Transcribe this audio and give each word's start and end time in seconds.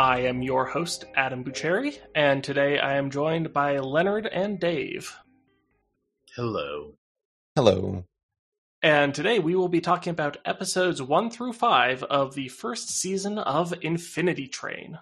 I 0.00 0.20
am 0.20 0.40
your 0.40 0.64
host, 0.64 1.04
Adam 1.14 1.44
Bucheri, 1.44 1.98
and 2.14 2.42
today 2.42 2.78
I 2.78 2.96
am 2.96 3.10
joined 3.10 3.52
by 3.52 3.80
Leonard 3.80 4.26
and 4.26 4.58
Dave. 4.58 5.14
Hello. 6.34 6.94
Hello. 7.54 8.06
And 8.82 9.14
today 9.14 9.40
we 9.40 9.54
will 9.54 9.68
be 9.68 9.82
talking 9.82 10.12
about 10.12 10.38
episodes 10.46 11.02
1 11.02 11.30
through 11.30 11.52
5 11.52 12.02
of 12.04 12.34
the 12.34 12.48
first 12.48 12.88
season 12.88 13.36
of 13.36 13.74
Infinity 13.82 14.48
Train. 14.48 14.98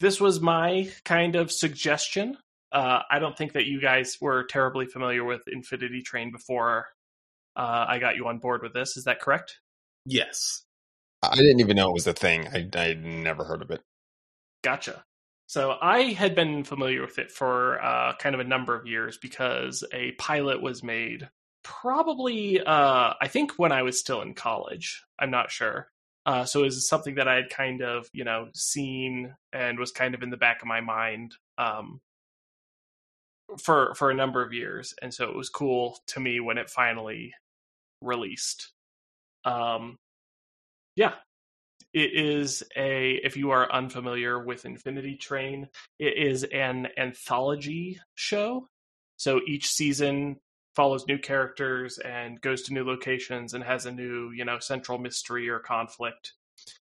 This 0.00 0.18
was 0.18 0.40
my 0.40 0.90
kind 1.04 1.36
of 1.36 1.52
suggestion. 1.52 2.38
Uh, 2.72 3.00
I 3.10 3.18
don't 3.18 3.36
think 3.36 3.52
that 3.52 3.66
you 3.66 3.78
guys 3.78 4.16
were 4.22 4.44
terribly 4.44 4.86
familiar 4.86 5.22
with 5.22 5.42
Infinity 5.48 6.00
Train 6.00 6.32
before 6.32 6.86
uh, 7.56 7.84
I 7.86 7.98
got 7.98 8.16
you 8.16 8.26
on 8.28 8.38
board 8.38 8.62
with 8.62 8.72
this. 8.72 8.96
Is 8.96 9.04
that 9.04 9.20
correct? 9.20 9.58
Yes. 10.06 10.62
I 11.22 11.36
didn't 11.36 11.60
even 11.60 11.76
know 11.76 11.90
it 11.90 11.94
was 11.94 12.06
a 12.06 12.14
thing. 12.14 12.48
I 12.48 12.68
I'd 12.74 13.04
never 13.04 13.44
heard 13.44 13.60
of 13.60 13.70
it. 13.70 13.82
Gotcha. 14.62 15.04
So 15.46 15.76
I 15.80 16.12
had 16.12 16.34
been 16.34 16.62
familiar 16.64 17.00
with 17.00 17.18
it 17.18 17.30
for 17.30 17.82
uh, 17.82 18.14
kind 18.16 18.34
of 18.34 18.40
a 18.40 18.44
number 18.44 18.74
of 18.74 18.86
years 18.86 19.16
because 19.16 19.82
a 19.92 20.12
pilot 20.12 20.60
was 20.60 20.82
made 20.82 21.28
probably, 21.62 22.60
uh, 22.60 23.14
I 23.20 23.28
think, 23.28 23.52
when 23.58 23.72
I 23.72 23.82
was 23.82 23.98
still 23.98 24.20
in 24.22 24.34
college. 24.34 25.02
I'm 25.18 25.30
not 25.30 25.50
sure. 25.50 25.88
Uh, 26.26 26.44
so 26.44 26.60
it 26.60 26.64
was 26.64 26.88
something 26.88 27.14
that 27.14 27.28
I 27.28 27.36
had 27.36 27.50
kind 27.50 27.80
of, 27.80 28.06
you 28.12 28.24
know, 28.24 28.48
seen 28.54 29.34
and 29.52 29.78
was 29.78 29.90
kind 29.90 30.14
of 30.14 30.22
in 30.22 30.30
the 30.30 30.36
back 30.36 30.60
of 30.60 30.68
my 30.68 30.82
mind 30.82 31.34
um, 31.56 32.00
for 33.62 33.94
for 33.94 34.10
a 34.10 34.14
number 34.14 34.42
of 34.44 34.52
years, 34.52 34.92
and 35.00 35.12
so 35.12 35.28
it 35.30 35.36
was 35.36 35.48
cool 35.48 35.98
to 36.08 36.20
me 36.20 36.40
when 36.40 36.58
it 36.58 36.68
finally 36.68 37.32
released. 38.02 38.72
Um, 39.44 39.96
yeah, 40.96 41.14
it 41.92 42.12
is 42.14 42.62
a 42.76 43.12
if 43.24 43.36
you 43.36 43.50
are 43.50 43.70
unfamiliar 43.72 44.38
with 44.38 44.64
infinity 44.64 45.16
train 45.16 45.68
it 45.98 46.16
is 46.16 46.44
an 46.44 46.88
anthology 46.96 48.00
show. 48.14 48.68
So 49.16 49.40
each 49.46 49.68
season 49.68 50.36
follows 50.76 51.06
new 51.08 51.18
characters 51.18 51.98
and 51.98 52.40
goes 52.40 52.62
to 52.62 52.72
new 52.72 52.84
locations 52.84 53.54
and 53.54 53.64
has 53.64 53.86
a 53.86 53.92
new 53.92 54.30
you 54.30 54.44
know 54.44 54.58
central 54.58 54.98
mystery 54.98 55.48
or 55.48 55.58
conflict. 55.58 56.32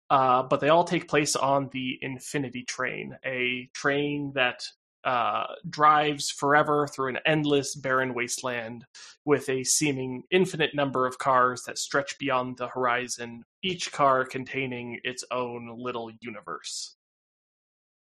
Uh, 0.09 0.43
but 0.43 0.59
they 0.59 0.69
all 0.69 0.83
take 0.83 1.07
place 1.07 1.35
on 1.37 1.69
the 1.71 1.97
infinity 2.01 2.63
train 2.63 3.17
a 3.25 3.69
train 3.73 4.33
that 4.35 4.65
uh, 5.03 5.45
drives 5.67 6.29
forever 6.29 6.87
through 6.87 7.09
an 7.09 7.19
endless 7.25 7.75
barren 7.75 8.13
wasteland 8.13 8.85
with 9.25 9.49
a 9.49 9.63
seeming 9.63 10.23
infinite 10.31 10.75
number 10.75 11.07
of 11.07 11.17
cars 11.17 11.63
that 11.63 11.77
stretch 11.77 12.17
beyond 12.19 12.57
the 12.57 12.67
horizon, 12.67 13.43
each 13.63 13.91
car 13.91 14.25
containing 14.25 14.99
its 15.03 15.23
own 15.31 15.75
little 15.77 16.11
universe. 16.21 16.95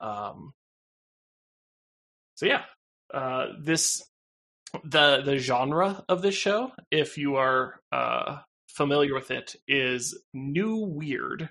Um, 0.02 0.54
so 2.36 2.46
yeah, 2.46 2.64
uh, 3.14 3.48
this 3.62 4.04
the 4.84 5.22
the 5.22 5.38
genre 5.38 6.04
of 6.08 6.22
this 6.22 6.36
show, 6.36 6.72
if 6.92 7.18
you 7.18 7.36
are 7.36 7.80
uh, 7.92 8.40
familiar 8.68 9.14
with 9.14 9.32
it, 9.32 9.56
is 9.68 10.18
new 10.34 10.78
weird. 10.78 11.50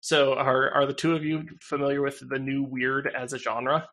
So 0.00 0.34
are 0.34 0.70
are 0.70 0.86
the 0.86 0.94
two 0.94 1.14
of 1.14 1.24
you 1.24 1.44
familiar 1.60 2.02
with 2.02 2.22
the 2.26 2.38
new 2.38 2.62
weird 2.62 3.10
as 3.14 3.32
a 3.32 3.38
genre? 3.38 3.88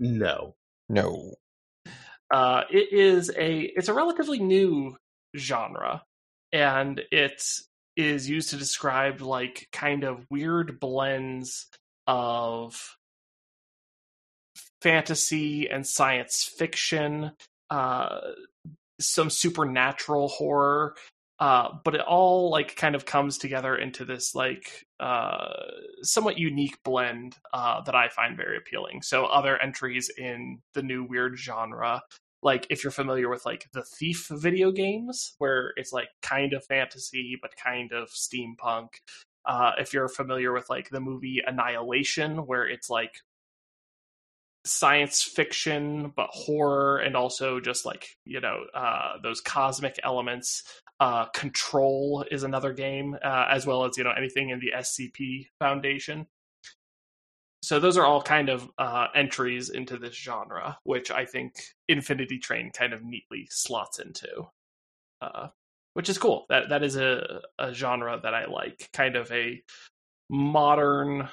No. 0.00 0.54
No. 0.88 1.34
Uh, 2.30 2.62
it 2.70 2.92
is 2.92 3.30
a 3.36 3.60
it's 3.60 3.88
a 3.88 3.94
relatively 3.94 4.38
new 4.38 4.96
genre, 5.36 6.02
and 6.52 7.00
it 7.12 7.42
is 7.96 8.28
used 8.28 8.50
to 8.50 8.56
describe 8.56 9.20
like 9.20 9.68
kind 9.72 10.04
of 10.04 10.26
weird 10.30 10.80
blends 10.80 11.66
of 12.06 12.96
fantasy 14.80 15.68
and 15.68 15.86
science 15.86 16.44
fiction, 16.44 17.32
uh, 17.68 18.20
some 19.00 19.28
supernatural 19.28 20.28
horror, 20.28 20.94
uh, 21.40 21.70
but 21.84 21.94
it 21.94 22.02
all 22.02 22.50
like 22.50 22.76
kind 22.76 22.94
of 22.94 23.06
comes 23.06 23.38
together 23.38 23.74
into 23.74 24.04
this 24.04 24.34
like 24.34 24.86
uh, 25.00 25.54
somewhat 26.02 26.38
unique 26.38 26.76
blend 26.84 27.36
uh, 27.54 27.80
that 27.82 27.94
I 27.94 28.10
find 28.10 28.36
very 28.36 28.58
appealing. 28.58 29.00
So 29.00 29.24
other 29.24 29.56
entries 29.56 30.10
in 30.18 30.60
the 30.74 30.82
new 30.82 31.02
weird 31.02 31.38
genre, 31.38 32.02
like 32.42 32.66
if 32.68 32.84
you're 32.84 32.90
familiar 32.90 33.30
with 33.30 33.46
like 33.46 33.68
the 33.72 33.82
Thief 33.82 34.28
video 34.30 34.70
games, 34.70 35.34
where 35.38 35.72
it's 35.76 35.94
like 35.94 36.08
kind 36.20 36.52
of 36.52 36.64
fantasy 36.64 37.38
but 37.40 37.56
kind 37.56 37.92
of 37.92 38.10
steampunk. 38.10 38.88
Uh, 39.46 39.72
if 39.78 39.94
you're 39.94 40.08
familiar 40.08 40.52
with 40.52 40.68
like 40.68 40.90
the 40.90 41.00
movie 41.00 41.42
Annihilation, 41.46 42.46
where 42.46 42.68
it's 42.68 42.90
like 42.90 43.14
science 44.64 45.22
fiction 45.22 46.12
but 46.14 46.28
horror 46.30 46.98
and 46.98 47.16
also 47.16 47.60
just 47.60 47.86
like 47.86 48.08
you 48.24 48.40
know 48.40 48.64
uh, 48.74 49.14
those 49.22 49.40
cosmic 49.40 49.98
elements. 50.02 50.64
Uh, 51.00 51.24
control 51.30 52.26
is 52.30 52.42
another 52.42 52.74
game 52.74 53.16
uh, 53.24 53.46
as 53.50 53.66
well 53.66 53.84
as 53.86 53.96
you 53.96 54.04
know 54.04 54.12
anything 54.16 54.50
in 54.50 54.60
the 54.60 54.70
scp 54.80 55.46
foundation. 55.58 56.26
So 57.62 57.78
those 57.80 57.96
are 57.96 58.04
all 58.04 58.20
kind 58.20 58.50
of 58.50 58.68
uh, 58.78 59.06
entries 59.14 59.70
into 59.70 59.96
this 59.96 60.14
genre 60.14 60.76
which 60.84 61.10
i 61.10 61.24
think 61.24 61.54
infinity 61.88 62.38
train 62.38 62.70
kind 62.72 62.92
of 62.92 63.02
neatly 63.02 63.48
slots 63.50 63.98
into. 63.98 64.48
Uh, 65.22 65.48
which 65.94 66.08
is 66.08 66.18
cool. 66.18 66.46
That 66.48 66.68
that 66.68 66.82
is 66.82 66.96
a, 66.96 67.40
a 67.58 67.72
genre 67.72 68.20
that 68.22 68.34
i 68.34 68.46
like. 68.46 68.88
Kind 68.92 69.16
of 69.16 69.30
a 69.32 69.62
modern 70.28 71.28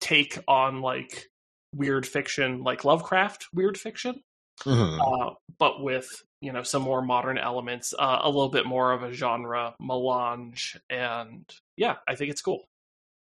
take 0.00 0.38
on 0.46 0.80
like 0.80 1.28
weird 1.74 2.06
fiction 2.06 2.62
like 2.62 2.84
Lovecraft 2.84 3.46
weird 3.52 3.78
fiction, 3.78 4.22
Mhm. 4.64 5.00
uh, 5.00 5.34
but 5.58 5.82
with 5.82 6.08
you 6.40 6.52
know 6.52 6.62
some 6.62 6.82
more 6.82 7.02
modern 7.02 7.38
elements, 7.38 7.94
uh, 7.98 8.20
a 8.22 8.28
little 8.28 8.50
bit 8.50 8.66
more 8.66 8.92
of 8.92 9.02
a 9.02 9.12
genre 9.12 9.74
melange, 9.80 10.76
and 10.90 11.44
yeah, 11.76 11.96
I 12.08 12.14
think 12.14 12.30
it's 12.30 12.42
cool. 12.42 12.64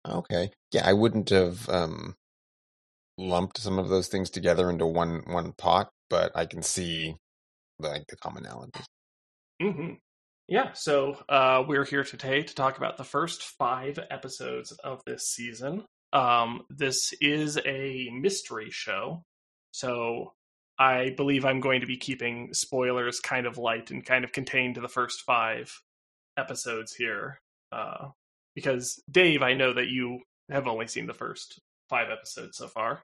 Okay. 0.07 0.51
Yeah, 0.73 0.87
I 0.87 0.93
wouldn't 0.93 1.31
have 1.31 1.69
um, 1.69 2.17
lumped 3.19 3.59
some 3.59 3.79
of 3.79 3.89
those 3.89 4.09
things 4.09 4.31
together 4.31 4.71
into 4.71 4.87
one 4.87 5.23
one 5.27 5.53
pot, 5.53 5.91
but 6.11 6.33
I 6.35 6.47
can 6.47 6.63
see 6.63 7.17
like 7.79 8.07
the 8.09 8.17
commonalities. 8.17 8.85
hmm 9.61 9.95
Yeah, 10.49 10.73
so 10.73 11.19
uh, 11.29 11.65
we're 11.67 11.85
here 11.85 12.05
today 12.05 12.43
to 12.43 12.55
talk 12.55 12.77
about 12.77 12.97
the 12.97 13.05
first 13.05 13.43
five 13.43 13.99
episodes 14.11 14.73
of 14.85 15.01
this 15.07 15.29
season. 15.29 15.85
Um, 16.17 16.63
this 16.71 17.13
is 17.21 17.59
a 17.67 18.09
mystery 18.11 18.71
show, 18.71 19.23
so 19.73 20.33
I 20.79 21.13
believe 21.15 21.45
I'm 21.45 21.61
going 21.61 21.83
to 21.83 21.87
be 21.87 21.99
keeping 21.99 22.55
spoilers 22.55 23.21
kind 23.21 23.47
of 23.47 23.59
light 23.59 23.91
and 23.91 24.05
kind 24.05 24.25
of 24.25 24.33
contained 24.33 24.77
to 24.77 24.81
the 24.81 24.89
first 24.89 25.25
five 25.27 25.79
episodes 26.39 26.95
here. 26.95 27.39
Uh, 27.71 28.09
because 28.55 28.99
Dave, 29.11 29.43
I 29.43 29.53
know 29.53 29.75
that 29.75 29.89
you 29.89 30.21
have 30.51 30.67
only 30.67 30.87
seen 30.87 31.07
the 31.07 31.13
first 31.13 31.61
five 31.91 32.09
episodes 32.11 32.57
so 32.57 32.67
far. 32.67 33.03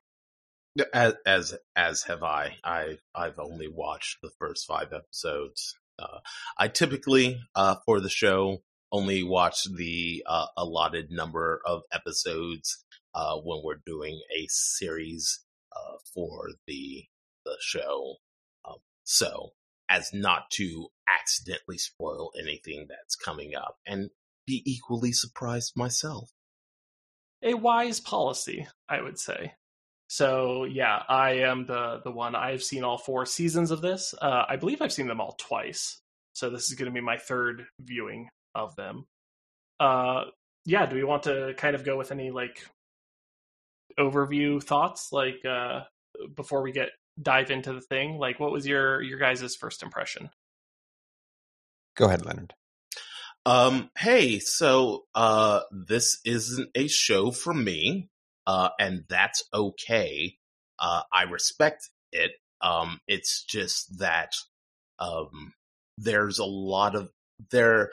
As 0.95 1.13
as 1.27 1.55
as 1.77 2.05
have 2.05 2.23
I. 2.23 2.57
I 2.65 2.97
I've 3.15 3.39
only 3.39 3.69
watched 3.69 4.23
the 4.23 4.31
first 4.39 4.67
five 4.67 4.95
episodes. 4.95 5.77
Uh, 5.99 6.21
I 6.57 6.69
typically 6.69 7.39
uh, 7.55 7.77
for 7.85 8.01
the 8.01 8.09
show 8.09 8.63
only 8.91 9.23
watch 9.23 9.65
the 9.65 10.23
uh, 10.27 10.47
allotted 10.57 11.11
number 11.11 11.61
of 11.67 11.83
episodes 11.93 12.83
uh, 13.15 13.37
when 13.37 13.61
we're 13.65 13.83
doing 13.87 14.21
a 14.39 14.47
series 14.49 15.41
uh, 15.75 15.97
for 16.15 16.51
the 16.67 17.05
the 17.45 17.57
show. 17.61 18.17
Um, 18.65 18.77
so 19.05 19.51
as 19.91 20.11
not 20.13 20.51
to 20.53 20.89
accidentally 21.09 21.79
spoil 21.79 22.31
anything 22.41 22.87
that's 22.89 23.17
coming 23.17 23.55
up 23.55 23.77
and 23.87 24.11
be 24.47 24.63
equally 24.65 25.13
surprised 25.13 25.73
myself. 25.77 26.31
a 27.43 27.55
wise 27.55 28.01
policy, 28.01 28.67
I 28.89 29.01
would 29.03 29.19
say. 29.19 29.55
So 30.09 30.65
yeah, 30.65 31.03
I 31.09 31.39
am 31.39 31.67
the 31.67 32.01
the 32.05 32.11
one. 32.11 32.35
I've 32.35 32.63
seen 32.63 32.85
all 32.85 32.99
four 32.99 33.27
seasons 33.27 33.71
of 33.71 33.81
this. 33.81 34.15
Uh, 34.21 34.45
I 34.49 34.57
believe 34.57 34.83
I've 34.83 34.93
seen 34.93 35.09
them 35.09 35.21
all 35.21 35.37
twice. 35.39 36.01
So 36.35 36.51
this 36.51 36.71
is 36.71 36.75
going 36.77 36.91
to 36.91 36.95
be 36.95 37.01
my 37.05 37.19
third 37.19 37.65
viewing 37.81 38.29
of 38.55 38.77
them. 38.77 39.07
Uh, 39.81 40.25
yeah, 40.65 40.87
do 40.87 40.97
we 40.97 41.05
want 41.05 41.25
to 41.25 41.55
kind 41.57 41.75
of 41.75 41.85
go 41.85 41.97
with 41.97 42.13
any 42.13 42.31
like 42.31 42.67
overview 43.99 44.63
thoughts, 44.63 45.09
like 45.13 45.45
uh, 45.45 45.83
before 46.35 46.63
we 46.63 46.73
get 46.73 46.91
dive 47.21 47.51
into 47.51 47.73
the 47.73 47.81
thing? 47.81 48.19
Like, 48.19 48.41
what 48.41 48.53
was 48.53 48.67
your 48.67 49.03
your 49.03 49.19
guys' 49.19 49.57
first 49.57 49.83
impression? 49.83 50.31
Go 51.97 52.07
ahead, 52.07 52.25
Leonard. 52.25 52.55
Um, 53.45 53.91
hey, 53.99 54.39
so 54.39 55.05
uh, 55.15 55.61
this 55.71 56.21
isn't 56.25 56.71
a 56.75 56.87
show 56.87 57.33
for 57.33 57.53
me, 57.53 58.09
uh, 58.47 58.71
and 58.79 59.05
that's 59.09 59.45
okay. 59.53 60.37
Uh, 60.79 61.03
I 61.13 61.25
respect 61.25 61.91
it. 62.13 62.33
Um, 62.61 63.01
it's 63.09 63.45
just 63.45 63.99
that 63.99 64.33
um, 64.99 65.55
there's 65.99 66.39
a 66.39 66.45
lot 66.45 66.95
of 66.95 67.11
there. 67.51 67.91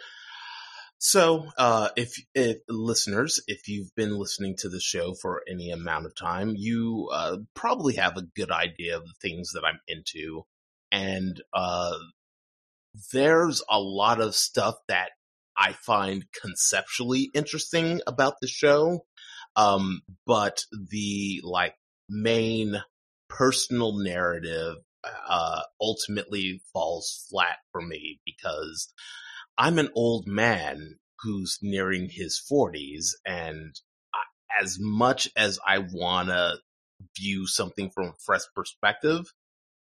So, 1.01 1.47
uh, 1.57 1.89
if, 1.95 2.21
if 2.35 2.57
listeners, 2.67 3.41
if 3.47 3.69
you've 3.69 3.95
been 3.95 4.19
listening 4.19 4.57
to 4.57 4.69
the 4.69 4.81
show 4.81 5.13
for 5.13 5.43
any 5.49 5.71
amount 5.71 6.05
of 6.05 6.13
time, 6.13 6.55
you 6.57 7.09
uh, 7.13 7.37
probably 7.55 7.95
have 7.95 8.17
a 8.17 8.27
good 8.35 8.51
idea 8.51 8.97
of 8.97 9.03
the 9.03 9.13
things 9.21 9.51
that 9.53 9.63
I'm 9.63 9.79
into, 9.87 10.43
and 10.91 11.41
uh, 11.53 11.97
there's 13.13 13.63
a 13.69 13.79
lot 13.79 14.19
of 14.19 14.35
stuff 14.35 14.75
that 14.89 15.11
I 15.57 15.71
find 15.71 16.25
conceptually 16.41 17.29
interesting 17.33 18.01
about 18.05 18.35
the 18.41 18.47
show. 18.47 19.05
Um, 19.55 20.01
but 20.25 20.63
the 20.89 21.39
like 21.43 21.75
main 22.09 22.81
personal 23.29 23.97
narrative, 23.97 24.75
uh, 25.29 25.61
ultimately 25.79 26.61
falls 26.73 27.25
flat 27.29 27.57
for 27.71 27.81
me 27.81 28.19
because 28.25 28.91
I'm 29.59 29.77
an 29.77 29.89
old 29.93 30.25
man 30.25 30.95
who's 31.19 31.59
nearing 31.61 32.09
his 32.09 32.37
forties 32.39 33.15
and 33.25 33.75
as 34.59 34.77
much 34.79 35.29
as 35.35 35.59
I 35.67 35.79
wanna 35.79 36.55
view 37.17 37.45
something 37.45 37.89
from 37.91 38.07
a 38.07 38.13
fresh 38.25 38.43
perspective, 38.55 39.25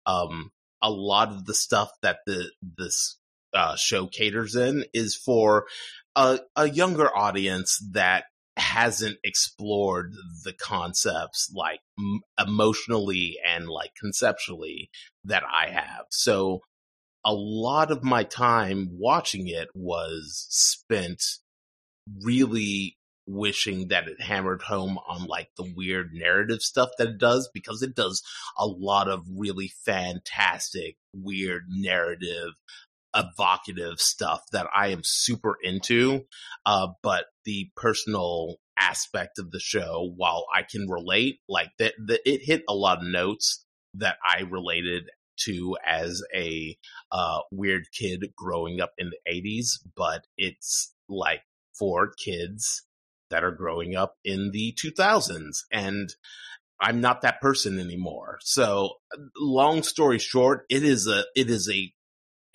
um, 0.07 0.51
a 0.83 0.91
lot 0.91 1.29
of 1.29 1.45
the 1.45 1.55
stuff 1.55 1.91
that 2.03 2.19
the 2.27 2.51
this 2.63 3.19
uh, 3.55 3.77
show 3.77 4.07
caters 4.07 4.57
in 4.57 4.85
is 4.93 5.15
for 5.15 5.67
a, 6.15 6.41
a 6.57 6.69
younger 6.69 7.15
audience 7.15 7.79
that 7.93 8.25
hasn't 8.57 9.19
explored 9.25 10.15
the 10.45 10.53
concepts 10.53 11.53
like 11.55 11.81
m- 11.99 12.21
emotionally 12.39 13.37
and 13.47 13.69
like 13.69 13.91
conceptually 14.01 14.91
that 15.25 15.43
I 15.45 15.71
have. 15.71 16.07
So 16.11 16.63
a 17.27 17.35
lot 17.35 17.91
of 17.91 18.05
my 18.05 18.23
time 18.23 18.89
watching 18.93 19.49
it 19.49 19.69
was 19.75 20.47
spent 20.49 21.23
really 22.23 22.97
wishing 23.27 23.89
that 23.89 24.07
it 24.07 24.21
hammered 24.21 24.63
home 24.63 24.97
on 25.09 25.27
like 25.27 25.49
the 25.57 25.73
weird 25.77 26.11
narrative 26.13 26.63
stuff 26.63 26.91
that 26.97 27.09
it 27.09 27.19
does 27.19 27.51
because 27.53 27.83
it 27.83 27.97
does 27.97 28.23
a 28.57 28.65
lot 28.65 29.09
of 29.09 29.25
really 29.29 29.73
fantastic 29.85 30.97
weird 31.13 31.65
narrative 31.69 32.51
evocative 33.17 33.99
stuff 33.99 34.43
that 34.53 34.69
I 34.75 34.89
am 34.89 35.01
super 35.03 35.57
into. 35.61 36.27
Uh, 36.65 36.89
but 37.03 37.25
the 37.45 37.71
personal 37.77 38.57
aspect 38.79 39.39
of 39.39 39.51
the 39.51 39.59
show, 39.59 40.13
while 40.17 40.47
I 40.55 40.63
can 40.63 40.89
relate, 40.89 41.41
like 41.49 41.71
that, 41.79 41.95
it 42.25 42.43
hit 42.45 42.63
a 42.69 42.75
lot 42.75 42.99
of 42.99 43.05
notes 43.05 43.65
that 43.95 44.17
I 44.25 44.43
related 44.43 45.09
to 45.45 45.77
as 45.87 46.23
a 46.35 46.77
uh, 47.13 47.41
weird 47.51 47.87
kid 47.93 48.33
growing 48.37 48.81
up 48.81 48.93
in 48.99 49.11
the 49.11 49.33
80s, 49.33 49.79
but 49.97 50.27
it's 50.37 50.95
like 51.09 51.43
for 51.79 52.13
kids 52.13 52.83
that 53.31 53.45
are 53.45 53.53
growing 53.53 53.97
up 53.97 54.15
in 54.25 54.51
the 54.53 54.77
2000s. 54.83 55.59
And 55.73 56.15
I'm 56.81 57.01
not 57.01 57.23
that 57.23 57.41
person 57.41 57.79
anymore. 57.79 58.39
So 58.43 58.95
long 59.39 59.83
story 59.83 60.19
short, 60.19 60.65
it 60.69 60.85
is 60.85 61.07
a, 61.07 61.25
it 61.35 61.51
is 61.51 61.71
a 61.71 61.93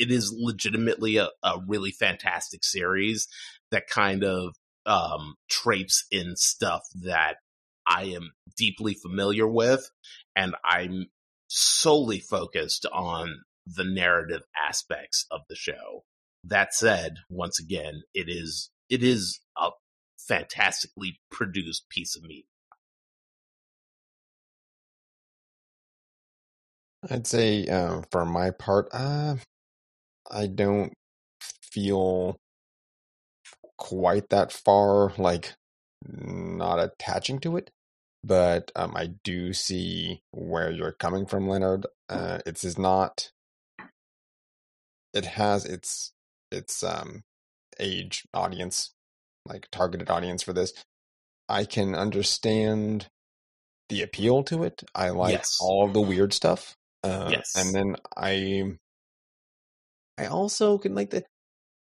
it 0.02 0.10
is 0.10 0.34
legitimately 0.36 1.18
a, 1.18 1.30
a 1.44 1.60
really 1.68 1.92
fantastic 1.92 2.64
series 2.64 3.28
that 3.70 3.86
kind 3.88 4.24
of 4.24 4.56
um, 4.88 5.36
traipse 5.48 6.06
in 6.12 6.36
stuff 6.36 6.82
that 7.04 7.36
I 7.88 8.06
am 8.06 8.32
deeply 8.58 8.96
familiar 8.96 9.48
with, 9.48 9.92
and 10.36 10.56
I'm 10.66 11.08
solely 11.54 12.20
focused 12.20 12.86
on 12.94 13.42
the 13.66 13.84
narrative 13.84 14.44
aspects 14.58 15.26
of 15.30 15.42
the 15.50 15.56
show. 15.56 16.06
That 16.46 16.74
said, 16.74 17.18
once 17.30 17.60
again, 17.60 18.04
it 18.14 18.28
is 18.30 18.72
it 18.90 19.04
is 19.04 19.42
a 19.58 19.70
fantastically 20.18 21.20
produced 21.30 21.90
piece 21.90 22.16
of 22.16 22.24
meat. 22.24 22.46
I'd 27.10 27.28
say, 27.28 27.68
uh, 27.68 28.04
for 28.12 28.26
my 28.26 28.52
part, 28.52 28.88
uh, 28.94 29.36
I 30.30 30.48
don't 30.48 30.94
feel 31.42 32.38
quite 33.78 34.30
that 34.30 34.52
far 34.52 35.12
like 35.18 35.56
not 36.08 36.80
attaching 36.80 37.40
to 37.40 37.58
it 37.58 37.72
but 38.24 38.72
um, 38.76 38.96
i 38.96 39.08
do 39.24 39.54
see 39.54 40.22
where 40.32 40.70
you're 40.72 40.92
coming 40.94 41.26
from 41.26 41.48
leonard 41.48 41.86
uh, 42.10 42.40
it 42.46 42.64
is 42.64 42.78
not 42.78 43.32
it 45.14 45.26
has 45.26 45.66
its 45.66 46.14
its 46.52 46.84
um 46.84 47.24
age 47.80 48.28
audience 48.34 48.94
like 49.46 49.68
targeted 49.72 50.10
audience 50.10 50.44
for 50.44 50.54
this 50.54 50.74
i 51.50 51.64
can 51.66 51.96
understand 51.96 53.08
the 53.90 54.02
appeal 54.02 54.44
to 54.44 54.64
it 54.64 54.84
i 54.96 55.10
like 55.10 55.34
Yes. 55.34 55.58
all 55.60 55.86
of 55.86 55.94
the 55.94 56.02
weird 56.02 56.34
stuff 56.34 56.76
uh, 57.04 57.30
Yes. 57.32 57.56
and 57.56 57.76
then 57.76 57.96
i 58.16 58.64
I 60.18 60.28
also 60.28 60.78
can 60.78 60.94
like 60.94 61.10
the 61.10 61.24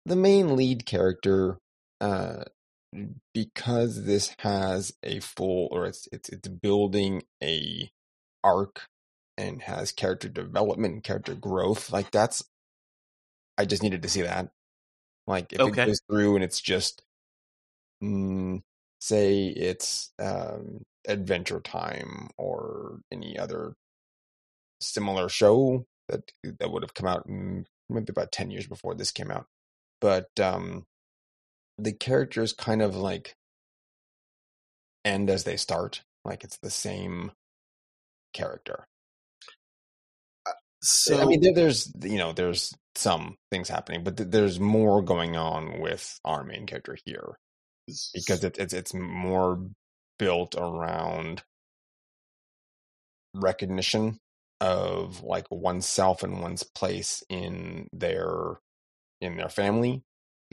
the 0.05 0.15
main 0.15 0.55
lead 0.55 0.85
character 0.85 1.57
uh 1.99 2.43
because 3.33 4.05
this 4.05 4.35
has 4.39 4.93
a 5.03 5.19
full 5.21 5.69
or 5.71 5.85
it's 5.85 6.07
it's 6.11 6.29
it's 6.29 6.47
building 6.47 7.23
a 7.41 7.91
arc 8.43 8.87
and 9.37 9.61
has 9.61 9.91
character 9.91 10.27
development 10.29 10.93
and 10.93 11.03
character 11.03 11.35
growth 11.35 11.91
like 11.91 12.11
that's 12.11 12.43
I 13.57 13.65
just 13.65 13.83
needed 13.83 14.01
to 14.03 14.09
see 14.09 14.21
that 14.23 14.51
like 15.27 15.53
if 15.53 15.65
Okay. 15.65 15.67
it 15.67 15.81
goes 15.85 16.01
through 16.09 16.35
and 16.35 16.43
it's 16.43 16.61
just 16.61 17.03
mm, 18.03 18.61
say 18.99 19.47
it's 19.47 20.11
um 20.19 20.81
adventure 21.07 21.59
time 21.61 22.29
or 22.37 22.99
any 23.11 23.37
other 23.37 23.73
similar 24.79 25.29
show 25.29 25.85
that 26.09 26.31
that 26.59 26.71
would 26.71 26.83
have 26.83 26.93
come 26.93 27.07
out 27.07 27.27
maybe 27.27 28.05
about 28.09 28.31
10 28.31 28.51
years 28.51 28.67
before 28.67 28.95
this 28.95 29.11
came 29.11 29.31
out 29.31 29.45
but 30.01 30.27
um 30.39 30.85
the 31.81 31.93
characters 31.93 32.53
kind 32.53 32.81
of 32.81 32.95
like 32.95 33.35
end 35.03 35.29
as 35.29 35.43
they 35.43 35.57
start 35.57 36.03
like 36.23 36.43
it's 36.43 36.57
the 36.61 36.69
same 36.69 37.31
character 38.33 38.87
So 40.83 41.19
i 41.21 41.25
mean 41.25 41.53
there's 41.53 41.91
you 42.03 42.17
know 42.17 42.33
there's 42.33 42.73
some 42.95 43.35
things 43.51 43.69
happening 43.69 44.03
but 44.03 44.17
th- 44.17 44.29
there's 44.29 44.59
more 44.59 45.01
going 45.01 45.35
on 45.35 45.79
with 45.79 46.19
our 46.25 46.43
main 46.43 46.65
character 46.65 46.97
here 47.05 47.37
because 48.13 48.43
it, 48.43 48.57
it's 48.59 48.73
it's 48.73 48.93
more 48.93 49.67
built 50.19 50.55
around 50.55 51.43
recognition 53.33 54.19
of 54.59 55.23
like 55.23 55.45
oneself 55.49 56.21
and 56.23 56.41
one's 56.41 56.63
place 56.63 57.23
in 57.29 57.87
their 57.93 58.59
in 59.21 59.37
their 59.37 59.49
family 59.49 60.03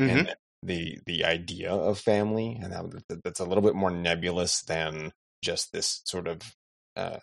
Mhm. 0.00 0.10
and 0.10 0.36
the 0.62 0.98
the 1.06 1.24
idea 1.24 1.70
of 1.72 1.98
family 1.98 2.58
and 2.62 2.72
that, 2.72 2.84
that- 3.08 3.22
that's 3.24 3.40
a 3.40 3.44
little 3.44 3.62
bit 3.62 3.74
more 3.74 3.90
nebulous 3.90 4.62
than 4.62 5.12
just 5.42 5.72
this 5.72 6.00
sort 6.04 6.26
of 6.26 6.40
uh 6.96 7.18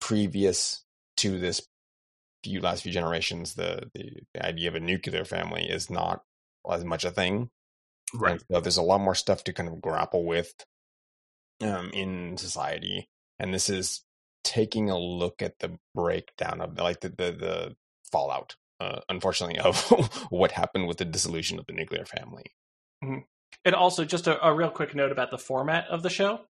previous 0.00 0.84
to 1.16 1.38
this 1.38 1.66
few 2.44 2.60
last 2.60 2.82
few 2.82 2.92
generations 2.92 3.54
the, 3.54 3.90
the 3.94 4.18
the 4.34 4.44
idea 4.46 4.68
of 4.68 4.74
a 4.74 4.80
nuclear 4.80 5.24
family 5.24 5.64
is 5.64 5.88
not 5.90 6.22
as 6.70 6.84
much 6.84 7.04
a 7.04 7.10
thing 7.10 7.48
right. 8.14 8.40
so 8.50 8.60
there's 8.60 8.76
a 8.76 8.82
lot 8.82 9.00
more 9.00 9.14
stuff 9.14 9.42
to 9.44 9.52
kind 9.52 9.68
of 9.68 9.80
grapple 9.80 10.24
with 10.24 10.52
um, 11.62 11.90
in 11.92 12.36
society. 12.36 13.08
And 13.38 13.52
this 13.52 13.68
is 13.70 14.02
taking 14.42 14.90
a 14.90 14.98
look 14.98 15.42
at 15.42 15.58
the 15.60 15.78
breakdown 15.94 16.60
of 16.60 16.78
like 16.78 17.00
the, 17.00 17.08
the, 17.08 17.32
the 17.32 17.76
fallout, 18.10 18.56
uh, 18.84 19.00
unfortunately, 19.08 19.58
of 19.68 19.80
what 20.30 20.52
happened 20.52 20.86
with 20.86 20.98
the 20.98 21.04
dissolution 21.04 21.58
of 21.58 21.66
the 21.66 21.72
nuclear 21.72 22.04
family. 22.04 22.52
And 23.64 23.74
also, 23.74 24.04
just 24.04 24.26
a, 24.26 24.44
a 24.44 24.52
real 24.54 24.70
quick 24.70 24.94
note 24.94 25.12
about 25.12 25.30
the 25.30 25.38
format 25.38 25.86
of 25.88 26.02
the 26.02 26.10
show. 26.10 26.40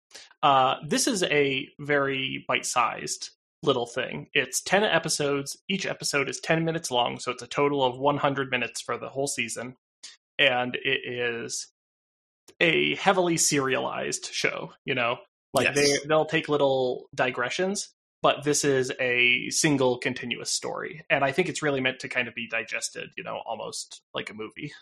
Uh, 0.42 0.76
this 0.86 1.06
is 1.06 1.22
a 1.24 1.68
very 1.78 2.44
bite 2.48 2.66
sized 2.66 3.30
little 3.62 3.86
thing. 3.86 4.28
It's 4.34 4.62
10 4.62 4.84
episodes. 4.84 5.56
Each 5.68 5.86
episode 5.86 6.28
is 6.28 6.40
10 6.40 6.64
minutes 6.64 6.90
long, 6.90 7.18
so 7.18 7.30
it's 7.30 7.42
a 7.42 7.46
total 7.46 7.82
of 7.84 7.98
100 7.98 8.50
minutes 8.50 8.80
for 8.80 8.98
the 8.98 9.08
whole 9.08 9.26
season. 9.26 9.76
And 10.38 10.76
it 10.76 11.00
is 11.06 11.68
a 12.60 12.94
heavily 12.96 13.36
serialized 13.36 14.26
show. 14.32 14.72
You 14.84 14.94
know, 14.94 15.18
like 15.52 15.74
Yes. 15.74 15.76
they 15.76 16.08
they'll 16.08 16.26
take 16.26 16.48
little 16.48 17.08
digressions, 17.14 17.93
but 18.24 18.42
this 18.42 18.64
is 18.64 18.90
a 18.98 19.50
single 19.50 19.98
continuous 19.98 20.50
story, 20.50 21.04
and 21.10 21.22
I 21.22 21.30
think 21.30 21.50
it's 21.50 21.60
really 21.60 21.82
meant 21.82 22.00
to 22.00 22.08
kind 22.08 22.26
of 22.26 22.34
be 22.34 22.48
digested. 22.48 23.10
You 23.18 23.22
know, 23.22 23.42
almost 23.44 24.00
like 24.14 24.30
a 24.30 24.34
movie. 24.34 24.72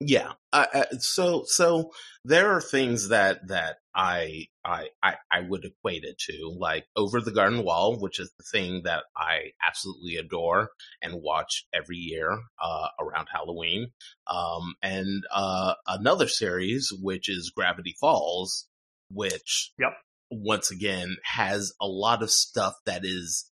Yeah. 0.00 0.32
Uh, 0.52 0.66
uh, 0.74 0.84
so 0.98 1.44
so 1.46 1.92
there 2.26 2.52
are 2.52 2.60
things 2.60 3.08
that 3.08 3.48
that 3.48 3.78
I, 3.94 4.48
I 4.62 4.88
I 5.02 5.14
I 5.32 5.40
would 5.40 5.64
equate 5.64 6.04
it 6.04 6.18
to, 6.28 6.54
like 6.58 6.84
Over 6.94 7.22
the 7.22 7.32
Garden 7.32 7.64
Wall, 7.64 7.98
which 7.98 8.20
is 8.20 8.30
the 8.36 8.44
thing 8.52 8.82
that 8.84 9.04
I 9.16 9.52
absolutely 9.66 10.16
adore 10.16 10.68
and 11.00 11.22
watch 11.22 11.66
every 11.74 11.96
year 11.96 12.38
uh, 12.62 12.88
around 13.00 13.28
Halloween. 13.32 13.92
Um, 14.26 14.74
and 14.82 15.24
uh, 15.34 15.72
another 15.86 16.28
series, 16.28 16.92
which 17.00 17.30
is 17.30 17.50
Gravity 17.56 17.96
Falls, 17.98 18.68
which 19.10 19.72
Yep. 19.78 19.94
Once 20.30 20.70
again 20.70 21.16
has 21.24 21.72
a 21.80 21.86
lot 21.86 22.22
of 22.22 22.30
stuff 22.30 22.74
that 22.86 23.04
is 23.04 23.50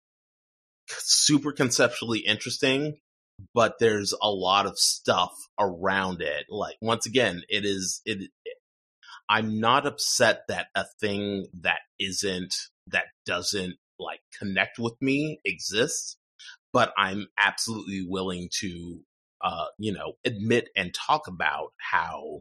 super 0.89 1.53
conceptually 1.53 2.21
interesting 2.21 2.99
but 3.55 3.75
there's 3.79 4.15
a 4.23 4.31
lot 4.31 4.67
of 4.67 4.79
stuff 4.79 5.33
around 5.59 6.23
it. 6.23 6.47
Like 6.49 6.77
once 6.81 7.07
again, 7.07 7.43
it 7.49 7.65
is 7.65 8.01
it, 8.05 8.31
it. 8.45 8.57
I'm 9.29 9.61
not 9.61 9.87
upset 9.87 10.43
that 10.49 10.67
a 10.75 10.85
thing 11.01 11.47
that 11.63 11.81
isn't 12.01 12.55
that 12.89 13.05
doesn't 13.27 13.77
like 13.99 14.21
connect 14.39 14.79
with 14.79 14.95
me 15.01 15.39
exists, 15.45 16.17
but 16.73 16.93
I'm 16.97 17.27
absolutely 17.39 18.07
willing 18.09 18.49
to 18.61 19.01
uh 19.45 19.67
you 19.79 19.93
know 19.93 20.15
admit 20.25 20.69
and 20.77 20.93
talk 20.93 21.29
about 21.29 21.69
how 21.79 22.41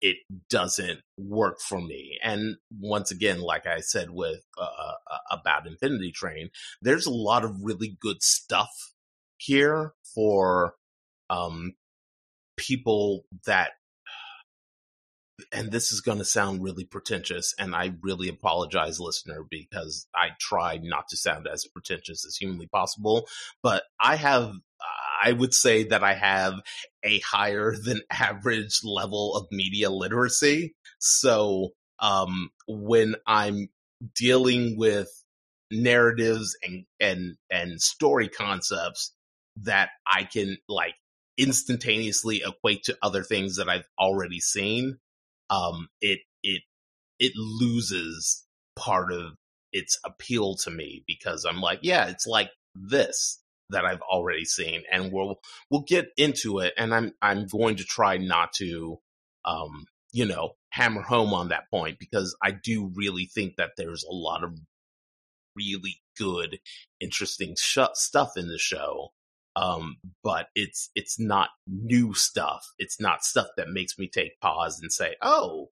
it 0.00 0.18
doesn't 0.48 1.00
work 1.16 1.60
for 1.60 1.80
me. 1.80 2.18
And 2.22 2.56
once 2.78 3.10
again, 3.10 3.40
like 3.40 3.66
I 3.66 3.80
said 3.80 4.10
with 4.10 4.40
uh, 4.56 4.92
about 5.30 5.66
Infinity 5.66 6.12
Train, 6.12 6.50
there's 6.82 7.06
a 7.06 7.10
lot 7.10 7.44
of 7.44 7.62
really 7.62 7.96
good 8.00 8.22
stuff 8.22 8.70
here 9.38 9.92
for 10.14 10.74
um 11.30 11.74
people 12.56 13.24
that 13.46 13.70
and 15.52 15.70
this 15.70 15.92
is 15.92 16.00
going 16.00 16.18
to 16.18 16.24
sound 16.24 16.62
really 16.62 16.84
pretentious 16.84 17.54
and 17.58 17.74
i 17.74 17.92
really 18.02 18.28
apologize 18.28 18.98
listener 19.00 19.44
because 19.50 20.06
i 20.14 20.28
try 20.40 20.78
not 20.82 21.08
to 21.08 21.16
sound 21.16 21.46
as 21.46 21.66
pretentious 21.66 22.24
as 22.26 22.36
humanly 22.36 22.66
possible 22.66 23.26
but 23.62 23.84
i 24.00 24.16
have 24.16 24.52
i 25.22 25.32
would 25.32 25.54
say 25.54 25.84
that 25.84 26.02
i 26.02 26.14
have 26.14 26.54
a 27.04 27.20
higher 27.20 27.74
than 27.84 28.00
average 28.10 28.80
level 28.84 29.34
of 29.36 29.46
media 29.50 29.90
literacy. 29.90 30.74
So 30.98 31.70
um 32.00 32.50
when 32.66 33.14
i'm 33.26 33.68
dealing 34.14 34.76
with 34.78 35.08
narratives 35.70 36.56
and 36.62 36.84
and 37.00 37.36
and 37.50 37.80
story 37.80 38.28
concepts 38.28 39.12
that 39.56 39.90
I 40.06 40.24
can 40.24 40.56
like 40.68 40.94
instantaneously 41.36 42.42
equate 42.46 42.84
to 42.84 42.96
other 43.02 43.22
things 43.22 43.56
that 43.56 43.68
I've 43.68 43.88
already 43.98 44.40
seen, 44.40 44.98
um, 45.50 45.88
it 46.00 46.20
it 46.42 46.62
it 47.18 47.32
loses 47.36 48.44
part 48.76 49.12
of 49.12 49.34
its 49.72 49.98
appeal 50.04 50.54
to 50.54 50.70
me 50.70 51.04
because 51.06 51.44
I'm 51.44 51.60
like, 51.60 51.80
yeah, 51.82 52.08
it's 52.08 52.26
like 52.26 52.50
this 52.74 53.40
that 53.70 53.84
I've 53.84 54.02
already 54.02 54.44
seen, 54.44 54.82
and 54.90 55.12
we'll 55.12 55.40
we'll 55.70 55.82
get 55.82 56.08
into 56.16 56.60
it, 56.60 56.74
and 56.76 56.94
I'm 56.94 57.12
I'm 57.20 57.46
going 57.46 57.76
to 57.76 57.84
try 57.84 58.16
not 58.18 58.52
to, 58.54 58.98
um, 59.44 59.86
you 60.12 60.26
know, 60.26 60.52
hammer 60.70 61.02
home 61.02 61.34
on 61.34 61.48
that 61.48 61.70
point 61.70 61.98
because 61.98 62.36
I 62.42 62.52
do 62.52 62.90
really 62.94 63.26
think 63.26 63.56
that 63.56 63.72
there's 63.76 64.04
a 64.04 64.14
lot 64.14 64.44
of 64.44 64.58
really 65.54 66.00
good, 66.16 66.60
interesting 67.00 67.56
sh- 67.58 67.78
stuff 67.94 68.36
in 68.36 68.48
the 68.48 68.58
show 68.58 69.10
um, 69.58 69.96
but 70.22 70.46
it's 70.54 70.90
it's 70.94 71.18
not 71.18 71.48
new 71.66 72.14
stuff. 72.14 72.64
It's 72.78 73.00
not 73.00 73.24
stuff 73.24 73.48
that 73.56 73.68
makes 73.68 73.98
me 73.98 74.08
take 74.08 74.40
pause 74.40 74.78
and 74.80 74.92
say, 74.92 75.16
"Oh, 75.20 75.70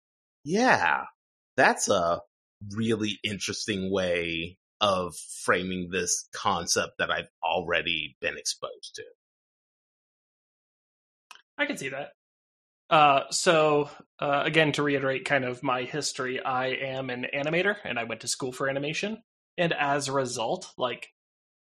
yeah, 0.44 1.04
that's 1.56 1.88
a 1.88 2.20
really 2.76 3.18
interesting 3.24 3.90
way 3.90 4.58
of 4.80 5.16
framing 5.44 5.90
this 5.90 6.28
concept 6.32 6.98
that 6.98 7.10
I've 7.10 7.30
already 7.42 8.16
been 8.20 8.38
exposed 8.38 8.94
to." 8.96 9.02
I 11.58 11.66
can 11.66 11.76
see 11.76 11.88
that. 11.88 12.10
Uh, 12.88 13.24
so 13.30 13.90
uh, 14.20 14.42
again, 14.44 14.70
to 14.72 14.84
reiterate, 14.84 15.24
kind 15.24 15.44
of 15.44 15.62
my 15.64 15.82
history, 15.82 16.40
I 16.40 16.68
am 16.68 17.10
an 17.10 17.26
animator, 17.34 17.76
and 17.84 17.98
I 17.98 18.04
went 18.04 18.20
to 18.20 18.28
school 18.28 18.52
for 18.52 18.68
animation, 18.68 19.22
and 19.58 19.72
as 19.72 20.06
a 20.06 20.12
result, 20.12 20.70
like 20.78 21.08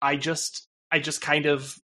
I 0.01 0.15
just 0.15 0.67
I 0.91 0.97
just 0.97 1.21
kind 1.21 1.45
of 1.45 1.77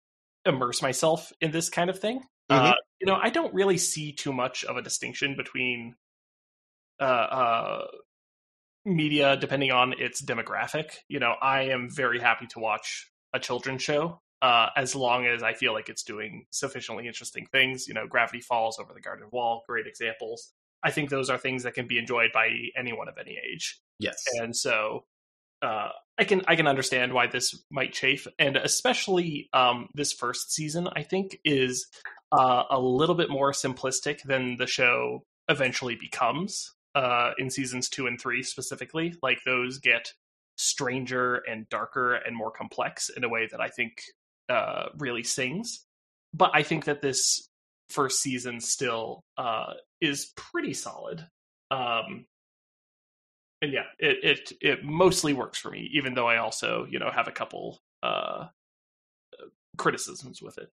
immerse 0.45 0.81
myself 0.81 1.31
in 1.41 1.51
this 1.51 1.69
kind 1.69 1.89
of 1.89 1.99
thing. 1.99 2.19
Mhm. 2.51 2.71
Uh, 2.71 2.75
you 2.99 3.07
know, 3.07 3.15
I 3.21 3.29
don't 3.29 3.53
really 3.53 3.77
see 3.77 4.11
too 4.13 4.33
much 4.33 4.63
of 4.65 4.77
a 4.77 4.81
distinction 4.81 5.35
between 5.35 5.95
uh, 6.99 7.03
uh, 7.03 7.87
media 8.85 9.35
depending 9.37 9.71
on 9.71 9.93
its 9.99 10.21
demographic. 10.21 10.97
You 11.07 11.19
know, 11.19 11.35
I 11.41 11.63
am 11.63 11.89
very 11.89 12.19
happy 12.19 12.47
to 12.47 12.59
watch 12.59 13.09
a 13.33 13.39
children's 13.39 13.81
show 13.81 14.21
uh, 14.41 14.69
as 14.75 14.95
long 14.95 15.25
as 15.25 15.41
I 15.41 15.53
feel 15.53 15.73
like 15.73 15.89
it's 15.89 16.03
doing 16.03 16.45
sufficiently 16.51 17.07
interesting 17.07 17.45
things. 17.51 17.87
You 17.87 17.93
know, 17.93 18.07
Gravity 18.07 18.41
Falls, 18.41 18.79
Over 18.79 18.93
the 18.93 19.01
Garden 19.01 19.27
Wall, 19.31 19.63
great 19.67 19.87
examples. 19.87 20.53
I 20.83 20.91
think 20.91 21.09
those 21.09 21.29
are 21.29 21.37
things 21.37 21.63
that 21.63 21.73
can 21.73 21.87
be 21.87 21.97
enjoyed 21.97 22.31
by 22.33 22.49
anyone 22.77 23.07
of 23.07 23.17
any 23.17 23.37
age 23.51 23.79
Yes. 23.99 24.21
and 24.41 24.55
so 24.55 25.05
uh, 25.63 25.89
I 26.17 26.25
can 26.25 26.43
I 26.47 26.55
can 26.55 26.67
understand 26.67 27.13
why 27.13 27.27
this 27.27 27.63
might 27.71 27.93
chafe, 27.93 28.27
and 28.37 28.57
especially 28.57 29.49
um, 29.53 29.87
this 29.95 30.11
first 30.11 30.51
season. 30.51 30.87
I 30.95 31.03
think 31.03 31.39
is 31.43 31.87
uh, 32.31 32.63
a 32.69 32.79
little 32.79 33.15
bit 33.15 33.29
more 33.29 33.51
simplistic 33.51 34.21
than 34.23 34.57
the 34.57 34.67
show 34.67 35.23
eventually 35.49 35.95
becomes 35.95 36.71
uh, 36.95 37.31
in 37.37 37.49
seasons 37.49 37.89
two 37.89 38.07
and 38.07 38.19
three 38.21 38.43
specifically. 38.43 39.15
Like 39.23 39.39
those 39.45 39.79
get 39.79 40.13
stranger 40.57 41.35
and 41.49 41.67
darker 41.69 42.13
and 42.13 42.35
more 42.35 42.51
complex 42.51 43.09
in 43.09 43.23
a 43.23 43.29
way 43.29 43.47
that 43.51 43.59
I 43.59 43.69
think 43.69 44.03
uh, 44.49 44.85
really 44.97 45.23
sings. 45.23 45.85
But 46.33 46.51
I 46.53 46.63
think 46.63 46.85
that 46.85 47.01
this 47.01 47.47
first 47.89 48.21
season 48.21 48.59
still 48.59 49.21
uh, 49.37 49.73
is 50.01 50.31
pretty 50.35 50.73
solid. 50.73 51.25
Um, 51.71 52.25
and 53.63 53.71
yeah, 53.71 53.85
it, 53.97 54.17
it 54.23 54.51
it 54.59 54.83
mostly 54.83 55.31
works 55.31 55.57
for 55.57 55.71
me, 55.71 55.89
even 55.93 56.15
though 56.15 56.27
I 56.27 56.37
also 56.37 56.85
you 56.89 56.99
know 56.99 57.09
have 57.09 57.29
a 57.29 57.31
couple 57.31 57.79
uh, 58.03 58.47
criticisms 59.77 60.41
with 60.41 60.57
it. 60.57 60.69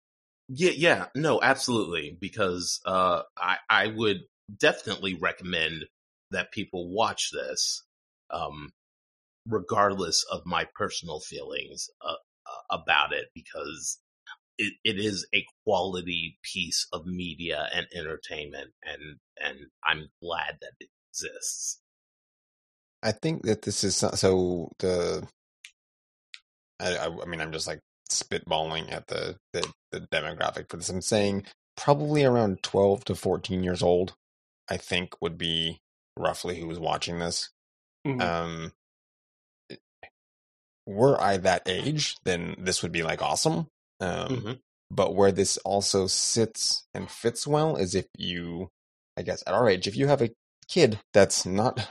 Yeah, 0.49 0.73
yeah, 0.77 1.07
no, 1.15 1.41
absolutely. 1.41 2.19
Because 2.21 2.81
uh, 2.85 3.23
I 3.39 3.59
I 3.71 3.87
would 3.87 4.23
definitely 4.59 5.15
recommend 5.15 5.85
that 6.33 6.51
people 6.51 6.93
watch 6.93 7.31
this, 7.33 7.85
um, 8.31 8.71
regardless 9.47 10.27
of 10.31 10.43
my 10.45 10.67
personal 10.75 11.21
feelings 11.21 11.89
uh, 12.03 12.15
about 12.71 13.13
it, 13.13 13.27
because 13.37 14.01
it, 14.59 14.73
it 14.83 14.99
is 14.99 15.29
a 15.33 15.45
quality 15.65 16.39
piece 16.43 16.89
of 16.93 17.07
media 17.07 17.69
and 17.73 17.87
entertainment, 17.95 18.73
and 18.83 19.21
and 19.41 19.59
I'm 19.85 20.09
glad 20.21 20.59
that 20.61 20.73
it 20.81 20.89
exists. 21.13 21.81
I 23.03 23.13
think 23.13 23.43
that 23.45 23.63
this 23.63 23.83
is 23.85 23.97
so, 23.97 24.11
so 24.11 24.71
the. 24.79 25.27
I, 26.79 26.97
I, 26.97 27.07
I 27.07 27.25
mean, 27.27 27.41
I'm 27.41 27.53
just 27.53 27.67
like 27.67 27.81
spitballing 28.11 28.93
at 28.93 29.07
the, 29.07 29.37
the 29.53 29.71
the 29.93 30.01
demographic 30.01 30.69
for 30.69 30.77
this. 30.77 30.89
I'm 30.89 31.01
saying 31.03 31.45
probably 31.77 32.25
around 32.25 32.63
12 32.63 33.05
to 33.07 33.15
14 33.15 33.63
years 33.63 33.83
old. 33.83 34.15
I 34.69 34.77
think 34.77 35.15
would 35.21 35.37
be 35.39 35.81
roughly 36.17 36.61
who 36.61 36.67
was 36.67 36.79
watching 36.79 37.19
this. 37.19 37.51
Mhm. 38.07 38.21
Um, 38.21 38.73
were 40.87 41.21
I 41.21 41.37
that 41.39 41.63
age, 41.67 42.17
then 42.25 42.57
this 42.59 42.83
would 42.83 42.93
be 42.93 43.03
like 43.03 43.23
awesome. 43.23 43.69
Um, 44.01 44.29
Mhm. 44.29 44.61
but 44.91 45.15
where 45.15 45.33
this 45.33 45.57
also 45.59 46.07
sits 46.07 46.85
and 46.95 47.11
fits 47.11 47.47
well 47.47 47.77
is 47.77 47.95
if 47.95 48.07
you, 48.17 48.71
I 49.17 49.23
guess, 49.23 49.43
at 49.47 49.55
our 49.55 49.69
age, 49.69 49.87
if 49.87 49.97
you 49.97 50.09
have 50.09 50.23
a 50.23 50.31
kid 50.69 51.01
that's 51.13 51.45
not, 51.47 51.89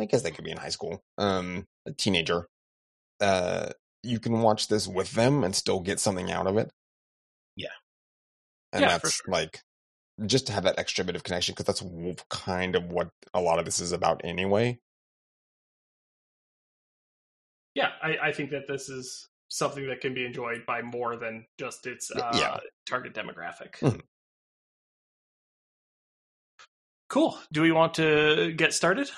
I 0.00 0.06
guess 0.06 0.22
they 0.22 0.30
could 0.30 0.44
be 0.44 0.50
in 0.50 0.56
high 0.56 0.68
school, 0.70 1.02
um, 1.18 1.66
a 1.86 1.92
teenager, 1.92 2.46
uh, 3.20 3.70
you 4.02 4.18
can 4.18 4.40
watch 4.40 4.68
this 4.68 4.88
with 4.88 5.12
them 5.12 5.44
and 5.44 5.54
still 5.54 5.80
get 5.80 6.00
something 6.00 6.30
out 6.30 6.46
of 6.46 6.56
it. 6.56 6.70
Yeah. 7.56 7.68
And 8.72 8.82
Yeah, 8.82 8.88
that's 8.88 9.12
sure. 9.16 9.26
like 9.28 9.60
just 10.26 10.46
to 10.46 10.52
have 10.52 10.64
that 10.64 10.78
extra 10.78 11.04
bit 11.04 11.16
of 11.16 11.22
connection 11.22 11.54
because 11.54 11.66
that's 11.66 11.82
kind 12.28 12.76
of 12.76 12.84
what 12.84 13.08
a 13.34 13.40
lot 13.40 13.58
of 13.58 13.64
this 13.64 13.80
is 13.80 13.92
about 13.92 14.20
anyway. 14.24 14.78
yeah, 17.74 17.90
I, 18.02 18.16
I 18.28 18.32
think 18.32 18.50
that 18.50 18.66
this 18.66 18.88
is 18.88 19.28
something 19.48 19.86
that 19.88 20.00
can 20.00 20.12
be 20.14 20.24
enjoyed 20.24 20.64
by 20.66 20.82
more 20.82 21.16
than 21.16 21.46
just 21.58 21.86
its 21.86 22.10
uh, 22.10 22.30
yeah. 22.34 22.58
target 22.88 23.14
demographic. 23.14 23.74
Mhm. 23.80 24.00
Cool. 27.08 27.36
Do 27.52 27.62
we 27.62 27.72
want 27.72 27.94
to 27.94 28.52
get 28.56 28.72
started? 28.72 29.10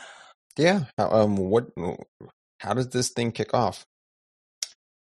Yeah. 0.56 0.84
How, 0.98 1.10
um. 1.10 1.36
What? 1.36 1.68
How 2.58 2.74
does 2.74 2.88
this 2.90 3.10
thing 3.10 3.32
kick 3.32 3.54
off? 3.54 3.84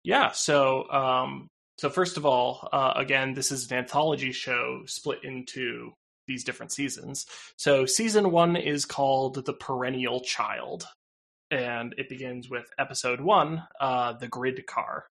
Yeah. 0.03 0.31
So, 0.31 0.89
um, 0.89 1.47
so 1.77 1.89
first 1.89 2.17
of 2.17 2.25
all, 2.25 2.67
uh, 2.71 2.93
again, 2.95 3.33
this 3.33 3.51
is 3.51 3.71
an 3.71 3.77
anthology 3.77 4.31
show 4.31 4.81
split 4.85 5.23
into 5.23 5.91
these 6.27 6.43
different 6.43 6.71
seasons. 6.71 7.25
So, 7.57 7.85
season 7.85 8.31
one 8.31 8.55
is 8.55 8.85
called 8.85 9.45
"The 9.45 9.53
Perennial 9.53 10.21
Child," 10.21 10.85
and 11.49 11.95
it 11.97 12.09
begins 12.09 12.49
with 12.49 12.65
episode 12.77 13.21
one, 13.21 13.63
uh, 13.79 14.13
"The 14.13 14.27
Grid 14.27 14.65
Car." 14.67 15.07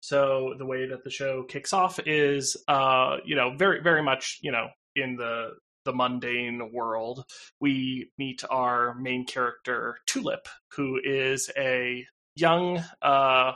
So, 0.00 0.54
the 0.56 0.66
way 0.66 0.86
that 0.86 1.02
the 1.02 1.10
show 1.10 1.42
kicks 1.42 1.72
off 1.72 1.98
is, 2.06 2.56
uh, 2.68 3.16
you 3.24 3.34
know, 3.34 3.54
very, 3.56 3.82
very 3.82 4.02
much, 4.02 4.38
you 4.42 4.52
know, 4.52 4.68
in 4.94 5.16
the 5.16 5.50
the 5.84 5.92
mundane 5.92 6.72
world, 6.72 7.24
we 7.60 8.10
meet 8.18 8.42
our 8.50 8.94
main 8.94 9.24
character, 9.24 9.98
Tulip, 10.06 10.48
who 10.72 11.00
is 11.02 11.50
a 11.56 12.06
young 12.36 12.82
uh, 13.02 13.52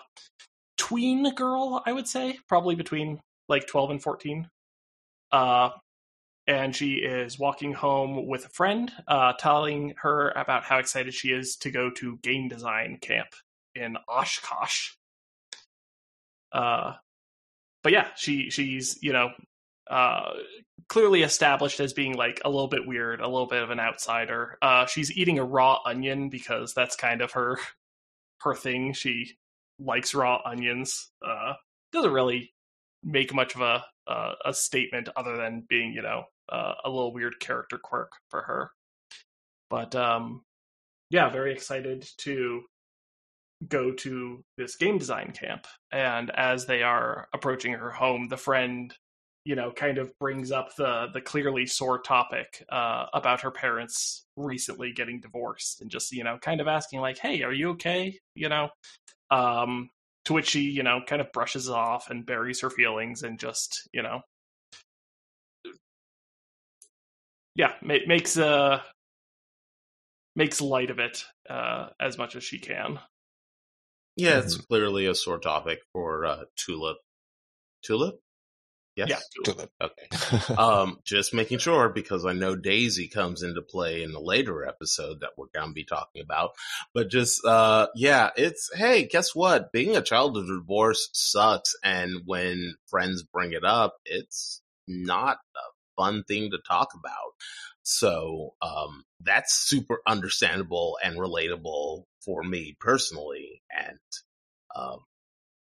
tween 0.77 1.35
girl, 1.35 1.83
I 1.87 1.93
would 1.93 2.09
say, 2.09 2.39
probably 2.49 2.75
between 2.75 3.21
like 3.49 3.67
12 3.67 3.91
and 3.91 4.03
14. 4.03 4.49
Uh, 5.31 5.71
and 6.47 6.75
she 6.75 6.95
is 6.95 7.39
walking 7.39 7.73
home 7.73 8.27
with 8.27 8.47
a 8.47 8.49
friend, 8.49 8.91
uh, 9.07 9.33
telling 9.35 9.95
her 9.99 10.31
about 10.31 10.65
how 10.65 10.79
excited 10.79 11.15
she 11.15 11.29
is 11.29 11.57
to 11.57 11.71
go 11.71 11.91
to 11.91 12.19
game 12.23 12.49
design 12.49 12.99
camp 13.01 13.29
in 13.75 13.97
Oshkosh. 14.09 14.91
Uh, 16.53 16.95
but 17.83 17.93
yeah, 17.93 18.09
she 18.17 18.51
she's 18.51 18.99
you 19.03 19.13
know 19.13 19.31
uh, 19.91 20.33
clearly 20.89 21.23
established 21.23 21.81
as 21.81 21.93
being 21.93 22.15
like 22.15 22.41
a 22.45 22.51
little 22.51 22.69
bit 22.69 22.87
weird, 22.87 23.21
a 23.21 23.29
little 23.29 23.47
bit 23.47 23.63
of 23.63 23.71
an 23.71 23.81
outsider. 23.81 24.59
Uh, 24.63 24.87
she's 24.87 25.17
eating 25.17 25.39
a 25.39 25.45
raw 25.45 25.79
onion 25.85 26.29
because 26.29 26.75
that's 26.75 26.97
kind 26.97 27.21
of 27.21 27.33
her 27.33 27.59
her 28.41 28.55
thing. 28.55 28.93
She 28.93 29.37
likes 29.79 30.15
raw 30.15 30.41
onions. 30.45 31.11
Uh, 31.27 31.55
doesn't 31.93 32.13
really 32.13 32.53
make 33.03 33.35
much 33.35 33.55
of 33.55 33.61
a 33.61 33.85
uh, 34.07 34.33
a 34.45 34.53
statement 34.53 35.09
other 35.17 35.37
than 35.37 35.65
being, 35.69 35.93
you 35.93 36.03
know, 36.03 36.25
uh, 36.49 36.75
a 36.85 36.91
little 36.91 37.13
weird 37.13 37.39
character 37.41 37.79
quirk 37.79 38.13
for 38.29 38.43
her. 38.43 38.71
But 39.71 39.95
um, 39.95 40.45
yeah, 41.11 41.31
very 41.31 41.53
excited 41.53 42.09
to 42.19 42.63
go 43.69 43.93
to 43.93 44.45
this 44.57 44.77
game 44.77 44.99
design 44.99 45.33
camp. 45.33 45.67
And 45.93 46.31
as 46.31 46.67
they 46.67 46.83
are 46.83 47.29
approaching 47.33 47.73
her 47.75 47.91
home, 47.91 48.29
the 48.29 48.37
friend 48.37 48.93
you 49.45 49.57
know 49.57 49.73
kind 49.73 49.99
of 49.99 50.13
brings 50.19 50.53
up 50.53 50.75
the 50.77 51.09
the 51.13 51.21
clearly 51.21 51.67
sore 51.67 52.01
topic 52.01 52.65
uh, 52.71 53.07
about 53.13 53.41
her 53.41 53.51
parents 53.51 54.25
recently 54.37 54.93
getting 54.93 55.21
divorced 55.21 55.81
and 55.81 55.91
just 55.91 56.13
you 56.13 56.25
know 56.25 56.39
kind 56.41 56.61
of 56.61 56.69
asking 56.69 57.01
like 57.01 57.19
hey 57.19 57.43
are 57.43 57.53
you 57.53 57.71
okay? 57.71 58.19
You 58.35 58.49
know? 58.49 58.69
Um 59.31 59.91
to 60.25 60.35
which 60.35 60.51
she 60.51 60.61
you 60.63 60.83
know 60.83 61.01
kind 61.07 61.21
of 61.21 61.33
brushes 61.33 61.69
off 61.69 62.11
and 62.11 62.25
buries 62.27 62.61
her 62.61 62.71
feelings 62.71 63.23
and 63.23 63.39
just 63.39 63.89
you 63.93 64.03
know 64.03 64.21
yeah 67.57 67.73
ma- 67.83 67.97
makes 68.07 68.39
uh 68.39 68.81
makes 70.37 70.61
light 70.61 70.91
of 70.91 70.99
it 70.99 71.25
uh 71.51 71.89
as 72.01 72.17
much 72.17 72.37
as 72.37 72.45
she 72.45 72.59
can. 72.59 73.01
Yeah 74.17 74.39
it's 74.39 74.55
mm-hmm. 74.55 74.65
clearly 74.69 75.07
a 75.07 75.15
sore 75.15 75.39
topic 75.39 75.81
for 75.93 76.25
uh 76.25 76.45
tulip. 76.57 76.99
Tulip 77.83 78.21
Yes. 78.97 79.09
Yeah. 79.09 79.19
Tulip. 79.45 79.71
Okay. 79.81 80.55
um, 80.59 80.99
just 81.05 81.33
making 81.33 81.59
sure 81.59 81.89
because 81.89 82.27
I 82.27 82.33
know 82.33 82.55
Daisy 82.57 83.09
comes 83.09 83.43
into 83.43 83.63
play 83.63 84.03
in 84.03 84.13
a 84.15 84.21
later 84.21 84.67
episode 84.67 85.21
that 85.21 85.31
we're 85.37 85.47
going 85.55 85.69
to 85.69 85.73
be 85.75 85.85
talking 85.85 86.23
about. 86.23 86.51
But 86.93 87.09
just, 87.09 87.45
uh, 87.45 87.89
yeah, 87.95 88.31
it's, 88.37 88.71
hey, 88.75 89.07
guess 89.07 89.35
what? 89.35 89.73
Being 89.73 89.97
a 89.97 90.03
child 90.03 90.37
of 90.37 90.47
divorce 90.47 91.09
sucks. 91.13 91.75
And 91.83 92.23
when 92.27 92.75
friends 92.89 93.23
bring 93.23 93.53
it 93.53 93.65
up, 93.65 93.95
it's 94.05 94.61
not 94.87 95.39
a 95.57 96.03
fun 96.03 96.25
thing 96.25 96.51
to 96.51 96.59
talk 96.67 96.89
about. 96.95 97.33
So, 97.83 98.55
um, 98.61 99.05
that's 99.21 99.55
super 99.55 100.01
understandable 100.07 100.99
and 101.03 101.17
relatable 101.17 102.05
for 102.25 102.43
me 102.43 102.77
personally. 102.79 103.63
And, 103.75 103.99
um, 104.77 104.99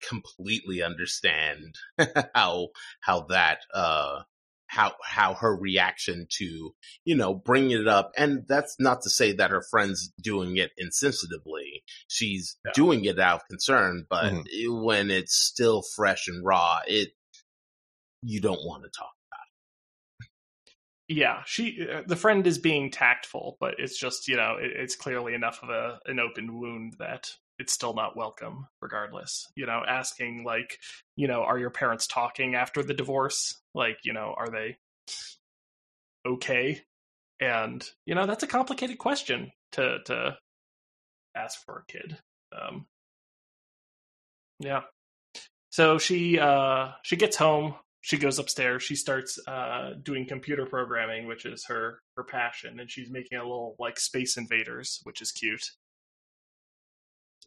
completely 0.06 0.82
understand 0.82 1.74
how 2.34 2.68
how 3.00 3.20
that 3.28 3.60
uh 3.74 4.20
how 4.68 4.92
how 5.02 5.34
her 5.34 5.56
reaction 5.56 6.26
to 6.28 6.74
you 7.04 7.16
know 7.16 7.34
bringing 7.34 7.80
it 7.80 7.88
up 7.88 8.12
and 8.16 8.44
that's 8.46 8.76
not 8.78 9.02
to 9.02 9.10
say 9.10 9.32
that 9.32 9.50
her 9.50 9.62
friends 9.70 10.12
doing 10.20 10.56
it 10.56 10.70
insensitively 10.80 11.82
she's 12.06 12.56
yeah. 12.64 12.72
doing 12.74 13.04
it 13.04 13.18
out 13.18 13.40
of 13.40 13.48
concern 13.48 14.06
but 14.08 14.24
mm-hmm. 14.24 14.42
it, 14.46 14.68
when 14.68 15.10
it's 15.10 15.34
still 15.34 15.82
fresh 15.96 16.28
and 16.28 16.44
raw 16.44 16.80
it 16.86 17.08
you 18.22 18.40
don't 18.40 18.64
want 18.64 18.82
to 18.82 18.90
talk 18.90 19.12
about 19.30 20.26
it 21.08 21.14
yeah 21.16 21.42
she 21.46 21.86
uh, 21.90 22.02
the 22.06 22.16
friend 22.16 22.46
is 22.46 22.58
being 22.58 22.90
tactful 22.90 23.56
but 23.60 23.74
it's 23.78 23.98
just 23.98 24.28
you 24.28 24.36
know 24.36 24.56
it, 24.60 24.70
it's 24.76 24.96
clearly 24.96 25.32
enough 25.32 25.60
of 25.62 25.70
a 25.70 25.98
an 26.04 26.20
open 26.20 26.60
wound 26.60 26.94
that 26.98 27.30
it's 27.58 27.72
still 27.72 27.94
not 27.94 28.16
welcome 28.16 28.66
regardless 28.80 29.50
you 29.56 29.66
know 29.66 29.82
asking 29.86 30.44
like 30.44 30.78
you 31.16 31.26
know 31.26 31.42
are 31.42 31.58
your 31.58 31.70
parents 31.70 32.06
talking 32.06 32.54
after 32.54 32.82
the 32.82 32.94
divorce? 32.94 33.60
Like 33.74 33.98
you 34.04 34.12
know 34.12 34.34
are 34.36 34.50
they 34.50 34.76
okay? 36.26 36.82
And 37.40 37.84
you 38.06 38.14
know 38.14 38.26
that's 38.26 38.42
a 38.42 38.48
complicated 38.48 38.98
question 38.98 39.52
to 39.72 39.98
to 40.06 40.36
ask 41.36 41.64
for 41.64 41.84
a 41.88 41.92
kid 41.92 42.18
um 42.56 42.86
yeah. 44.60 44.82
So 45.70 45.98
she 45.98 46.38
uh 46.38 46.88
she 47.02 47.16
gets 47.16 47.36
home 47.36 47.74
she 48.00 48.16
goes 48.16 48.38
upstairs 48.38 48.82
she 48.82 48.94
starts 48.94 49.38
uh 49.46 49.92
doing 50.02 50.26
computer 50.26 50.66
programming 50.66 51.26
which 51.26 51.44
is 51.44 51.64
her 51.66 52.00
her 52.16 52.24
passion 52.24 52.80
and 52.80 52.90
she's 52.90 53.10
making 53.10 53.38
a 53.38 53.42
little 53.42 53.76
like 53.78 53.98
space 53.98 54.36
invaders 54.36 55.00
which 55.02 55.20
is 55.20 55.32
cute 55.32 55.64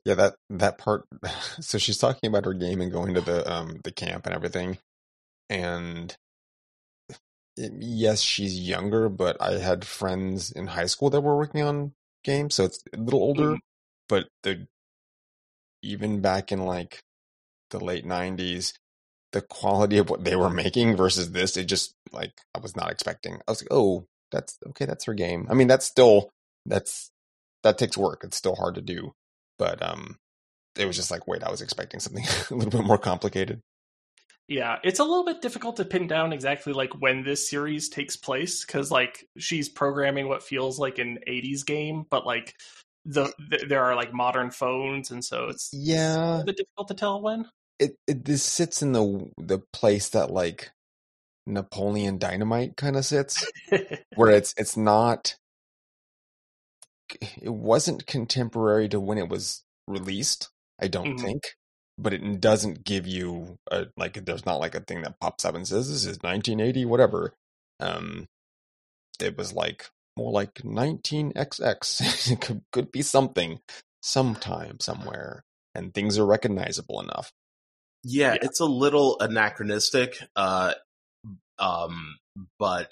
yeah, 0.05 0.15
that 0.15 0.35
that 0.49 0.77
part. 0.77 1.05
So 1.61 1.77
she's 1.77 1.97
talking 1.97 2.27
about 2.29 2.45
her 2.45 2.53
game 2.53 2.81
and 2.81 2.91
going 2.91 3.13
to 3.13 3.21
the 3.21 3.49
um 3.51 3.81
the 3.83 3.91
camp 3.91 4.25
and 4.25 4.35
everything, 4.35 4.79
and 5.49 6.15
it, 7.57 7.73
yes, 7.79 8.21
she's 8.21 8.59
younger, 8.59 9.09
but 9.09 9.37
I 9.41 9.59
had 9.59 9.85
friends 9.85 10.51
in 10.51 10.67
high 10.67 10.85
school 10.87 11.09
that 11.11 11.21
were 11.21 11.37
working 11.37 11.61
on 11.61 11.93
games, 12.23 12.55
so 12.55 12.65
it's 12.65 12.83
a 12.93 12.97
little 12.97 13.21
older. 13.21 13.53
Mm. 13.53 13.59
But 14.09 14.27
the 14.43 14.67
even 15.83 16.21
back 16.21 16.51
in 16.51 16.65
like 16.65 17.01
the 17.71 17.83
late 17.83 18.05
'90s, 18.05 18.73
the 19.33 19.41
quality 19.41 19.97
of 19.97 20.09
what 20.09 20.23
they 20.23 20.35
were 20.35 20.49
making 20.49 20.95
versus 20.95 21.31
this, 21.31 21.57
it 21.57 21.65
just 21.65 21.93
like 22.11 22.33
I 22.55 22.59
was 22.59 22.75
not 22.75 22.91
expecting. 22.91 23.35
I 23.47 23.51
was 23.51 23.61
like, 23.61 23.71
oh, 23.71 24.05
that's 24.31 24.57
okay, 24.69 24.85
that's 24.85 25.05
her 25.05 25.13
game. 25.13 25.47
I 25.49 25.53
mean, 25.53 25.67
that's 25.67 25.85
still 25.85 26.31
that's 26.65 27.11
that 27.63 27.77
takes 27.77 27.97
work. 27.97 28.21
It's 28.23 28.37
still 28.37 28.55
hard 28.55 28.75
to 28.75 28.81
do 28.81 29.13
but 29.61 29.79
um, 29.87 30.17
it 30.75 30.87
was 30.87 30.95
just 30.95 31.11
like, 31.11 31.27
wait, 31.27 31.43
I 31.43 31.51
was 31.51 31.61
expecting 31.61 31.99
something 31.99 32.25
a 32.49 32.55
little 32.55 32.71
bit 32.71 32.83
more 32.83 32.97
complicated. 32.97 33.61
Yeah, 34.47 34.79
it's 34.83 34.99
a 34.99 35.03
little 35.03 35.23
bit 35.23 35.39
difficult 35.39 35.77
to 35.77 35.85
pin 35.85 36.07
down 36.07 36.33
exactly 36.33 36.73
like 36.73 36.99
when 36.99 37.23
this 37.23 37.47
series 37.47 37.87
takes 37.87 38.15
place 38.17 38.65
because 38.65 38.89
like 38.89 39.23
she's 39.37 39.69
programming 39.69 40.27
what 40.27 40.41
feels 40.41 40.79
like 40.79 40.97
an 40.97 41.19
80s 41.27 41.63
game, 41.63 42.07
but 42.09 42.25
like 42.25 42.55
the, 43.05 43.31
the 43.49 43.65
there 43.69 43.83
are 43.83 43.95
like 43.95 44.13
modern 44.13 44.49
phones, 44.49 45.11
and 45.11 45.23
so 45.23 45.45
it's 45.49 45.69
yeah 45.71 46.33
it's 46.33 46.41
a 46.41 46.45
bit 46.47 46.57
difficult 46.57 46.87
to 46.87 46.93
tell 46.95 47.21
when. 47.21 47.45
It, 47.77 47.95
it 48.07 48.25
this 48.25 48.41
sits 48.41 48.81
in 48.81 48.93
the 48.93 49.29
the 49.37 49.59
place 49.71 50.09
that 50.09 50.31
like 50.31 50.71
Napoleon 51.45 52.17
Dynamite 52.17 52.77
kind 52.77 52.95
of 52.95 53.05
sits, 53.05 53.45
where 54.15 54.31
it's 54.31 54.55
it's 54.57 54.75
not 54.75 55.35
it 57.41 57.53
wasn't 57.53 58.07
contemporary 58.07 58.89
to 58.89 58.99
when 58.99 59.17
it 59.17 59.29
was 59.29 59.63
released. 59.87 60.49
I 60.79 60.87
don't 60.87 61.15
mm-hmm. 61.15 61.25
think, 61.25 61.43
but 61.97 62.13
it 62.13 62.41
doesn't 62.41 62.83
give 62.83 63.07
you 63.07 63.57
a 63.69 63.87
like. 63.97 64.25
There's 64.25 64.45
not 64.45 64.59
like 64.59 64.75
a 64.75 64.81
thing 64.81 65.01
that 65.03 65.19
pops 65.19 65.45
up 65.45 65.55
and 65.55 65.67
says 65.67 65.89
this 65.89 66.05
is 66.05 66.19
1980, 66.21 66.85
whatever. 66.85 67.33
Um, 67.79 68.27
it 69.19 69.37
was 69.37 69.53
like 69.53 69.89
more 70.17 70.31
like 70.31 70.55
19XX. 70.55 72.31
it 72.31 72.41
could 72.41 72.61
could 72.71 72.91
be 72.91 73.01
something 73.01 73.59
sometime 74.01 74.79
somewhere, 74.79 75.43
and 75.75 75.93
things 75.93 76.17
are 76.17 76.25
recognizable 76.25 77.01
enough. 77.01 77.31
Yeah, 78.03 78.33
yeah. 78.33 78.39
it's 78.41 78.59
a 78.59 78.65
little 78.65 79.17
anachronistic. 79.19 80.17
Uh, 80.35 80.73
um, 81.59 82.17
but 82.57 82.91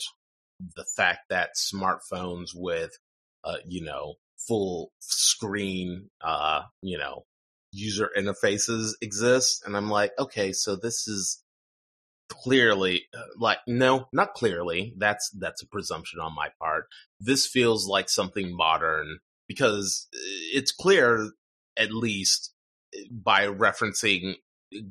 the 0.76 0.86
fact 0.96 1.22
that 1.30 1.52
smartphones 1.56 2.50
with 2.54 2.98
uh, 3.44 3.58
you 3.68 3.84
know, 3.84 4.16
full 4.38 4.92
screen, 5.00 6.10
uh, 6.22 6.62
you 6.82 6.98
know, 6.98 7.24
user 7.72 8.10
interfaces 8.18 8.94
exist. 9.02 9.64
And 9.66 9.76
I'm 9.76 9.90
like, 9.90 10.12
okay, 10.20 10.54
so 10.54 10.76
this 10.76 11.08
is 11.08 11.44
clearly 12.30 13.06
uh, 13.18 13.24
like 13.38 13.58
no 13.68 14.08
not 14.14 14.36
clearly 14.36 14.94
that's 14.98 15.32
that's 15.40 15.64
a 15.64 15.68
presumption 15.68 16.20
on 16.20 16.34
my 16.34 16.48
part 16.62 16.86
this 17.20 17.48
feels 17.48 17.88
like 17.88 18.08
something 18.08 18.56
modern 18.56 19.18
because 19.48 20.08
it's 20.54 20.72
clear 20.72 21.32
at 21.76 21.92
least 21.92 22.54
by 23.12 23.48
referencing 23.48 24.36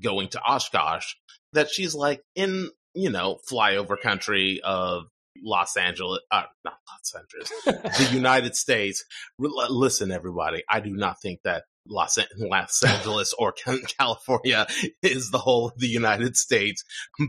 going 0.03 0.29
to 0.29 0.41
oshkosh 0.43 1.15
that 1.53 1.71
she's 1.71 1.95
like 1.95 2.23
in 2.35 2.71
you 2.93 3.09
know 3.09 3.39
flyover 3.49 3.99
country 4.01 4.61
of 4.65 5.05
los 5.43 5.77
angeles 5.77 6.21
uh, 6.31 6.43
not 6.65 6.79
los 6.91 7.15
angeles 7.15 7.99
the 7.99 8.09
united 8.13 8.55
states 8.55 9.05
listen 9.39 10.11
everybody 10.11 10.63
i 10.71 10.81
do 10.81 10.91
not 10.91 11.21
think 11.21 11.41
that 11.45 11.65
Los, 11.91 12.19
Los 12.37 12.83
Angeles 12.87 13.35
or 13.39 13.53
California 13.53 14.67
is 15.03 15.31
the 15.31 15.39
whole 15.39 15.69
of 15.69 15.79
the 15.79 15.89
United 15.89 16.37
States, 16.37 16.85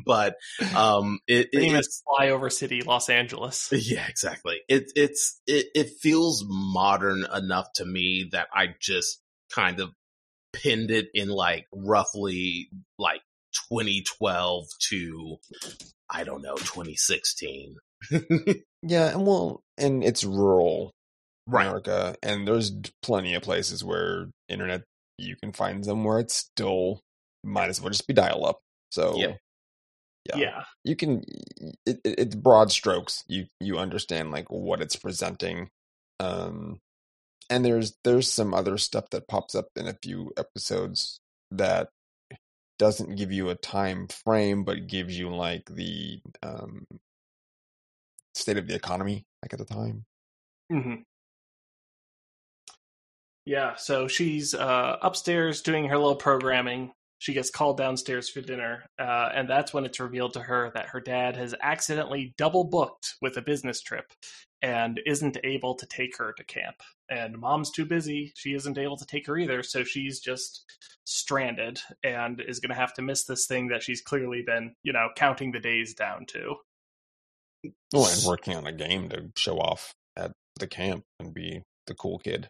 but 0.05 0.35
um, 0.75 1.19
it, 1.27 1.49
it 1.51 1.61
famous 1.61 2.03
flyover 2.07 2.51
city, 2.51 2.81
Los 2.81 3.09
Angeles. 3.09 3.69
Yeah, 3.71 4.05
exactly. 4.07 4.57
It 4.67 4.91
it's 4.95 5.39
it, 5.47 5.67
it 5.73 5.89
feels 6.01 6.43
modern 6.47 7.25
enough 7.33 7.67
to 7.75 7.85
me 7.85 8.29
that 8.31 8.47
I 8.53 8.75
just 8.79 9.21
kind 9.53 9.79
of 9.79 9.91
pinned 10.53 10.91
it 10.91 11.07
in 11.13 11.29
like 11.29 11.65
roughly 11.73 12.69
like 12.97 13.21
2012 13.71 14.65
to 14.89 15.37
I 16.09 16.23
don't 16.23 16.41
know 16.41 16.55
2016. 16.55 17.75
yeah, 18.83 19.09
and 19.09 19.25
well, 19.25 19.61
and 19.77 20.03
it's 20.03 20.23
rural 20.23 20.91
right. 21.47 21.65
America, 21.65 22.15
and 22.23 22.47
there's 22.47 22.71
plenty 23.01 23.35
of 23.35 23.43
places 23.43 23.83
where 23.83 24.29
internet 24.47 24.83
you 25.17 25.35
can 25.35 25.51
find 25.51 25.83
them 25.83 26.03
where 26.03 26.19
it's 26.19 26.35
still 26.35 27.01
might 27.43 27.69
as 27.69 27.81
well 27.81 27.89
just 27.89 28.07
be 28.07 28.13
dial 28.13 28.45
up. 28.45 28.59
So 28.91 29.15
yeah. 29.17 29.33
yeah, 30.25 30.37
yeah, 30.37 30.63
you 30.83 30.95
can. 30.95 31.23
It, 31.85 31.99
it, 32.03 32.15
it's 32.17 32.35
broad 32.35 32.71
strokes. 32.71 33.23
You 33.27 33.45
you 33.59 33.77
understand 33.77 34.31
like 34.31 34.49
what 34.49 34.81
it's 34.81 34.95
presenting, 34.95 35.69
um, 36.19 36.79
and 37.49 37.63
there's 37.63 37.95
there's 38.03 38.31
some 38.31 38.53
other 38.53 38.77
stuff 38.77 39.09
that 39.11 39.27
pops 39.27 39.55
up 39.55 39.67
in 39.75 39.87
a 39.87 39.97
few 40.01 40.31
episodes 40.37 41.19
that 41.51 41.89
doesn't 42.77 43.17
give 43.17 43.31
you 43.31 43.49
a 43.49 43.55
time 43.55 44.07
frame, 44.07 44.63
but 44.63 44.87
gives 44.87 45.17
you 45.17 45.29
like 45.29 45.63
the 45.69 46.21
um 46.41 46.85
state 48.39 48.57
of 48.57 48.67
the 48.67 48.75
economy 48.75 49.25
like 49.41 49.53
at 49.53 49.59
the 49.59 49.65
time. 49.65 50.05
Mm-hmm. 50.71 51.01
Yeah, 53.45 53.75
so 53.77 54.07
she's 54.07 54.53
uh, 54.53 54.97
upstairs 55.01 55.61
doing 55.61 55.85
her 55.85 55.97
little 55.97 56.15
programming. 56.15 56.91
She 57.17 57.33
gets 57.33 57.49
called 57.49 57.77
downstairs 57.77 58.29
for 58.29 58.41
dinner, 58.41 58.85
uh, 58.99 59.29
and 59.33 59.49
that's 59.49 59.73
when 59.73 59.85
it's 59.85 59.99
revealed 59.99 60.33
to 60.33 60.41
her 60.41 60.71
that 60.75 60.87
her 60.89 61.01
dad 61.01 61.35
has 61.35 61.55
accidentally 61.61 62.33
double 62.37 62.63
booked 62.63 63.15
with 63.21 63.35
a 63.37 63.41
business 63.41 63.81
trip 63.81 64.13
and 64.61 65.01
isn't 65.05 65.37
able 65.43 65.75
to 65.75 65.85
take 65.87 66.15
her 66.17 66.33
to 66.33 66.43
camp. 66.43 66.75
And 67.09 67.37
mom's 67.37 67.71
too 67.71 67.85
busy. 67.85 68.31
She 68.35 68.53
isn't 68.53 68.77
able 68.77 68.97
to 68.97 69.05
take 69.05 69.25
her 69.27 69.37
either, 69.37 69.63
so 69.63 69.83
she's 69.83 70.19
just 70.19 70.63
stranded 71.05 71.79
and 72.03 72.39
is 72.41 72.59
going 72.59 72.69
to 72.69 72.79
have 72.79 72.93
to 72.93 73.01
miss 73.01 73.23
this 73.23 73.47
thing 73.47 73.67
that 73.69 73.83
she's 73.83 74.01
clearly 74.01 74.43
been, 74.45 74.75
you 74.83 74.93
know, 74.93 75.09
counting 75.15 75.51
the 75.51 75.59
days 75.59 75.93
down 75.93 76.25
to. 76.27 76.55
Well, 77.93 78.07
and 78.07 78.25
working 78.25 78.55
on 78.55 78.67
a 78.67 78.71
game 78.71 79.09
to 79.09 79.31
show 79.35 79.57
off 79.57 79.93
at 80.15 80.31
the 80.59 80.67
camp 80.67 81.03
and 81.19 81.33
be 81.33 81.63
the 81.87 81.93
cool 81.93 82.19
kid. 82.19 82.49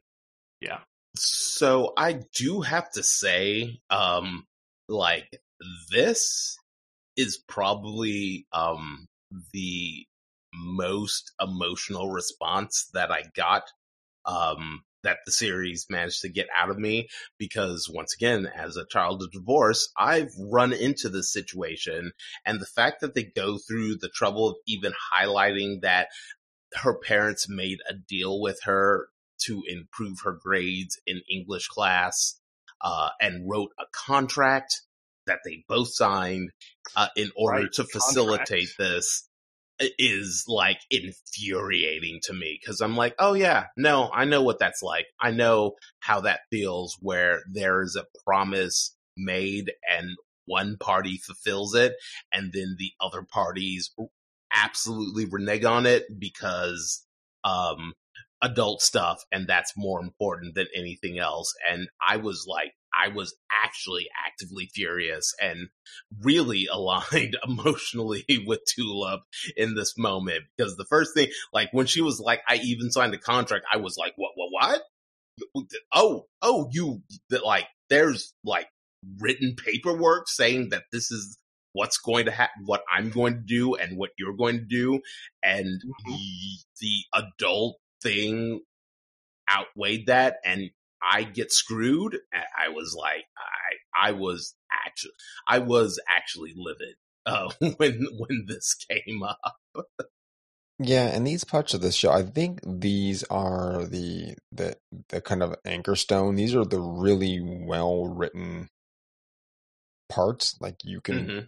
Yeah. 0.62 0.80
So 1.16 1.94
I 1.98 2.22
do 2.36 2.62
have 2.62 2.92
to 2.92 3.04
say, 3.04 3.80
um, 3.90 4.46
like 4.88 5.40
this 5.92 6.58
is 7.18 7.38
probably 7.48 8.46
um 8.54 9.08
the 9.54 10.06
most 10.54 11.32
emotional 11.42 12.10
response 12.10 12.90
that 12.94 13.12
I 13.12 13.24
got 13.36 13.64
um 14.26 14.84
that 15.04 15.18
the 15.26 15.32
series 15.32 15.88
managed 15.90 16.22
to 16.22 16.30
get 16.30 16.48
out 16.56 16.70
of 16.70 16.78
me 16.78 17.08
because 17.38 17.90
once 17.94 18.14
again 18.14 18.50
as 18.56 18.78
a 18.78 18.86
child 18.86 19.24
of 19.24 19.32
divorce 19.32 19.92
I've 19.98 20.32
run 20.38 20.74
into 20.74 21.10
this 21.10 21.32
situation 21.32 22.12
and 22.46 22.60
the 22.60 22.66
fact 22.66 23.02
that 23.02 23.16
they 23.16 23.24
go 23.24 23.58
through 23.58 23.98
the 23.98 24.10
trouble 24.10 24.50
of 24.50 24.56
even 24.68 24.94
highlighting 25.14 25.82
that 25.82 26.08
her 26.76 26.96
parents 26.96 27.48
made 27.50 27.80
a 27.90 27.94
deal 27.94 28.40
with 28.40 28.60
her 28.64 29.08
to 29.46 29.64
improve 29.68 30.20
her 30.24 30.38
grades 30.42 31.00
in 31.08 31.22
English 31.32 31.68
class 31.68 32.40
uh, 32.82 33.10
and 33.22 33.50
wrote 33.50 33.72
a 33.80 33.86
contract 33.94 34.82
that 35.26 35.40
they 35.46 35.64
both 35.68 35.94
signed 35.94 36.50
uh, 36.96 37.08
in 37.16 37.32
order 37.36 37.64
right, 37.64 37.72
to 37.74 37.84
facilitate 37.84 38.48
contract. 38.48 38.78
this 38.78 39.29
is 39.80 40.46
like 40.48 40.80
infuriating 40.90 42.20
to 42.24 42.34
me 42.34 42.60
because 42.60 42.82
I'm 42.82 42.98
like, 42.98 43.16
oh 43.20 43.34
yeah, 43.34 43.68
no, 43.78 44.10
I 44.14 44.26
know 44.26 44.42
what 44.42 44.60
that's 44.60 44.84
like. 44.84 45.06
I 45.22 45.32
know 45.32 45.76
how 46.00 46.22
that 46.22 46.42
feels 46.50 46.98
where 47.00 47.42
there 47.52 47.82
is 47.82 47.96
a 47.96 48.06
promise 48.26 48.96
made 49.18 49.72
and 49.90 50.16
one 50.46 50.78
party 50.78 51.18
fulfills 51.18 51.76
it 51.76 51.94
and 52.34 52.52
then 52.54 52.76
the 52.80 52.92
other 53.00 53.22
parties 53.22 53.92
absolutely 54.52 55.26
renege 55.26 55.64
on 55.64 55.86
it 55.86 56.06
because 56.18 57.06
um 57.44 57.94
adult 58.42 58.82
stuff 58.82 59.24
and 59.32 59.48
that's 59.48 59.74
more 59.78 60.02
important 60.02 60.56
than 60.56 60.66
anything 60.76 61.20
else 61.20 61.54
and 61.70 61.88
i 62.08 62.18
was 62.18 62.46
like 62.48 62.74
i 63.04 63.08
was 63.10 63.36
actually 63.64 64.08
actively 64.26 64.70
furious 64.74 65.34
and 65.42 65.70
really 66.22 66.68
aligned 66.72 67.38
emotionally 67.48 68.26
with 68.46 68.60
tulip 68.66 69.22
in 69.56 69.76
this 69.76 69.98
moment 69.98 70.44
because 70.58 70.76
the 70.76 70.86
first 70.86 71.14
thing 71.14 71.28
like 71.54 71.70
when 71.72 71.86
she 71.86 72.02
was 72.02 72.20
like 72.20 72.42
i 72.48 72.56
even 72.56 72.92
signed 72.92 73.14
the 73.14 73.18
contract 73.18 73.66
i 73.72 73.78
was 73.78 73.96
like 73.98 74.14
what 74.16 74.32
what 74.36 74.50
what 74.52 74.82
oh 75.94 76.26
oh 76.42 76.68
you 76.72 77.02
like 77.44 77.68
there's 77.90 78.34
like 78.44 78.68
written 79.20 79.56
paperwork 79.56 80.28
saying 80.28 80.70
that 80.70 80.84
this 80.92 81.12
is 81.12 81.38
what's 81.74 81.98
going 81.98 82.26
to 82.26 82.32
happen, 82.32 82.64
what 82.66 82.82
I'm 82.92 83.10
going 83.10 83.34
to 83.34 83.40
do 83.40 83.76
and 83.76 83.98
what 83.98 84.12
you're 84.18 84.36
going 84.36 84.58
to 84.58 84.66
do. 84.66 85.02
And 85.44 85.68
mm-hmm. 85.68 86.12
the, 86.12 86.58
the 86.82 87.26
adult 87.40 87.78
thing 88.02 88.62
outweighed 89.52 90.08
that 90.08 90.38
and 90.46 90.70
I 91.02 91.24
get 91.24 91.52
screwed. 91.52 92.18
I 92.34 92.70
was 92.70 92.96
like, 92.98 93.26
I, 93.38 94.10
I 94.10 94.12
was 94.12 94.56
actually, 94.72 95.12
I 95.48 95.60
was 95.60 96.00
actually 96.10 96.54
livid 96.56 96.96
uh, 97.26 97.50
when 97.78 98.06
when 98.18 98.46
this 98.48 98.76
came 98.76 99.24
up. 99.24 99.62
yeah, 100.80 101.06
and 101.06 101.26
these 101.26 101.44
parts 101.44 101.74
of 101.74 101.82
the 101.82 101.92
show, 101.92 102.12
I 102.12 102.24
think 102.24 102.60
these 102.66 103.24
are 103.26 103.86
the 103.86 104.36
the 104.52 104.78
the 105.10 105.22
kind 105.22 105.44
of 105.44 105.56
anchor 105.66 105.96
stone. 105.96 106.36
These 106.36 106.56
are 106.56 106.66
the 106.66 106.80
really 106.80 107.40
well 107.42 108.08
written 108.08 108.70
parts. 110.10 110.56
Like 110.60 110.78
you 110.84 111.02
can. 111.02 111.16
Mm-hmm. 111.20 111.40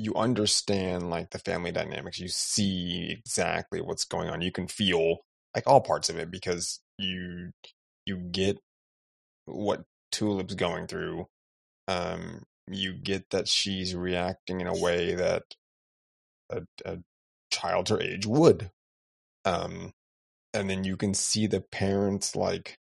You 0.00 0.14
understand 0.14 1.10
like 1.10 1.30
the 1.30 1.40
family 1.40 1.72
dynamics. 1.72 2.20
You 2.20 2.28
see 2.28 3.08
exactly 3.10 3.80
what's 3.80 4.04
going 4.04 4.28
on. 4.28 4.42
You 4.42 4.52
can 4.52 4.68
feel 4.68 5.16
like 5.56 5.66
all 5.66 5.80
parts 5.80 6.08
of 6.08 6.16
it 6.16 6.30
because 6.30 6.78
you 6.98 7.50
you 8.08 8.16
get 8.16 8.58
what 9.44 9.84
Tulip's 10.10 10.54
going 10.54 10.86
through. 10.86 11.26
Um, 11.86 12.42
you 12.66 12.94
get 12.94 13.30
that 13.30 13.48
she's 13.48 13.94
reacting 13.94 14.60
in 14.60 14.66
a 14.66 14.78
way 14.78 15.14
that 15.14 15.42
a, 16.50 16.62
a 16.84 16.98
child 17.50 17.88
her 17.88 18.00
age 18.00 18.26
would. 18.26 18.70
Um, 19.44 19.92
and 20.52 20.68
then 20.68 20.84
you 20.84 20.96
can 20.96 21.14
see 21.14 21.46
the 21.46 21.60
parents 21.60 22.34
like 22.34 22.78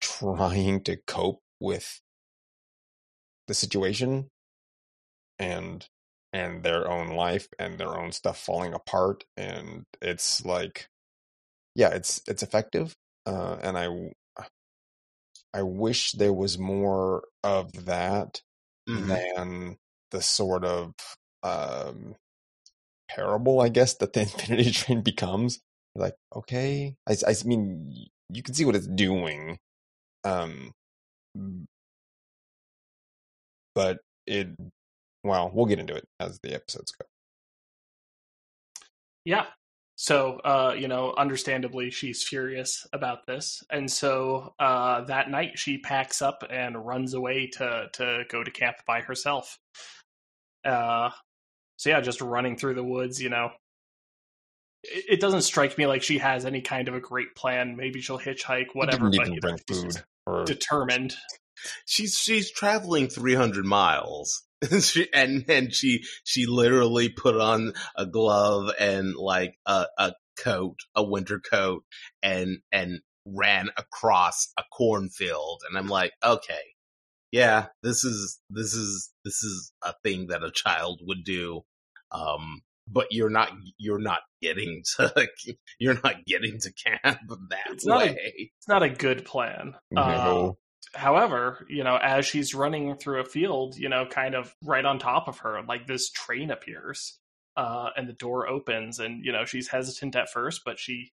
trying 0.00 0.82
to 0.84 0.96
cope 1.06 1.40
with 1.60 2.00
the 3.46 3.54
situation 3.54 4.28
and 5.38 5.86
and 6.32 6.62
their 6.62 6.88
own 6.88 7.08
life 7.08 7.48
and 7.58 7.78
their 7.78 7.96
own 7.96 8.12
stuff 8.12 8.38
falling 8.38 8.74
apart 8.74 9.24
and 9.36 9.84
it's 10.02 10.44
like 10.44 10.88
yeah, 11.78 11.90
it's 11.90 12.20
it's 12.26 12.42
effective, 12.42 12.96
uh, 13.24 13.56
and 13.62 13.78
I 13.78 14.10
I 15.54 15.62
wish 15.62 16.12
there 16.12 16.32
was 16.32 16.58
more 16.58 17.24
of 17.42 17.86
that 17.86 18.42
mm-hmm. 18.88 19.08
than 19.08 19.76
the 20.10 20.22
sort 20.22 20.64
of 20.64 20.94
um, 21.42 22.16
parable, 23.08 23.60
I 23.60 23.68
guess, 23.68 23.94
that 23.94 24.12
the 24.12 24.20
Infinity 24.22 24.70
Train 24.72 25.02
becomes. 25.02 25.60
Like, 25.94 26.14
okay, 26.34 26.96
I, 27.08 27.16
I 27.26 27.34
mean, 27.44 28.08
you 28.30 28.42
can 28.42 28.54
see 28.54 28.64
what 28.64 28.76
it's 28.76 28.86
doing, 28.86 29.58
um, 30.24 30.72
but 33.74 33.98
it. 34.26 34.48
Well, 35.24 35.50
we'll 35.52 35.66
get 35.66 35.80
into 35.80 35.96
it 35.96 36.04
as 36.20 36.38
the 36.42 36.54
episodes 36.54 36.92
go. 36.92 37.06
Yeah, 39.24 39.46
so, 40.00 40.38
uh, 40.44 40.74
you 40.78 40.86
know, 40.86 41.12
understandably, 41.18 41.90
she's 41.90 42.22
furious 42.22 42.86
about 42.92 43.26
this, 43.26 43.64
and 43.68 43.90
so 43.90 44.54
uh, 44.60 45.00
that 45.06 45.28
night 45.28 45.58
she 45.58 45.78
packs 45.78 46.22
up 46.22 46.44
and 46.48 46.86
runs 46.86 47.14
away 47.14 47.48
to 47.54 47.88
to 47.94 48.22
go 48.30 48.44
to 48.44 48.50
camp 48.52 48.76
by 48.86 49.00
herself. 49.00 49.58
Uh, 50.64 51.10
so 51.78 51.90
yeah, 51.90 52.00
just 52.00 52.20
running 52.20 52.56
through 52.56 52.74
the 52.74 52.84
woods, 52.84 53.20
you 53.20 53.28
know. 53.28 53.50
It, 54.84 55.04
it 55.14 55.20
doesn't 55.20 55.42
strike 55.42 55.76
me 55.76 55.88
like 55.88 56.04
she 56.04 56.18
has 56.18 56.46
any 56.46 56.60
kind 56.60 56.86
of 56.86 56.94
a 56.94 57.00
great 57.00 57.34
plan. 57.34 57.76
Maybe 57.76 58.00
she'll 58.00 58.20
hitchhike, 58.20 58.68
whatever. 58.74 59.10
Didn't 59.10 59.16
But 59.16 59.26
even 59.26 59.32
you 59.32 59.40
know, 59.40 59.40
bring 59.40 59.58
she's 59.68 59.82
food. 59.82 59.92
just 59.94 60.04
Or 60.26 60.44
determined. 60.44 61.16
she's 61.86 62.14
she's 62.16 62.52
traveling 62.52 63.08
300 63.08 63.64
miles 63.66 64.44
she, 64.80 65.06
and 65.12 65.44
and 65.48 65.72
she 65.72 66.04
she 66.24 66.46
literally 66.46 67.08
put 67.08 67.36
on 67.36 67.72
a 67.96 68.06
glove 68.06 68.70
and 68.78 69.14
like 69.14 69.54
a, 69.66 69.86
a 69.98 70.12
coat 70.38 70.76
a 70.94 71.02
winter 71.02 71.40
coat 71.40 71.84
and 72.22 72.58
and 72.72 73.00
ran 73.24 73.68
across 73.76 74.52
a 74.58 74.62
cornfield 74.72 75.62
and 75.68 75.76
i'm 75.76 75.88
like 75.88 76.12
okay 76.24 76.54
yeah 77.30 77.66
this 77.82 78.04
is 78.04 78.40
this 78.50 78.72
is 78.72 79.10
this 79.24 79.42
is 79.42 79.72
a 79.82 79.92
thing 80.02 80.28
that 80.28 80.42
a 80.42 80.50
child 80.50 81.00
would 81.04 81.24
do 81.24 81.60
um 82.12 82.62
but 82.90 83.08
you're 83.10 83.28
not 83.30 83.50
you're 83.76 84.00
not 84.00 84.20
getting 84.40 84.82
to 84.96 85.28
you're 85.78 86.00
not 86.02 86.24
getting 86.26 86.58
to 86.58 86.72
camp 86.72 87.18
that 87.50 87.66
It's 87.70 87.84
not 87.86 88.02
a- 88.02 88.06
way 88.06 88.50
It's 88.56 88.68
not 88.68 88.82
a 88.82 88.88
good 88.88 89.24
plan. 89.24 89.74
Uh, 89.94 90.08
no. 90.10 90.58
However, 90.94 91.66
you 91.68 91.84
know, 91.84 91.96
as 91.96 92.26
she's 92.26 92.54
running 92.54 92.96
through 92.96 93.20
a 93.20 93.24
field, 93.24 93.76
you 93.76 93.88
know, 93.88 94.06
kind 94.06 94.34
of 94.34 94.54
right 94.64 94.84
on 94.84 94.98
top 94.98 95.28
of 95.28 95.38
her, 95.38 95.60
like 95.66 95.86
this 95.86 96.10
train 96.10 96.50
appears, 96.50 97.18
uh, 97.56 97.90
and 97.96 98.08
the 98.08 98.14
door 98.14 98.48
opens, 98.48 98.98
and 98.98 99.24
you 99.24 99.32
know, 99.32 99.44
she's 99.44 99.68
hesitant 99.68 100.16
at 100.16 100.30
first, 100.30 100.62
but 100.64 100.78
she 100.78 101.10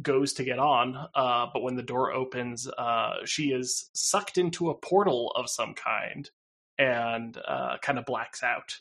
goes 0.00 0.32
to 0.34 0.44
get 0.44 0.58
on. 0.58 0.96
Uh, 1.14 1.46
but 1.52 1.62
when 1.62 1.76
the 1.76 1.82
door 1.82 2.12
opens, 2.12 2.68
uh, 2.78 3.14
she 3.24 3.50
is 3.50 3.90
sucked 3.94 4.38
into 4.38 4.70
a 4.70 4.74
portal 4.74 5.32
of 5.34 5.50
some 5.50 5.74
kind, 5.74 6.30
and 6.78 7.36
uh, 7.46 7.78
kind 7.82 7.98
of 7.98 8.06
blacks 8.06 8.42
out. 8.42 8.76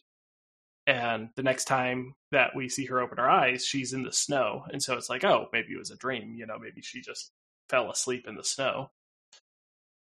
And 0.85 1.29
the 1.35 1.43
next 1.43 1.65
time 1.65 2.15
that 2.31 2.51
we 2.55 2.69
see 2.69 2.85
her 2.85 3.01
open 3.01 3.17
her 3.17 3.29
eyes, 3.29 3.65
she's 3.65 3.91
in 3.91 4.03
the 4.03 4.13
snow, 4.13 4.63
and 4.71 4.81
so 4.81 4.95
it's 4.95 5.09
like, 5.09 5.23
oh, 5.23 5.47
maybe 5.51 5.73
it 5.73 5.79
was 5.79 5.91
a 5.91 5.97
dream. 5.97 6.35
You 6.35 6.45
know, 6.45 6.57
maybe 6.59 6.81
she 6.81 7.01
just 7.01 7.31
fell 7.69 7.91
asleep 7.91 8.25
in 8.27 8.35
the 8.35 8.43
snow. 8.43 8.91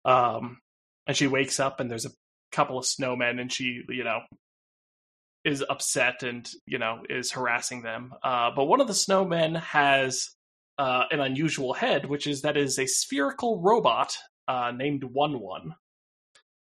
Um, 0.07 0.59
and 1.07 1.17
she 1.17 1.27
wakes 1.27 1.61
up 1.61 1.81
and 1.81 1.91
there's 1.91 2.07
a 2.07 2.11
couple 2.53 2.79
of 2.79 2.85
snowmen 2.85 3.41
and 3.41 3.53
she, 3.53 3.83
you 3.89 4.05
know, 4.05 4.21
is 5.45 5.65
upset 5.69 6.23
and, 6.23 6.49
you 6.67 6.79
know, 6.79 7.03
is 7.11 7.33
harassing 7.33 7.83
them. 7.83 8.15
Uh, 8.23 8.51
but 8.55 8.65
one 8.65 8.81
of 8.81 8.87
the 8.87 8.93
snowmen 8.93 9.61
has 9.61 10.31
uh, 10.79 11.05
an 11.11 11.21
unusual 11.21 11.73
head, 11.73 12.07
which 12.07 12.27
is 12.27 12.43
that 12.43 12.57
is 12.57 12.79
a 12.79 12.87
spherical 12.87 13.61
robot 13.61 14.17
uh, 14.49 14.73
named 14.75 15.05
One 15.05 15.41
One. 15.41 15.75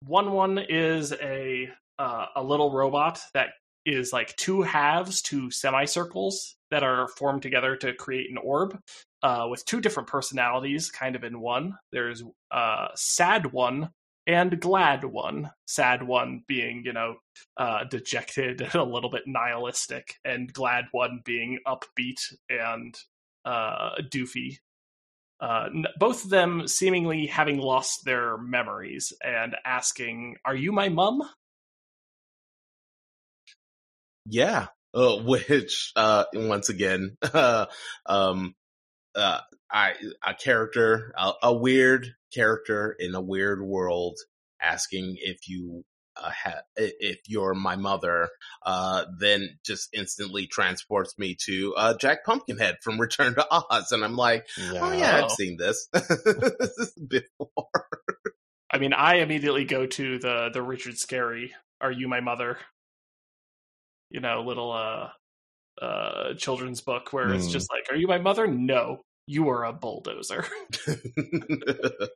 One 0.05 0.31
One 0.31 0.57
is 0.57 1.13
a 1.13 1.69
uh, 1.99 2.25
a 2.35 2.43
little 2.43 2.71
robot 2.71 3.21
that 3.33 3.49
is 3.85 4.13
like 4.13 4.35
two 4.35 4.61
halves 4.61 5.21
two 5.21 5.51
semicircles 5.51 6.55
that 6.71 6.83
are 6.83 7.07
formed 7.07 7.41
together 7.41 7.75
to 7.75 7.93
create 7.93 8.31
an 8.31 8.37
orb 8.37 8.77
uh, 9.23 9.47
with 9.49 9.65
two 9.65 9.79
different 9.79 10.09
personalities 10.09 10.91
kind 10.91 11.15
of 11.15 11.23
in 11.23 11.39
one. 11.39 11.77
There's 11.91 12.21
uh, 12.51 12.89
sad 12.95 13.53
one 13.53 13.89
and 14.27 14.59
glad 14.59 15.05
one. 15.05 15.51
Sad 15.65 16.03
one 16.03 16.43
being, 16.45 16.83
you 16.85 16.91
know, 16.91 17.15
uh, 17.57 17.85
dejected 17.85 18.61
and 18.61 18.75
a 18.75 18.83
little 18.83 19.09
bit 19.09 19.23
nihilistic, 19.25 20.15
and 20.25 20.51
glad 20.51 20.85
one 20.91 21.21
being 21.23 21.59
upbeat 21.65 22.19
and 22.49 22.95
uh, 23.45 23.91
doofy. 24.01 24.57
Uh, 25.39 25.69
both 25.99 26.25
of 26.25 26.29
them 26.29 26.67
seemingly 26.67 27.25
having 27.25 27.57
lost 27.57 28.05
their 28.05 28.37
memories 28.37 29.13
and 29.23 29.55
asking, 29.65 30.35
"Are 30.45 30.55
you 30.55 30.71
my 30.71 30.89
mum?" 30.89 31.21
Yeah. 34.25 34.67
Uh, 34.93 35.17
which, 35.23 35.91
uh, 35.95 36.25
once 36.33 36.69
again, 36.69 37.17
um, 38.05 38.53
uh, 39.15 39.39
I, 39.71 39.93
a 40.25 40.33
character, 40.33 41.13
a, 41.17 41.33
a 41.43 41.53
weird 41.53 42.13
character 42.33 42.95
in 42.97 43.15
a 43.15 43.21
weird 43.21 43.61
world 43.61 44.17
asking 44.61 45.17
if 45.19 45.47
you, 45.47 45.83
uh, 46.15 46.29
ha- 46.31 46.61
if 46.75 47.19
you're 47.27 47.53
my 47.53 47.75
mother, 47.75 48.29
uh, 48.65 49.05
then 49.19 49.57
just 49.65 49.89
instantly 49.93 50.47
transports 50.47 51.17
me 51.17 51.35
to, 51.45 51.73
uh, 51.75 51.97
Jack 51.97 52.23
Pumpkinhead 52.25 52.77
from 52.81 52.99
Return 52.99 53.35
to 53.35 53.45
Oz. 53.51 53.91
And 53.91 54.03
I'm 54.03 54.15
like, 54.15 54.45
oh 54.59 54.91
yeah. 54.91 55.23
I've 55.23 55.31
seen 55.31 55.57
this 55.57 55.89
before. 57.07 57.87
I 58.73 58.79
mean, 58.79 58.91
I 58.91 59.17
immediately 59.17 59.65
go 59.65 59.85
to 59.85 60.17
the 60.17 60.49
the 60.51 60.61
Richard 60.63 60.95
Scarry 60.95 61.51
"Are 61.79 61.91
You 61.91 62.07
My 62.07 62.21
Mother?" 62.21 62.57
You 64.09 64.19
know, 64.19 64.41
little 64.41 64.71
uh 64.71 65.09
uh 65.81 66.33
children's 66.35 66.81
book 66.81 67.11
where 67.13 67.33
it's 67.33 67.45
Hmm. 67.47 67.51
just 67.51 67.71
like, 67.71 67.85
"Are 67.91 67.95
you 67.95 68.07
my 68.07 68.17
mother?" 68.19 68.47
No, 68.47 69.01
you 69.27 69.49
are 69.49 69.65
a 69.65 69.73
bulldozer. 69.73 70.45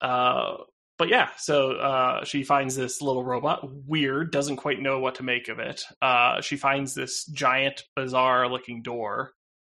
Uh, 0.00 0.56
but 0.98 1.08
yeah, 1.08 1.30
so 1.36 1.72
uh, 1.72 2.24
she 2.24 2.42
finds 2.42 2.74
this 2.76 3.02
little 3.02 3.24
robot 3.24 3.68
weird, 3.86 4.30
doesn't 4.30 4.56
quite 4.56 4.80
know 4.80 4.98
what 4.98 5.16
to 5.16 5.22
make 5.22 5.48
of 5.48 5.58
it. 5.58 5.82
Uh, 6.00 6.40
she 6.40 6.56
finds 6.56 6.94
this 6.94 7.24
giant, 7.26 7.84
bizarre 7.94 8.48
looking 8.48 8.82
door, 8.82 9.32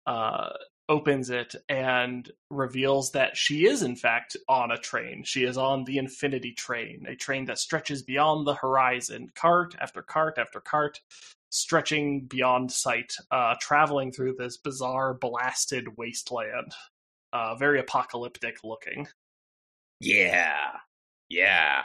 uh, 0.07 0.49
opens 0.89 1.29
it, 1.29 1.55
and 1.69 2.29
reveals 2.49 3.11
that 3.11 3.37
she 3.37 3.65
is, 3.65 3.83
in 3.83 3.95
fact, 3.95 4.35
on 4.49 4.71
a 4.71 4.77
train. 4.77 5.23
She 5.23 5.43
is 5.43 5.57
on 5.57 5.85
the 5.85 5.97
Infinity 5.97 6.51
Train, 6.53 7.05
a 7.07 7.15
train 7.15 7.45
that 7.45 7.59
stretches 7.59 8.03
beyond 8.03 8.45
the 8.45 8.55
horizon, 8.55 9.31
cart 9.35 9.75
after 9.79 10.01
cart 10.01 10.37
after 10.37 10.59
cart. 10.59 10.99
Stretching 11.51 12.25
beyond 12.25 12.71
sight, 12.71 13.15
uh, 13.31 13.55
traveling 13.59 14.11
through 14.11 14.35
this 14.37 14.57
bizarre, 14.57 15.13
blasted 15.13 15.97
wasteland. 15.97 16.73
Uh, 17.31 17.55
very 17.55 17.79
apocalyptic 17.79 18.57
looking. 18.63 19.07
yeah 19.99 20.71
yeah 21.29 21.81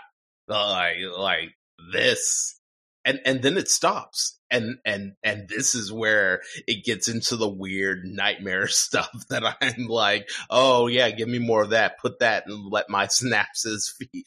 like 0.49 0.97
like 1.17 1.55
this 1.93 2.61
and 3.05 3.21
and 3.25 3.43
then 3.43 3.57
it 3.57 3.69
stops 3.69 4.39
and 4.51 4.79
and 4.85 5.13
and 5.23 5.49
this 5.49 5.75
is 5.75 5.93
where 5.93 6.41
it 6.67 6.85
gets 6.85 7.09
into 7.09 7.37
the 7.37 7.49
weird 7.49 8.05
nightmare 8.05 8.69
stuff 8.69 9.11
that 9.31 9.43
i'm 9.61 9.87
like 9.87 10.29
oh 10.51 10.87
yeah 10.87 11.11
give 11.11 11.29
me 11.29 11.39
more 11.39 11.63
of 11.63 11.71
that. 11.71 11.99
Put 11.99 12.21
that 12.21 12.47
and 12.47 12.71
let 12.71 12.89
my 12.89 13.07
synapses 13.07 13.91
feed, 13.97 14.25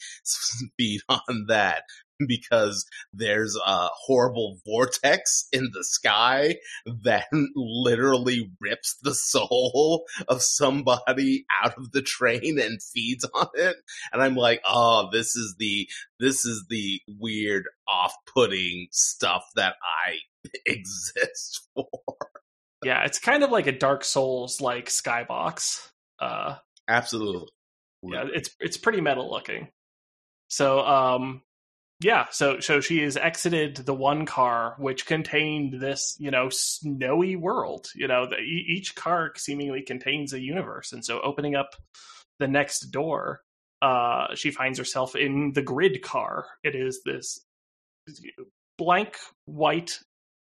feed 0.76 1.00
on 1.08 1.46
that 1.48 1.84
because 2.26 2.86
there's 3.12 3.56
a 3.56 3.88
horrible 3.92 4.58
vortex 4.66 5.46
in 5.52 5.70
the 5.72 5.84
sky 5.84 6.56
that 7.04 7.26
literally 7.54 8.50
rips 8.60 8.96
the 9.02 9.14
soul 9.14 10.04
of 10.28 10.42
somebody 10.42 11.44
out 11.62 11.76
of 11.76 11.92
the 11.92 12.02
train 12.02 12.58
and 12.58 12.82
feeds 12.82 13.24
on 13.34 13.48
it 13.54 13.76
and 14.12 14.22
I'm 14.22 14.34
like, 14.34 14.60
oh, 14.64 15.08
this 15.12 15.36
is 15.36 15.56
the 15.58 15.88
this 16.20 16.44
is 16.44 16.66
the 16.68 17.00
weird, 17.18 17.64
off-putting 17.86 18.88
stuff 18.90 19.44
that 19.56 19.74
I 19.82 20.18
exist 20.66 21.68
for. 21.74 21.88
Yeah, 22.84 23.04
it's 23.04 23.18
kind 23.18 23.42
of 23.42 23.50
like 23.50 23.66
a 23.66 23.72
Dark 23.72 24.04
Souls 24.04 24.60
like 24.60 24.86
skybox. 24.86 25.88
Uh 26.20 26.56
Absolutely. 26.88 27.48
yeah, 28.02 28.24
it's 28.32 28.50
it's 28.60 28.76
pretty 28.76 29.00
metal 29.00 29.30
looking. 29.30 29.68
So 30.48 30.80
um 30.80 31.42
yeah, 32.00 32.26
so 32.30 32.60
so 32.60 32.80
she 32.80 33.02
has 33.02 33.16
exited 33.16 33.76
the 33.76 33.94
one 33.94 34.24
car 34.24 34.76
which 34.78 35.04
contained 35.06 35.80
this, 35.80 36.16
you 36.20 36.30
know, 36.30 36.48
snowy 36.48 37.34
world. 37.34 37.88
You 37.94 38.06
know, 38.06 38.26
the, 38.26 38.36
each 38.38 38.94
car 38.94 39.32
seemingly 39.36 39.82
contains 39.82 40.32
a 40.32 40.40
universe, 40.40 40.92
and 40.92 41.04
so 41.04 41.20
opening 41.20 41.56
up 41.56 41.74
the 42.38 42.46
next 42.46 42.92
door, 42.92 43.40
uh, 43.82 44.34
she 44.36 44.52
finds 44.52 44.78
herself 44.78 45.16
in 45.16 45.52
the 45.54 45.62
grid 45.62 46.00
car. 46.02 46.46
It 46.62 46.76
is 46.76 47.02
this 47.04 47.44
blank 48.76 49.16
white 49.46 49.98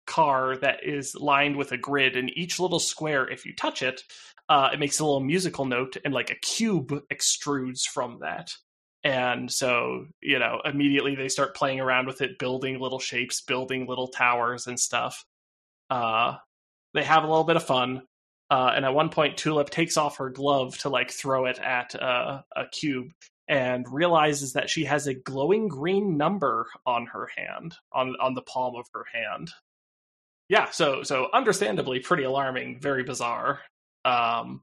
car 0.08 0.58
that 0.58 0.84
is 0.84 1.14
lined 1.16 1.56
with 1.56 1.72
a 1.72 1.78
grid, 1.78 2.18
and 2.18 2.36
each 2.36 2.60
little 2.60 2.80
square, 2.80 3.30
if 3.30 3.46
you 3.46 3.56
touch 3.56 3.84
it, 3.84 4.02
uh, 4.50 4.70
it 4.74 4.80
makes 4.80 5.00
a 5.00 5.06
little 5.06 5.20
musical 5.20 5.66
note, 5.66 5.98
and 6.04 6.16
like 6.16 6.32
a 6.32 6.36
cube 6.36 7.04
extrudes 7.12 7.84
from 7.88 8.20
that. 8.22 8.56
And 9.04 9.52
so, 9.52 10.08
you 10.22 10.40
know, 10.40 10.62
immediately 10.64 11.16
they 11.16 11.28
start 11.28 11.56
playing 11.56 11.80
around 11.80 12.08
with 12.08 12.22
it, 12.22 12.40
building 12.40 12.80
little 12.80 13.00
shapes, 13.00 13.42
building 13.42 13.86
little 13.86 14.08
towers 14.08 14.68
and 14.68 14.80
stuff. 14.80 15.26
Uh, 15.90 16.38
they 16.94 17.04
have 17.04 17.24
a 17.24 17.28
little 17.28 17.44
bit 17.44 17.58
of 17.58 17.64
fun. 17.64 18.04
Uh, 18.50 18.72
and 18.76 18.86
at 18.86 18.94
one 18.94 19.10
point, 19.10 19.38
Tulip 19.38 19.70
takes 19.70 19.98
off 19.98 20.18
her 20.18 20.30
glove 20.30 20.78
to 20.80 20.90
like 20.90 21.12
throw 21.12 21.46
it 21.46 21.60
at 21.60 21.96
uh, 22.02 22.42
a 22.56 22.68
cube 22.68 23.12
and 23.48 23.86
realizes 23.92 24.54
that 24.54 24.70
she 24.70 24.86
has 24.86 25.08
a 25.08 25.14
glowing 25.14 25.68
green 25.68 26.18
number 26.18 26.68
on 26.86 27.06
her 27.08 27.30
hand, 27.36 27.76
on 27.92 28.16
on 28.22 28.34
the 28.36 28.42
palm 28.42 28.76
of 28.76 28.86
her 28.94 29.06
hand. 29.12 29.52
Yeah, 30.50 30.70
so 30.70 31.04
so 31.04 31.30
understandably 31.34 32.00
pretty 32.00 32.24
alarming, 32.24 32.80
very 32.80 33.04
bizarre. 33.04 33.62
Um, 34.06 34.62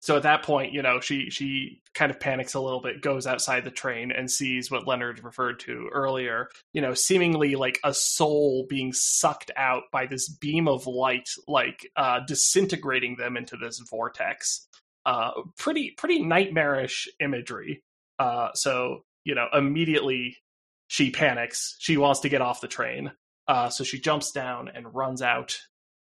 so 0.00 0.16
at 0.16 0.22
that 0.22 0.42
point, 0.42 0.72
you 0.72 0.80
know, 0.80 0.98
she 1.00 1.28
she 1.28 1.82
kind 1.94 2.10
of 2.10 2.18
panics 2.18 2.54
a 2.54 2.60
little 2.60 2.80
bit, 2.80 3.02
goes 3.02 3.26
outside 3.26 3.64
the 3.64 3.70
train 3.70 4.10
and 4.10 4.30
sees 4.30 4.70
what 4.70 4.86
Leonard 4.86 5.22
referred 5.22 5.60
to 5.60 5.90
earlier, 5.92 6.48
you 6.72 6.80
know, 6.80 6.94
seemingly 6.94 7.54
like 7.54 7.78
a 7.84 7.92
soul 7.92 8.66
being 8.68 8.94
sucked 8.94 9.50
out 9.56 9.82
by 9.92 10.06
this 10.06 10.28
beam 10.28 10.68
of 10.68 10.86
light, 10.86 11.28
like 11.46 11.86
uh, 11.96 12.20
disintegrating 12.26 13.16
them 13.16 13.36
into 13.36 13.56
this 13.58 13.78
vortex. 13.90 14.66
Uh, 15.04 15.32
pretty 15.58 15.90
pretty 15.98 16.22
nightmarish 16.22 17.06
imagery. 17.20 17.82
Uh, 18.18 18.48
so 18.54 19.04
you 19.24 19.34
know, 19.34 19.48
immediately 19.52 20.36
she 20.88 21.10
panics. 21.10 21.76
She 21.78 21.98
wants 21.98 22.20
to 22.20 22.30
get 22.30 22.40
off 22.40 22.62
the 22.62 22.68
train. 22.68 23.12
Uh, 23.46 23.68
so 23.68 23.84
she 23.84 24.00
jumps 24.00 24.32
down 24.32 24.70
and 24.74 24.94
runs 24.94 25.20
out 25.20 25.58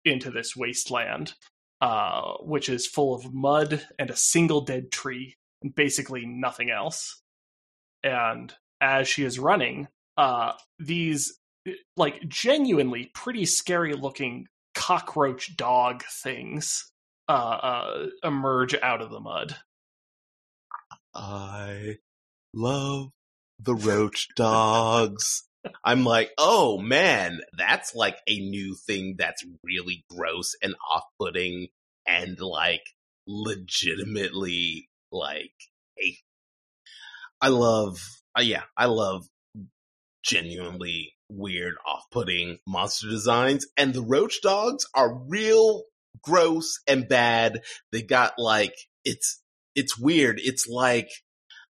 into 0.04 0.30
this 0.30 0.54
wasteland 0.54 1.32
uh, 1.80 2.32
which 2.40 2.68
is 2.68 2.86
full 2.86 3.14
of 3.14 3.32
mud 3.32 3.86
and 3.98 4.10
a 4.10 4.16
single 4.16 4.60
dead 4.60 4.90
tree 4.90 5.36
and 5.62 5.74
basically 5.74 6.26
nothing 6.26 6.70
else. 6.70 7.22
And 8.02 8.52
as 8.80 9.08
she 9.08 9.24
is 9.24 9.38
running, 9.38 9.88
uh, 10.16 10.52
these 10.78 11.38
like 11.96 12.26
genuinely 12.28 13.10
pretty 13.14 13.44
scary 13.44 13.94
looking 13.94 14.46
cockroach 14.74 15.56
dog 15.56 16.04
things 16.04 16.90
uh, 17.28 17.32
uh, 17.32 18.06
emerge 18.24 18.74
out 18.82 19.02
of 19.02 19.10
the 19.10 19.20
mud. 19.20 19.56
I 21.14 21.98
love 22.54 23.10
the 23.58 23.74
roach 23.74 24.28
dogs. 24.34 25.47
I'm 25.84 26.04
like, 26.04 26.30
oh 26.38 26.78
man, 26.78 27.40
that's 27.56 27.94
like 27.94 28.18
a 28.28 28.38
new 28.38 28.74
thing 28.74 29.16
that's 29.18 29.44
really 29.62 30.04
gross 30.10 30.54
and 30.62 30.74
off 30.92 31.04
putting 31.18 31.68
and 32.06 32.38
like 32.40 32.82
legitimately 33.26 34.88
like. 35.10 35.52
I 37.40 37.48
love, 37.48 37.98
uh, 38.36 38.42
yeah, 38.42 38.62
I 38.76 38.86
love 38.86 39.26
genuinely 40.24 41.14
weird, 41.28 41.74
off 41.86 42.04
putting 42.10 42.58
monster 42.66 43.08
designs. 43.08 43.66
And 43.76 43.94
the 43.94 44.02
roach 44.02 44.40
dogs 44.42 44.86
are 44.94 45.14
real 45.28 45.84
gross 46.22 46.80
and 46.88 47.08
bad. 47.08 47.60
They 47.92 48.02
got 48.02 48.34
like, 48.38 48.74
it's, 49.04 49.40
it's 49.74 49.98
weird. 49.98 50.40
It's 50.42 50.66
like, 50.66 51.08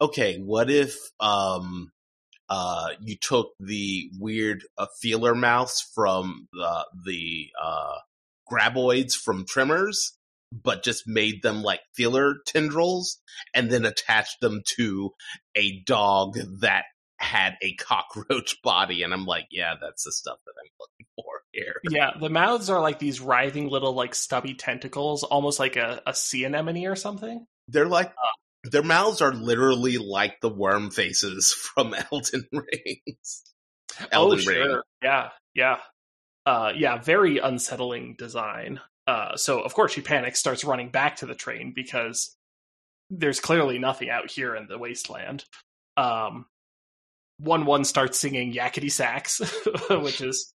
okay, 0.01 0.39
what 0.39 0.71
if, 0.71 0.97
um, 1.21 1.93
uh, 2.51 2.89
you 3.01 3.17
took 3.17 3.53
the 3.61 4.11
weird 4.19 4.65
uh, 4.77 4.87
feeler 5.01 5.35
mouths 5.35 5.89
from 5.95 6.49
the 6.53 6.87
the 7.07 7.47
uh, 7.63 7.95
graboids 8.51 9.15
from 9.15 9.47
Tremors, 9.47 10.19
but 10.53 10.83
just 10.83 11.07
made 11.07 11.43
them 11.43 11.63
like 11.63 11.81
feeler 11.95 12.39
tendrils, 12.47 13.19
and 13.55 13.71
then 13.71 13.85
attached 13.85 14.41
them 14.41 14.63
to 14.77 15.13
a 15.55 15.81
dog 15.87 16.39
that 16.61 16.87
had 17.19 17.55
a 17.63 17.75
cockroach 17.79 18.61
body. 18.63 19.05
And 19.05 19.15
I'm 19.15 19.27
like, 19.27 19.47
yeah, 19.53 19.75
that's 19.81 20.03
the 20.03 20.13
stuff 20.13 20.39
that 20.45 20.53
I'm 20.61 20.71
looking 20.81 21.07
for 21.15 21.43
here. 21.53 21.77
Yeah, 21.89 22.11
the 22.21 22.31
mouths 22.31 22.69
are 22.69 22.81
like 22.81 22.99
these 22.99 23.21
writhing 23.21 23.69
little 23.69 23.93
like 23.93 24.15
stubby 24.15 24.55
tentacles, 24.55 25.23
almost 25.23 25.61
like 25.61 25.77
a, 25.77 26.03
a 26.05 26.15
sea 26.15 26.45
anemone 26.45 26.87
or 26.87 26.97
something. 26.97 27.47
They're 27.69 27.87
like 27.87 28.09
uh, 28.09 28.37
their 28.65 28.83
mouths 28.83 29.21
are 29.21 29.33
literally 29.33 29.97
like 29.97 30.41
the 30.41 30.49
worm 30.49 30.91
faces 30.91 31.53
from 31.75 31.95
Elden 32.13 32.45
Rings. 32.53 33.43
Elden 34.13 34.39
oh, 34.39 34.43
sure. 34.43 34.69
Ring. 34.69 34.81
Yeah, 35.03 35.29
yeah. 35.55 35.77
Uh, 36.47 36.73
yeah, 36.77 36.99
very 36.99 37.39
unsettling 37.39 38.15
design. 38.19 38.81
Uh, 39.07 39.37
so 39.37 39.61
of 39.61 39.75
course 39.75 39.93
she 39.93 40.01
panics, 40.01 40.39
starts 40.39 40.65
running 40.65 40.91
back 40.91 41.17
to 41.17 41.27
the 41.27 41.35
train 41.35 41.73
because 41.75 42.37
there's 43.11 43.41
clearly 43.41 43.79
nothing 43.79 44.09
out 44.09 44.31
here 44.31 44.55
in 44.55 44.67
the 44.69 44.79
wasteland. 44.79 45.45
Um, 45.97 46.47
one 47.39 47.67
one 47.67 47.85
starts 47.85 48.19
singing 48.19 48.53
yakety 48.53 48.93
sax, 48.93 49.41
which 49.91 50.21
is, 50.21 50.53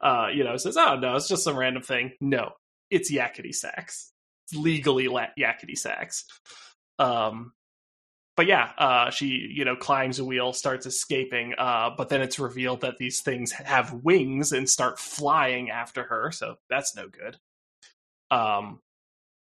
uh, 0.00 0.28
you 0.32 0.44
know, 0.44 0.56
says, 0.56 0.76
"Oh 0.76 0.96
no, 0.96 1.16
it's 1.16 1.28
just 1.28 1.44
some 1.44 1.58
random 1.58 1.82
thing." 1.82 2.12
No, 2.20 2.52
it's 2.90 3.10
yakety 3.10 3.54
sax. 3.54 4.12
It's 4.46 4.58
legally 4.60 5.08
la- 5.08 5.32
yakety 5.38 5.76
sax. 5.76 6.24
Um, 6.98 7.52
but 8.36 8.46
yeah, 8.46 8.70
uh, 8.76 9.10
she 9.10 9.26
you 9.26 9.64
know 9.64 9.76
climbs 9.76 10.18
a 10.18 10.24
wheel, 10.24 10.52
starts 10.52 10.86
escaping, 10.86 11.54
uh, 11.56 11.90
but 11.96 12.08
then 12.08 12.20
it's 12.22 12.38
revealed 12.38 12.82
that 12.82 12.98
these 12.98 13.20
things 13.20 13.52
have 13.52 13.92
wings 14.04 14.52
and 14.52 14.68
start 14.68 14.98
flying 14.98 15.70
after 15.70 16.04
her. 16.04 16.30
So 16.32 16.56
that's 16.68 16.94
no 16.94 17.08
good. 17.08 17.38
Um, 18.30 18.80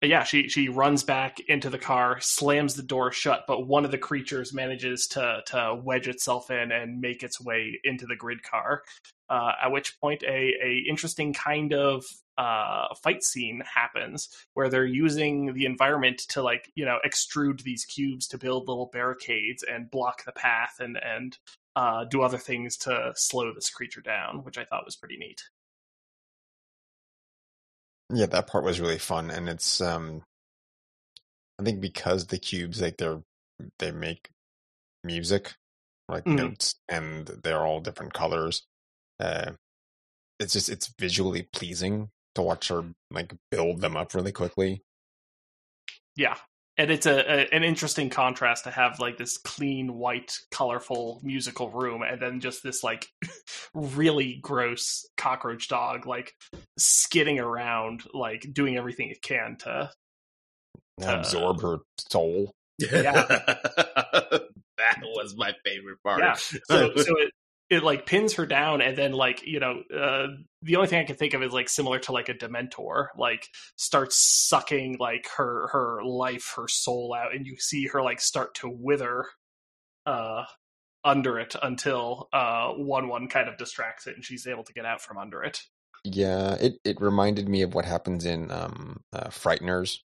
yeah, 0.01 0.23
she 0.23 0.47
she 0.47 0.69
runs 0.69 1.03
back 1.03 1.39
into 1.41 1.69
the 1.69 1.77
car, 1.77 2.19
slams 2.21 2.75
the 2.75 2.83
door 2.83 3.12
shut, 3.12 3.43
but 3.47 3.67
one 3.67 3.83
of 3.83 3.91
the 3.91 3.97
creatures 3.97 4.53
manages 4.53 5.07
to 5.07 5.41
to 5.47 5.79
wedge 5.83 6.07
itself 6.07 6.49
in 6.49 6.71
and 6.71 7.01
make 7.01 7.21
its 7.21 7.41
way 7.41 7.79
into 7.83 8.05
the 8.05 8.15
grid 8.15 8.41
car. 8.43 8.83
Uh, 9.29 9.51
at 9.63 9.71
which 9.71 9.99
point, 9.99 10.23
a 10.23 10.55
a 10.63 10.85
interesting 10.89 11.33
kind 11.33 11.73
of 11.73 12.05
uh, 12.38 12.88
fight 13.03 13.23
scene 13.23 13.62
happens 13.75 14.29
where 14.53 14.69
they're 14.69 14.85
using 14.85 15.53
the 15.53 15.65
environment 15.65 16.19
to 16.29 16.41
like 16.41 16.71
you 16.75 16.85
know 16.85 16.99
extrude 17.05 17.62
these 17.63 17.83
cubes 17.83 18.25
to 18.27 18.38
build 18.38 18.69
little 18.69 18.89
barricades 18.93 19.63
and 19.63 19.91
block 19.91 20.23
the 20.23 20.31
path 20.31 20.75
and 20.79 20.97
and 21.03 21.38
uh, 21.75 22.05
do 22.05 22.21
other 22.21 22.38
things 22.38 22.77
to 22.77 23.12
slow 23.15 23.53
this 23.53 23.69
creature 23.69 24.01
down, 24.01 24.43
which 24.43 24.57
I 24.57 24.63
thought 24.63 24.85
was 24.85 24.95
pretty 24.95 25.17
neat. 25.17 25.43
Yeah, 28.11 28.25
that 28.27 28.47
part 28.47 28.63
was 28.63 28.79
really 28.79 28.97
fun, 28.97 29.29
and 29.29 29.47
it's 29.47 29.81
um, 29.81 30.23
I 31.59 31.63
think 31.63 31.81
because 31.81 32.27
the 32.27 32.39
cubes 32.39 32.81
like 32.81 32.97
they're 32.97 33.21
they 33.77 33.91
make 33.91 34.29
music 35.03 35.53
like 36.07 36.25
mm. 36.25 36.35
notes 36.35 36.75
and 36.87 37.27
they're 37.43 37.65
all 37.65 37.81
different 37.81 38.13
colors. 38.13 38.63
Uh, 39.19 39.51
it's 40.39 40.53
just 40.53 40.69
it's 40.69 40.93
visually 40.97 41.43
pleasing 41.53 42.09
to 42.35 42.41
watch 42.41 42.69
her 42.69 42.83
like 43.11 43.33
build 43.51 43.81
them 43.81 43.97
up 43.97 44.13
really 44.13 44.31
quickly. 44.31 44.81
Yeah, 46.15 46.35
and 46.79 46.89
it's 46.89 47.05
a, 47.05 47.19
a, 47.19 47.53
an 47.53 47.63
interesting 47.63 48.09
contrast 48.09 48.63
to 48.63 48.71
have 48.71 48.99
like 48.99 49.17
this 49.17 49.37
clean 49.37 49.95
white 49.95 50.39
colorful 50.49 51.19
musical 51.21 51.69
room 51.69 52.01
and 52.01 52.21
then 52.21 52.39
just 52.39 52.63
this 52.63 52.83
like 52.83 53.07
really 53.73 54.39
gross 54.41 55.05
cockroach 55.17 55.67
dog 55.67 56.07
like 56.07 56.33
skidding 56.77 57.37
around 57.37 58.03
like 58.13 58.47
doing 58.53 58.77
everything 58.77 59.09
it 59.09 59.21
can 59.21 59.57
to, 59.59 59.91
to 61.01 61.19
absorb 61.19 61.61
her 61.61 61.79
soul. 62.09 62.51
Yeah. 62.79 63.25
That 64.79 65.01
was 65.01 65.35
my 65.35 65.53
favorite 65.65 66.01
part. 66.05 66.21
Yeah. 66.21 66.35
So 66.35 66.95
so 66.95 67.17
it 67.17 67.33
it 67.69 67.84
like 67.84 68.05
pins 68.05 68.34
her 68.34 68.45
down 68.45 68.82
and 68.82 68.97
then 68.97 69.12
like 69.12 69.45
you 69.45 69.60
know 69.60 69.82
uh, 69.95 70.27
the 70.62 70.75
only 70.75 70.88
thing 70.88 70.99
i 70.99 71.03
can 71.05 71.15
think 71.15 71.34
of 71.34 71.43
is 71.43 71.53
like 71.53 71.69
similar 71.69 71.99
to 71.99 72.12
like 72.12 72.29
a 72.29 72.34
dementor 72.34 73.08
like 73.17 73.47
starts 73.75 74.17
sucking 74.17 74.97
like 74.99 75.27
her 75.38 75.67
her 75.67 76.03
life 76.03 76.53
her 76.55 76.67
soul 76.67 77.13
out 77.13 77.34
and 77.34 77.45
you 77.45 77.55
see 77.58 77.88
her 77.88 78.01
like 78.01 78.19
start 78.19 78.53
to 78.55 78.69
wither 78.69 79.25
uh 80.05 80.43
under 81.03 81.39
it 81.39 81.55
until 81.63 82.27
uh 82.34 82.69
one 82.71 83.08
one 83.08 83.27
kind 83.27 83.47
of 83.47 83.58
distracts 83.58 84.08
it 84.08 84.15
and 84.15 84.25
she's 84.25 84.47
able 84.47 84.63
to 84.63 84.73
get 84.73 84.86
out 84.86 85.01
from 85.01 85.17
under 85.17 85.43
it. 85.43 85.62
Yeah 86.03 86.55
it 86.55 86.77
it 86.84 86.99
reminded 86.99 87.47
me 87.47 87.62
of 87.62 87.73
what 87.73 87.86
happens 87.86 88.25
in 88.25 88.51
um 88.51 89.01
uh, 89.13 89.27
frighteners 89.27 89.99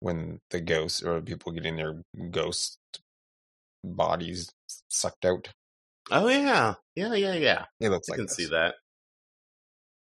when 0.00 0.38
the 0.50 0.60
ghosts 0.60 1.02
or 1.02 1.20
people 1.20 1.52
getting 1.52 1.76
their 1.76 2.02
ghost 2.30 2.78
bodies 3.82 4.52
sucked 4.88 5.24
out 5.24 5.48
Oh 6.10 6.28
yeah, 6.28 6.74
yeah, 6.96 7.14
yeah, 7.14 7.34
yeah. 7.34 7.64
It 7.78 7.90
looks 7.90 8.08
like 8.08 8.18
I 8.18 8.22
like 8.22 8.28
can 8.28 8.36
this. 8.36 8.36
see 8.36 8.46
that. 8.46 8.74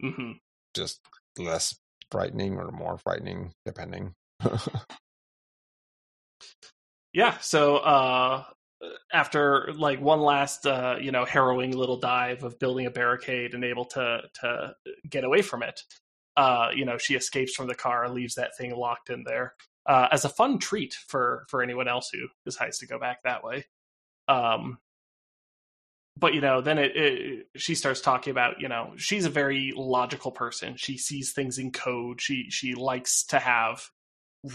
Mm-hmm. 0.03 0.31
Just 0.73 0.99
less 1.37 1.75
frightening 2.11 2.57
or 2.57 2.71
more 2.71 2.97
frightening, 2.97 3.53
depending. 3.65 4.13
yeah. 7.13 7.37
So 7.39 7.77
uh, 7.77 8.43
after 9.11 9.71
like 9.75 10.01
one 10.01 10.21
last 10.21 10.65
uh, 10.65 10.95
you 10.99 11.11
know 11.11 11.25
harrowing 11.25 11.77
little 11.77 11.99
dive 11.99 12.43
of 12.43 12.59
building 12.59 12.85
a 12.85 12.91
barricade 12.91 13.53
and 13.53 13.63
able 13.63 13.85
to 13.85 14.21
to 14.41 14.75
get 15.09 15.23
away 15.23 15.41
from 15.41 15.63
it, 15.63 15.79
uh, 16.37 16.69
you 16.75 16.85
know 16.85 16.97
she 16.97 17.15
escapes 17.15 17.53
from 17.53 17.67
the 17.67 17.75
car, 17.75 18.03
and 18.03 18.13
leaves 18.13 18.35
that 18.35 18.57
thing 18.57 18.75
locked 18.75 19.09
in 19.09 19.23
there. 19.25 19.53
Uh, 19.85 20.07
as 20.11 20.25
a 20.25 20.29
fun 20.29 20.59
treat 20.59 20.95
for 21.07 21.45
for 21.49 21.61
anyone 21.61 21.87
else 21.87 22.09
who 22.11 22.27
decides 22.45 22.79
to 22.79 22.87
go 22.87 22.97
back 22.97 23.19
that 23.23 23.43
way. 23.43 23.65
Um, 24.27 24.77
but 26.17 26.33
you 26.33 26.41
know 26.41 26.61
then 26.61 26.77
it, 26.77 26.95
it, 26.95 27.47
she 27.55 27.75
starts 27.75 28.01
talking 28.01 28.31
about 28.31 28.59
you 28.59 28.67
know 28.67 28.93
she's 28.97 29.25
a 29.25 29.29
very 29.29 29.73
logical 29.75 30.31
person 30.31 30.75
she 30.77 30.97
sees 30.97 31.31
things 31.31 31.57
in 31.57 31.71
code 31.71 32.21
she 32.21 32.49
she 32.49 32.73
likes 32.73 33.23
to 33.23 33.39
have 33.39 33.89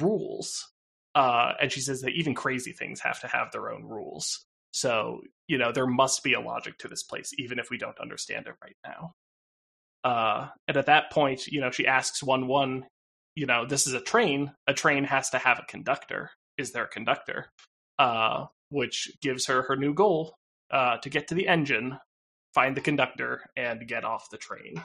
rules 0.00 0.70
uh 1.14 1.52
and 1.60 1.72
she 1.72 1.80
says 1.80 2.02
that 2.02 2.12
even 2.12 2.34
crazy 2.34 2.72
things 2.72 3.00
have 3.00 3.20
to 3.20 3.26
have 3.26 3.50
their 3.52 3.70
own 3.70 3.84
rules 3.84 4.44
so 4.72 5.20
you 5.46 5.58
know 5.58 5.72
there 5.72 5.86
must 5.86 6.22
be 6.22 6.34
a 6.34 6.40
logic 6.40 6.76
to 6.78 6.88
this 6.88 7.02
place 7.02 7.32
even 7.38 7.58
if 7.58 7.70
we 7.70 7.78
don't 7.78 7.98
understand 8.00 8.46
it 8.46 8.54
right 8.62 8.76
now 8.86 9.12
uh 10.04 10.48
and 10.68 10.76
at 10.76 10.86
that 10.86 11.10
point 11.10 11.46
you 11.46 11.60
know 11.60 11.70
she 11.70 11.86
asks 11.86 12.22
one 12.22 12.46
one 12.46 12.84
you 13.38 13.46
know, 13.46 13.64
this 13.64 13.86
is 13.86 13.94
a 13.94 14.00
train. 14.00 14.52
A 14.66 14.74
train 14.74 15.04
has 15.04 15.30
to 15.30 15.38
have 15.38 15.60
a 15.60 15.66
conductor. 15.70 16.32
Is 16.56 16.72
there 16.72 16.84
a 16.84 16.88
conductor? 16.88 17.46
Uh, 17.96 18.46
which 18.70 19.12
gives 19.22 19.46
her 19.46 19.62
her 19.62 19.76
new 19.76 19.94
goal 19.94 20.34
uh, 20.70 20.98
to 20.98 21.10
get 21.10 21.28
to 21.28 21.34
the 21.34 21.48
engine, 21.48 21.98
find 22.54 22.76
the 22.76 22.80
conductor, 22.80 23.42
and 23.56 23.86
get 23.86 24.04
off 24.04 24.30
the 24.30 24.38
train. 24.38 24.82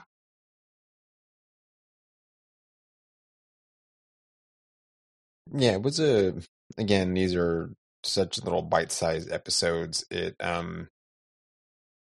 Yeah, 5.51 5.73
it 5.73 5.81
was 5.81 5.99
a 5.99 6.33
again, 6.77 7.13
these 7.13 7.35
are 7.35 7.71
such 8.03 8.43
little 8.43 8.61
bite-sized 8.61 9.31
episodes. 9.31 10.05
It 10.09 10.35
um 10.39 10.89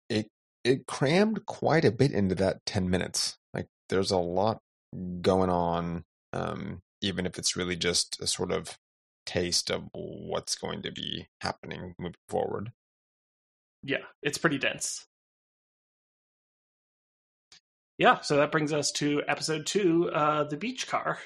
it 0.09 0.29
it 0.65 0.87
crammed 0.87 1.47
quite 1.47 1.85
a 1.85 1.93
bit 1.93 2.13
into 2.13 2.35
that 2.37 2.65
10 2.67 2.89
minutes. 2.89 3.37
Like 3.55 3.67
there's 3.89 4.11
a 4.11 4.19
lot 4.19 4.61
going 5.23 5.51
on 5.51 6.05
um 6.33 6.81
even 7.01 7.27
if 7.27 7.39
it's 7.39 7.57
really 7.57 7.77
just 7.77 8.21
a 8.21 8.27
sort 8.27 8.53
of 8.53 8.79
taste 9.27 9.71
of 9.71 9.89
what's 9.93 10.55
going 10.55 10.83
to 10.83 10.93
be 10.93 11.27
happening 11.41 11.95
moving 11.99 12.15
forward. 12.29 12.73
Yeah, 13.83 14.05
it's 14.23 14.39
pretty 14.39 14.59
dense. 14.59 15.05
Yeah, 17.99 18.21
so 18.21 18.37
that 18.37 18.53
brings 18.53 18.73
us 18.73 18.91
to 18.93 19.23
episode 19.29 19.67
two, 19.67 20.11
uh, 20.13 20.45
the 20.45 20.57
beach 20.57 20.89
car. 20.89 21.19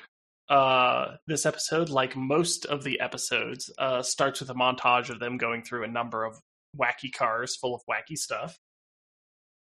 Uh, 0.48 1.16
this 1.26 1.46
episode, 1.46 1.88
like 1.88 2.14
most 2.16 2.66
of 2.66 2.84
the 2.84 3.00
episodes, 3.00 3.70
uh, 3.78 4.02
starts 4.02 4.40
with 4.40 4.50
a 4.50 4.54
montage 4.54 5.11
of 5.11 5.18
them 5.18 5.38
going 5.38 5.62
through 5.62 5.84
a 5.84 5.88
number 5.88 6.24
of 6.24 6.38
wacky 6.78 7.12
cars 7.12 7.57
full 7.57 7.74
of 7.74 7.80
wacky 7.90 8.16
stuff. 8.16 8.59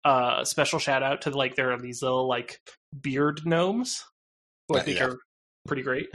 Uh, 0.05 0.45
special 0.45 0.79
shout 0.79 1.03
out 1.03 1.23
to 1.23 1.31
like 1.31 1.55
there 1.55 1.71
are 1.73 1.79
these 1.79 2.01
little 2.01 2.27
like 2.27 2.59
beard 3.01 3.41
gnomes, 3.45 4.03
who 4.67 4.77
I 4.77 4.81
think 4.83 4.99
yeah. 4.99 5.07
are 5.07 5.17
pretty 5.67 5.83
great. 5.83 6.07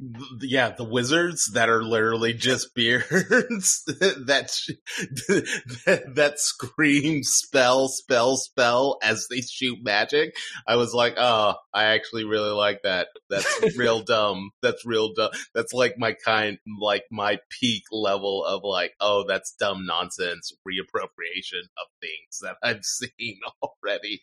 Yeah, 0.00 0.70
the 0.70 0.84
wizards 0.84 1.50
that 1.54 1.68
are 1.68 1.82
literally 1.82 2.32
just 2.32 2.72
beards 2.76 3.82
that, 3.86 4.26
that 4.26 6.04
that 6.14 6.38
scream 6.38 7.24
spell 7.24 7.88
spell 7.88 8.36
spell 8.36 8.98
as 9.02 9.26
they 9.28 9.40
shoot 9.40 9.78
magic. 9.82 10.36
I 10.68 10.76
was 10.76 10.94
like, 10.94 11.14
oh, 11.18 11.56
I 11.74 11.84
actually 11.86 12.24
really 12.24 12.50
like 12.50 12.82
that. 12.84 13.08
That's 13.28 13.76
real 13.76 14.02
dumb. 14.02 14.50
That's 14.62 14.86
real 14.86 15.14
dumb. 15.14 15.30
That's 15.52 15.72
like 15.72 15.94
my 15.98 16.14
kind, 16.24 16.58
like 16.80 17.02
my 17.10 17.38
peak 17.60 17.82
level 17.90 18.44
of 18.44 18.62
like, 18.62 18.92
oh, 19.00 19.24
that's 19.26 19.56
dumb 19.58 19.84
nonsense 19.84 20.52
reappropriation 20.66 21.64
of 21.76 21.88
things 22.00 22.38
that 22.42 22.56
I've 22.62 22.84
seen 22.84 23.40
already. 23.62 24.20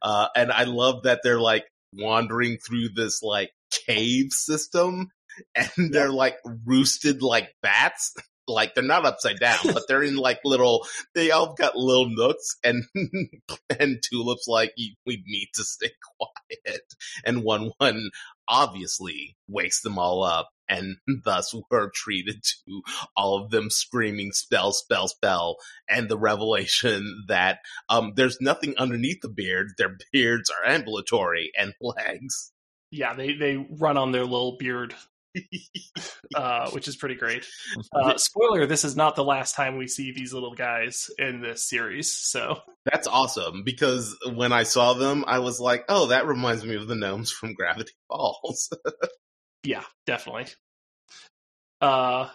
Uh, 0.00 0.28
and 0.34 0.50
I 0.50 0.64
love 0.64 1.02
that 1.02 1.20
they're 1.22 1.40
like 1.40 1.66
wandering 1.92 2.56
through 2.66 2.90
this 2.94 3.22
like 3.22 3.50
cave 3.86 4.32
system 4.32 5.08
and 5.54 5.92
they're 5.92 6.10
like 6.10 6.38
roosted 6.64 7.22
like 7.22 7.54
bats. 7.62 8.14
Like 8.50 8.74
they're 8.74 8.82
not 8.82 9.04
upside 9.04 9.40
down, 9.40 9.58
but 9.74 9.82
they're 9.88 10.02
in 10.02 10.16
like 10.16 10.38
little. 10.42 10.86
They 11.14 11.30
all 11.30 11.52
got 11.52 11.76
little 11.76 12.08
nooks, 12.08 12.56
and 12.64 12.82
and 13.78 14.02
tulips 14.02 14.48
like 14.48 14.72
we 15.04 15.22
need 15.26 15.48
to 15.52 15.64
stay 15.64 15.90
quiet. 16.18 16.80
And 17.26 17.44
one 17.44 17.72
one 17.76 18.08
obviously 18.48 19.36
wakes 19.48 19.82
them 19.82 19.98
all 19.98 20.22
up, 20.24 20.48
and 20.68 20.96
thus 21.24 21.54
we're 21.70 21.90
treated 21.90 22.42
to 22.42 22.82
all 23.16 23.36
of 23.36 23.50
them 23.50 23.70
screaming 23.70 24.32
spell, 24.32 24.72
spell, 24.72 25.08
spell, 25.08 25.56
and 25.88 26.08
the 26.08 26.18
revelation 26.18 27.24
that 27.28 27.58
um 27.88 28.12
there's 28.16 28.40
nothing 28.40 28.74
underneath 28.78 29.20
the 29.20 29.28
beard. 29.28 29.72
Their 29.76 29.98
beards 30.12 30.50
are 30.50 30.66
ambulatory 30.66 31.52
and 31.58 31.74
legs. 31.80 32.52
Yeah, 32.90 33.14
they 33.14 33.34
they 33.34 33.56
run 33.78 33.98
on 33.98 34.12
their 34.12 34.24
little 34.24 34.56
beard, 34.58 34.94
uh, 36.34 36.70
which 36.70 36.88
is 36.88 36.96
pretty 36.96 37.14
great. 37.14 37.46
Uh, 37.92 38.16
spoiler: 38.16 38.66
This 38.66 38.84
is 38.84 38.96
not 38.96 39.16
the 39.16 39.24
last 39.24 39.54
time 39.54 39.76
we 39.76 39.86
see 39.86 40.12
these 40.12 40.32
little 40.32 40.54
guys 40.54 41.10
in 41.18 41.40
this 41.40 41.68
series. 41.68 42.14
So 42.14 42.60
That's 42.84 43.06
awesome 43.06 43.62
because 43.64 44.16
when 44.34 44.52
I 44.52 44.62
saw 44.64 44.94
them, 44.94 45.24
I 45.26 45.38
was 45.38 45.58
like, 45.60 45.84
"Oh, 45.88 46.08
that 46.08 46.26
reminds 46.26 46.64
me 46.64 46.76
of 46.76 46.86
the 46.86 46.94
gnomes 46.94 47.30
from 47.30 47.54
Gravity 47.54 47.92
Falls." 48.08 48.70
yeah, 49.64 49.84
definitely. 50.06 50.46
Uh, 51.80 52.28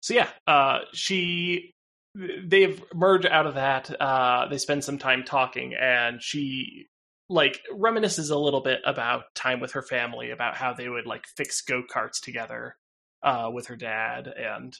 so 0.00 0.14
yeah, 0.14 0.28
uh, 0.46 0.80
she 0.92 1.72
they've 2.14 2.82
merged 2.94 3.26
out 3.26 3.46
of 3.46 3.54
that. 3.54 3.90
Uh, 4.00 4.48
they 4.48 4.58
spend 4.58 4.84
some 4.84 4.98
time 4.98 5.24
talking, 5.24 5.74
and 5.74 6.22
she 6.22 6.88
like 7.32 7.60
reminisces 7.72 8.30
a 8.30 8.36
little 8.36 8.60
bit 8.60 8.80
about 8.84 9.34
time 9.34 9.60
with 9.60 9.72
her 9.72 9.82
family, 9.82 10.30
about 10.30 10.56
how 10.56 10.72
they 10.72 10.88
would 10.88 11.06
like 11.06 11.26
fix 11.26 11.60
go 11.62 11.82
karts 11.82 12.20
together 12.20 12.76
uh, 13.22 13.50
with 13.52 13.66
her 13.66 13.76
dad, 13.76 14.28
and 14.28 14.76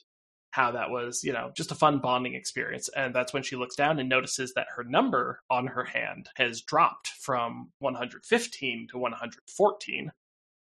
how 0.51 0.73
that 0.73 0.91
was 0.91 1.25
you 1.25 1.33
know 1.33 1.51
just 1.57 1.73
a 1.73 1.77
fun 1.77 1.99
bonding 1.99 2.35
experience. 2.35 2.89
And 2.97 3.15
that's 3.15 3.33
when 3.33 3.43
she 3.43 3.57
looks 3.57 3.77
down 3.77 3.99
and 3.99 4.09
notices 4.09 4.55
that 4.55 4.67
her 4.77 4.85
number 4.85 5.41
on 5.51 5.67
her 5.69 5.85
hand 5.85 6.29
has 6.37 6.63
dropped 6.63 7.09
from 7.09 7.73
115 7.81 8.89
to 8.91 8.99
114 8.99 10.13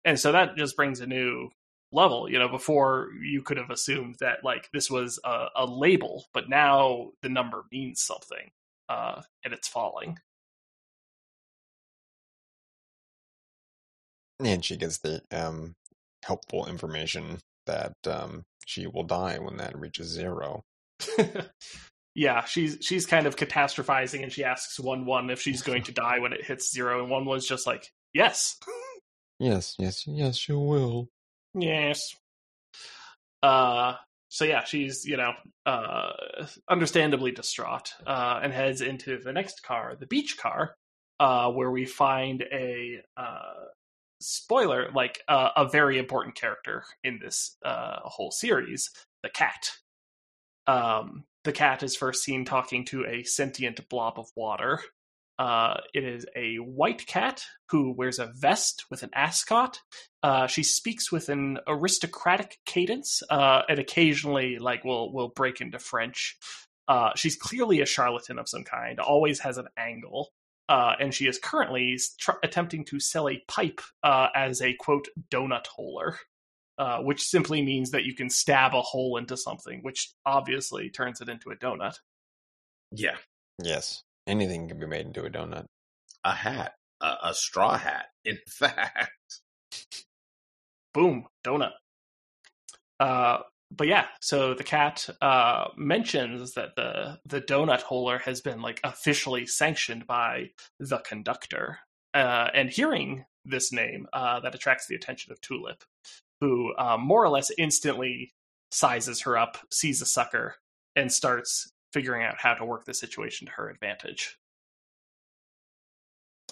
and 0.04 0.18
so 0.18 0.32
that 0.32 0.56
just 0.56 0.76
brings 0.76 1.00
a 1.00 1.06
new 1.06 1.48
level 1.92 2.30
you 2.30 2.38
know 2.38 2.48
before 2.48 3.08
you 3.22 3.42
could 3.42 3.58
have 3.58 3.70
assumed 3.70 4.16
that 4.20 4.38
like 4.42 4.68
this 4.72 4.90
was 4.90 5.20
a, 5.24 5.46
a 5.56 5.66
label 5.66 6.24
but 6.32 6.48
now 6.48 7.10
the 7.20 7.28
number 7.28 7.64
means 7.70 8.00
something 8.00 8.50
uh 8.88 9.20
and 9.44 9.52
it's 9.52 9.68
falling 9.68 10.18
And 14.44 14.64
she 14.64 14.76
gets 14.76 14.98
the 14.98 15.22
um 15.30 15.74
helpful 16.24 16.66
information 16.66 17.38
that 17.66 17.94
um 18.06 18.44
she 18.66 18.86
will 18.86 19.04
die 19.04 19.38
when 19.38 19.56
that 19.56 19.78
reaches 19.78 20.08
zero. 20.08 20.62
yeah 22.14 22.44
she's 22.44 22.76
she's 22.82 23.06
kind 23.06 23.26
of 23.26 23.36
catastrophizing 23.36 24.22
and 24.22 24.30
she 24.30 24.44
asks 24.44 24.78
one 24.78 25.06
one 25.06 25.30
if 25.30 25.40
she's 25.40 25.62
going 25.62 25.82
to 25.84 25.92
die 25.92 26.18
when 26.18 26.32
it 26.32 26.44
hits 26.44 26.70
zero 26.70 27.00
and 27.00 27.10
one 27.10 27.24
was 27.24 27.46
just 27.48 27.66
like 27.66 27.90
yes 28.12 28.58
Yes, 29.42 29.74
yes, 29.76 30.06
yes, 30.06 30.48
you 30.48 30.56
will. 30.60 31.08
Yes. 31.52 32.14
Uh 33.42 33.94
so 34.28 34.44
yeah, 34.44 34.62
she's, 34.62 35.04
you 35.04 35.16
know, 35.16 35.32
uh 35.66 36.12
understandably 36.70 37.32
distraught, 37.32 37.92
uh, 38.06 38.38
and 38.40 38.52
heads 38.52 38.80
into 38.82 39.18
the 39.18 39.32
next 39.32 39.64
car, 39.64 39.96
the 39.98 40.06
beach 40.06 40.38
car, 40.38 40.76
uh, 41.18 41.50
where 41.50 41.72
we 41.72 41.86
find 41.86 42.42
a 42.52 43.00
uh 43.16 43.64
spoiler, 44.22 44.90
like 44.94 45.20
uh, 45.28 45.50
a 45.56 45.68
very 45.68 45.98
important 45.98 46.34
character 46.34 46.84
in 47.04 47.18
this 47.22 47.56
uh 47.64 48.00
whole 48.04 48.30
series, 48.30 48.90
the 49.22 49.30
cat. 49.30 49.70
Um 50.66 51.24
the 51.44 51.52
cat 51.52 51.82
is 51.82 51.96
first 51.96 52.22
seen 52.22 52.44
talking 52.44 52.84
to 52.86 53.04
a 53.04 53.24
sentient 53.24 53.88
blob 53.88 54.18
of 54.18 54.28
water. 54.36 54.80
Uh, 55.38 55.80
it 55.92 56.04
is 56.04 56.24
a 56.36 56.56
white 56.56 57.04
cat 57.06 57.42
who 57.70 57.92
wears 57.92 58.20
a 58.20 58.30
vest 58.36 58.84
with 58.90 59.02
an 59.02 59.10
ascot 59.12 59.80
uh, 60.22 60.46
she 60.46 60.62
speaks 60.62 61.10
with 61.10 61.28
an 61.28 61.58
aristocratic 61.66 62.58
cadence, 62.64 63.22
uh, 63.28 63.62
and 63.68 63.78
occasionally, 63.78 64.58
like, 64.58 64.84
will 64.84 65.12
will 65.12 65.28
break 65.28 65.60
into 65.60 65.78
French. 65.78 66.36
Uh, 66.86 67.10
she's 67.16 67.36
clearly 67.36 67.80
a 67.80 67.86
charlatan 67.86 68.38
of 68.38 68.48
some 68.48 68.62
kind. 68.62 69.00
Always 69.00 69.40
has 69.40 69.58
an 69.58 69.66
angle, 69.76 70.30
uh, 70.68 70.94
and 71.00 71.12
she 71.14 71.26
is 71.26 71.38
currently 71.38 71.98
tr- 72.18 72.32
attempting 72.42 72.84
to 72.86 73.00
sell 73.00 73.28
a 73.28 73.42
pipe 73.48 73.80
uh, 74.02 74.28
as 74.34 74.60
a 74.62 74.74
quote 74.74 75.08
donut 75.30 75.64
holer, 75.78 76.16
uh, 76.78 76.98
which 76.98 77.22
simply 77.22 77.62
means 77.62 77.90
that 77.90 78.04
you 78.04 78.14
can 78.14 78.30
stab 78.30 78.74
a 78.74 78.80
hole 78.82 79.16
into 79.16 79.36
something, 79.36 79.80
which 79.82 80.12
obviously 80.24 80.88
turns 80.90 81.20
it 81.20 81.28
into 81.28 81.50
a 81.50 81.56
donut. 81.56 81.96
yeah, 82.90 83.16
Yes. 83.62 84.02
Anything 84.26 84.68
can 84.68 84.78
be 84.78 84.86
made 84.86 85.06
into 85.06 85.24
a 85.24 85.30
donut. 85.30 85.66
a 86.24 86.32
hat, 86.32 86.74
a, 87.00 87.14
a 87.24 87.34
straw 87.34 87.76
hat. 87.76 88.06
In 88.24 88.38
fact, 88.48 89.10
boom, 90.94 91.26
donut. 91.44 91.72
But 93.74 93.88
yeah, 93.88 94.06
so 94.20 94.52
the 94.52 94.64
cat 94.64 95.08
uh, 95.22 95.68
mentions 95.76 96.52
that 96.54 96.76
the 96.76 97.18
the 97.24 97.40
donut 97.40 97.82
holer 97.82 98.20
has 98.20 98.40
been 98.42 98.60
like 98.60 98.80
officially 98.84 99.46
sanctioned 99.46 100.06
by 100.06 100.50
the 100.78 100.98
conductor, 100.98 101.78
uh, 102.12 102.48
and 102.54 102.68
hearing 102.68 103.24
this 103.44 103.72
name 103.72 104.06
uh, 104.12 104.40
that 104.40 104.54
attracts 104.54 104.86
the 104.86 104.94
attention 104.94 105.32
of 105.32 105.40
Tulip, 105.40 105.84
who 106.40 106.74
uh, 106.74 106.98
more 106.98 107.24
or 107.24 107.30
less 107.30 107.50
instantly 107.56 108.32
sizes 108.70 109.22
her 109.22 109.38
up, 109.38 109.58
sees 109.70 110.02
a 110.02 110.06
sucker, 110.06 110.56
and 110.94 111.10
starts 111.10 111.70
figuring 111.92 112.24
out 112.24 112.36
how 112.38 112.54
to 112.54 112.64
work 112.64 112.84
the 112.84 112.94
situation 112.94 113.46
to 113.46 113.52
her 113.54 113.70
advantage. 113.70 114.36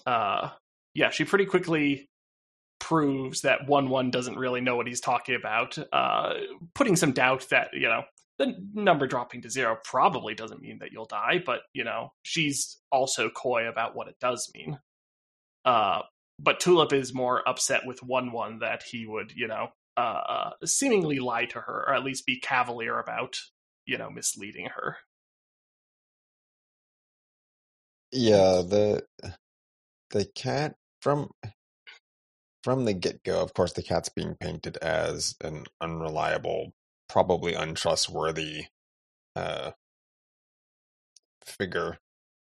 Uh, 0.07 0.51
yeah, 0.95 1.11
she 1.11 1.25
pretty 1.25 1.47
quickly 1.47 2.10
proves 2.81 3.43
that 3.43 3.69
one 3.69 3.89
one 3.89 4.11
doesn't 4.11 4.39
really 4.39 4.61
know 4.61 4.77
what 4.77 4.87
he's 4.87 5.01
talking 5.01 5.37
about, 5.37 5.79
uh, 5.93 6.35
putting 6.75 6.97
some 6.97 7.13
doubt 7.13 7.47
that 7.51 7.71
you 7.73 7.89
know 7.89 8.03
the 8.39 8.57
number 8.75 9.07
dropping 9.07 9.43
to 9.43 9.51
zero 9.51 9.77
probably 9.85 10.35
doesn't 10.35 10.63
mean 10.63 10.79
that 10.81 10.91
you'll 10.93 11.07
die, 11.07 11.43
but 11.45 11.61
you 11.73 11.85
know 11.85 12.13
she's 12.23 12.79
also 12.91 13.29
coy 13.31 13.69
about 13.69 13.95
what 13.95 14.09
it 14.09 14.17
does 14.21 14.51
mean. 14.55 14.79
Uh, 15.65 16.01
but 16.39 16.59
Tulip 16.59 16.93
is 16.93 17.15
more 17.15 17.47
upset 17.47 17.83
with 17.87 18.03
One 18.03 18.33
One 18.33 18.61
that 18.61 18.83
he 18.83 19.07
would, 19.07 19.33
you 19.37 19.47
know, 19.47 19.69
uh, 19.97 20.51
seemingly 20.65 21.19
lie 21.19 21.45
to 21.47 21.61
her, 21.61 21.85
or 21.87 21.95
at 21.95 22.05
least 22.05 22.27
be 22.27 22.41
cavalier 22.41 22.99
about, 22.99 23.37
you 23.85 23.99
know, 23.99 24.11
misleading 24.11 24.69
her. 24.75 24.97
Yeah, 28.13 28.63
the 28.67 29.05
the 30.11 30.25
cat 30.35 30.75
from 31.01 31.31
from 32.63 32.85
the 32.85 32.93
get 32.93 33.23
go, 33.23 33.41
of 33.43 33.55
course, 33.55 33.73
the 33.73 33.83
cat's 33.83 34.09
being 34.09 34.35
painted 34.35 34.77
as 34.79 35.37
an 35.43 35.65
unreliable, 35.81 36.73
probably 37.09 37.55
untrustworthy 37.55 38.67
uh, 39.37 39.73
figure 41.45 41.99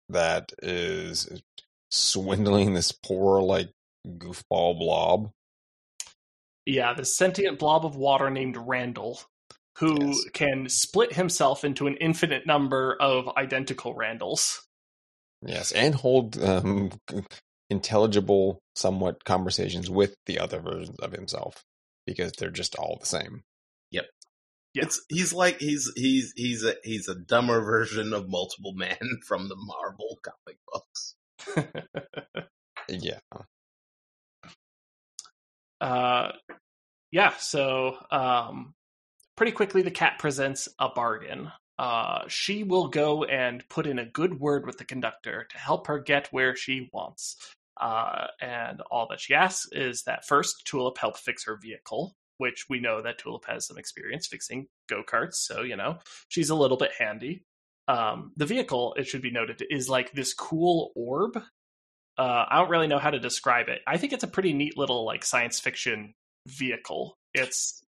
that 0.08 0.52
is 0.62 1.42
swindling 1.90 2.74
this 2.74 2.92
poor, 2.92 3.40
like, 3.40 3.70
goofball 4.06 4.78
blob. 4.78 5.30
Yeah, 6.66 6.94
the 6.94 7.04
sentient 7.04 7.58
blob 7.58 7.84
of 7.84 7.96
water 7.96 8.30
named 8.30 8.56
Randall, 8.56 9.20
who 9.78 9.98
Yes. 10.06 10.24
can 10.32 10.68
split 10.68 11.14
himself 11.14 11.64
into 11.64 11.86
an 11.86 11.96
infinite 11.96 12.46
number 12.46 12.96
of 13.00 13.28
identical 13.36 13.94
Randalls. 13.94 14.66
Yes, 15.42 15.72
and 15.72 15.94
hold 15.94 16.42
um, 16.42 16.90
intelligible, 17.70 18.60
somewhat 18.74 19.24
conversations 19.24 19.90
with 19.90 20.14
the 20.26 20.38
other 20.38 20.60
versions 20.60 20.98
of 21.00 21.12
himself 21.12 21.64
because 22.06 22.32
they're 22.32 22.50
just 22.50 22.76
all 22.76 22.98
the 23.00 23.06
same. 23.06 23.42
Yeah. 23.90 24.02
It's 24.74 25.00
he's 25.08 25.32
like 25.32 25.60
he's 25.60 25.90
he's 25.94 26.32
he's 26.36 26.64
a 26.64 26.74
he's 26.82 27.08
a 27.08 27.14
dumber 27.14 27.60
version 27.62 28.12
of 28.12 28.28
multiple 28.28 28.74
man 28.74 28.98
from 29.26 29.48
the 29.48 29.56
Marvel 29.56 30.18
comic 30.22 30.58
books. 30.72 31.14
Yeah. 32.88 33.18
uh, 35.80 36.32
yeah, 37.12 37.32
so 37.38 37.96
um, 38.10 38.74
pretty 39.36 39.52
quickly 39.52 39.82
the 39.82 39.90
cat 39.90 40.18
presents 40.18 40.68
a 40.78 40.88
bargain. 40.90 41.50
Uh, 41.78 42.22
she 42.28 42.62
will 42.62 42.88
go 42.88 43.24
and 43.24 43.68
put 43.68 43.86
in 43.86 43.98
a 43.98 44.04
good 44.04 44.38
word 44.38 44.66
with 44.66 44.78
the 44.78 44.84
conductor 44.84 45.46
to 45.50 45.58
help 45.58 45.86
her 45.86 45.98
get 45.98 46.28
where 46.28 46.54
she 46.54 46.88
wants. 46.92 47.36
Uh, 47.80 48.26
and 48.40 48.80
all 48.90 49.08
that 49.10 49.20
she 49.20 49.34
asks 49.34 49.68
is 49.72 50.04
that 50.04 50.26
first 50.26 50.64
Tulip 50.64 50.98
help 50.98 51.18
fix 51.18 51.44
her 51.44 51.58
vehicle, 51.60 52.14
which 52.38 52.66
we 52.68 52.78
know 52.78 53.02
that 53.02 53.18
Tulip 53.18 53.44
has 53.46 53.66
some 53.66 53.78
experience 53.78 54.26
fixing 54.28 54.68
go 54.88 55.02
karts, 55.02 55.34
so 55.34 55.62
you 55.62 55.76
know 55.76 55.98
she's 56.28 56.50
a 56.50 56.54
little 56.54 56.76
bit 56.76 56.92
handy. 56.98 57.42
Um, 57.88 58.32
the 58.36 58.46
vehicle, 58.46 58.94
it 58.96 59.06
should 59.06 59.22
be 59.22 59.30
noted, 59.30 59.62
is 59.68 59.88
like 59.88 60.12
this 60.12 60.32
cool 60.34 60.92
orb. 60.94 61.36
Uh, 62.16 62.44
I 62.48 62.58
don't 62.58 62.70
really 62.70 62.86
know 62.86 62.98
how 62.98 63.10
to 63.10 63.18
describe 63.18 63.68
it. 63.68 63.80
I 63.86 63.96
think 63.96 64.12
it's 64.12 64.24
a 64.24 64.28
pretty 64.28 64.52
neat 64.52 64.78
little 64.78 65.04
like 65.04 65.24
science 65.24 65.58
fiction 65.58 66.14
vehicle. 66.46 67.16
It's 67.34 67.82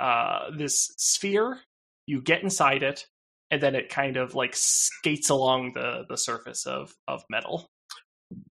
uh, 0.00 0.50
this 0.56 0.92
sphere. 0.96 1.60
You 2.08 2.22
get 2.22 2.42
inside 2.42 2.82
it, 2.82 3.04
and 3.50 3.62
then 3.62 3.74
it 3.74 3.90
kind 3.90 4.16
of 4.16 4.34
like 4.34 4.56
skates 4.56 5.28
along 5.28 5.72
the 5.74 6.04
the 6.08 6.16
surface 6.16 6.66
of 6.66 6.94
of 7.06 7.22
metal. 7.30 7.66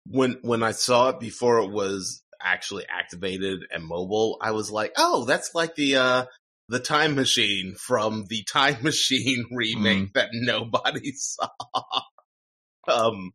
When 0.06 0.38
when 0.44 0.62
I 0.62 0.72
saw 0.72 1.10
it 1.10 1.20
before 1.20 1.60
it 1.60 1.72
was 1.72 2.22
actually 2.40 2.86
activated 2.88 3.62
and 3.72 3.84
mobile, 3.84 4.38
I 4.42 4.52
was 4.52 4.70
like, 4.70 4.94
oh, 4.96 5.26
that's 5.26 5.56
like 5.56 5.76
the 5.76 5.96
uh 5.96 6.26
the 6.70 6.80
time 6.80 7.16
machine 7.16 7.76
from 7.76 8.26
the 8.30 8.44
time 8.44 8.78
machine 8.84 9.46
remake 9.52 10.14
that 10.14 10.30
nobody 10.34 11.12
saw. 11.16 11.50
um 12.88 13.32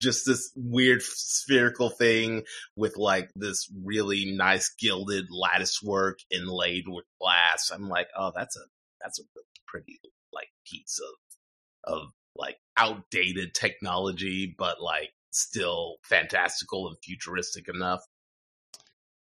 just 0.00 0.24
this 0.26 0.52
weird 0.54 1.02
spherical 1.02 1.90
thing 1.90 2.44
with 2.76 2.96
like 2.96 3.30
this 3.34 3.68
really 3.84 4.32
nice 4.36 4.72
gilded 4.78 5.26
lattice 5.30 5.82
work 5.82 6.20
inlaid 6.30 6.84
with 6.86 7.04
glass. 7.20 7.70
I'm 7.74 7.88
like, 7.88 8.06
oh, 8.16 8.32
that's 8.34 8.56
a 8.56 8.60
that's 9.00 9.18
a 9.18 9.22
really 9.34 9.47
pretty 9.68 10.00
like 10.32 10.48
piece 10.66 10.98
of 11.00 11.92
of 11.94 12.08
like 12.36 12.56
outdated 12.76 13.54
technology, 13.54 14.54
but 14.58 14.80
like 14.80 15.10
still 15.30 15.96
fantastical 16.04 16.88
and 16.88 16.96
futuristic 17.02 17.68
enough. 17.68 18.00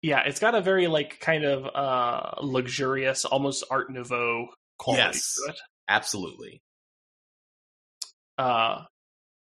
Yeah, 0.03 0.21
it's 0.21 0.41
got 0.41 0.55
a 0.55 0.61
very 0.61 0.87
like 0.87 1.19
kind 1.21 1.45
of 1.45 1.67
uh 1.75 2.41
luxurious, 2.43 3.25
almost 3.25 3.65
Art 3.71 3.91
Nouveau 3.91 4.49
quality 4.79 5.03
Yes. 5.03 5.35
to 5.35 5.53
it. 5.53 5.61
Absolutely. 5.89 6.63
Uh, 8.39 8.85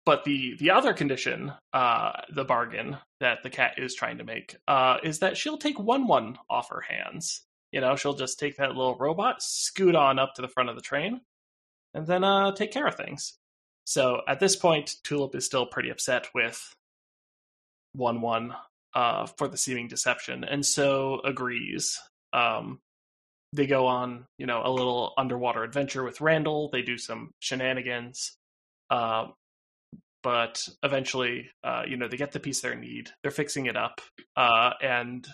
but 0.06 0.24
the 0.24 0.54
the 0.58 0.70
other 0.70 0.92
condition, 0.92 1.52
uh, 1.72 2.12
the 2.32 2.44
bargain 2.44 2.98
that 3.20 3.42
the 3.42 3.50
cat 3.50 3.74
is 3.78 3.94
trying 3.94 4.18
to 4.18 4.24
make, 4.24 4.56
uh, 4.68 4.98
is 5.02 5.20
that 5.20 5.36
she'll 5.36 5.58
take 5.58 5.78
one 5.78 6.06
one 6.06 6.38
off 6.48 6.68
her 6.70 6.82
hands. 6.82 7.42
You 7.74 7.80
know, 7.80 7.96
she'll 7.96 8.14
just 8.14 8.38
take 8.38 8.58
that 8.58 8.76
little 8.76 8.96
robot, 8.96 9.42
scoot 9.42 9.96
on 9.96 10.20
up 10.20 10.34
to 10.36 10.42
the 10.42 10.48
front 10.48 10.70
of 10.70 10.76
the 10.76 10.80
train, 10.80 11.20
and 11.92 12.06
then 12.06 12.22
uh, 12.22 12.52
take 12.52 12.70
care 12.70 12.86
of 12.86 12.94
things. 12.94 13.34
So 13.84 14.20
at 14.28 14.38
this 14.38 14.54
point, 14.54 14.94
Tulip 15.02 15.34
is 15.34 15.44
still 15.44 15.66
pretty 15.66 15.90
upset 15.90 16.28
with 16.32 16.72
one 17.92 18.20
one 18.20 18.54
uh, 18.94 19.26
for 19.26 19.48
the 19.48 19.56
seeming 19.56 19.88
deception, 19.88 20.44
and 20.44 20.64
so 20.64 21.20
agrees. 21.24 21.98
Um, 22.32 22.78
they 23.52 23.66
go 23.66 23.88
on, 23.88 24.26
you 24.38 24.46
know, 24.46 24.62
a 24.64 24.70
little 24.70 25.12
underwater 25.18 25.64
adventure 25.64 26.04
with 26.04 26.20
Randall. 26.20 26.70
They 26.70 26.82
do 26.82 26.96
some 26.96 27.32
shenanigans. 27.40 28.36
Uh, 28.88 29.26
but 30.22 30.68
eventually, 30.84 31.50
uh, 31.64 31.82
you 31.88 31.96
know, 31.96 32.06
they 32.06 32.16
get 32.16 32.30
the 32.30 32.40
piece 32.40 32.60
they 32.60 32.76
need. 32.76 33.10
They're 33.22 33.32
fixing 33.32 33.66
it 33.66 33.76
up, 33.76 34.00
uh, 34.36 34.70
and 34.80 35.26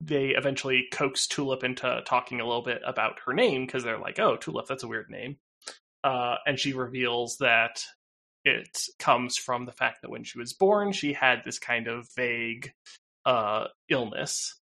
they 0.00 0.28
eventually 0.30 0.86
coax 0.92 1.26
Tulip 1.26 1.64
into 1.64 2.02
talking 2.06 2.40
a 2.40 2.46
little 2.46 2.62
bit 2.62 2.82
about 2.86 3.20
her 3.26 3.32
name 3.32 3.66
because 3.66 3.84
they're 3.84 3.98
like, 3.98 4.18
"Oh, 4.18 4.36
Tulip, 4.36 4.66
that's 4.66 4.82
a 4.82 4.88
weird 4.88 5.10
name," 5.10 5.38
uh, 6.02 6.36
and 6.46 6.58
she 6.58 6.72
reveals 6.72 7.36
that 7.38 7.82
it 8.44 8.78
comes 8.98 9.36
from 9.36 9.64
the 9.64 9.72
fact 9.72 10.02
that 10.02 10.10
when 10.10 10.24
she 10.24 10.38
was 10.38 10.52
born, 10.52 10.92
she 10.92 11.12
had 11.12 11.42
this 11.44 11.58
kind 11.58 11.88
of 11.88 12.06
vague 12.16 12.72
uh, 13.24 13.68
illness, 13.88 14.60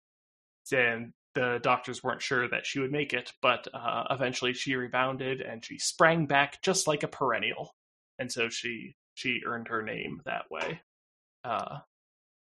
and 0.72 1.12
the 1.34 1.60
doctors 1.62 2.02
weren't 2.02 2.22
sure 2.22 2.48
that 2.48 2.64
she 2.64 2.80
would 2.80 2.90
make 2.90 3.12
it, 3.12 3.32
but 3.42 3.68
uh, 3.74 4.04
eventually 4.10 4.54
she 4.54 4.74
rebounded 4.74 5.42
and 5.42 5.62
she 5.64 5.78
sprang 5.78 6.26
back 6.26 6.62
just 6.62 6.86
like 6.86 7.02
a 7.02 7.08
perennial, 7.08 7.74
and 8.18 8.32
so 8.32 8.48
she 8.48 8.94
she 9.14 9.40
earned 9.46 9.68
her 9.68 9.82
name 9.82 10.22
that 10.24 10.44
way. 10.50 10.80
Uh, 11.44 11.78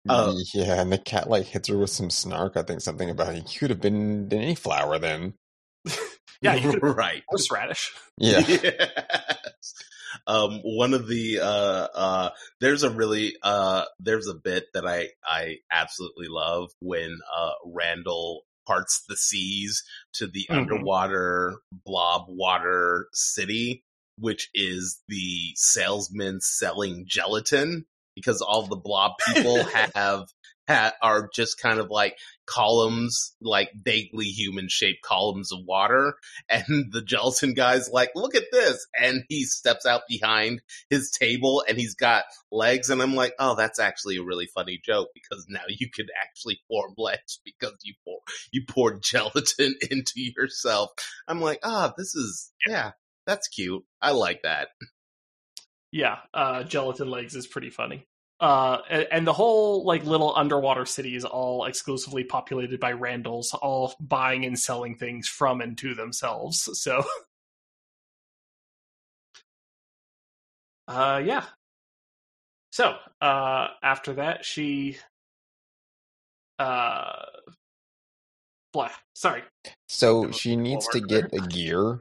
Oh. 0.09 0.37
Yeah, 0.53 0.81
and 0.81 0.93
the 0.93 0.99
cat 0.99 1.31
like 1.31 1.47
hits 1.47 1.69
her 1.69 1.79
with 1.79 1.91
some 1.91 2.11
snark. 2.11 2.57
I 2.57 2.63
think 2.63 2.81
something 2.81 3.09
about 3.11 3.37
you 3.37 3.59
could 3.59 3.71
have 3.71 3.81
been 3.81 4.33
any 4.33 4.55
flower 4.55 4.99
then. 4.99 5.35
yeah, 6.43 6.55
you 6.55 6.73
could 6.73 6.83
right. 6.83 7.23
horseradish. 7.29 7.95
Yeah. 8.19 8.41
Yes. 8.47 9.75
Um, 10.27 10.61
one 10.63 10.93
of 10.95 11.09
the 11.09 11.41
uh, 11.41 11.89
uh, 11.95 12.31
there's 12.61 12.83
a 12.83 12.91
really 12.91 13.37
uh, 13.43 13.85
there's 13.99 14.29
a 14.29 14.35
bit 14.35 14.67
that 14.75 14.87
I 14.87 15.09
I 15.25 15.57
absolutely 15.73 16.29
love 16.29 16.71
when 16.81 17.19
uh, 17.35 17.53
Randall 17.65 18.43
parts 18.67 19.03
the 19.09 19.17
seas 19.17 19.83
to 20.15 20.27
the 20.27 20.47
Mhm. 20.51 20.59
underwater 20.59 21.57
blob 21.73 22.27
water 22.29 23.09
city, 23.13 23.83
which 24.19 24.51
is 24.55 25.01
the 25.09 25.53
salesman 25.57 26.41
selling 26.41 27.05
gelatin 27.09 27.87
because 28.15 28.41
all 28.41 28.67
the 28.67 28.77
blob 28.77 29.13
people 29.27 29.65
have 29.95 30.27
ha- 30.69 30.93
are 31.03 31.29
just 31.35 31.61
kind 31.61 31.79
of 31.79 31.91
like 31.91 32.17
columns, 32.47 33.35
like 33.41 33.71
vaguely 33.75 34.27
human 34.27 34.69
shaped 34.69 35.03
columns 35.03 35.53
of 35.53 35.61
water. 35.65 36.15
And 36.49 36.93
the 36.93 37.03
gelatin 37.03 37.55
guy's 37.55 37.89
like, 37.91 38.11
look 38.15 38.35
at 38.35 38.51
this. 38.53 38.87
And 38.99 39.25
he 39.29 39.45
steps 39.45 39.87
out 39.87 40.03
behind 40.09 40.61
his 40.91 41.11
table 41.11 41.65
and 41.67 41.79
he's 41.79 41.95
got 41.95 42.25
legs. 42.51 42.91
And 42.91 43.03
I'm 43.03 43.15
like, 43.15 43.35
oh, 43.39 43.55
that's 43.55 43.81
actually 43.81 44.17
a 44.17 44.25
really 44.25 44.47
funny 44.47 44.81
joke 44.85 45.09
because 45.15 45.47
now 45.49 45.63
you 45.69 45.89
can 45.91 46.07
actually 46.23 46.61
form 46.69 46.95
legs 46.99 47.41
because 47.45 47.75
you 47.83 47.95
pour, 48.05 48.19
you 48.53 48.65
poured 48.69 49.03
gelatin 49.03 49.75
into 49.91 50.13
yourself. 50.17 50.91
I'm 51.27 51.41
like, 51.41 51.61
ah, 51.65 51.93
this 51.97 52.15
is, 52.15 52.53
yeah, 52.67 52.93
that's 53.27 53.49
cute. 53.49 53.85
I 54.01 54.13
like 54.13 54.43
that. 54.43 54.69
Yeah, 55.93 56.19
uh, 56.33 56.65
gelatin 56.65 57.11
legs 57.11 57.37
is 57.37 57.47
pretty 57.47 57.69
funny. 57.71 58.07
Uh, 58.41 58.79
and, 58.91 59.07
and 59.13 59.27
the 59.27 59.33
whole 59.33 59.85
like 59.85 60.05
little 60.05 60.35
underwater 60.35 60.85
city 60.85 61.15
is 61.15 61.25
all 61.25 61.67
exclusively 61.67 62.25
populated 62.25 62.81
by 62.81 62.93
Randalls, 62.93 63.55
all 63.55 63.95
buying 64.01 64.45
and 64.45 64.59
selling 64.59 64.97
things 64.97 65.29
from 65.29 65.61
and 65.61 65.79
to 65.79 65.95
themselves. 65.95 66.69
So, 66.83 67.05
uh, 70.89 71.23
yeah. 71.25 71.45
So, 72.73 72.97
uh, 73.21 73.69
after 73.83 74.15
that, 74.15 74.45
she, 74.45 74.97
uh, 76.59 77.27
blah. 78.73 78.91
Sorry. 79.15 79.43
So 79.89 80.33
she 80.33 80.57
needs 80.57 80.89
to 80.89 81.01
get 81.01 81.33
a 81.33 81.47
gear. 81.47 82.01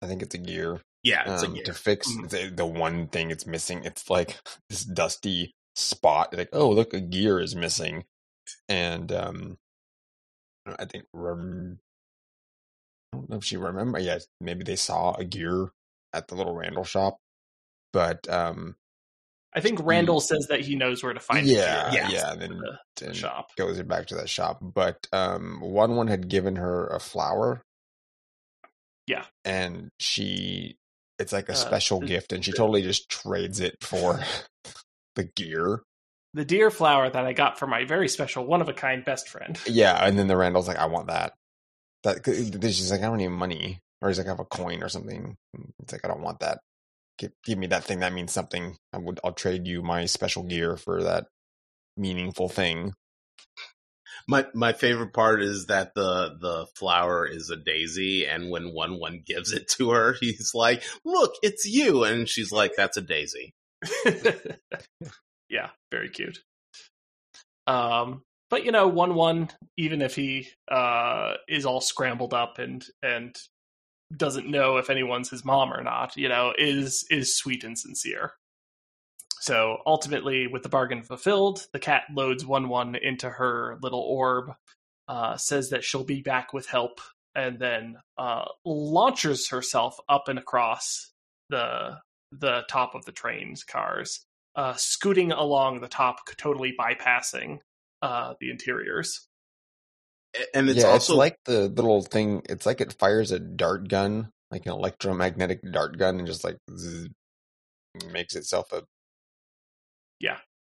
I 0.00 0.06
think 0.06 0.22
it's 0.22 0.34
a 0.34 0.38
gear 0.38 0.80
Yeah, 1.04 1.34
it's 1.34 1.44
um, 1.44 1.54
to 1.64 1.72
fix 1.74 2.08
Mhm. 2.10 2.28
the, 2.30 2.50
the 2.50 2.66
one 2.66 3.06
thing 3.08 3.30
it's 3.30 3.46
missing. 3.46 3.84
It's 3.84 4.10
like 4.10 4.38
this 4.68 4.84
dusty 4.84 5.54
spot 5.76 6.34
like, 6.36 6.48
oh 6.52 6.70
look, 6.70 6.92
a 6.94 7.00
gear 7.00 7.38
is 7.40 7.54
missing, 7.54 8.04
and 8.68 9.12
um, 9.12 9.58
I 10.66 10.86
think 10.86 11.04
rem- 11.12 11.78
I 13.12 13.16
don't 13.18 13.28
know 13.30 13.36
if 13.36 13.44
she 13.44 13.56
remember. 13.56 13.98
Yeah, 13.98 14.18
maybe 14.40 14.64
they 14.64 14.76
saw 14.76 15.12
a 15.14 15.24
gear 15.24 15.70
at 16.12 16.28
the 16.28 16.34
little 16.36 16.54
Randall 16.54 16.84
shop, 16.84 17.18
but 17.92 18.26
um, 18.30 18.76
I 19.52 19.60
think 19.60 19.80
Randall 19.82 20.20
says 20.20 20.46
that 20.48 20.60
he 20.60 20.74
knows 20.74 21.02
where 21.02 21.12
to 21.12 21.20
find 21.20 21.46
yeah, 21.46 21.90
gear. 21.90 22.06
yeah, 22.10 22.32
and 22.32 22.40
then 22.40 22.58
the, 22.58 22.78
the 22.96 23.06
and 23.08 23.16
shop. 23.16 23.50
goes 23.56 23.80
back 23.82 24.06
to 24.06 24.14
that 24.16 24.28
shop. 24.28 24.58
But 24.62 25.06
um, 25.12 25.60
one 25.60 25.96
one 25.96 26.08
had 26.08 26.28
given 26.28 26.56
her 26.56 26.86
a 26.86 26.98
flower. 26.98 27.62
Yeah. 29.06 29.26
and 29.44 29.90
she, 30.00 30.78
it's 31.18 31.32
like 31.32 31.48
a 31.48 31.52
Uh, 31.52 31.56
special 31.56 32.00
the- 32.00 32.06
gift, 32.06 32.32
and 32.32 32.44
she 32.44 32.52
totally 32.52 32.82
just 32.82 33.08
trades 33.08 33.60
it 33.60 33.76
for 33.82 34.20
the 35.16 35.24
gear. 35.24 35.82
The 36.34 36.44
deer 36.44 36.70
flower 36.70 37.08
that 37.08 37.24
I 37.24 37.32
got 37.32 37.58
for 37.58 37.66
my 37.68 37.84
very 37.84 38.08
special, 38.08 38.44
one 38.44 38.60
of 38.60 38.68
a 38.68 38.72
kind 38.72 39.04
best 39.04 39.28
friend. 39.28 39.58
Yeah, 39.66 39.94
and 40.04 40.18
then 40.18 40.26
the 40.26 40.36
Randall's 40.36 40.66
like, 40.66 40.78
I 40.78 40.86
want 40.86 41.06
that. 41.06 41.34
That 42.02 42.24
she's 42.64 42.90
like, 42.90 43.00
I 43.00 43.04
don't 43.04 43.18
need 43.18 43.28
money, 43.28 43.78
or 44.02 44.08
he's 44.08 44.18
like, 44.18 44.26
I 44.26 44.30
have 44.30 44.40
a 44.40 44.44
coin 44.44 44.82
or 44.82 44.88
something. 44.88 45.36
It's 45.80 45.92
like, 45.92 46.04
I 46.04 46.08
don't 46.08 46.22
want 46.22 46.40
that. 46.40 46.58
Give, 47.18 47.30
give 47.44 47.56
me 47.58 47.68
that 47.68 47.84
thing 47.84 48.00
that 48.00 48.12
means 48.12 48.32
something. 48.32 48.76
I 48.92 48.98
would, 48.98 49.20
I'll 49.22 49.32
trade 49.32 49.68
you 49.68 49.82
my 49.82 50.06
special 50.06 50.42
gear 50.42 50.76
for 50.76 51.04
that 51.04 51.26
meaningful 51.96 52.48
thing. 52.48 52.92
My 54.26 54.46
my 54.54 54.72
favorite 54.72 55.12
part 55.12 55.42
is 55.42 55.66
that 55.66 55.94
the 55.94 56.36
the 56.40 56.66
flower 56.76 57.26
is 57.26 57.50
a 57.50 57.56
daisy, 57.56 58.26
and 58.26 58.50
when 58.50 58.72
one 58.72 58.98
one 58.98 59.22
gives 59.24 59.52
it 59.52 59.68
to 59.76 59.90
her, 59.90 60.16
he's 60.20 60.52
like, 60.54 60.82
"Look, 61.04 61.34
it's 61.42 61.66
you," 61.66 62.04
and 62.04 62.28
she's 62.28 62.50
like, 62.50 62.72
"That's 62.76 62.96
a 62.96 63.02
daisy." 63.02 63.54
yeah, 65.50 65.70
very 65.90 66.08
cute. 66.08 66.38
Um, 67.66 68.22
but 68.50 68.64
you 68.64 68.72
know, 68.72 68.88
one 68.88 69.14
one, 69.14 69.50
even 69.76 70.00
if 70.00 70.14
he 70.14 70.48
uh 70.70 71.34
is 71.48 71.66
all 71.66 71.80
scrambled 71.80 72.32
up 72.32 72.58
and 72.58 72.84
and 73.02 73.36
doesn't 74.16 74.48
know 74.48 74.76
if 74.76 74.90
anyone's 74.90 75.30
his 75.30 75.44
mom 75.44 75.72
or 75.72 75.82
not, 75.82 76.16
you 76.16 76.28
know, 76.28 76.52
is 76.56 77.04
is 77.10 77.36
sweet 77.36 77.64
and 77.64 77.78
sincere. 77.78 78.32
So 79.44 79.82
ultimately, 79.84 80.46
with 80.46 80.62
the 80.62 80.70
bargain 80.70 81.02
fulfilled, 81.02 81.66
the 81.74 81.78
cat 81.78 82.04
loads 82.10 82.46
one 82.46 82.70
one 82.70 82.94
into 82.94 83.28
her 83.28 83.76
little 83.82 84.00
orb, 84.00 84.54
uh, 85.06 85.36
says 85.36 85.68
that 85.68 85.84
she'll 85.84 86.02
be 86.02 86.22
back 86.22 86.54
with 86.54 86.64
help, 86.64 87.02
and 87.34 87.58
then 87.58 87.98
uh, 88.16 88.46
launches 88.64 89.50
herself 89.50 89.98
up 90.08 90.28
and 90.28 90.38
across 90.38 91.12
the 91.50 91.98
the 92.32 92.62
top 92.70 92.94
of 92.94 93.04
the 93.04 93.12
train's 93.12 93.64
cars, 93.64 94.24
uh, 94.56 94.72
scooting 94.78 95.30
along 95.30 95.82
the 95.82 95.88
top, 95.88 96.20
totally 96.38 96.72
bypassing 96.80 97.58
uh, 98.00 98.32
the 98.40 98.48
interiors. 98.48 99.28
And 100.54 100.70
it's 100.70 100.80
yeah, 100.80 100.86
also 100.86 101.12
it's 101.12 101.18
like 101.18 101.36
the 101.44 101.68
little 101.68 102.00
thing. 102.00 102.40
It's 102.48 102.64
like 102.64 102.80
it 102.80 102.94
fires 102.98 103.30
a 103.30 103.40
dart 103.40 103.88
gun, 103.88 104.30
like 104.50 104.64
an 104.64 104.72
electromagnetic 104.72 105.60
dart 105.70 105.98
gun, 105.98 106.16
and 106.16 106.26
just 106.26 106.44
like 106.44 106.56
zzz, 106.74 107.10
makes 108.10 108.36
itself 108.36 108.72
a 108.72 108.84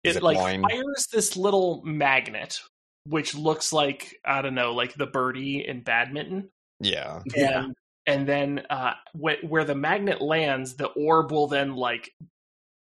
It 0.03 0.13
zip 0.13 0.23
like 0.23 0.37
line. 0.37 0.61
fires 0.63 1.07
this 1.11 1.35
little 1.35 1.81
magnet, 1.83 2.59
which 3.05 3.35
looks 3.35 3.73
like 3.73 4.15
I 4.23 4.41
don't 4.41 4.55
know, 4.55 4.73
like 4.73 4.93
the 4.93 5.07
birdie 5.07 5.65
in 5.67 5.81
badminton. 5.81 6.49
Yeah, 6.79 7.21
Yeah. 7.35 7.59
and 7.63 7.75
and 8.05 8.27
then 8.27 8.61
uh, 8.69 8.93
wh- 9.13 9.43
where 9.43 9.65
the 9.65 9.75
magnet 9.75 10.21
lands, 10.21 10.75
the 10.75 10.87
orb 10.87 11.31
will 11.31 11.47
then 11.47 11.75
like 11.75 12.11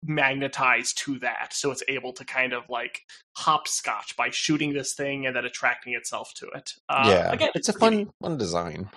magnetize 0.03 0.93
to 0.93 1.19
that, 1.21 1.55
so 1.55 1.71
it's 1.71 1.83
able 1.89 2.13
to 2.15 2.25
kind 2.27 2.53
of 2.53 2.65
like 2.69 3.01
hopscotch 3.37 4.17
by 4.17 4.29
shooting 4.31 4.75
this 4.75 4.93
thing 4.95 5.27
and 5.27 5.35
then 5.35 5.47
attracting 5.47 5.95
itself 5.95 6.35
to 6.35 6.49
it. 6.49 6.73
Uh, 6.91 7.05
yeah. 7.09 7.33
again, 7.33 7.51
it's 7.55 7.69
a 7.71 7.73
pretty- 7.73 8.05
fun, 8.05 8.13
fun 8.21 8.37
design. 8.37 8.91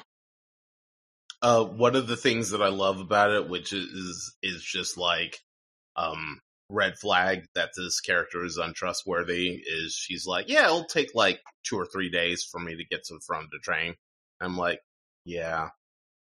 uh, 1.42 1.64
one 1.64 1.96
of 1.96 2.08
the 2.08 2.18
things 2.18 2.50
that 2.50 2.62
I 2.62 2.70
love 2.70 3.00
about 3.00 3.32
it, 3.32 3.48
which 3.48 3.72
is 3.72 4.36
is 4.44 4.62
just 4.64 4.98
like 4.98 5.40
um, 5.96 6.40
red 6.70 6.98
flag 6.98 7.46
that 7.56 7.72
this 7.76 8.02
character 8.02 8.44
is 8.44 8.58
untrustworthy, 8.58 9.64
is 9.66 9.94
she's 9.94 10.26
like, 10.26 10.50
yeah, 10.50 10.66
it'll 10.66 10.86
take 10.86 11.16
like 11.16 11.40
two 11.64 11.78
or 11.78 11.86
three 11.86 12.10
days 12.10 12.44
for 12.44 12.60
me 12.60 12.76
to 12.76 12.86
get 12.86 13.06
to 13.06 13.20
of 13.46 13.52
the 13.52 13.60
train. 13.60 13.96
I'm 14.42 14.58
like, 14.58 14.80
yeah, 15.26 15.70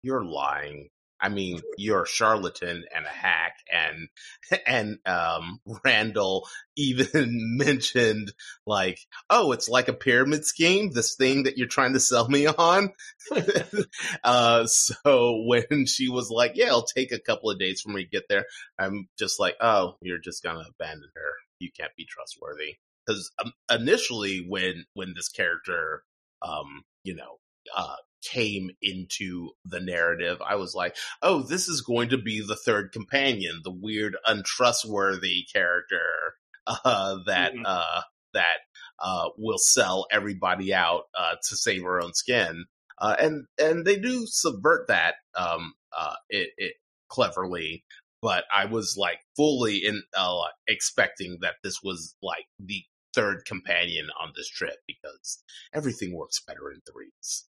you're 0.03 0.25
lying. 0.25 0.89
I 1.23 1.29
mean, 1.29 1.61
you're 1.79 2.03
a 2.03 2.07
charlatan 2.07 2.85
and 2.95 3.07
a 3.07 3.09
hack, 3.09 3.55
and 3.73 4.09
and 4.67 4.99
um, 5.07 5.61
Randall 5.85 6.49
even 6.77 7.57
mentioned 7.57 8.33
like, 8.67 8.99
oh, 9.31 9.53
it's 9.53 9.69
like 9.69 9.87
a 9.87 9.93
pyramid 9.93 10.45
scheme. 10.45 10.91
This 10.91 11.15
thing 11.15 11.45
that 11.45 11.57
you're 11.57 11.69
trying 11.69 11.93
to 11.93 12.01
sell 12.01 12.29
me 12.29 12.47
on. 12.47 12.93
uh, 14.25 14.67
so 14.67 15.45
when 15.47 15.87
she 15.87 16.09
was 16.09 16.29
like, 16.29 16.53
"Yeah, 16.57 16.71
I'll 16.71 16.83
take 16.85 17.13
a 17.13 17.21
couple 17.21 17.51
of 17.51 17.59
days 17.59 17.81
for 17.81 17.91
me 17.91 18.03
to 18.03 18.11
get 18.11 18.25
there," 18.29 18.47
I'm 18.77 19.09
just 19.17 19.39
like, 19.39 19.57
"Oh, 19.61 19.97
you're 20.03 20.19
just 20.19 20.43
gonna 20.43 20.65
abandon 20.69 21.11
her. 21.15 21.33
You 21.61 21.71
can't 21.71 21.95
be 21.97 22.05
trustworthy." 22.05 22.79
Because 23.07 23.31
um, 23.45 23.53
initially, 23.71 24.45
when 24.49 24.87
when 24.95 25.15
this 25.15 25.29
character, 25.29 26.03
um, 26.43 26.83
you 27.05 27.15
know, 27.15 27.39
uh, 27.77 27.97
came 28.23 28.71
into 28.81 29.51
the 29.65 29.81
narrative, 29.81 30.41
I 30.47 30.57
was 30.57 30.75
like, 30.75 30.97
"Oh, 31.23 31.43
this 31.43 31.69
is 31.69 31.81
going 31.83 32.09
to 32.11 32.19
be 32.19 32.41
the 32.41 32.57
third 32.57 32.93
companion, 32.93 33.61
the 33.65 33.73
weird, 33.73 34.17
untrustworthy 34.27 35.45
character 35.53 36.35
uh, 36.67 37.19
that 37.27 37.53
Mhm. 37.55 37.63
uh, 37.67 38.03
that 38.35 38.59
uh, 38.99 39.29
will 39.37 39.59
sell 39.59 40.07
everybody 40.11 40.73
out 40.73 41.05
uh, 41.19 41.35
to 41.49 41.57
save 41.57 41.83
her 41.83 42.01
own 42.03 42.15
skin." 42.15 42.65
uh, 42.99 43.17
and 43.19 43.47
and 43.59 43.85
they 43.85 43.99
do 43.99 44.27
subvert 44.27 44.87
that 44.89 45.17
um, 45.35 45.75
uh, 45.97 46.15
it, 46.31 46.51
it 46.57 46.75
cleverly. 47.09 47.85
But 48.23 48.45
I 48.55 48.67
was 48.67 48.97
like 48.97 49.19
fully 49.37 49.79
in 49.85 50.03
uh, 50.17 50.43
expecting 50.69 51.39
that 51.41 51.55
this 51.65 51.83
was 51.83 52.15
like 52.23 52.47
the 52.61 52.85
third 53.15 53.45
companion 53.45 54.09
on 54.23 54.33
this 54.37 54.49
trip 54.49 54.77
because 54.87 55.43
everything 55.75 56.15
works 56.17 56.41
better 56.47 56.71
in 56.71 56.81
threes. 56.91 57.45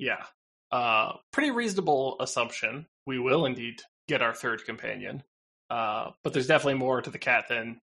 Yeah. 0.00 0.24
Uh, 0.72 1.12
pretty 1.32 1.50
reasonable 1.50 2.16
assumption. 2.20 2.86
We 3.06 3.18
will 3.18 3.44
indeed 3.44 3.82
get 4.08 4.22
our 4.22 4.34
third 4.34 4.64
companion. 4.64 5.22
Uh, 5.68 6.10
but 6.24 6.32
there's 6.32 6.48
definitely 6.48 6.74
more 6.74 7.00
to 7.00 7.10
the 7.10 7.18
cat 7.18 7.44
than 7.48 7.80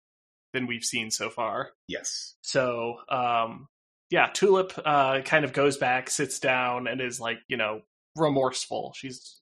than 0.52 0.66
we've 0.66 0.84
seen 0.84 1.10
so 1.10 1.30
far. 1.30 1.70
Yes. 1.86 2.34
So, 2.42 2.96
um, 3.08 3.68
yeah, 4.10 4.28
Tulip 4.34 4.72
uh, 4.84 5.20
kind 5.22 5.44
of 5.44 5.52
goes 5.52 5.76
back, 5.76 6.10
sits 6.10 6.40
down, 6.40 6.88
and 6.88 7.00
is 7.00 7.20
like, 7.20 7.38
you 7.48 7.56
know, 7.56 7.82
remorseful. 8.16 8.92
She's 8.96 9.40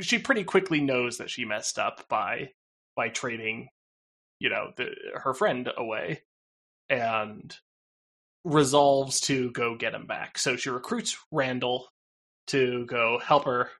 she 0.00 0.18
pretty 0.18 0.44
quickly 0.44 0.80
knows 0.80 1.18
that 1.18 1.30
she 1.30 1.44
messed 1.44 1.78
up 1.78 2.08
by 2.08 2.50
by 2.96 3.08
trading, 3.08 3.68
you 4.38 4.48
know, 4.48 4.70
the, 4.76 4.90
her 5.14 5.34
friend 5.34 5.68
away, 5.76 6.22
and 6.88 7.54
resolves 8.44 9.20
to 9.20 9.50
go 9.52 9.76
get 9.76 9.94
him 9.94 10.06
back. 10.06 10.38
So 10.38 10.56
she 10.56 10.70
recruits 10.70 11.16
Randall 11.30 11.88
to 12.48 12.84
go 12.86 13.20
help 13.24 13.44
her 13.44 13.70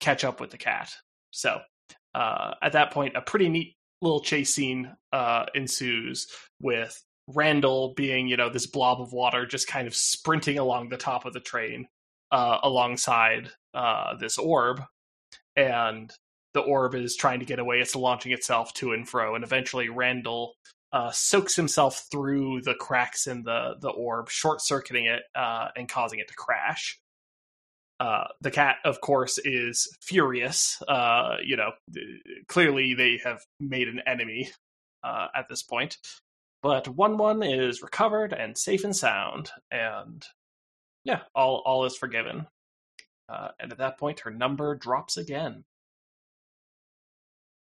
catch 0.00 0.24
up 0.24 0.40
with 0.40 0.50
the 0.50 0.58
cat. 0.58 0.90
So 1.30 1.60
uh, 2.14 2.54
at 2.62 2.72
that 2.72 2.92
point, 2.92 3.16
a 3.16 3.20
pretty 3.20 3.48
neat 3.48 3.74
little 4.00 4.20
chase 4.20 4.54
scene 4.54 4.94
uh, 5.12 5.46
ensues 5.54 6.28
with 6.60 7.02
Randall 7.26 7.94
being, 7.94 8.28
you 8.28 8.36
know, 8.36 8.48
this 8.48 8.66
blob 8.66 9.00
of 9.00 9.12
water 9.12 9.44
just 9.44 9.68
kind 9.68 9.86
of 9.86 9.94
sprinting 9.94 10.58
along 10.58 10.88
the 10.88 10.96
top 10.96 11.26
of 11.26 11.34
the 11.34 11.40
train 11.40 11.86
uh, 12.32 12.58
alongside 12.62 13.50
uh, 13.74 14.16
this 14.16 14.38
orb. 14.38 14.82
And 15.56 16.10
the 16.54 16.60
orb 16.60 16.94
is 16.94 17.16
trying 17.16 17.40
to 17.40 17.46
get 17.46 17.58
away. 17.58 17.80
It's 17.80 17.94
launching 17.94 18.32
itself 18.32 18.72
to 18.74 18.92
and 18.92 19.06
fro. 19.06 19.34
And 19.34 19.44
eventually, 19.44 19.88
Randall 19.88 20.54
uh, 20.92 21.10
soaks 21.10 21.54
himself 21.54 22.06
through 22.10 22.62
the 22.62 22.74
cracks 22.74 23.26
in 23.26 23.42
the, 23.42 23.74
the 23.80 23.90
orb, 23.90 24.30
short 24.30 24.62
circuiting 24.62 25.06
it 25.06 25.22
uh, 25.34 25.68
and 25.76 25.88
causing 25.88 26.18
it 26.18 26.28
to 26.28 26.34
crash. 26.34 26.98
Uh, 28.00 28.28
the 28.40 28.50
cat, 28.50 28.76
of 28.84 29.00
course, 29.00 29.38
is 29.44 29.96
furious. 30.00 30.80
Uh, 30.86 31.36
you 31.44 31.56
know, 31.56 31.72
clearly 32.46 32.94
they 32.94 33.20
have 33.24 33.44
made 33.58 33.88
an 33.88 34.00
enemy 34.06 34.50
uh, 35.02 35.26
at 35.34 35.48
this 35.48 35.62
point. 35.62 35.98
But 36.62 36.88
one 36.88 37.18
one 37.18 37.42
is 37.42 37.82
recovered 37.82 38.32
and 38.32 38.58
safe 38.58 38.84
and 38.84 38.94
sound, 38.94 39.50
and 39.70 40.24
yeah, 41.04 41.20
all 41.34 41.62
all 41.64 41.84
is 41.84 41.96
forgiven. 41.96 42.46
Uh, 43.28 43.48
and 43.60 43.70
at 43.70 43.78
that 43.78 43.98
point, 43.98 44.20
her 44.20 44.30
number 44.30 44.74
drops 44.74 45.16
again. 45.16 45.64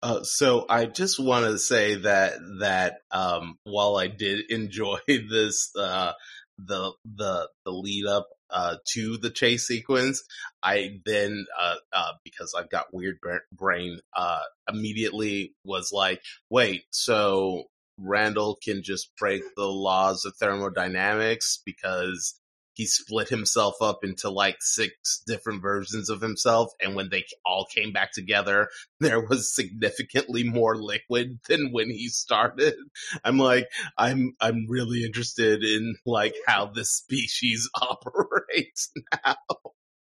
Uh, 0.01 0.23
so 0.23 0.65
I 0.69 0.85
just 0.85 1.19
want 1.19 1.45
to 1.45 1.57
say 1.57 1.95
that 1.95 2.33
that 2.59 2.99
um, 3.11 3.57
while 3.63 3.97
I 3.97 4.07
did 4.07 4.45
enjoy 4.49 4.99
this, 5.07 5.71
uh, 5.77 6.13
the 6.57 6.93
the 7.05 7.49
the 7.65 7.71
lead 7.71 8.05
up 8.05 8.29
uh, 8.49 8.77
to 8.93 9.17
the 9.17 9.29
chase 9.29 9.67
sequence, 9.67 10.23
I 10.63 10.99
then 11.05 11.45
uh, 11.59 11.75
uh, 11.93 12.13
because 12.23 12.53
I've 12.57 12.69
got 12.69 12.93
weird 12.93 13.19
brain, 13.51 13.99
uh, 14.15 14.41
immediately 14.71 15.53
was 15.63 15.91
like, 15.91 16.21
wait, 16.49 16.83
so 16.91 17.65
Randall 17.97 18.57
can 18.63 18.81
just 18.83 19.11
break 19.17 19.43
the 19.55 19.67
laws 19.67 20.23
of 20.25 20.35
thermodynamics 20.37 21.61
because 21.65 22.38
he 22.79 22.85
split 22.85 23.27
himself 23.27 23.75
up 23.81 24.05
into 24.05 24.29
like 24.29 24.55
six 24.61 25.21
different 25.27 25.61
versions 25.61 26.09
of 26.09 26.21
himself 26.21 26.71
and 26.81 26.95
when 26.95 27.09
they 27.09 27.25
all 27.45 27.67
came 27.75 27.91
back 27.91 28.13
together 28.13 28.69
there 29.01 29.19
was 29.19 29.53
significantly 29.53 30.45
more 30.45 30.77
liquid 30.77 31.39
than 31.49 31.73
when 31.73 31.89
he 31.89 32.07
started 32.07 32.73
i'm 33.25 33.37
like 33.37 33.67
i'm 33.97 34.33
i'm 34.39 34.65
really 34.69 35.03
interested 35.03 35.61
in 35.61 35.93
like 36.05 36.35
how 36.47 36.67
this 36.67 36.89
species 36.89 37.69
operates 37.81 38.91
now 39.25 39.35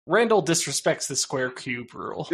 Randall 0.06 0.44
disrespects 0.44 1.06
the 1.06 1.16
square 1.16 1.50
cube 1.50 1.94
rule. 1.94 2.28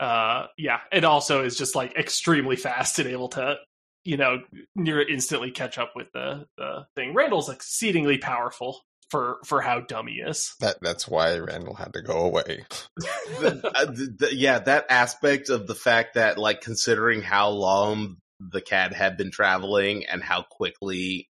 uh 0.00 0.46
yeah 0.56 0.78
it 0.90 1.04
also 1.04 1.44
is 1.44 1.56
just 1.56 1.76
like 1.76 1.94
extremely 1.94 2.56
fast 2.56 2.98
and 2.98 3.08
able 3.10 3.28
to 3.28 3.56
you 4.04 4.16
know 4.16 4.38
near 4.74 5.00
instantly 5.06 5.50
catch 5.50 5.78
up 5.78 5.92
with 5.94 6.08
the 6.12 6.46
the 6.56 6.86
thing 6.94 7.14
randall's 7.14 7.48
exceedingly 7.48 8.18
powerful 8.18 8.80
for 9.10 9.38
for 9.44 9.60
how 9.60 9.80
dumb 9.80 10.06
he 10.06 10.20
is 10.20 10.54
That 10.60 10.76
that's 10.80 11.08
why 11.08 11.36
Randall 11.38 11.74
had 11.74 11.92
to 11.94 12.02
go 12.02 12.20
away. 12.26 12.64
the, 12.96 13.70
uh, 13.74 13.84
the, 13.86 14.16
the- 14.20 14.34
yeah, 14.36 14.60
that 14.60 14.86
aspect 14.88 15.50
of 15.50 15.66
the 15.66 15.74
fact 15.74 16.14
that, 16.14 16.38
like, 16.38 16.60
considering 16.60 17.20
how 17.20 17.48
long 17.48 18.18
the 18.38 18.60
cat 18.60 18.94
had 18.94 19.16
been 19.16 19.32
traveling 19.32 20.06
and 20.06 20.22
how 20.22 20.42
quickly 20.48 21.28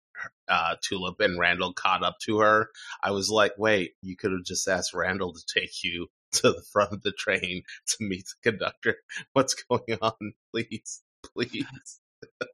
uh, 0.48 0.76
Tulip 0.82 1.20
and 1.20 1.40
Randall 1.40 1.74
caught 1.74 2.04
up 2.04 2.16
to 2.24 2.40
her, 2.40 2.70
I 3.04 3.12
was 3.12 3.30
like, 3.30 3.54
wait, 3.60 3.92
you 4.02 4.18
could 4.18 4.32
have 4.32 4.44
just 4.44 4.68
asked 4.68 4.96
Randall 4.96 5.34
to 5.34 5.60
take 5.60 5.84
you 5.84 6.08
to 6.34 6.52
the 6.52 6.64
front 6.72 6.94
of 6.94 7.04
the 7.04 7.12
train 7.12 7.62
to 7.90 7.98
meet 8.00 8.26
the 8.26 8.52
conductor. 8.52 8.96
What's 9.34 9.54
going 9.54 10.00
on? 10.02 10.14
Please, 10.52 11.04
please. 11.36 12.00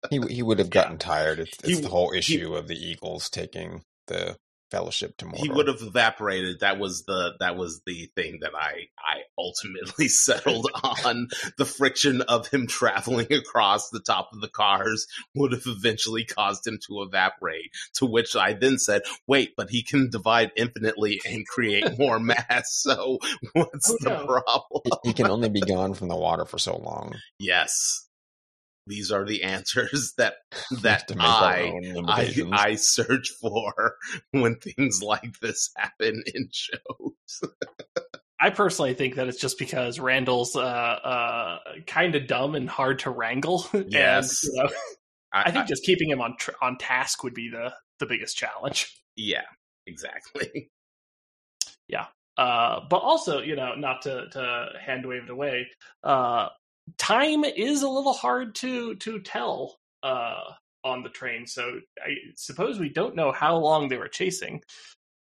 He 0.09 0.19
he 0.29 0.43
would 0.43 0.59
have 0.59 0.69
gotten 0.69 0.97
tired. 0.97 1.39
It's, 1.39 1.57
it's 1.59 1.67
He- 1.77 1.81
the 1.81 1.89
whole 1.89 2.11
he- 2.11 2.19
issue 2.19 2.55
of 2.55 2.67
the 2.67 2.75
Eagles 2.77 3.29
taking 3.29 3.83
the 4.07 4.37
fellowship 4.71 5.15
to 5.17 5.25
Mordor. 5.25 5.37
He 5.37 5.49
would 5.49 5.67
have 5.67 5.81
evaporated. 5.83 6.61
That 6.61 6.79
was 6.79 7.03
the 7.05 7.33
that 7.39 7.55
was 7.55 7.81
the 7.85 8.09
thing 8.15 8.39
that 8.41 8.53
I 8.55 8.87
I 8.97 9.21
ultimately 9.37 10.07
settled 10.09 10.67
on. 11.05 11.27
The 11.59 11.65
friction 11.65 12.21
of 12.23 12.47
him 12.47 12.65
traveling 12.67 13.27
across 13.31 13.89
the 13.91 13.99
top 13.99 14.29
of 14.33 14.41
the 14.41 14.49
cars 14.49 15.05
would 15.35 15.51
have 15.51 15.67
eventually 15.67 16.25
caused 16.25 16.65
him 16.65 16.79
to 16.87 17.03
evaporate. 17.03 17.69
To 17.97 18.05
which 18.07 18.35
I 18.35 18.53
then 18.53 18.79
said, 18.79 19.03
"Wait, 19.27 19.51
but 19.55 19.69
he 19.69 19.83
can 19.83 20.09
divide 20.09 20.51
infinitely 20.57 21.21
and 21.25 21.45
create 21.47 21.97
more 21.99 22.19
mass. 22.19 22.73
So 22.73 23.19
what's 23.53 23.91
Oh, 23.91 23.97
the 24.01 24.09
no. 24.09 24.25
problem?" 24.25 24.81
He, 25.03 25.09
he 25.09 25.13
can 25.13 25.27
only 25.27 25.49
be 25.49 25.61
gone 25.61 25.93
from 25.93 26.07
the 26.07 26.17
water 26.17 26.45
for 26.45 26.57
so 26.57 26.77
long. 26.77 27.13
Yes, 27.37 28.02
these 28.87 29.11
are 29.11 29.25
the 29.25 29.43
answers 29.43 30.13
that 30.17 30.35
that 30.81 31.07
to 31.07 31.15
make 31.15 31.25
I 31.25 31.73
I. 32.07 32.43
I 32.51 32.75
search 32.75 33.29
for 33.41 33.95
when 34.31 34.55
things 34.57 35.01
like 35.01 35.39
this 35.39 35.69
happen 35.77 36.23
in 36.33 36.49
shows. 36.51 37.51
i 38.39 38.49
personally 38.49 38.93
think 38.93 39.15
that 39.15 39.27
it's 39.27 39.39
just 39.39 39.57
because 39.59 39.99
randall's 39.99 40.55
uh 40.55 40.59
uh 40.59 41.59
kind 41.87 42.15
of 42.15 42.27
dumb 42.27 42.55
and 42.55 42.69
hard 42.69 42.99
to 42.99 43.09
wrangle 43.09 43.65
Yes. 43.87 44.43
and 44.43 44.53
you 44.55 44.63
know, 44.63 44.69
i 45.33 45.51
think 45.51 45.67
just 45.67 45.83
keeping 45.83 46.09
him 46.09 46.21
on 46.21 46.35
tr- 46.37 46.51
on 46.61 46.77
task 46.77 47.23
would 47.23 47.33
be 47.33 47.49
the 47.49 47.73
the 47.99 48.05
biggest 48.05 48.35
challenge 48.35 48.87
yeah, 49.15 49.43
exactly. 49.85 50.71
Yeah, 51.87 52.07
uh, 52.37 52.79
but 52.89 52.97
also, 52.97 53.41
you 53.41 53.55
know, 53.55 53.75
not 53.75 54.01
to 54.03 54.27
to 54.31 54.69
hand 54.79 55.05
wave 55.05 55.23
it 55.25 55.29
away. 55.29 55.67
Uh, 56.03 56.49
time 56.97 57.43
is 57.43 57.81
a 57.81 57.89
little 57.89 58.13
hard 58.13 58.55
to 58.55 58.95
to 58.95 59.19
tell 59.19 59.79
uh, 60.03 60.41
on 60.83 61.03
the 61.03 61.09
train, 61.09 61.47
so 61.47 61.79
I 62.03 62.15
suppose 62.35 62.79
we 62.79 62.89
don't 62.89 63.15
know 63.15 63.31
how 63.31 63.57
long 63.57 63.87
they 63.87 63.97
were 63.97 64.07
chasing. 64.07 64.61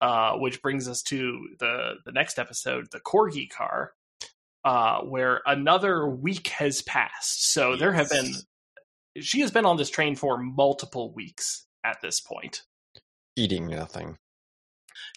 Uh, 0.01 0.33
which 0.35 0.61
brings 0.61 0.89
us 0.89 1.01
to 1.01 1.39
the 1.59 1.93
the 2.05 2.11
next 2.11 2.37
episode, 2.37 2.87
the 2.91 2.99
corgi 2.99 3.49
car, 3.49 3.93
uh, 4.65 4.99
where 4.99 5.41
another 5.45 6.05
week 6.05 6.47
has 6.49 6.81
passed. 6.81 7.53
So 7.53 7.77
there 7.77 7.93
have 7.93 8.09
been 8.09 8.33
she 9.21 9.39
has 9.41 9.51
been 9.51 9.65
on 9.65 9.77
this 9.77 9.89
train 9.89 10.15
for 10.17 10.37
multiple 10.37 11.13
weeks 11.13 11.65
at 11.85 12.01
this 12.01 12.19
point. 12.19 12.63
Eating 13.37 13.67
nothing. 13.67 14.17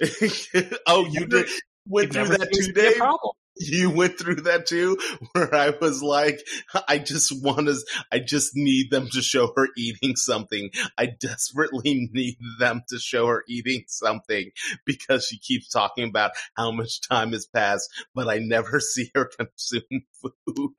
oh, 0.86 1.06
you 1.10 1.26
did 1.26 1.48
went 1.88 2.10
It 2.10 2.12
through 2.12 2.28
that 2.28 2.48
seems 2.52 2.66
too, 2.66 2.66
to 2.68 2.72
be 2.72 2.86
a 2.86 2.90
Dave. 2.90 2.96
problem. 2.96 3.32
You 3.68 3.90
went 3.90 4.18
through 4.18 4.42
that 4.42 4.66
too, 4.66 4.98
where 5.32 5.54
I 5.54 5.70
was 5.70 6.02
like, 6.02 6.40
I 6.88 6.98
just 6.98 7.32
want 7.42 7.68
to, 7.68 7.76
I 8.12 8.18
just 8.18 8.52
need 8.54 8.90
them 8.90 9.08
to 9.12 9.22
show 9.22 9.52
her 9.56 9.68
eating 9.76 10.14
something. 10.14 10.70
I 10.98 11.06
desperately 11.06 12.10
need 12.12 12.36
them 12.58 12.82
to 12.90 12.98
show 12.98 13.26
her 13.28 13.44
eating 13.48 13.84
something 13.88 14.50
because 14.84 15.26
she 15.26 15.38
keeps 15.38 15.70
talking 15.70 16.08
about 16.08 16.32
how 16.54 16.70
much 16.70 17.00
time 17.08 17.32
has 17.32 17.46
passed, 17.46 17.90
but 18.14 18.28
I 18.28 18.38
never 18.38 18.78
see 18.80 19.10
her 19.14 19.30
consume 19.38 20.02
food. 20.20 20.72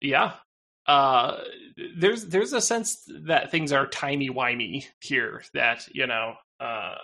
Yeah. 0.00 0.34
Uh, 0.86 1.38
there's 1.96 2.24
there's 2.26 2.54
a 2.54 2.62
sense 2.62 3.04
that 3.26 3.50
things 3.50 3.72
are 3.72 3.86
timey 3.86 4.30
wimey 4.30 4.86
here. 5.00 5.42
That 5.52 5.86
you 5.92 6.06
know, 6.06 6.34
uh, 6.60 6.94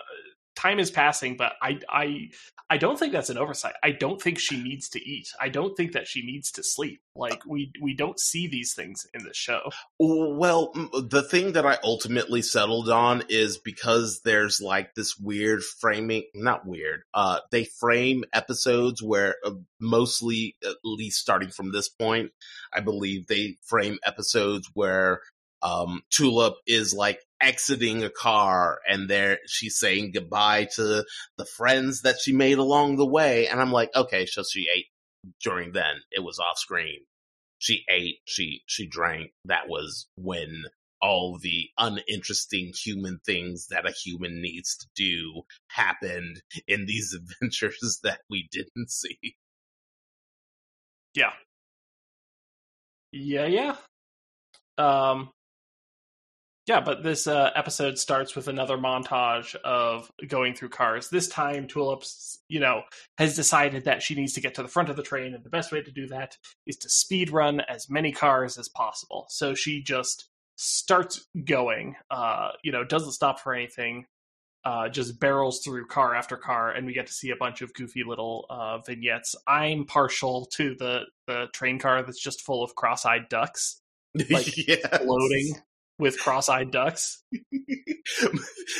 time 0.55 0.79
is 0.79 0.91
passing, 0.91 1.37
but 1.37 1.53
I 1.61 1.79
I 1.89 2.29
I 2.69 2.77
don't 2.77 2.97
think 2.97 3.13
that's 3.13 3.29
an 3.29 3.37
oversight. 3.37 3.75
I 3.83 3.91
don't 3.91 4.21
think 4.21 4.39
she 4.39 4.61
needs 4.61 4.89
to 4.89 4.99
eat. 4.99 5.27
I 5.39 5.49
don't 5.49 5.75
think 5.75 5.91
that 5.91 6.07
she 6.07 6.25
needs 6.25 6.51
to 6.53 6.63
sleep. 6.63 6.99
Like 7.15 7.45
we 7.45 7.71
we 7.81 7.93
don't 7.93 8.19
see 8.19 8.47
these 8.47 8.73
things 8.73 9.05
in 9.13 9.23
the 9.23 9.33
show. 9.33 9.69
Well, 9.99 10.71
the 10.93 11.23
thing 11.23 11.53
that 11.53 11.65
I 11.65 11.77
ultimately 11.83 12.41
settled 12.41 12.89
on 12.89 13.23
is 13.29 13.57
because 13.57 14.21
there's 14.23 14.61
like 14.61 14.95
this 14.95 15.17
weird 15.17 15.63
framing, 15.63 16.23
not 16.33 16.65
weird, 16.65 17.03
uh, 17.13 17.39
they 17.51 17.65
frame 17.65 18.23
episodes 18.33 19.01
where 19.01 19.35
uh, 19.45 19.51
mostly, 19.79 20.55
at 20.63 20.75
least 20.83 21.19
starting 21.19 21.49
from 21.49 21.71
this 21.71 21.89
point, 21.89 22.31
I 22.73 22.79
believe 22.79 23.27
they 23.27 23.57
frame 23.63 23.99
episodes 24.05 24.69
where, 24.73 25.21
um, 25.61 26.01
Tulip 26.11 26.55
is 26.67 26.93
like 26.93 27.19
exiting 27.41 28.03
a 28.03 28.09
car 28.09 28.79
and 28.87 29.09
there 29.09 29.39
she's 29.47 29.77
saying 29.77 30.11
goodbye 30.13 30.67
to 30.75 31.03
the 31.37 31.45
friends 31.45 32.01
that 32.01 32.19
she 32.19 32.33
made 32.33 32.57
along 32.57 32.97
the 32.97 33.05
way. 33.05 33.47
And 33.47 33.59
I'm 33.59 33.71
like, 33.71 33.89
okay, 33.95 34.25
so 34.25 34.43
she 34.43 34.67
ate 34.75 34.87
during 35.43 35.71
then. 35.73 35.95
It 36.11 36.23
was 36.23 36.39
off 36.39 36.57
screen 36.57 36.99
she 37.57 37.83
ate, 37.89 38.19
she 38.25 38.61
she 38.67 38.87
drank. 38.87 39.31
That 39.45 39.67
was 39.67 40.07
when 40.15 40.63
all 41.01 41.37
the 41.41 41.69
uninteresting 41.77 42.73
human 42.83 43.19
things 43.25 43.67
that 43.67 43.87
a 43.87 43.91
human 43.91 44.41
needs 44.41 44.77
to 44.77 44.87
do 44.95 45.41
happened 45.67 46.41
in 46.67 46.85
these 46.85 47.13
adventures 47.41 47.99
that 48.03 48.21
we 48.29 48.47
didn't 48.51 48.89
see. 48.89 49.35
Yeah. 51.13 51.33
Yeah, 53.11 53.45
yeah. 53.47 53.75
Um 54.77 55.31
yeah, 56.65 56.81
but 56.81 57.03
this 57.03 57.27
uh, 57.27 57.51
episode 57.55 57.99
starts 57.99 58.35
with 58.35 58.47
another 58.47 58.77
montage 58.77 59.53
of 59.63 60.11
going 60.27 60.55
through 60.55 60.69
cars. 60.69 61.09
This 61.09 61.27
time, 61.27 61.67
Tulips, 61.67 62.39
you 62.47 62.59
know, 62.59 62.81
has 63.19 63.35
decided 63.35 63.85
that 63.85 64.01
she 64.01 64.15
needs 64.15 64.33
to 64.33 64.41
get 64.41 64.55
to 64.55 64.63
the 64.63 64.67
front 64.67 64.89
of 64.89 64.95
the 64.95 65.03
train, 65.03 65.35
and 65.35 65.43
the 65.43 65.49
best 65.49 65.71
way 65.71 65.81
to 65.83 65.91
do 65.91 66.07
that 66.07 66.37
is 66.65 66.77
to 66.77 66.89
speed 66.89 67.29
run 67.29 67.59
as 67.61 67.89
many 67.89 68.11
cars 68.11 68.57
as 68.57 68.67
possible. 68.67 69.27
So 69.29 69.53
she 69.53 69.83
just 69.83 70.27
starts 70.55 71.27
going, 71.43 71.95
uh, 72.09 72.51
you 72.63 72.71
know, 72.71 72.83
doesn't 72.83 73.11
stop 73.11 73.39
for 73.39 73.53
anything, 73.53 74.07
uh, 74.63 74.89
just 74.89 75.19
barrels 75.19 75.61
through 75.63 75.85
car 75.85 76.15
after 76.15 76.35
car, 76.35 76.71
and 76.71 76.87
we 76.87 76.93
get 76.93 77.05
to 77.05 77.13
see 77.13 77.29
a 77.29 77.35
bunch 77.35 77.61
of 77.61 77.75
goofy 77.75 78.03
little 78.03 78.47
uh, 78.49 78.79
vignettes. 78.79 79.35
I'm 79.47 79.85
partial 79.85 80.47
to 80.53 80.75
the 80.79 81.01
the 81.27 81.45
train 81.53 81.77
car 81.77 82.01
that's 82.01 82.21
just 82.21 82.41
full 82.41 82.63
of 82.63 82.73
cross-eyed 82.73 83.29
ducks 83.29 83.81
Like, 84.29 84.67
Yes. 84.67 84.79
floating 84.97 85.55
with 85.97 86.19
cross-eyed 86.19 86.71
ducks. 86.71 87.23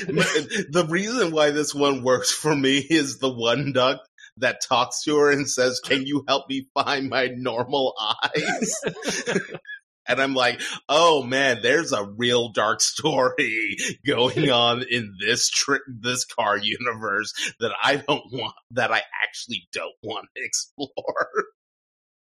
the 0.08 0.86
reason 0.88 1.32
why 1.32 1.52
this 1.52 1.74
one 1.74 2.04
works 2.04 2.32
for 2.32 2.56
me 2.56 2.78
is 2.78 3.20
the 3.20 3.32
one 3.32 3.74
duck 3.74 4.02
that 4.38 4.62
talks 4.68 5.04
to 5.04 5.18
her 5.18 5.32
and 5.32 5.50
says, 5.50 5.80
"Can 5.80 6.06
you 6.06 6.24
help 6.28 6.50
me 6.50 6.68
find 6.74 7.10
my 7.10 7.28
normal 7.36 7.96
eyes?" 8.00 8.82
And 10.08 10.22
I'm 10.22 10.36
like, 10.36 10.62
oh 10.88 11.24
man, 11.24 11.60
there's 11.62 11.92
a 11.92 12.06
real 12.06 12.50
dark 12.50 12.82
story 12.82 13.78
going 14.06 14.50
on 14.50 14.84
in 14.90 15.16
this 15.26 15.50
tri- 15.50 15.80
this 15.88 16.26
car 16.26 16.58
universe 16.58 17.34
that 17.60 17.72
I 17.82 17.98
don't 17.98 18.32
want, 18.32 18.54
that 18.72 18.92
I 18.92 19.02
actually 19.24 19.68
don't 19.74 19.96
want 20.04 20.28
to 20.36 20.44
explore. 20.44 21.30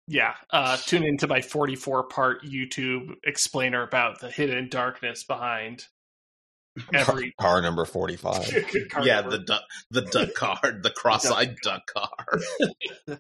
Yeah, 0.09 0.35
uh, 0.51 0.77
tune 0.77 1.05
into 1.05 1.27
my 1.27 1.41
44 1.41 2.05
part 2.05 2.45
YouTube 2.45 3.15
explainer 3.25 3.83
about 3.83 4.21
the 4.21 4.31
hidden 4.31 4.69
darkness 4.69 5.25
behind 5.25 5.87
every 6.95 7.33
Car, 7.41 7.55
car 7.55 7.63
number 7.63 7.85
45. 7.85 8.67
car 8.91 9.05
yeah, 9.05 9.21
number. 9.21 9.39
the 9.39 9.45
duck, 9.45 9.63
the 9.91 10.03
duck 10.03 10.35
card, 10.35 10.83
the 10.83 10.91
cross-eyed 10.91 11.57
duck 11.63 11.83
car. 11.93 12.41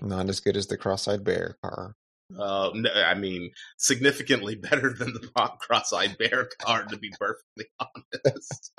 Not 0.00 0.28
as 0.28 0.40
good 0.40 0.56
as 0.56 0.68
the 0.68 0.76
cross-eyed 0.76 1.24
bear 1.24 1.56
car. 1.62 1.94
Uh, 2.38 2.70
no, 2.74 2.90
I 2.92 3.14
mean, 3.14 3.50
significantly 3.78 4.54
better 4.54 4.92
than 4.92 5.12
the 5.12 5.28
cross-eyed 5.60 6.16
bear 6.18 6.48
card, 6.60 6.88
to 6.90 6.98
be 6.98 7.12
perfectly 7.18 7.66
honest. 7.78 8.72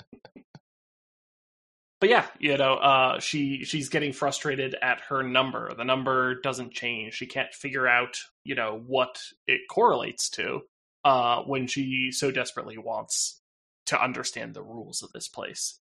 But 1.99 2.09
yeah, 2.09 2.27
you 2.39 2.57
know, 2.57 2.75
uh, 2.75 3.19
she 3.19 3.65
she's 3.65 3.89
getting 3.89 4.13
frustrated 4.13 4.75
at 4.81 5.01
her 5.09 5.21
number. 5.21 5.73
The 5.75 5.83
number 5.83 6.35
doesn't 6.35 6.71
change. 6.71 7.13
She 7.13 7.25
can't 7.25 7.53
figure 7.53 7.87
out, 7.87 8.17
you 8.45 8.55
know, 8.55 8.81
what 8.87 9.21
it 9.47 9.61
correlates 9.69 10.29
to 10.31 10.61
uh, 11.03 11.41
when 11.43 11.67
she 11.67 12.11
so 12.11 12.31
desperately 12.31 12.77
wants 12.77 13.41
to 13.87 14.01
understand 14.01 14.53
the 14.53 14.63
rules 14.63 15.03
of 15.03 15.11
this 15.11 15.27
place. 15.27 15.79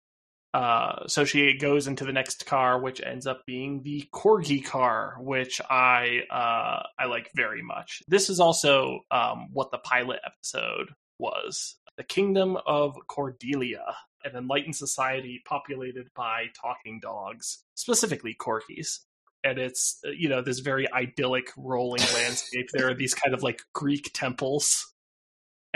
Uh, 0.54 1.06
so 1.06 1.26
she 1.26 1.58
goes 1.58 1.86
into 1.86 2.06
the 2.06 2.14
next 2.14 2.46
car, 2.46 2.80
which 2.80 3.02
ends 3.02 3.26
up 3.26 3.44
being 3.46 3.82
the 3.82 4.08
corgi 4.14 4.64
car, 4.64 5.16
which 5.20 5.60
I 5.68 6.22
uh, 6.30 6.82
I 6.98 7.06
like 7.06 7.30
very 7.34 7.60
much. 7.60 8.02
This 8.08 8.30
is 8.30 8.40
also 8.40 9.00
um, 9.10 9.48
what 9.52 9.70
the 9.70 9.76
pilot 9.76 10.20
episode 10.24 10.94
was: 11.18 11.76
the 11.98 12.04
Kingdom 12.04 12.56
of 12.64 12.96
Corginia, 13.06 13.96
an 14.26 14.36
enlightened 14.36 14.76
society 14.76 15.42
populated 15.44 16.08
by 16.14 16.46
talking 16.60 17.00
dogs, 17.00 17.64
specifically 17.74 18.36
corgis. 18.38 19.00
And 19.44 19.58
it's 19.58 19.98
uh, 20.06 20.10
you 20.10 20.28
know 20.28 20.42
this 20.42 20.58
very 20.58 20.90
idyllic 20.92 21.50
rolling 21.56 22.02
landscape. 22.14 22.68
There 22.72 22.88
are 22.90 22.94
these 22.94 23.14
kind 23.14 23.34
of 23.34 23.42
like 23.42 23.62
Greek 23.72 24.10
temples 24.12 24.92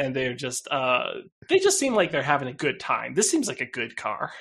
and 0.00 0.16
they're 0.16 0.34
just 0.34 0.66
uh 0.68 1.12
they 1.48 1.58
just 1.58 1.78
seem 1.78 1.94
like 1.94 2.10
they're 2.10 2.22
having 2.22 2.48
a 2.48 2.52
good 2.52 2.80
time. 2.80 3.14
This 3.14 3.30
seems 3.30 3.48
like 3.48 3.60
a 3.60 3.66
good 3.66 3.96
car. 3.96 4.32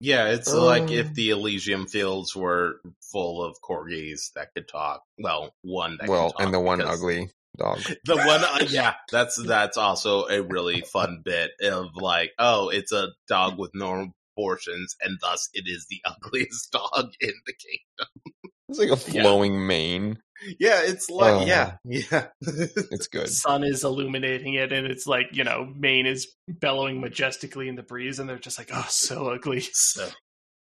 Yeah, 0.00 0.28
it's 0.28 0.52
Um, 0.52 0.60
like 0.60 0.90
if 0.90 1.12
the 1.14 1.30
Elysium 1.30 1.86
fields 1.86 2.34
were 2.34 2.80
full 3.12 3.44
of 3.44 3.56
corgis 3.62 4.32
that 4.34 4.48
could 4.54 4.66
talk. 4.66 5.02
Well, 5.18 5.54
one 5.62 5.98
that 6.00 6.08
well, 6.08 6.28
could 6.28 6.38
talk 6.38 6.44
and 6.44 6.54
the 6.54 6.60
one 6.60 6.80
ugly 6.80 7.30
dog. 7.56 7.78
The 8.04 8.16
one, 8.16 8.44
uh, 8.44 8.66
yeah, 8.68 8.94
that's 9.10 9.36
that's 9.42 9.76
also 9.76 10.26
a 10.26 10.42
really 10.42 10.82
fun 10.82 11.22
bit 11.24 11.50
of 11.62 11.88
like, 11.96 12.32
oh, 12.38 12.68
it's 12.70 12.92
a 12.92 13.08
dog 13.28 13.58
with 13.58 13.70
normal 13.74 14.12
proportions, 14.34 14.96
and 15.02 15.18
thus 15.20 15.48
it 15.52 15.64
is 15.66 15.86
the 15.90 16.00
ugliest 16.04 16.72
dog 16.72 17.12
in 17.20 17.32
the 17.46 17.52
kingdom. 17.54 18.52
It's 18.68 18.78
like 18.78 18.88
a 18.90 19.10
Yeah. 19.12 19.22
flowing 19.22 19.66
mane. 19.66 20.18
Yeah, 20.58 20.80
it's 20.84 21.10
like, 21.10 21.42
Oh. 21.42 21.44
yeah, 21.44 21.76
yeah. 21.84 22.28
It's 22.40 23.08
good. 23.08 23.28
Sun 23.28 23.62
is 23.64 23.84
illuminating 23.84 24.54
it 24.54 24.72
and 24.72 24.86
it's 24.86 25.06
like, 25.06 25.26
you 25.32 25.44
know, 25.44 25.70
mane 25.76 26.06
is 26.06 26.32
bellowing 26.48 26.98
majestically 27.00 27.68
in 27.68 27.74
the 27.74 27.82
breeze 27.82 28.18
and 28.18 28.26
they're 28.26 28.38
just 28.38 28.56
like, 28.58 28.70
oh 28.72 28.86
so 28.88 29.28
ugly. 29.28 29.60
so 29.72 30.08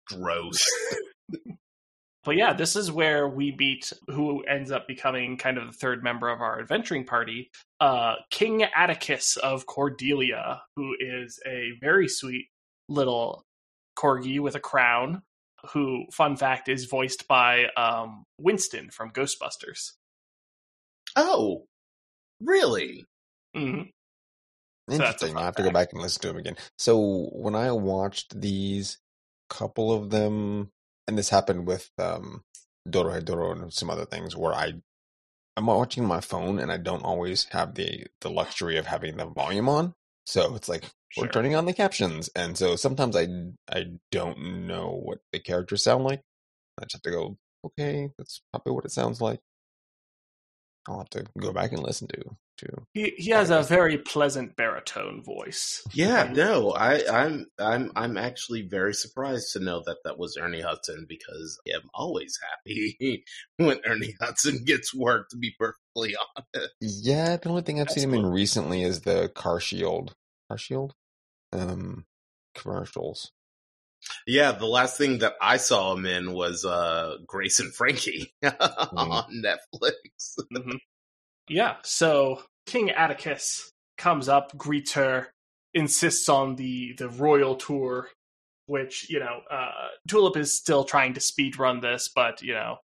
gross. 0.09 0.65
But 2.27 2.37
yeah, 2.37 2.53
this 2.53 2.75
is 2.75 2.91
where 2.91 3.29
we 3.29 3.55
meet 3.57 3.93
who 4.09 4.43
ends 4.43 4.73
up 4.73 4.89
becoming 4.89 5.37
kind 5.37 5.59
of 5.59 5.69
the 5.69 5.73
third 5.73 6.03
member 6.03 6.29
of 6.29 6.41
our 6.41 6.61
adventuring 6.61 7.07
party, 7.07 7.51
uh, 7.81 8.17
King 8.31 8.65
Atticus 8.65 9.37
of 9.37 9.67
Corginia, 9.67 10.59
who 10.75 10.97
is 10.99 11.39
a 11.47 11.71
very 11.81 12.09
sweet 12.09 12.49
little 12.89 13.45
corgi 13.97 14.41
with 14.41 14.57
a 14.57 14.61
crown. 14.61 15.23
Who, 15.73 16.05
fun 16.13 16.37
fact, 16.37 16.69
is 16.69 16.85
voiced 16.85 17.27
by 17.29 17.67
um, 17.77 18.25
Winston 18.39 18.91
from 18.91 19.11
Ghostbusters. 19.11 19.93
Oh, 21.17 21.65
really? 22.41 23.05
hmm 23.55 23.83
So 24.91 25.03
that's 25.03 25.23
a 25.23 25.27
Interesting. 25.27 25.35
fun 25.35 25.43
I 25.43 25.47
have 25.47 25.57
to 25.57 25.63
go 25.63 25.71
back 25.71 25.89
and 25.93 26.03
listen 26.03 26.23
to 26.23 26.29
them 26.29 26.37
again. 26.37 26.57
So 26.79 27.31
when 27.33 27.55
I 27.55 27.73
watched 27.73 28.41
these, 28.41 28.99
couple 29.49 29.93
of 29.93 30.11
them, 30.11 30.71
and 31.09 31.19
this 31.19 31.31
happened 31.31 31.67
with 31.67 31.91
um, 31.99 32.43
Doro 32.89 33.21
Doro 33.21 33.53
and 33.53 33.73
some 33.73 33.91
other 33.91 34.07
things, 34.07 34.37
where 34.37 34.55
I 34.55 34.75
I'm 35.57 35.67
watching 35.67 36.07
my 36.07 36.21
phone 36.21 36.59
and 36.59 36.73
I 36.73 36.79
don't 36.79 37.05
always 37.05 37.47
have 37.53 37.75
the 37.75 38.07
the 38.23 38.31
luxury 38.31 38.77
of 38.79 38.87
having 38.87 39.17
the 39.19 39.27
volume 39.27 39.69
on. 39.69 39.95
So 40.27 40.57
it's 40.57 40.69
like 40.69 40.85
we're 41.17 41.29
turning 41.29 41.55
on 41.57 41.67
the 41.67 41.75
captions, 41.75 42.31
and 42.37 42.59
so 42.59 42.77
sometimes 42.77 43.17
I 43.17 43.29
I 43.71 43.87
don't 44.13 44.67
know 44.67 45.01
what 45.05 45.19
the 45.33 45.41
characters 45.41 45.85
sound 45.85 46.05
like. 46.05 46.23
I 46.81 46.85
just 46.85 46.95
have 46.95 47.03
to 47.03 47.11
go, 47.11 47.39
okay, 47.65 48.11
that's 48.19 48.43
probably 48.53 48.73
what 48.75 48.85
it 48.87 48.93
sounds 48.93 49.21
like. 49.21 49.41
I'll 50.89 50.99
have 50.99 51.11
to 51.11 51.27
go 51.39 51.53
back 51.53 51.73
and 51.73 51.83
listen 51.83 52.09
to 52.09 52.37
to 52.59 52.67
He 52.95 53.13
he 53.17 53.31
has 53.31 53.51
a 53.51 53.63
very 53.63 53.99
pleasant 53.99 54.57
baritone 54.57 55.23
voice. 55.23 55.83
Yeah, 55.95 56.31
no, 56.35 56.73
I, 56.73 57.03
I'm, 57.11 57.47
I'm, 57.59 57.93
I'm 57.97 58.17
actually 58.17 58.63
very 58.63 58.95
surprised 58.95 59.53
to 59.53 59.61
know 59.61 59.83
that 59.87 59.99
that 60.05 60.19
was 60.19 60.37
Ernie 60.37 60.61
Hudson 60.63 61.07
because 61.09 61.59
I'm 61.75 61.89
always 61.95 62.39
happy 62.51 63.25
when 63.59 63.79
Ernie 63.87 64.15
Hudson 64.21 64.65
gets 64.65 64.95
work. 64.95 65.29
To 65.31 65.37
be 65.37 65.55
perfectly 65.59 66.15
honest, 66.55 66.73
Yeah, 66.81 67.37
the 67.37 67.49
only 67.49 67.63
thing 67.63 67.81
I've 67.81 67.89
That's 67.89 68.01
seen 68.01 68.05
him 68.05 68.15
in 68.15 68.27
recently 68.27 68.83
is 68.83 69.03
the 69.03 69.31
Car 69.35 69.61
Shield, 69.61 70.15
Car 70.49 70.59
Shield, 70.59 70.95
um, 71.53 72.05
commercials. 72.55 73.33
yeah. 74.27 74.53
The 74.53 74.67
last 74.67 74.97
thing 74.99 75.19
that 75.19 75.35
I 75.41 75.57
saw 75.57 75.93
him 75.95 76.07
in 76.07 76.33
was 76.33 76.65
uh, 76.65 77.17
Grace 77.27 77.61
and 77.61 77.75
Frankie 77.75 78.33
Mm. 78.45 79.11
on 79.11 79.43
Netflix. 79.45 79.93
Mhm. 80.53 80.79
Yeah, 81.49 81.77
so 81.83 82.43
King 82.67 82.91
Atticus 82.91 83.73
comes 83.99 84.29
up, 84.29 84.57
greets 84.57 84.93
her, 84.95 85.29
insists 85.75 86.29
on 86.29 86.57
the 86.57 86.95
the 86.99 87.09
royal 87.09 87.55
tour, 87.57 88.09
which 88.67 89.09
you 89.11 89.21
know 89.21 89.41
uh, 89.51 89.89
Tulip 90.09 90.37
is 90.37 90.57
still 90.57 90.85
trying 90.85 91.15
to 91.15 91.21
speed 91.21 91.59
run 91.59 91.81
this, 91.81 92.11
but 92.15 92.43
you 92.43 92.55
know 92.55 92.79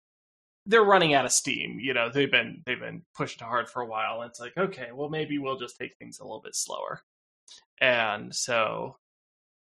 they're 0.66 0.84
running 0.84 1.14
out 1.14 1.24
of 1.24 1.32
steam. 1.32 1.78
You 1.80 1.94
know 1.94 2.08
they've 2.10 2.30
been 2.30 2.62
they've 2.66 2.78
been 2.78 3.02
pushing 3.16 3.44
hard 3.46 3.68
for 3.68 3.82
a 3.82 3.86
while. 3.86 4.22
It's 4.22 4.40
like 4.40 4.56
okay, 4.56 4.90
well 4.92 5.08
maybe 5.08 5.38
we'll 5.38 5.58
just 5.58 5.76
take 5.78 5.96
things 5.98 6.20
a 6.20 6.24
little 6.24 6.42
bit 6.42 6.54
slower, 6.56 7.02
and 7.80 8.34
so. 8.34 8.96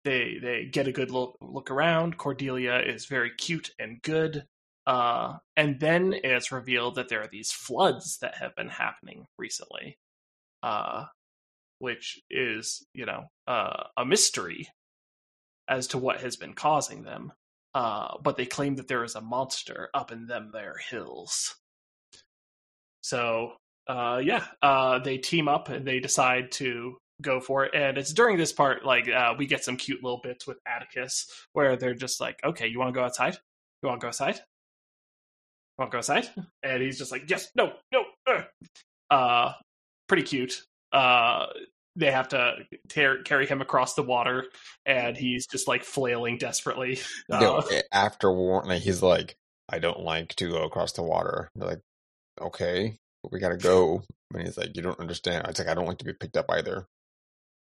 They 0.04 0.38
they 0.40 0.66
get 0.66 0.88
a 0.88 0.92
good 0.92 1.10
look, 1.10 1.36
look 1.42 1.72
around. 1.72 2.20
Corginia 2.20 2.78
is 2.88 3.08
very 3.08 3.32
cute 3.32 3.72
and 3.80 4.00
good. 4.04 4.46
Uh, 4.88 5.38
and 5.58 5.80
then 5.80 6.14
it's 6.24 6.52
revealed 6.52 6.96
that 6.96 7.10
there 7.10 7.22
are 7.22 7.30
these 7.32 7.52
floods 7.52 8.20
that 8.20 8.36
have 8.36 8.56
been 8.56 8.70
happening 8.70 9.26
recently, 9.38 9.98
uh, 10.62 11.06
which 11.80 12.22
is, 12.30 12.86
you 12.94 13.06
know, 13.06 13.26
uh, 13.48 13.86
a 13.98 14.06
mystery 14.06 14.68
as 15.68 15.88
to 15.88 15.98
what 15.98 16.22
has 16.22 16.36
been 16.36 16.54
causing 16.54 17.04
them. 17.04 17.34
Uh, 17.74 18.18
but 18.24 18.38
they 18.38 18.46
claim 18.46 18.76
that 18.76 18.88
there 18.88 19.04
is 19.04 19.16
a 19.16 19.22
monster 19.22 19.90
up 19.94 20.12
in 20.12 20.28
them 20.28 20.52
there 20.54 20.76
hills. 20.90 21.56
So, 23.02 23.54
uh, 23.88 24.22
yeah, 24.24 24.46
uh, 24.62 25.00
they 25.00 25.18
team 25.18 25.48
up 25.48 25.70
and 25.70 25.86
they 25.86 26.00
decide 26.00 26.52
to 26.54 26.98
go 27.22 27.40
for 27.40 27.66
it. 27.66 27.74
And 27.74 27.98
it's 27.98 28.14
during 28.14 28.38
this 28.38 28.54
part, 28.54 28.86
like, 28.86 29.08
we 29.38 29.48
get 29.48 29.64
some 29.64 29.78
cute 29.78 30.04
little 30.04 30.22
bits 30.24 30.46
with 30.48 30.58
Atticus 30.68 31.28
where 31.54 31.76
they're 31.76 31.94
just 31.96 32.22
like, 32.22 32.40
okay, 32.46 32.68
you 32.68 32.80
want 32.80 32.94
to 32.94 33.00
go 33.00 33.04
outside? 33.04 33.38
You 33.82 33.90
want 33.90 34.00
to 34.00 34.06
go 34.06 34.10
outside? 34.10 34.40
Want 35.78 35.92
to 35.92 35.96
go 35.96 36.00
outside? 36.00 36.30
And 36.64 36.82
he's 36.82 36.98
just 36.98 37.12
like, 37.12 37.30
yes, 37.30 37.50
no, 37.56 37.74
no. 37.92 38.04
Uh, 38.28 38.44
uh 39.14 39.54
pretty 40.08 40.24
cute. 40.24 40.62
Uh, 40.92 41.48
they 41.96 42.12
have 42.12 42.28
to 42.30 42.56
tear, 42.90 43.24
carry 43.24 43.48
him 43.48 43.62
across 43.62 43.94
the 43.94 44.04
water, 44.04 44.46
and 44.86 45.16
he's 45.16 45.48
just 45.48 45.68
like 45.68 45.84
flailing 45.84 46.38
desperately. 46.38 47.00
Uh, 47.32 47.62
a- 47.72 47.96
after 47.96 48.32
war, 48.32 48.64
like, 48.66 48.82
he's 48.82 49.02
like, 49.02 49.36
I 49.70 49.80
don't 49.80 50.02
like 50.02 50.36
to 50.36 50.50
go 50.50 50.64
across 50.64 50.92
the 50.94 51.04
water. 51.04 51.50
They're 51.56 51.70
like, 51.70 51.82
okay, 52.40 52.98
we 53.32 53.40
gotta 53.40 53.58
go. 53.58 54.04
And 54.34 54.44
he's 54.44 54.58
like, 54.58 54.76
you 54.76 54.82
don't 54.82 55.00
understand. 55.00 55.48
It's 55.48 55.60
like 55.60 55.68
I 55.68 55.74
don't 55.74 55.88
like 55.88 55.98
to 56.00 56.06
be 56.06 56.14
picked 56.14 56.38
up 56.38 56.46
either. 56.50 56.86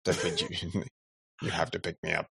Like, 0.06 0.42
you, 0.42 0.84
you 1.42 1.50
have 1.50 1.72
to 1.72 1.80
pick 1.80 1.98
me 2.04 2.14
up. 2.14 2.28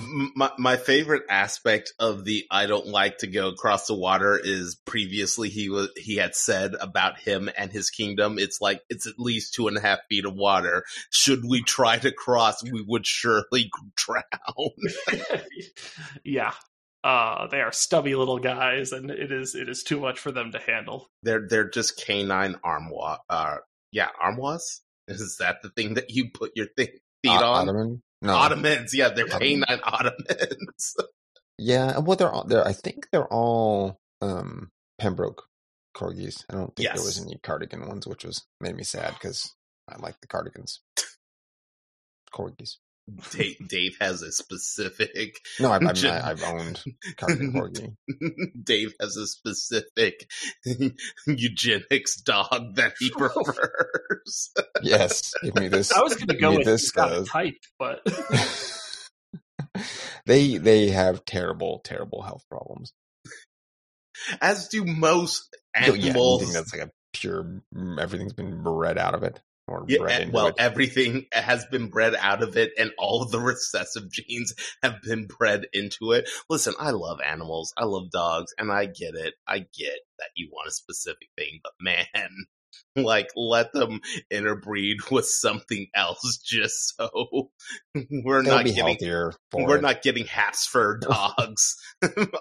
M- 0.00 0.32
my 0.34 0.50
my 0.58 0.76
favorite 0.76 1.24
aspect 1.28 1.92
of 1.98 2.24
the 2.24 2.46
I 2.50 2.66
don't 2.66 2.86
like 2.86 3.18
to 3.18 3.26
go 3.26 3.48
across 3.48 3.86
the 3.86 3.94
water 3.94 4.40
is 4.42 4.80
previously 4.86 5.50
he 5.50 5.68
was 5.68 5.90
he 5.96 6.16
had 6.16 6.34
said 6.34 6.74
about 6.80 7.18
him 7.18 7.50
and 7.58 7.70
his 7.70 7.90
kingdom. 7.90 8.38
It's 8.38 8.60
like 8.60 8.80
it's 8.88 9.06
at 9.06 9.18
least 9.18 9.54
two 9.54 9.68
and 9.68 9.76
a 9.76 9.80
half 9.80 9.98
feet 10.08 10.24
of 10.24 10.34
water. 10.34 10.84
Should 11.10 11.44
we 11.46 11.62
try 11.62 11.98
to 11.98 12.10
cross, 12.12 12.62
we 12.62 12.82
would 12.86 13.06
surely 13.06 13.70
drown. 13.96 14.70
yeah. 16.24 16.52
Uh, 17.02 17.46
they 17.46 17.60
are 17.60 17.72
stubby 17.72 18.14
little 18.14 18.38
guys, 18.38 18.92
and 18.92 19.10
it 19.10 19.32
is 19.32 19.54
it 19.54 19.68
is 19.68 19.82
too 19.82 20.00
much 20.00 20.18
for 20.18 20.30
them 20.32 20.52
to 20.52 20.58
handle. 20.58 21.08
They're 21.22 21.46
they're 21.48 21.68
just 21.68 22.02
canine 22.04 22.56
armoire. 22.62 23.18
Uh, 23.28 23.56
yeah, 23.92 24.08
armoires. 24.20 24.82
Is 25.08 25.38
that 25.40 25.56
the 25.62 25.70
thing 25.70 25.94
that 25.94 26.10
you 26.10 26.30
put 26.32 26.52
your 26.54 26.66
thing, 26.76 26.88
feet 27.22 27.30
O- 27.30 27.52
on? 27.52 27.68
Ottoman? 27.68 28.02
No. 28.22 28.34
Ottomans. 28.34 28.94
Yeah, 28.94 29.08
they're 29.08 29.26
canine 29.26 29.64
ottomans. 29.82 30.96
Yeah, 31.62 31.98
well, 31.98 32.16
they're 32.16 32.32
all, 32.32 32.44
they're. 32.44 32.66
I 32.66 32.72
think 32.72 33.08
they're 33.12 33.28
all 33.28 34.00
um 34.22 34.70
Pembroke 34.98 35.44
corgis. 35.94 36.42
I 36.48 36.54
don't 36.54 36.74
think 36.74 36.88
there 36.94 37.04
was 37.04 37.20
any 37.20 37.38
cardigan 37.42 37.86
ones, 37.86 38.06
which 38.06 38.24
was 38.24 38.46
made 38.62 38.74
me 38.74 38.82
sad 38.82 39.12
because 39.12 39.54
I 39.86 39.98
like 39.98 40.18
the 40.22 40.26
cardigans. 40.26 40.80
Corgis. 42.32 42.76
Dave, 43.32 43.56
Dave 43.68 43.96
has 44.00 44.22
a 44.22 44.32
specific. 44.32 45.36
No, 45.60 45.72
I've, 45.72 45.84
I've, 45.84 45.94
Ju- 45.94 46.08
I've 46.08 46.42
owned 46.42 46.82
Cosmic 47.16 47.50
Corgi. 47.54 47.94
Dave 48.62 48.94
has 49.00 49.16
a 49.16 49.26
specific 49.26 50.30
eugenics 51.26 52.20
dog 52.20 52.76
that 52.76 52.94
he 52.98 53.10
oh. 53.14 53.28
prefers. 53.28 54.52
Yes, 54.82 55.32
give 55.42 55.54
me 55.56 55.68
this. 55.68 55.92
I 55.92 56.02
was 56.02 56.14
going 56.14 56.28
to 56.28 56.36
go 56.36 56.52
with 56.56 56.64
this 56.64 56.82
this 56.82 56.90
got 56.92 57.12
a 57.12 57.16
guy's. 57.16 57.28
type, 57.28 57.54
but 57.78 58.00
they 60.26 60.56
they 60.58 60.88
have 60.90 61.24
terrible 61.24 61.80
terrible 61.84 62.22
health 62.22 62.44
problems. 62.50 62.92
As 64.40 64.68
do 64.68 64.84
most 64.84 65.48
So, 65.84 65.94
yeah, 65.94 66.10
animals. 66.10 66.42
anything 66.42 66.54
that's 66.54 66.72
like 66.74 66.88
a 66.88 66.90
pure 67.12 67.62
everything's 67.98 68.32
been 68.32 68.62
bred 68.62 68.96
out 68.96 69.14
of 69.14 69.22
it 69.22 69.40
or 69.70 69.84
Yeah, 69.88 69.98
eh, 70.08 70.20
into 70.22 70.32
well, 70.32 70.48
it. 70.48 70.56
everything 70.58 71.26
has 71.32 71.64
been 71.66 71.88
bred 71.88 72.14
out 72.16 72.42
of 72.42 72.56
it, 72.56 72.72
and 72.78 72.92
all 72.98 73.22
of 73.22 73.30
the 73.30 73.40
recessive 73.40 74.10
genes 74.12 74.54
have 74.82 75.02
been 75.02 75.26
bred 75.26 75.66
into 75.72 76.12
it. 76.12 76.28
Listen, 76.50 76.74
I 76.78 76.90
love 76.90 77.20
animals. 77.26 77.72
I 77.78 77.84
love 77.84 78.10
dogs, 78.10 78.52
and 78.58 78.72
I 78.72 78.86
get 78.86 79.14
it. 79.14 79.34
I 79.46 79.60
get 79.60 79.98
that 80.18 80.30
you 80.36 80.50
want 80.52 80.68
a 80.68 80.72
specific 80.72 81.28
thing, 81.38 81.60
but 81.62 81.72
man, 81.80 82.06
like, 82.96 83.28
let 83.36 83.72
them 83.72 84.00
interbreed 84.30 84.98
with 85.10 85.26
something 85.26 85.88
else 85.94 86.38
just 86.44 86.96
so 86.96 87.50
we're 88.10 88.42
They'll 88.44 88.54
not 88.56 88.64
getting. 88.66 88.98
For 89.50 89.66
we're 89.66 89.76
it. 89.76 89.82
not 89.82 90.02
getting 90.02 90.26
Habsburg 90.26 91.02
dogs 91.02 91.76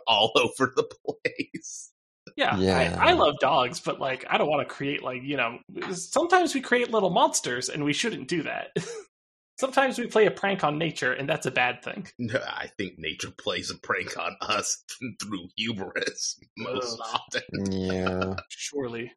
all 0.08 0.32
over 0.36 0.74
the 0.76 0.90
place. 1.06 1.92
Yeah, 2.36 2.58
Yeah. 2.58 2.98
I, 3.00 3.10
I 3.10 3.14
love 3.14 3.36
dogs, 3.40 3.80
but 3.80 4.00
like 4.00 4.26
I 4.30 4.38
don't 4.38 4.50
want 4.50 4.68
to 4.68 4.74
create 4.74 5.04
like 5.04 5.24
you 5.24 5.38
know. 5.38 5.60
Sometimes 5.92 6.54
we 6.54 6.62
create 6.62 6.92
little 6.92 7.10
monsters, 7.10 7.70
and 7.70 7.84
we 7.84 7.94
shouldn't 7.94 8.28
do 8.28 8.44
that. 8.44 8.76
sometimes 9.60 10.00
we 10.00 10.08
play 10.08 10.26
a 10.26 10.32
prank 10.32 10.64
on 10.64 10.78
nature, 10.78 11.12
and 11.14 11.28
that's 11.28 11.46
a 11.46 11.52
bad 11.52 11.84
thing. 11.84 12.08
No, 12.18 12.40
I 12.48 12.68
think 12.78 12.94
nature 12.98 13.32
plays 13.32 13.70
a 13.70 13.78
prank 13.78 14.18
on 14.18 14.36
us 14.42 14.84
through 15.22 15.50
hubris 15.58 16.40
most 16.58 17.00
Ugh. 17.02 17.08
often. 17.14 17.72
Yeah, 17.72 18.36
Surely. 18.50 19.12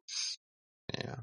yeah. 0.97 1.15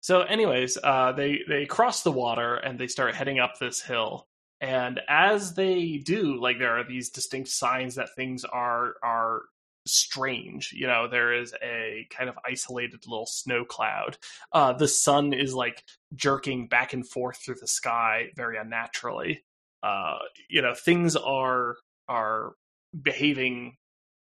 So, 0.00 0.22
anyways, 0.22 0.78
uh, 0.82 1.12
they 1.12 1.40
they 1.48 1.66
cross 1.66 2.02
the 2.02 2.12
water 2.12 2.54
and 2.56 2.78
they 2.78 2.88
start 2.88 3.14
heading 3.14 3.38
up 3.38 3.58
this 3.58 3.80
hill. 3.82 4.26
And 4.60 5.00
as 5.08 5.54
they 5.54 5.96
do, 6.04 6.40
like 6.40 6.58
there 6.60 6.78
are 6.78 6.84
these 6.84 7.10
distinct 7.10 7.48
signs 7.50 7.96
that 7.96 8.14
things 8.14 8.44
are 8.44 8.94
are 9.02 9.42
strange. 9.86 10.72
You 10.72 10.86
know, 10.86 11.08
there 11.08 11.32
is 11.32 11.54
a 11.62 12.06
kind 12.10 12.28
of 12.28 12.38
isolated 12.46 13.06
little 13.06 13.26
snow 13.26 13.64
cloud. 13.64 14.18
Uh, 14.52 14.72
the 14.72 14.88
sun 14.88 15.32
is 15.32 15.54
like 15.54 15.84
jerking 16.14 16.68
back 16.68 16.92
and 16.92 17.08
forth 17.08 17.38
through 17.38 17.56
the 17.60 17.68
sky 17.68 18.28
very 18.36 18.58
unnaturally. 18.58 19.44
Uh, 19.82 20.18
you 20.48 20.62
know, 20.62 20.74
things 20.74 21.16
are 21.16 21.76
are 22.08 22.52
behaving 23.00 23.76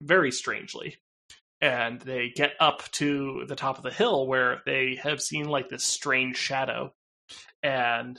very 0.02 0.30
strangely 0.30 0.96
and 1.62 2.00
they 2.00 2.28
get 2.34 2.54
up 2.58 2.82
to 2.90 3.44
the 3.46 3.54
top 3.54 3.78
of 3.78 3.84
the 3.84 3.90
hill 3.90 4.26
where 4.26 4.60
they 4.66 4.98
have 5.02 5.22
seen 5.22 5.48
like 5.48 5.68
this 5.68 5.84
strange 5.84 6.36
shadow 6.36 6.92
and 7.62 8.18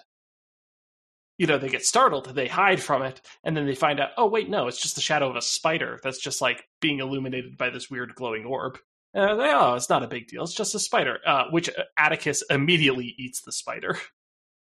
you 1.38 1.48
know 1.48 1.58
they 1.58 1.70
get 1.70 1.86
startled 1.86 2.34
they 2.36 2.48
hide 2.48 2.82
from 2.82 3.02
it 3.02 3.22
and 3.44 3.56
then 3.56 3.66
they 3.66 3.76
find 3.76 4.00
out 4.00 4.10
oh 4.18 4.28
wait 4.28 4.50
no 4.50 4.68
it's 4.68 4.82
just 4.82 4.96
the 4.96 5.02
shadow 5.02 5.30
of 5.30 5.36
a 5.36 5.42
spider 5.42 6.00
that's 6.04 6.20
just 6.20 6.42
like 6.42 6.64
being 6.82 7.00
illuminated 7.00 7.58
by 7.58 7.70
this 7.70 7.90
weird 7.90 8.14
glowing 8.16 8.46
orb 8.46 8.78
uh, 9.16 9.36
they, 9.36 9.52
oh 9.54 9.74
it's 9.76 9.90
not 9.90 10.04
a 10.04 10.08
big 10.08 10.28
deal 10.28 10.44
it's 10.44 10.54
just 10.54 10.76
a 10.76 10.80
spider 10.80 11.20
uh, 11.26 11.46
which 11.50 11.70
atticus 11.98 12.44
immediately 12.50 13.16
eats 13.18 13.42
the 13.42 13.52
spider 13.52 13.98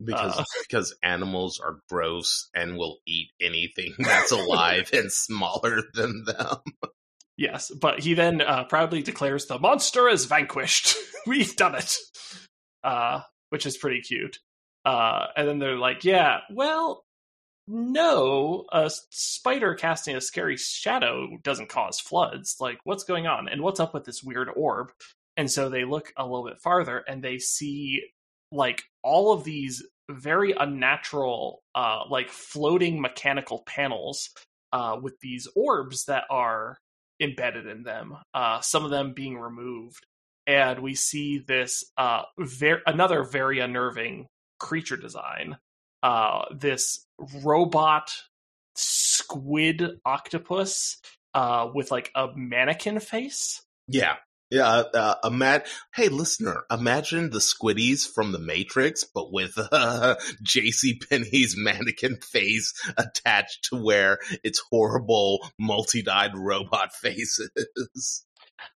because 0.03 0.39
Uh. 0.39 0.43
because 0.67 0.95
animals 1.03 1.59
are 1.59 1.79
gross 1.89 2.49
and 2.53 2.77
will 2.77 2.99
eat 3.05 3.29
anything 3.41 3.93
that's 3.99 4.31
alive 4.31 4.89
and 4.93 5.11
smaller 5.11 5.81
than 5.93 6.25
them. 6.25 6.57
Yes, 7.37 7.69
but 7.69 7.99
he 7.99 8.13
then 8.13 8.41
uh, 8.41 8.63
proudly 8.63 9.01
declares 9.01 9.45
the 9.45 9.59
monster 9.59 10.07
is 10.07 10.25
vanquished. 10.25 10.95
We've 11.27 11.55
done 11.55 11.75
it, 11.75 11.97
uh, 12.83 13.21
which 13.49 13.65
is 13.65 13.77
pretty 13.77 14.01
cute. 14.01 14.39
Uh, 14.85 15.27
and 15.35 15.47
then 15.47 15.59
they're 15.59 15.77
like, 15.77 16.03
"Yeah, 16.03 16.39
well, 16.51 17.03
no, 17.67 18.65
a 18.71 18.89
spider 19.09 19.75
casting 19.75 20.15
a 20.15 20.21
scary 20.21 20.57
shadow 20.57 21.37
doesn't 21.43 21.69
cause 21.69 21.99
floods. 21.99 22.57
Like, 22.59 22.79
what's 22.83 23.03
going 23.03 23.27
on? 23.27 23.49
And 23.49 23.61
what's 23.61 23.79
up 23.79 23.93
with 23.93 24.05
this 24.05 24.23
weird 24.23 24.49
orb?" 24.55 24.91
And 25.37 25.51
so 25.51 25.69
they 25.69 25.85
look 25.85 26.13
a 26.17 26.23
little 26.25 26.45
bit 26.45 26.61
farther, 26.61 26.99
and 27.07 27.23
they 27.23 27.39
see 27.39 28.03
like 28.51 28.83
all 29.03 29.33
of 29.33 29.43
these 29.43 29.83
very 30.09 30.53
unnatural, 30.53 31.63
uh, 31.73 32.03
like 32.09 32.29
floating 32.29 33.01
mechanical 33.01 33.63
panels 33.65 34.29
uh, 34.71 34.97
with 35.01 35.19
these 35.19 35.47
orbs 35.55 36.05
that 36.05 36.25
are 36.29 36.77
embedded 37.19 37.65
in 37.65 37.83
them. 37.83 38.15
Uh, 38.33 38.59
some 38.61 38.83
of 38.85 38.91
them 38.91 39.13
being 39.13 39.37
removed, 39.37 40.05
and 40.47 40.79
we 40.79 40.95
see 40.95 41.39
this 41.39 41.83
uh, 41.97 42.23
ver- 42.37 42.83
another 42.85 43.23
very 43.23 43.59
unnerving 43.59 44.27
creature 44.65 44.97
design. 44.97 45.57
Uh, 46.01 46.45
this 46.51 47.05
robot 47.43 48.11
squid 48.75 49.99
octopus 50.05 50.97
uh, 51.35 51.69
with 51.73 51.91
like 51.91 52.11
a 52.15 52.27
mannequin 52.35 52.99
face. 52.99 53.61
Yeah. 53.87 54.15
Yeah, 54.51 54.83
uh, 54.93 55.15
ima- 55.23 55.63
hey 55.95 56.07
listener, 56.07 56.65
imagine 56.69 57.31
the 57.31 57.39
squiddies 57.39 58.07
from 58.07 58.31
the 58.31 58.37
Matrix, 58.39 59.03
but 59.03 59.33
with 59.33 59.57
uh, 59.57 60.15
J.C. 60.43 60.99
Penney's 61.09 61.55
mannequin 61.57 62.17
face 62.21 62.71
attached 62.95 63.69
to 63.71 63.75
where 63.83 64.19
its 64.43 64.61
horrible 64.69 65.39
multi-dyed 65.59 66.37
robot 66.37 66.93
faces. 66.93 68.23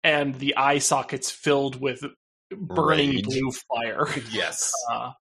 and 0.02 0.34
the 0.36 0.56
eye 0.56 0.78
sockets 0.78 1.30
filled 1.30 1.78
with 1.80 2.02
burning 2.50 3.10
Rage. 3.10 3.24
blue 3.24 3.50
fire. 3.52 4.06
yes. 4.32 4.72
Uh, 4.90 5.12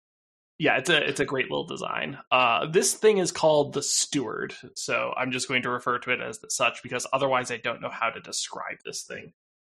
yeah, 0.59 0.77
it's 0.77 0.89
a 0.89 1.07
it's 1.07 1.19
a 1.19 1.25
great 1.25 1.51
little 1.51 1.67
design. 1.67 2.17
Uh, 2.31 2.67
this 2.67 2.93
thing 2.93 3.19
is 3.19 3.31
called 3.31 3.73
the 3.73 3.83
Steward, 3.83 4.53
so 4.75 5.13
I'm 5.15 5.31
just 5.31 5.47
going 5.47 5.63
to 5.63 5.69
refer 5.69 5.99
to 5.99 6.11
it 6.11 6.21
as 6.21 6.39
such 6.49 6.83
because 6.83 7.05
otherwise 7.13 7.51
I 7.51 7.57
don't 7.57 7.81
know 7.81 7.89
how 7.91 8.09
to 8.09 8.19
describe 8.19 8.77
this 8.85 9.03
thing. 9.03 9.33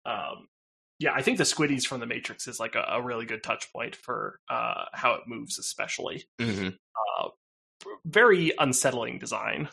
Um, 0.05 0.47
yeah, 0.99 1.13
I 1.13 1.21
think 1.21 1.37
the 1.37 1.45
Squiddies 1.45 1.85
from 1.85 1.99
the 1.99 2.05
Matrix 2.05 2.47
is 2.47 2.59
like 2.59 2.75
a, 2.75 2.85
a 2.91 3.01
really 3.01 3.25
good 3.25 3.43
touch 3.43 3.71
point 3.71 3.95
for 3.95 4.39
uh, 4.49 4.85
how 4.93 5.13
it 5.13 5.21
moves, 5.27 5.59
especially 5.59 6.25
hmm 6.39 6.69
very 8.05 8.51
unsettling 8.57 9.19
design. 9.19 9.69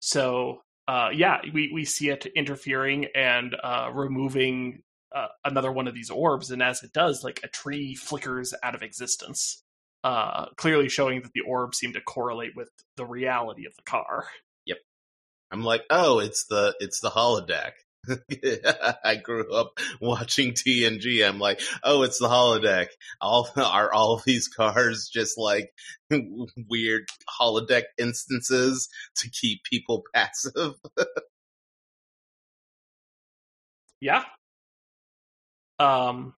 So 0.00 0.62
uh, 0.86 1.10
yeah, 1.14 1.40
we 1.52 1.70
we 1.72 1.84
see 1.84 2.10
it 2.10 2.26
interfering 2.36 3.06
and 3.14 3.56
uh, 3.62 3.90
removing 3.92 4.82
uh, 5.14 5.28
another 5.44 5.72
one 5.72 5.88
of 5.88 5.94
these 5.94 6.10
orbs, 6.10 6.50
and 6.50 6.62
as 6.62 6.82
it 6.82 6.92
does, 6.92 7.24
like 7.24 7.40
a 7.42 7.48
tree 7.48 7.94
flickers 7.94 8.52
out 8.62 8.74
of 8.74 8.82
existence, 8.82 9.63
uh, 10.04 10.46
clearly 10.56 10.90
showing 10.90 11.22
that 11.22 11.32
the 11.32 11.40
orb 11.40 11.74
seemed 11.74 11.94
to 11.94 12.00
correlate 12.02 12.54
with 12.54 12.68
the 12.96 13.06
reality 13.06 13.66
of 13.66 13.74
the 13.74 13.82
car. 13.82 14.26
Yep. 14.66 14.76
I'm 15.50 15.64
like, 15.64 15.82
oh, 15.88 16.18
it's 16.20 16.44
the 16.46 16.74
it's 16.78 17.00
the 17.00 17.10
holodeck. 17.10 17.72
I 19.04 19.16
grew 19.16 19.50
up 19.54 19.78
watching 20.02 20.52
TNG. 20.52 21.26
I'm 21.26 21.38
like, 21.38 21.62
oh, 21.82 22.02
it's 22.02 22.18
the 22.18 22.28
holodeck. 22.28 22.88
All 23.18 23.48
are 23.56 23.90
all 23.92 24.20
these 24.26 24.46
cars 24.46 25.08
just 25.10 25.38
like 25.38 25.72
weird 26.68 27.08
holodeck 27.40 27.84
instances 27.96 28.90
to 29.16 29.30
keep 29.30 29.64
people 29.64 30.04
passive? 30.14 30.74
Yeah. 34.02 34.24
Um. 35.78 36.34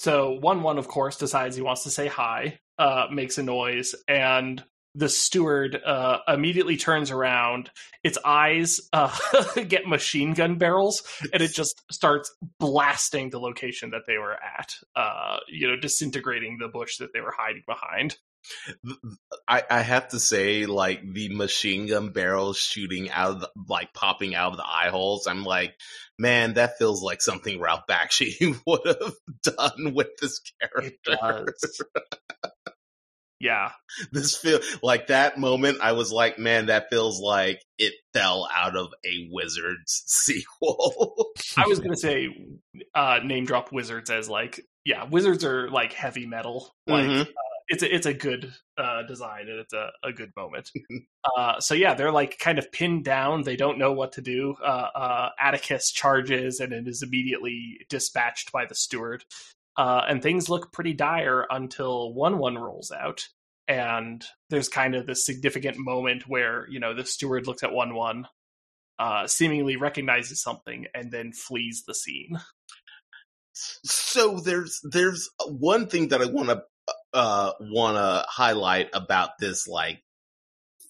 So 0.00 0.30
one 0.40 0.62
one 0.62 0.78
of 0.78 0.88
course 0.88 1.18
decides 1.18 1.56
he 1.56 1.60
wants 1.60 1.82
to 1.82 1.90
say 1.90 2.06
hi, 2.06 2.58
uh, 2.78 3.08
makes 3.12 3.36
a 3.36 3.42
noise, 3.42 3.94
and 4.08 4.64
the 4.94 5.10
steward 5.10 5.78
uh, 5.84 6.20
immediately 6.26 6.78
turns 6.78 7.10
around. 7.10 7.70
Its 8.02 8.16
eyes 8.24 8.80
uh, 8.94 9.14
get 9.68 9.86
machine 9.86 10.32
gun 10.32 10.56
barrels, 10.56 11.02
and 11.34 11.42
it 11.42 11.52
just 11.52 11.82
starts 11.90 12.34
blasting 12.58 13.28
the 13.28 13.38
location 13.38 13.90
that 13.90 14.04
they 14.06 14.16
were 14.16 14.32
at. 14.32 14.74
Uh, 14.96 15.36
you 15.48 15.68
know, 15.68 15.76
disintegrating 15.76 16.56
the 16.58 16.68
bush 16.68 16.96
that 16.96 17.12
they 17.12 17.20
were 17.20 17.34
hiding 17.36 17.64
behind. 17.66 18.16
I, 19.48 19.62
I 19.70 19.82
have 19.82 20.08
to 20.08 20.20
say, 20.20 20.66
like 20.66 21.00
the 21.12 21.34
machine 21.34 21.86
gun 21.86 22.10
barrels 22.10 22.56
shooting 22.58 23.10
out 23.10 23.30
of 23.32 23.40
the, 23.40 23.50
like 23.68 23.92
popping 23.94 24.34
out 24.34 24.52
of 24.52 24.58
the 24.58 24.66
eye 24.66 24.88
holes. 24.90 25.26
I'm 25.26 25.44
like, 25.44 25.74
man, 26.18 26.54
that 26.54 26.78
feels 26.78 27.02
like 27.02 27.22
something 27.22 27.60
Ralph 27.60 27.84
Bakshi 27.88 28.58
would 28.66 28.86
have 28.86 29.14
done 29.42 29.94
with 29.94 30.08
this 30.20 30.40
character. 30.60 31.54
yeah. 33.40 33.70
this 34.12 34.36
feel 34.36 34.60
like 34.82 35.06
that 35.06 35.38
moment 35.38 35.78
i 35.80 35.92
was 35.92 36.12
like 36.12 36.38
man 36.38 36.66
that 36.66 36.90
feels 36.90 37.18
like 37.22 37.64
it 37.78 37.94
fell 38.12 38.46
out 38.54 38.76
of 38.76 38.88
a 39.02 39.30
wizards 39.32 40.02
sequel 40.06 41.30
I 41.56 41.66
was 41.66 41.80
gonna 41.80 41.96
say 41.96 42.28
uh, 42.94 43.20
name 43.24 43.46
drop 43.46 43.72
wizards 43.72 44.10
as 44.10 44.28
like 44.28 44.60
yeah, 44.84 45.04
wizards 45.04 45.44
are 45.44 45.68
like 45.70 45.92
heavy 45.92 46.26
metal. 46.26 46.74
Like 46.86 47.06
Mhm. 47.06 47.20
uh, 47.22 47.24
it's 47.70 47.84
a, 47.84 47.94
it's 47.94 48.06
a 48.06 48.12
good 48.12 48.52
uh, 48.76 49.04
design 49.04 49.48
and 49.48 49.60
it's 49.60 49.72
a, 49.72 49.90
a 50.02 50.12
good 50.12 50.32
moment. 50.36 50.70
uh, 51.36 51.60
so 51.60 51.72
yeah, 51.72 51.94
they're 51.94 52.12
like 52.12 52.38
kind 52.38 52.58
of 52.58 52.70
pinned 52.72 53.04
down. 53.04 53.44
They 53.44 53.56
don't 53.56 53.78
know 53.78 53.92
what 53.92 54.12
to 54.12 54.20
do. 54.20 54.56
Uh, 54.62 54.88
uh 54.94 55.28
Atticus 55.38 55.92
charges 55.92 56.58
and 56.60 56.72
it 56.72 56.88
is 56.88 57.02
immediately 57.02 57.78
dispatched 57.88 58.50
by 58.52 58.66
the 58.66 58.74
steward. 58.74 59.24
Uh, 59.76 60.02
and 60.08 60.20
things 60.20 60.50
look 60.50 60.72
pretty 60.72 60.92
dire 60.92 61.46
until 61.48 62.12
one 62.12 62.38
one 62.38 62.58
rolls 62.58 62.90
out. 62.90 63.28
And 63.68 64.24
there's 64.50 64.68
kind 64.68 64.96
of 64.96 65.06
this 65.06 65.24
significant 65.24 65.78
moment 65.78 66.24
where 66.26 66.66
you 66.68 66.80
know 66.80 66.92
the 66.92 67.06
steward 67.06 67.46
looks 67.46 67.62
at 67.62 67.72
one 67.72 67.94
one, 67.94 68.26
uh, 68.98 69.28
seemingly 69.28 69.76
recognizes 69.76 70.42
something, 70.42 70.86
and 70.92 71.12
then 71.12 71.32
flees 71.32 71.84
the 71.86 71.94
scene. 71.94 72.36
So 73.52 74.40
there's 74.40 74.80
there's 74.82 75.30
one 75.46 75.86
thing 75.86 76.08
that 76.08 76.20
I 76.20 76.26
want 76.26 76.48
to 76.48 76.64
uh, 77.12 77.52
want 77.60 77.96
to 77.96 78.24
highlight 78.28 78.90
about 78.92 79.38
this 79.38 79.66
like 79.66 80.02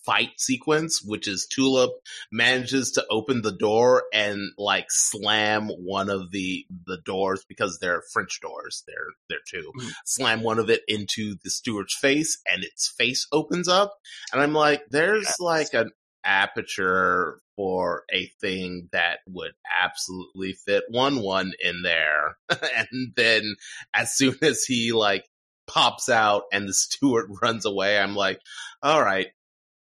fight 0.04 0.30
sequence, 0.38 1.02
which 1.04 1.28
is 1.28 1.46
Tulip 1.46 1.90
manages 2.32 2.92
to 2.92 3.06
open 3.10 3.42
the 3.42 3.52
door 3.52 4.04
and 4.12 4.52
like 4.58 4.86
slam 4.88 5.68
one 5.68 6.10
of 6.10 6.30
the 6.30 6.66
the 6.86 6.98
doors 7.04 7.44
because 7.48 7.78
they're 7.78 8.02
French 8.12 8.40
doors. 8.40 8.82
They're 8.86 8.96
they're 9.28 9.62
2 9.62 9.72
mm-hmm. 9.76 9.88
Slam 10.04 10.42
one 10.42 10.58
of 10.58 10.70
it 10.70 10.82
into 10.88 11.36
the 11.44 11.50
steward's 11.50 11.94
face, 11.94 12.40
and 12.50 12.64
its 12.64 12.88
face 12.88 13.26
opens 13.32 13.68
up, 13.68 13.94
and 14.32 14.40
I'm 14.40 14.54
like, 14.54 14.82
there's 14.90 15.24
yes. 15.24 15.40
like 15.40 15.74
an 15.74 15.90
aperture 16.24 17.40
for 17.56 18.04
a 18.12 18.30
thing 18.40 18.88
that 18.92 19.18
would 19.26 19.52
absolutely 19.82 20.52
fit 20.52 20.84
one 20.88 21.22
one 21.22 21.52
in 21.62 21.82
there, 21.82 22.36
and 22.76 23.12
then 23.16 23.54
as 23.94 24.14
soon 24.14 24.36
as 24.42 24.64
he 24.64 24.92
like 24.92 25.24
pops 25.70 26.08
out 26.08 26.44
and 26.52 26.68
the 26.68 26.74
steward 26.74 27.30
runs 27.42 27.64
away, 27.64 27.98
I'm 27.98 28.14
like, 28.14 28.40
all 28.82 29.02
right, 29.02 29.28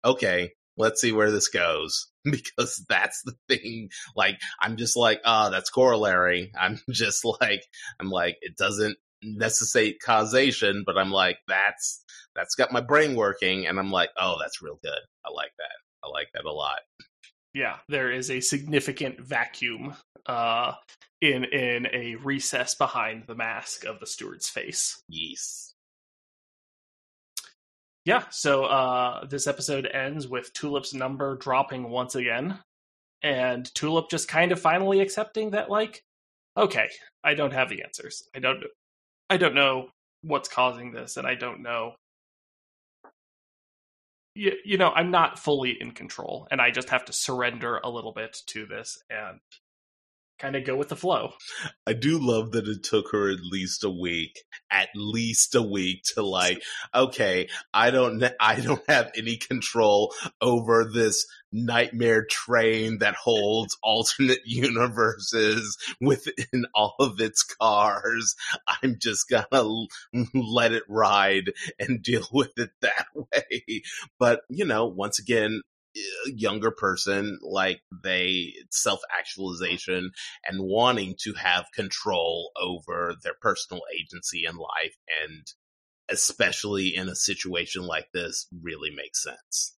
okay, 0.04 0.52
let's 0.76 1.00
see 1.00 1.12
where 1.12 1.30
this 1.30 1.48
goes. 1.48 2.08
Because 2.24 2.82
that's 2.88 3.20
the 3.24 3.34
thing. 3.50 3.90
Like, 4.16 4.40
I'm 4.58 4.78
just 4.78 4.96
like, 4.96 5.20
oh, 5.26 5.50
that's 5.50 5.68
corollary. 5.68 6.52
I'm 6.58 6.80
just 6.90 7.22
like, 7.22 7.62
I'm 8.00 8.08
like, 8.08 8.38
it 8.40 8.56
doesn't 8.56 8.96
necessitate 9.22 10.00
causation, 10.02 10.84
but 10.86 10.96
I'm 10.96 11.10
like, 11.10 11.36
that's, 11.48 12.02
that's 12.34 12.54
got 12.54 12.72
my 12.72 12.80
brain 12.80 13.14
working. 13.14 13.66
And 13.66 13.78
I'm 13.78 13.90
like, 13.90 14.08
oh, 14.18 14.36
that's 14.40 14.62
real 14.62 14.78
good. 14.82 14.98
I 15.22 15.32
like 15.34 15.52
that. 15.58 15.76
I 16.02 16.08
like 16.08 16.28
that 16.32 16.46
a 16.46 16.50
lot. 16.50 16.78
Yeah, 17.54 17.76
there 17.88 18.10
is 18.10 18.30
a 18.30 18.40
significant 18.40 19.20
vacuum 19.20 19.94
uh, 20.26 20.72
in 21.20 21.44
in 21.44 21.86
a 21.92 22.16
recess 22.16 22.74
behind 22.74 23.24
the 23.26 23.36
mask 23.36 23.84
of 23.84 24.00
the 24.00 24.06
steward's 24.06 24.48
face. 24.48 25.00
Yes. 25.08 25.72
Yeah, 28.04 28.24
so 28.30 28.64
uh, 28.64 29.24
this 29.26 29.46
episode 29.46 29.86
ends 29.86 30.28
with 30.28 30.52
Tulip's 30.52 30.92
number 30.92 31.36
dropping 31.36 31.88
once 31.88 32.16
again, 32.16 32.58
and 33.22 33.72
Tulip 33.74 34.10
just 34.10 34.28
kind 34.28 34.52
of 34.52 34.60
finally 34.60 35.00
accepting 35.00 35.52
that, 35.52 35.70
like, 35.70 36.02
okay, 36.54 36.90
I 37.22 37.32
don't 37.32 37.54
have 37.54 37.70
the 37.70 37.82
answers. 37.82 38.28
I 38.36 38.40
don't, 38.40 38.62
I 39.30 39.38
don't 39.38 39.54
know 39.54 39.88
what's 40.20 40.50
causing 40.50 40.92
this, 40.92 41.16
and 41.16 41.26
I 41.26 41.34
don't 41.34 41.62
know. 41.62 41.94
You, 44.34 44.52
you 44.64 44.78
know, 44.78 44.90
I'm 44.90 45.10
not 45.10 45.38
fully 45.38 45.80
in 45.80 45.92
control, 45.92 46.48
and 46.50 46.60
I 46.60 46.70
just 46.70 46.90
have 46.90 47.04
to 47.04 47.12
surrender 47.12 47.80
a 47.84 47.90
little 47.90 48.12
bit 48.12 48.36
to 48.46 48.66
this 48.66 49.02
and 49.08 49.40
kind 50.38 50.56
of 50.56 50.64
go 50.64 50.76
with 50.76 50.88
the 50.88 50.96
flow. 50.96 51.32
I 51.86 51.92
do 51.92 52.18
love 52.18 52.52
that 52.52 52.68
it 52.68 52.82
took 52.82 53.12
her 53.12 53.30
at 53.30 53.40
least 53.40 53.84
a 53.84 53.90
week, 53.90 54.40
at 54.70 54.88
least 54.94 55.54
a 55.54 55.62
week 55.62 56.02
to 56.14 56.22
like, 56.22 56.62
okay, 56.94 57.48
I 57.72 57.90
don't, 57.90 58.22
I 58.40 58.60
don't 58.60 58.82
have 58.88 59.12
any 59.16 59.36
control 59.36 60.12
over 60.40 60.84
this 60.84 61.26
nightmare 61.54 62.24
train 62.24 62.98
that 62.98 63.14
holds 63.14 63.78
alternate 63.82 64.40
universes 64.44 65.78
within 66.00 66.66
all 66.74 66.96
of 66.98 67.20
its 67.20 67.42
cars. 67.42 68.34
I'm 68.82 68.96
just 68.98 69.28
gonna 69.28 69.86
let 70.34 70.72
it 70.72 70.82
ride 70.88 71.52
and 71.78 72.02
deal 72.02 72.26
with 72.32 72.58
it 72.58 72.70
that 72.82 73.06
way. 73.14 73.82
But, 74.18 74.42
you 74.50 74.64
know, 74.64 74.86
once 74.86 75.18
again, 75.18 75.62
younger 76.26 76.70
person, 76.70 77.38
like 77.42 77.80
they 78.02 78.52
self 78.70 79.00
actualization 79.16 80.10
and 80.46 80.60
wanting 80.60 81.14
to 81.20 81.32
have 81.34 81.66
control 81.74 82.50
over 82.60 83.14
their 83.22 83.34
personal 83.40 83.82
agency 83.98 84.44
in 84.46 84.56
life. 84.56 84.96
And 85.24 85.46
especially 86.08 86.94
in 86.94 87.08
a 87.08 87.16
situation 87.16 87.82
like 87.82 88.08
this, 88.12 88.46
really 88.62 88.90
makes 88.90 89.22
sense. 89.22 89.76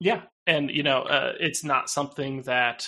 Yeah. 0.00 0.22
And, 0.46 0.70
you 0.70 0.82
know, 0.82 1.02
uh, 1.02 1.32
it's 1.40 1.64
not 1.64 1.88
something 1.88 2.42
that, 2.42 2.86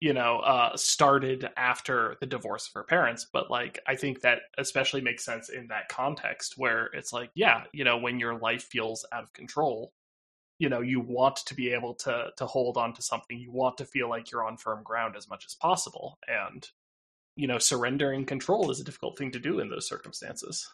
you 0.00 0.12
know, 0.12 0.38
uh, 0.38 0.76
started 0.76 1.48
after 1.56 2.16
the 2.20 2.26
divorce 2.26 2.66
of 2.66 2.72
her 2.74 2.82
parents, 2.82 3.26
but 3.32 3.50
like, 3.50 3.78
I 3.86 3.94
think 3.94 4.22
that 4.22 4.40
especially 4.58 5.00
makes 5.00 5.24
sense 5.24 5.48
in 5.48 5.68
that 5.68 5.88
context 5.88 6.54
where 6.56 6.86
it's 6.86 7.12
like, 7.12 7.30
yeah, 7.36 7.64
you 7.72 7.84
know, 7.84 7.98
when 7.98 8.18
your 8.18 8.36
life 8.36 8.64
feels 8.64 9.06
out 9.12 9.22
of 9.22 9.32
control, 9.32 9.92
you 10.64 10.70
know 10.70 10.80
you 10.80 10.98
want 10.98 11.36
to 11.36 11.54
be 11.54 11.74
able 11.74 11.92
to 11.94 12.30
to 12.38 12.46
hold 12.46 12.78
on 12.78 12.94
to 12.94 13.02
something. 13.02 13.38
You 13.38 13.52
want 13.52 13.76
to 13.78 13.84
feel 13.84 14.08
like 14.08 14.30
you're 14.30 14.46
on 14.46 14.56
firm 14.56 14.82
ground 14.82 15.14
as 15.14 15.28
much 15.28 15.44
as 15.46 15.54
possible. 15.54 16.18
And 16.26 16.66
you 17.36 17.46
know 17.46 17.58
surrendering 17.58 18.24
control 18.24 18.70
is 18.70 18.80
a 18.80 18.84
difficult 18.84 19.18
thing 19.18 19.30
to 19.32 19.38
do 19.38 19.60
in 19.60 19.68
those 19.68 19.86
circumstances. 19.86 20.66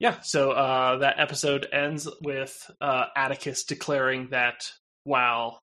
Yeah 0.00 0.20
so 0.22 0.50
uh, 0.50 0.96
that 0.98 1.20
episode 1.20 1.68
ends 1.72 2.08
with 2.22 2.68
uh, 2.80 3.04
atticus 3.16 3.62
declaring 3.62 4.30
that 4.30 4.72
while 5.04 5.60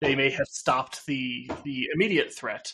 they 0.00 0.16
may 0.16 0.30
have 0.30 0.48
stopped 0.48 1.06
the 1.06 1.48
the 1.64 1.86
immediate 1.94 2.34
threat 2.34 2.72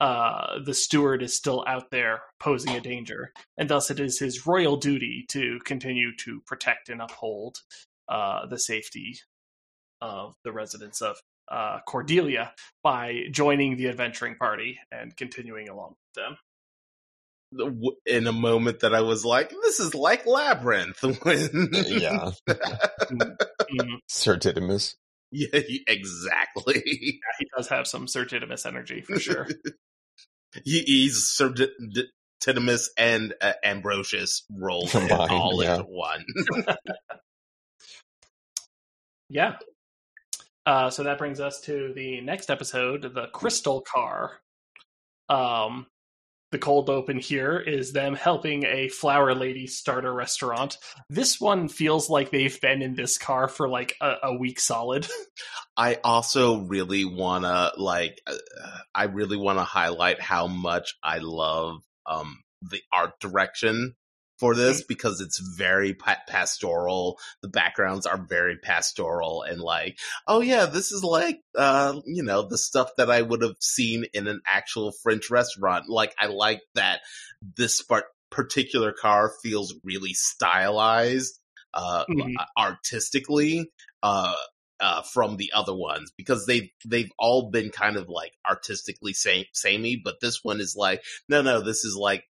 uh, 0.00 0.58
the 0.64 0.74
steward 0.74 1.22
is 1.22 1.34
still 1.34 1.64
out 1.66 1.90
there 1.90 2.22
posing 2.38 2.74
a 2.76 2.80
danger, 2.80 3.32
and 3.56 3.68
thus 3.68 3.90
it 3.90 3.98
is 3.98 4.18
his 4.18 4.46
royal 4.46 4.76
duty 4.76 5.24
to 5.28 5.58
continue 5.64 6.14
to 6.16 6.40
protect 6.46 6.88
and 6.88 7.00
uphold 7.00 7.58
uh, 8.08 8.46
the 8.46 8.58
safety 8.58 9.18
of 10.00 10.34
the 10.44 10.52
residents 10.52 11.00
of 11.00 11.16
uh, 11.50 11.78
Corginia 11.88 12.50
by 12.82 13.24
joining 13.30 13.76
the 13.76 13.88
adventuring 13.88 14.36
party 14.36 14.78
and 14.90 15.16
continuing 15.16 15.68
along 15.68 15.94
with 16.14 16.24
them. 16.24 16.36
In 18.04 18.26
a 18.26 18.32
moment 18.32 18.80
that 18.80 18.94
I 18.94 19.02
was 19.02 19.24
like, 19.24 19.50
"This 19.50 19.78
is 19.78 19.94
like 19.94 20.26
Labyrinth." 20.26 21.00
when 21.22 21.70
yeah, 21.72 22.32
mm-hmm. 22.48 23.94
Sir 24.08 24.36
Didymus. 24.36 24.96
Yeah, 25.32 25.60
exactly. 25.88 26.82
Yeah, 26.86 27.32
he 27.38 27.46
does 27.56 27.68
have 27.68 27.86
some 27.86 28.06
Sir 28.06 28.24
Didymus 28.24 28.64
energy 28.64 29.00
for 29.00 29.18
sure. 29.18 29.48
he, 30.64 30.82
he's 30.82 31.26
Sir 31.26 31.50
D- 31.50 31.68
D- 31.92 32.08
Didymus 32.40 32.90
and 32.96 33.34
uh, 33.40 33.54
Ambrosius 33.64 34.44
rolled 34.50 34.90
Combined, 34.90 35.30
all 35.30 35.62
yeah. 35.62 35.74
into 35.74 35.84
one. 35.84 36.24
yeah. 39.28 39.56
Uh, 40.64 40.90
so 40.90 41.02
that 41.02 41.18
brings 41.18 41.40
us 41.40 41.60
to 41.62 41.92
the 41.94 42.20
next 42.20 42.48
episode, 42.48 43.02
the 43.02 43.26
Crystal 43.32 43.82
Car. 43.92 44.38
Um, 45.28 45.86
the 46.52 46.58
cold 46.58 46.90
open 46.90 47.18
here 47.18 47.58
is 47.58 47.92
them 47.92 48.14
helping 48.14 48.64
a 48.64 48.88
flower 48.88 49.34
lady 49.34 49.66
start 49.66 50.04
a 50.04 50.10
restaurant. 50.10 50.78
This 51.10 51.40
one 51.40 51.68
feels 51.68 52.08
like 52.08 52.30
they've 52.30 52.60
been 52.60 52.82
in 52.82 52.94
this 52.94 53.18
car 53.18 53.48
for 53.48 53.68
like 53.68 53.94
a, 54.00 54.14
a 54.24 54.36
week 54.36 54.60
solid. 54.60 55.06
I 55.76 55.98
also 56.04 56.58
really 56.60 57.04
want 57.04 57.44
to 57.44 57.72
like 57.76 58.20
uh, 58.26 58.34
I 58.94 59.04
really 59.04 59.36
want 59.36 59.58
to 59.58 59.64
highlight 59.64 60.20
how 60.20 60.46
much 60.46 60.96
I 61.02 61.18
love 61.18 61.82
um 62.06 62.42
the 62.62 62.80
art 62.92 63.18
direction 63.20 63.94
for 64.38 64.54
this 64.54 64.78
mm-hmm. 64.78 64.86
because 64.88 65.20
it's 65.20 65.38
very 65.38 65.94
pa- 65.94 66.18
pastoral. 66.28 67.18
The 67.42 67.48
backgrounds 67.48 68.06
are 68.06 68.18
very 68.18 68.56
pastoral 68.56 69.42
and 69.42 69.60
like, 69.60 69.98
oh 70.26 70.40
yeah, 70.40 70.66
this 70.66 70.92
is 70.92 71.02
like, 71.02 71.40
uh, 71.56 72.00
you 72.04 72.22
know, 72.22 72.42
the 72.42 72.58
stuff 72.58 72.90
that 72.96 73.10
I 73.10 73.22
would 73.22 73.42
have 73.42 73.56
seen 73.60 74.06
in 74.12 74.26
an 74.26 74.40
actual 74.46 74.92
French 75.02 75.30
restaurant. 75.30 75.88
Like, 75.88 76.14
I 76.18 76.26
like 76.26 76.60
that 76.74 77.00
this 77.56 77.82
part- 77.82 78.04
particular 78.30 78.92
car 78.92 79.32
feels 79.42 79.74
really 79.82 80.12
stylized, 80.12 81.38
uh, 81.74 82.04
mm-hmm. 82.08 82.34
artistically. 82.58 83.70
Uh, 84.02 84.34
uh, 84.78 85.00
from 85.00 85.38
the 85.38 85.50
other 85.54 85.74
ones 85.74 86.12
because 86.18 86.44
they've 86.44 86.68
they've 86.84 87.10
all 87.18 87.50
been 87.50 87.70
kind 87.70 87.96
of 87.96 88.10
like 88.10 88.32
artistically 88.46 89.14
same 89.14 89.46
samey, 89.54 90.00
but 90.04 90.20
this 90.20 90.44
one 90.44 90.60
is 90.60 90.76
like 90.76 91.02
no 91.30 91.40
no 91.40 91.62
this 91.62 91.86
is 91.86 91.96
like 91.96 92.24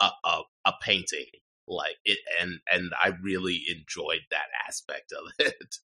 a 0.00 0.10
a, 0.24 0.40
a, 0.66 0.72
painting 0.82 1.26
like 1.66 1.96
it 2.04 2.18
and 2.40 2.60
and 2.70 2.92
I 3.02 3.12
really 3.22 3.64
enjoyed 3.68 4.22
that 4.30 4.48
aspect 4.68 5.12
of 5.12 5.32
it. 5.46 5.76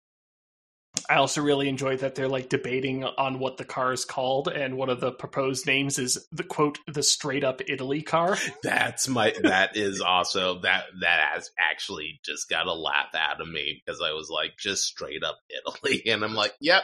I 1.09 1.15
also 1.15 1.41
really 1.41 1.69
enjoyed 1.69 1.99
that 1.99 2.15
they're 2.15 2.27
like 2.27 2.49
debating 2.49 3.03
on 3.03 3.39
what 3.39 3.57
the 3.57 3.65
car 3.65 3.93
is 3.93 4.05
called, 4.05 4.47
and 4.47 4.75
one 4.75 4.89
of 4.89 4.99
the 4.99 5.11
proposed 5.11 5.65
names 5.65 5.99
is 5.99 6.27
the 6.31 6.43
quote 6.43 6.79
the 6.87 7.03
straight 7.03 7.43
up 7.43 7.61
Italy 7.67 8.01
car. 8.01 8.37
That's 8.63 9.07
my 9.07 9.33
that 9.43 9.77
is 9.77 10.01
also 10.01 10.59
that 10.61 10.85
that 11.01 11.29
has 11.33 11.51
actually 11.59 12.19
just 12.25 12.49
got 12.49 12.67
a 12.67 12.73
laugh 12.73 13.13
out 13.13 13.39
of 13.39 13.47
me 13.47 13.81
because 13.85 14.01
I 14.01 14.13
was 14.13 14.29
like 14.29 14.57
just 14.57 14.83
straight 14.83 15.23
up 15.23 15.39
Italy, 15.49 16.03
and 16.07 16.23
I'm 16.23 16.35
like, 16.35 16.53
yep, 16.59 16.83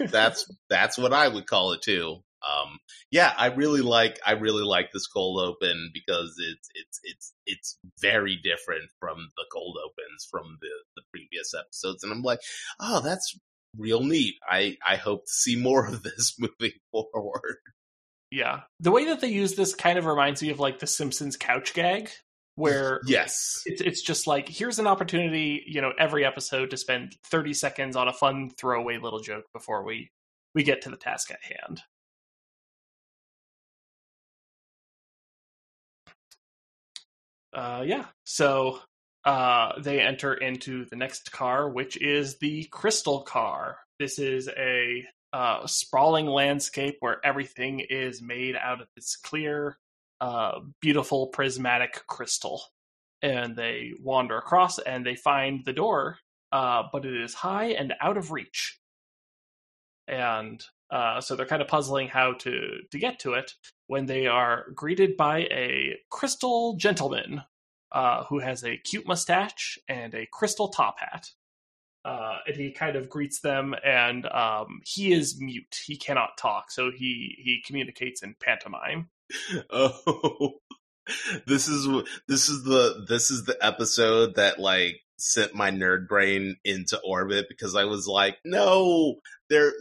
that's 0.00 0.50
that's 0.68 0.98
what 0.98 1.12
I 1.12 1.28
would 1.28 1.46
call 1.46 1.72
it 1.72 1.82
too. 1.82 2.22
Um, 2.46 2.78
yeah, 3.10 3.32
I 3.36 3.46
really 3.46 3.80
like 3.80 4.18
I 4.26 4.32
really 4.32 4.64
like 4.64 4.92
this 4.92 5.06
cold 5.06 5.40
open 5.40 5.90
because 5.92 6.34
it's 6.38 6.68
it's 6.74 7.00
it's 7.02 7.34
it's 7.46 7.78
very 8.00 8.38
different 8.42 8.90
from 9.00 9.16
the 9.36 9.44
cold 9.52 9.78
opens 9.84 10.26
from 10.30 10.58
the 10.60 10.68
the 10.96 11.02
previous 11.10 11.54
episodes, 11.58 12.04
and 12.04 12.12
I'm 12.12 12.22
like, 12.22 12.40
oh, 12.80 13.00
that's 13.00 13.38
real 13.76 14.02
neat. 14.02 14.34
I 14.48 14.76
I 14.86 14.96
hope 14.96 15.26
to 15.26 15.32
see 15.32 15.56
more 15.56 15.86
of 15.86 16.02
this 16.02 16.36
moving 16.38 16.76
forward. 16.92 17.58
Yeah, 18.30 18.62
the 18.80 18.90
way 18.90 19.06
that 19.06 19.20
they 19.20 19.28
use 19.28 19.54
this 19.54 19.74
kind 19.74 19.98
of 19.98 20.06
reminds 20.06 20.42
me 20.42 20.50
of 20.50 20.60
like 20.60 20.78
the 20.78 20.86
Simpsons 20.86 21.36
couch 21.36 21.74
gag, 21.74 22.10
where 22.56 23.00
yes, 23.06 23.62
it's 23.66 23.80
it's 23.80 24.02
just 24.02 24.26
like 24.26 24.48
here's 24.48 24.78
an 24.78 24.86
opportunity, 24.86 25.62
you 25.66 25.80
know, 25.80 25.92
every 25.98 26.24
episode 26.24 26.70
to 26.70 26.76
spend 26.76 27.16
30 27.30 27.54
seconds 27.54 27.96
on 27.96 28.08
a 28.08 28.12
fun 28.12 28.50
throwaway 28.58 28.98
little 28.98 29.20
joke 29.20 29.44
before 29.52 29.84
we 29.84 30.10
we 30.54 30.64
get 30.64 30.82
to 30.82 30.90
the 30.90 30.96
task 30.96 31.30
at 31.30 31.38
hand. 31.42 31.82
Uh, 37.56 37.82
yeah, 37.86 38.04
so 38.24 38.80
uh, 39.24 39.72
they 39.80 40.00
enter 40.00 40.34
into 40.34 40.84
the 40.84 40.96
next 40.96 41.32
car, 41.32 41.70
which 41.70 41.96
is 41.96 42.36
the 42.36 42.64
Crystal 42.64 43.22
Car. 43.22 43.78
This 43.98 44.18
is 44.18 44.48
a 44.48 45.06
uh, 45.32 45.66
sprawling 45.66 46.26
landscape 46.26 46.96
where 47.00 47.18
everything 47.24 47.80
is 47.80 48.20
made 48.20 48.56
out 48.56 48.82
of 48.82 48.88
this 48.94 49.16
clear, 49.16 49.78
uh, 50.20 50.60
beautiful 50.82 51.28
prismatic 51.28 52.06
crystal. 52.06 52.62
And 53.22 53.56
they 53.56 53.92
wander 53.98 54.36
across 54.36 54.78
and 54.78 55.04
they 55.04 55.16
find 55.16 55.64
the 55.64 55.72
door, 55.72 56.18
uh, 56.52 56.82
but 56.92 57.06
it 57.06 57.18
is 57.18 57.32
high 57.32 57.68
and 57.68 57.94
out 58.02 58.18
of 58.18 58.32
reach. 58.32 58.78
And 60.06 60.62
uh, 60.90 61.22
so 61.22 61.34
they're 61.34 61.46
kind 61.46 61.62
of 61.62 61.68
puzzling 61.68 62.08
how 62.08 62.34
to 62.34 62.80
to 62.90 62.98
get 62.98 63.18
to 63.20 63.32
it 63.32 63.54
when 63.86 64.06
they 64.06 64.26
are 64.26 64.66
greeted 64.74 65.16
by 65.16 65.40
a 65.50 65.96
crystal 66.10 66.76
gentleman 66.76 67.42
uh, 67.92 68.24
who 68.24 68.40
has 68.40 68.64
a 68.64 68.76
cute 68.76 69.06
mustache 69.06 69.78
and 69.88 70.14
a 70.14 70.26
crystal 70.26 70.68
top 70.68 70.96
hat. 70.98 71.30
Uh, 72.04 72.38
and 72.46 72.56
he 72.56 72.70
kind 72.70 72.94
of 72.94 73.08
greets 73.08 73.40
them, 73.40 73.74
and 73.84 74.26
um, 74.26 74.80
he 74.84 75.12
is 75.12 75.40
mute. 75.40 75.80
He 75.86 75.96
cannot 75.96 76.38
talk, 76.38 76.70
so 76.70 76.92
he 76.92 77.34
he 77.42 77.62
communicates 77.66 78.22
in 78.22 78.36
pantomime. 78.40 79.08
Oh, 79.70 80.60
this 81.46 81.66
is 81.66 81.88
this 82.28 82.48
is 82.48 82.62
the 82.62 83.04
this 83.08 83.32
is 83.32 83.44
the 83.44 83.56
episode 83.60 84.36
that 84.36 84.60
like 84.60 85.00
sent 85.18 85.54
my 85.54 85.70
nerd 85.70 86.08
brain 86.08 86.56
into 86.64 86.98
orbit 87.00 87.46
because 87.48 87.74
I 87.74 87.84
was 87.84 88.06
like, 88.06 88.38
no, 88.44 89.16
there, 89.48 89.72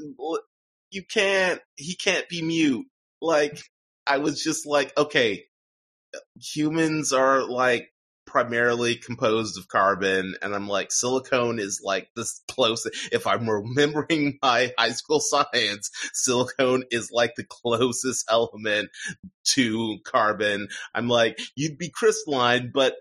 you 0.92 1.04
can't. 1.04 1.62
He 1.76 1.96
can't 1.96 2.28
be 2.30 2.42
mute. 2.42 2.88
Like 3.22 3.62
I 4.08 4.18
was 4.20 4.44
just 4.44 4.66
like, 4.66 4.98
okay, 4.98 5.46
humans 6.40 7.14
are 7.14 7.44
like 7.44 7.92
primarily 8.26 8.96
composed 8.96 9.58
of 9.58 9.68
carbon 9.68 10.36
and 10.42 10.56
i'm 10.56 10.68
like 10.68 10.92
silicone 10.92 11.60
is 11.60 11.80
like 11.84 12.10
this 12.16 12.42
close 12.48 12.88
if 13.12 13.28
i'm 13.28 13.48
remembering 13.48 14.38
my 14.44 14.72
high 14.78 14.90
school 14.90 15.20
science 15.20 15.92
silicone 16.12 16.84
is 16.92 17.12
like 17.12 17.36
the 17.36 17.44
closest 17.44 18.26
element 18.30 18.90
to 19.46 20.00
carbon. 20.04 20.68
I'm 20.94 21.08
like 21.08 21.40
you'd 21.56 21.78
be 21.78 21.90
crystalline 21.90 22.72
but 22.74 22.96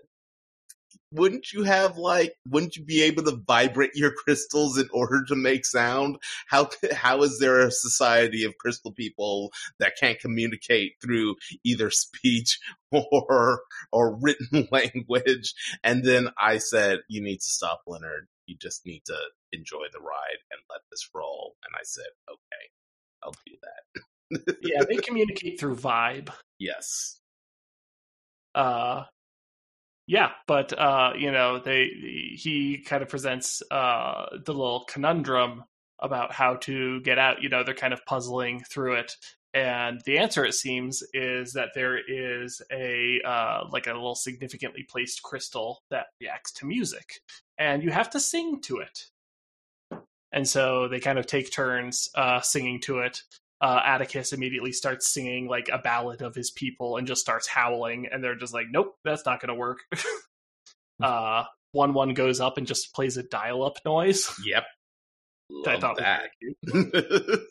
wouldn't 1.11 1.53
you 1.53 1.63
have 1.63 1.97
like 1.97 2.35
wouldn't 2.47 2.75
you 2.75 2.83
be 2.83 3.03
able 3.03 3.23
to 3.23 3.39
vibrate 3.47 3.95
your 3.95 4.11
crystals 4.23 4.77
in 4.77 4.87
order 4.91 5.23
to 5.27 5.35
make 5.35 5.65
sound? 5.65 6.17
How 6.47 6.69
how 6.93 7.21
is 7.23 7.39
there 7.39 7.61
a 7.61 7.71
society 7.71 8.43
of 8.43 8.57
crystal 8.57 8.91
people 8.91 9.51
that 9.79 9.97
can't 9.99 10.19
communicate 10.19 10.95
through 11.01 11.35
either 11.63 11.89
speech 11.89 12.59
or 12.91 13.61
or 13.91 14.15
written 14.15 14.67
language? 14.71 15.53
And 15.83 16.03
then 16.03 16.29
i 16.37 16.57
said 16.57 16.99
you 17.07 17.21
need 17.21 17.37
to 17.37 17.49
stop 17.49 17.81
leonard. 17.87 18.27
You 18.47 18.55
just 18.61 18.85
need 18.85 19.03
to 19.05 19.17
enjoy 19.53 19.85
the 19.91 19.99
ride 19.99 20.39
and 20.51 20.61
let 20.69 20.81
this 20.91 21.09
roll. 21.13 21.55
And 21.65 21.73
i 21.75 21.83
said 21.83 22.05
okay 22.29 22.65
i'll 23.23 23.35
do 23.45 23.55
that. 23.61 24.57
Yeah 24.61 24.83
they 24.87 24.97
communicate 24.97 25.59
through 25.59 25.75
vibe. 25.75 26.29
Yes. 26.59 27.19
Uh 28.53 29.03
yeah 30.07 30.31
but 30.47 30.77
uh 30.77 31.11
you 31.17 31.31
know 31.31 31.59
they 31.59 31.85
he 32.35 32.77
kind 32.85 33.01
of 33.01 33.09
presents 33.09 33.61
uh 33.71 34.25
the 34.45 34.53
little 34.53 34.85
conundrum 34.87 35.63
about 35.99 36.31
how 36.31 36.55
to 36.55 37.01
get 37.01 37.17
out. 37.17 37.41
You 37.41 37.49
know 37.49 37.63
they're 37.63 37.73
kind 37.73 37.93
of 37.93 38.05
puzzling 38.05 38.61
through 38.61 38.95
it. 38.95 39.15
And 39.53 40.01
the 40.05 40.17
answer 40.17 40.43
it 40.43 40.53
seems 40.53 41.01
is 41.13 41.53
that 41.53 41.69
there 41.73 41.97
is 41.97 42.61
a 42.71 43.21
uh 43.25 43.63
like 43.71 43.87
a 43.87 43.93
little 43.93 44.15
significantly 44.15 44.83
placed 44.83 45.23
crystal 45.23 45.83
that 45.89 46.07
reacts 46.19 46.51
to 46.53 46.65
music. 46.65 47.21
And 47.57 47.83
you 47.83 47.91
have 47.91 48.09
to 48.11 48.19
sing 48.19 48.61
to 48.63 48.79
it. 48.79 49.05
And 50.31 50.47
so 50.47 50.89
they 50.89 50.99
kind 50.99 51.17
of 51.17 51.27
take 51.27 51.51
turns 51.51 52.09
uh 52.15 52.41
singing 52.41 52.81
to 52.81 52.99
it 52.99 53.21
uh, 53.61 53.81
Atticus 53.85 54.33
immediately 54.33 54.71
starts 54.71 55.07
singing 55.07 55.47
like 55.47 55.69
a 55.71 55.77
ballad 55.77 56.21
of 56.21 56.35
his 56.35 56.51
people 56.51 56.97
and 56.97 57.07
just 57.07 57.21
starts 57.21 57.47
howling, 57.47 58.07
and 58.11 58.23
they're 58.23 58.35
just 58.35 58.53
like, 58.53 58.67
"Nope, 58.69 58.95
that's 59.03 59.25
not 59.25 59.39
going 59.39 59.49
to 59.49 59.55
work." 59.55 59.79
uh, 61.03 61.45
one 61.71 61.93
one 61.93 62.13
goes 62.13 62.39
up 62.39 62.57
and 62.57 62.67
just 62.67 62.93
plays 62.93 63.17
a 63.17 63.23
dial 63.23 63.63
up 63.63 63.77
noise. 63.85 64.29
Yep, 64.45 64.65
I 65.67 65.79
thought 65.79 65.97
that. 65.97 66.29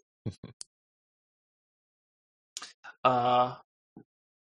uh, 3.05 3.55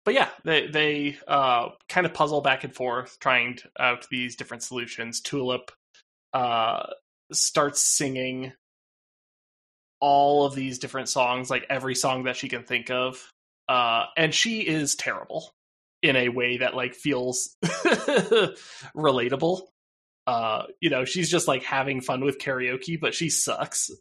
but 0.06 0.14
yeah, 0.14 0.30
they 0.46 0.68
they 0.68 1.18
uh, 1.28 1.70
kind 1.88 2.06
of 2.06 2.14
puzzle 2.14 2.42
back 2.42 2.64
and 2.64 2.74
forth, 2.74 3.18
trying 3.20 3.60
out 3.78 4.08
these 4.10 4.36
different 4.36 4.64
solutions. 4.64 5.20
Tulip 5.22 5.72
uh, 6.34 6.88
starts 7.32 7.84
singing 7.84 8.54
all 10.00 10.46
of 10.46 10.56
these 10.56 10.80
different 10.80 11.10
songs, 11.10 11.50
like 11.50 11.66
every 11.70 11.96
song 11.96 12.24
that 12.24 12.36
she 12.36 12.50
can 12.50 12.64
think 12.64 12.90
of. 12.90 13.32
Uh, 13.68 14.06
and 14.18 14.34
she 14.34 14.62
is 14.62 14.96
terrible 14.96 15.52
in 16.02 16.16
a 16.16 16.30
way 16.30 16.58
that 16.58 16.76
like 16.76 16.96
feels 16.96 17.56
relatable. 18.96 19.62
Uh, 20.26 20.64
you 20.80 20.90
know, 20.90 21.06
she's 21.06 21.30
just 21.30 21.48
like 21.48 21.64
having 21.64 22.02
fun 22.02 22.24
with 22.24 22.40
karaoke, 22.40 23.00
but 23.00 23.14
she 23.14 23.30
sucks. 23.30 23.92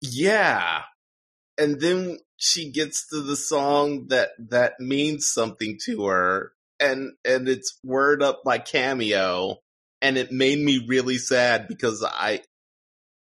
Yeah. 0.00 0.82
And 1.58 1.80
then 1.80 2.18
she 2.36 2.70
gets 2.70 3.08
to 3.08 3.22
the 3.22 3.36
song 3.36 4.08
that 4.08 4.30
that 4.50 4.80
means 4.80 5.30
something 5.30 5.78
to 5.84 6.06
her 6.06 6.52
and 6.80 7.12
and 7.24 7.48
it's 7.48 7.78
word 7.84 8.22
up 8.22 8.42
by 8.44 8.58
cameo 8.58 9.58
and 10.00 10.18
it 10.18 10.32
made 10.32 10.58
me 10.58 10.84
really 10.86 11.18
sad 11.18 11.68
because 11.68 12.04
I 12.04 12.40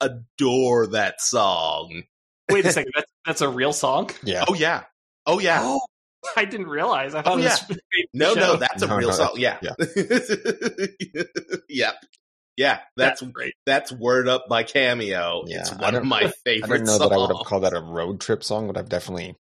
adore 0.00 0.88
that 0.88 1.20
song. 1.20 2.02
Wait 2.50 2.64
a 2.64 2.72
second, 2.72 2.92
that's 2.94 3.12
that's 3.24 3.40
a 3.40 3.48
real 3.48 3.72
song? 3.72 4.10
Yeah. 4.22 4.44
Oh 4.48 4.54
yeah. 4.54 4.84
Oh 5.26 5.38
yeah. 5.40 5.60
Oh, 5.62 5.80
I 6.36 6.44
didn't 6.44 6.68
realize. 6.68 7.14
I 7.14 7.22
thought 7.22 7.34
Oh, 7.38 7.40
this 7.40 7.64
no, 8.14 8.34
show. 8.34 8.40
no, 8.40 8.56
that's 8.56 8.82
a 8.82 8.86
No, 8.86 8.96
real 8.96 9.08
no, 9.10 9.14
song. 9.14 9.30
Yeah. 9.36 9.58
yeah. 9.62 9.72
yep. 11.68 11.94
Yeah, 12.56 12.78
that's 12.96 13.20
that's 13.20 13.32
great. 13.32 13.52
that's 13.66 13.92
word 13.92 14.28
up 14.28 14.48
by 14.48 14.62
Cameo. 14.62 15.44
Yeah, 15.46 15.60
it's 15.60 15.72
one 15.74 15.94
of 15.94 16.02
don't- 16.02 16.08
my 16.08 16.20
I 16.20 16.32
didn't 16.44 16.70
know 16.70 16.96
songs. 16.96 16.98
that 17.00 17.12
I 17.12 17.16
would 17.18 17.36
have 17.36 17.44
called 17.46 17.64
that 17.64 17.74
a 17.74 17.80
road 17.80 18.18
trip 18.20 18.42
song, 18.42 18.66
but 18.66 18.78
I've 18.78 18.88
definitely 18.88 19.36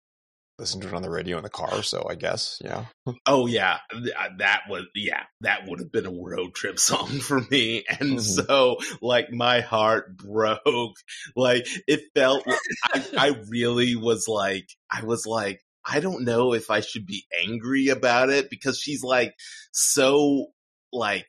listened 0.57 0.83
to 0.83 0.87
it 0.89 0.93
on 0.93 1.01
the 1.01 1.09
radio 1.09 1.37
in 1.37 1.43
the 1.43 1.49
car. 1.49 1.83
So 1.83 2.07
I 2.09 2.15
guess, 2.15 2.61
yeah. 2.63 2.85
Oh 3.25 3.45
yeah, 3.47 3.77
uh, 3.93 4.29
that 4.39 4.61
was 4.69 4.85
yeah, 4.95 5.23
that 5.41 5.67
would 5.67 5.79
have 5.79 5.91
been 5.91 6.05
a 6.05 6.11
road 6.11 6.53
trip 6.55 6.79
song 6.91 7.19
for 7.19 7.41
me. 7.51 7.83
And 7.89 8.19
Mhm. 8.19 8.45
so 8.45 8.77
like 9.01 9.31
my 9.31 9.61
heart 9.61 10.17
broke. 10.17 10.95
Like 11.35 11.67
it 11.87 12.01
felt 12.15 12.45
like- 12.47 12.59
I, 12.93 13.03
I 13.17 13.35
really 13.49 13.95
was 13.95 14.27
like 14.27 14.67
I 14.91 15.03
was 15.03 15.25
like 15.25 15.61
I 15.87 15.99
don't 15.99 16.23
know 16.25 16.53
if 16.53 16.71
I 16.71 16.79
should 16.79 17.05
be 17.05 17.25
angry 17.43 17.89
about 17.89 18.29
it 18.29 18.49
because 18.49 18.79
she's 18.79 19.03
like 19.03 19.35
so 19.71 20.47
like 20.91 21.27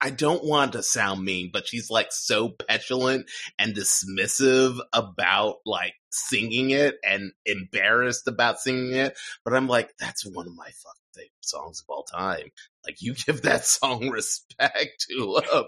I 0.00 0.10
don't 0.10 0.44
want 0.44 0.72
to 0.72 0.82
sound 0.82 1.24
mean, 1.24 1.50
but 1.52 1.66
she's 1.66 1.90
like 1.90 2.08
so 2.10 2.50
petulant 2.50 3.30
and 3.58 3.74
dismissive 3.74 4.78
about 4.92 5.56
like 5.64 5.94
singing 6.10 6.70
it 6.70 6.96
and 7.04 7.32
embarrassed 7.46 8.28
about 8.28 8.58
singing 8.60 8.92
it. 8.94 9.16
But 9.44 9.54
I'm 9.54 9.66
like, 9.68 9.90
that's 9.98 10.26
one 10.26 10.46
of 10.46 10.54
my 10.54 10.66
fucking 10.66 11.00
favorite 11.14 11.30
songs 11.40 11.80
of 11.82 11.92
all 11.94 12.02
time. 12.04 12.50
Like 12.84 13.00
you 13.00 13.14
give 13.14 13.42
that 13.42 13.64
song 13.64 14.10
respect, 14.10 15.06
Tulip. 15.08 15.66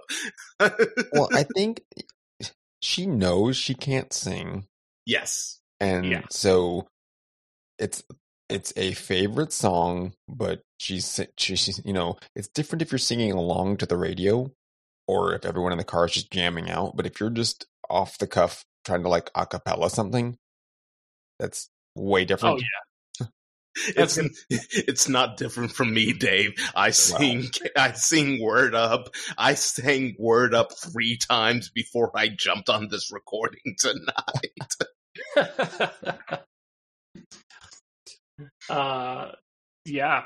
well, 1.13 1.31
I 1.33 1.45
think 1.55 1.83
she 2.83 3.07
knows 3.07 3.57
she 3.57 3.75
can't 3.75 4.13
sing, 4.13 4.67
yes, 5.07 5.61
and 5.81 6.05
Yeah. 6.05 6.23
so 6.31 6.89
it's 7.79 8.03
it's 8.49 8.73
a 8.77 8.93
favorite 8.93 9.53
song, 9.53 10.13
but 10.29 10.63
she's 10.79 11.21
she's 11.37 11.81
you 11.85 11.93
know 11.93 12.17
it's 12.35 12.49
different 12.49 12.83
if 12.83 12.93
you're 12.93 12.99
singing 12.99 13.33
along 13.33 13.79
to 13.79 13.87
the 13.87 13.97
radio 13.97 14.51
or 15.09 15.35
if 15.35 15.45
everyone 15.45 15.73
in 15.73 15.79
the 15.79 15.85
car 15.85 16.07
is 16.07 16.13
just 16.13 16.31
jamming 16.31 16.71
out. 16.71 16.97
But 16.97 17.07
if 17.07 17.21
you're 17.21 17.31
just 17.31 17.67
off 17.89 18.19
the 18.19 18.27
cuff 18.27 18.65
trying 18.85 19.03
to 19.03 19.09
like 19.09 19.31
a 19.35 19.47
cappella 19.47 19.91
something, 19.91 20.37
that's 21.39 21.69
way 21.95 22.23
oh, 22.23 22.25
different. 22.25 22.57
Oh 22.57 22.63
yeah. 23.21 23.27
it's 23.97 24.19
it's 24.51 25.09
not 25.09 25.37
different 25.37 25.73
from 25.73 25.93
me, 25.93 26.13
Dave. 26.13 26.53
I 26.75 26.91
sing 26.91 27.49
I 27.77 27.93
sing 27.93 28.41
Word 28.43 28.75
Up. 28.75 29.09
I 29.37 29.55
sang 29.55 30.15
Word 30.19 30.55
Up 30.55 30.73
three 30.73 31.17
times 31.17 31.71
before 31.71 32.13
I 32.15 32.29
jumped 32.29 32.69
on 32.69 32.89
this 32.89 33.13
recording 33.13 33.77
tonight. 33.79 34.75
Uh, 38.69 39.33
yeah. 39.85 40.25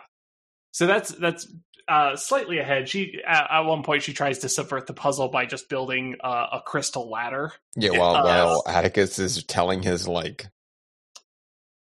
So 0.72 0.86
that's 0.86 1.10
that's 1.10 1.52
uh, 1.88 2.16
slightly 2.16 2.58
ahead. 2.58 2.88
She 2.88 3.20
at, 3.26 3.46
at 3.50 3.60
one 3.62 3.82
point 3.82 4.02
she 4.02 4.12
tries 4.12 4.38
to 4.40 4.48
subvert 4.48 4.86
the 4.86 4.94
puzzle 4.94 5.28
by 5.28 5.46
just 5.46 5.68
building 5.68 6.16
uh, 6.22 6.46
a 6.52 6.60
crystal 6.64 7.10
ladder. 7.10 7.52
Yeah, 7.76 7.90
while 7.98 8.14
Uh, 8.16 8.24
while 8.24 8.62
Atticus 8.66 9.18
is 9.18 9.42
telling 9.44 9.82
his 9.82 10.06
like 10.06 10.46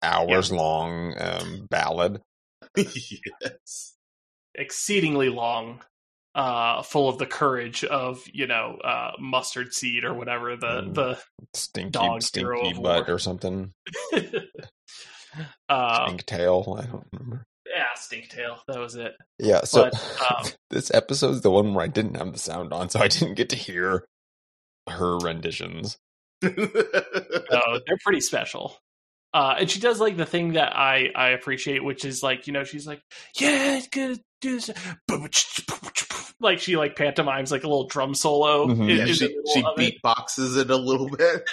hours 0.02 0.52
long 0.52 1.16
um, 1.20 1.68
ballad. 1.70 2.22
yes. 2.78 3.96
exceedingly 4.56 5.30
long, 5.30 5.82
uh, 6.36 6.82
full 6.84 7.10
of 7.10 7.18
the 7.18 7.26
courage 7.26 7.84
of 7.84 8.22
you 8.32 8.48
know 8.48 8.78
uh, 8.84 9.12
mustard 9.20 9.74
seed 9.74 10.06
or 10.06 10.14
whatever 10.14 10.56
the 10.56 10.84
Mm. 10.94 11.20
Stinky 11.54 11.92
Dog 11.92 12.22
stinky 12.22 12.74
butt 12.74 13.08
war. 13.08 13.16
or 13.16 13.20
something. 13.20 13.74
the. 15.38 15.74
uh, 15.74 16.06
Stink 16.08 16.26
tail. 16.26 16.78
I 16.80 16.86
don't 16.86 17.06
remember. 17.14 17.44
yeah, 17.68 17.86
stinktail. 17.98 18.58
That 18.68 18.80
was 18.80 18.96
it. 18.96 19.14
Yeah, 19.38 19.64
so 19.64 19.90
But, 19.92 20.22
um, 20.32 20.52
this 20.70 20.92
episode's 20.94 21.42
the 21.42 21.52
one 21.52 21.74
where 21.74 21.84
I 21.86 21.88
didn't 21.88 22.16
have 22.16 22.32
the 22.34 22.40
sound 22.40 22.74
on, 22.74 22.90
so 22.90 23.00
I 23.00 23.08
didn't 23.08 23.36
get 23.36 23.50
to 23.50 23.56
hear 23.56 24.06
her 24.90 25.18
renditions. 25.20 25.98
So 26.42 27.80
they're 27.86 27.98
pretty 28.04 28.22
special. 28.22 28.78
Uh, 29.34 29.56
and 29.60 29.70
she 29.70 29.80
does 29.80 30.00
like 30.00 30.18
the 30.18 30.26
thing 30.26 30.54
that 30.54 30.76
I 30.76 31.10
I 31.16 31.30
appreciate, 31.30 31.84
which 31.84 32.06
is 32.06 32.24
like 32.24 32.48
you 32.48 32.54
know 32.54 32.64
she's 32.64 32.88
like 32.88 33.02
yeah 33.40 33.78
it's 33.78 33.88
gonna 33.88 34.18
do 34.42 34.60
this 34.60 34.72
like 36.40 36.60
she 36.60 36.78
like 36.78 36.96
pantomimes 36.96 37.52
like 37.52 37.64
a 37.64 37.68
little 37.68 37.88
drum 37.88 38.14
solo. 38.16 38.68
Mhm. 38.68 38.90
in- 38.90 38.98
yeah, 38.98 39.06
in 39.06 39.14
she 39.14 39.36
she 39.54 39.64
of 39.64 39.80
it. 39.80 39.96
beatboxes 40.04 40.58
it 40.58 40.70
a 40.72 40.76
little 40.78 41.10
bit. 41.10 41.44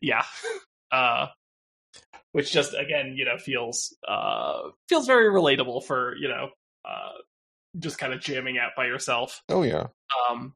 yeah 0.00 0.24
uh 0.92 1.26
which 2.36 2.52
just 2.52 2.74
again 2.74 3.14
you 3.16 3.24
know 3.24 3.38
feels 3.38 3.96
uh 4.06 4.68
feels 4.90 5.06
very 5.06 5.32
relatable 5.32 5.82
for 5.82 6.14
you 6.16 6.28
know 6.28 6.50
uh 6.84 7.12
just 7.78 7.96
kind 7.96 8.12
of 8.12 8.20
jamming 8.20 8.58
out 8.58 8.72
by 8.76 8.84
yourself. 8.84 9.42
Oh 9.48 9.62
yeah, 9.62 9.86
um 10.28 10.54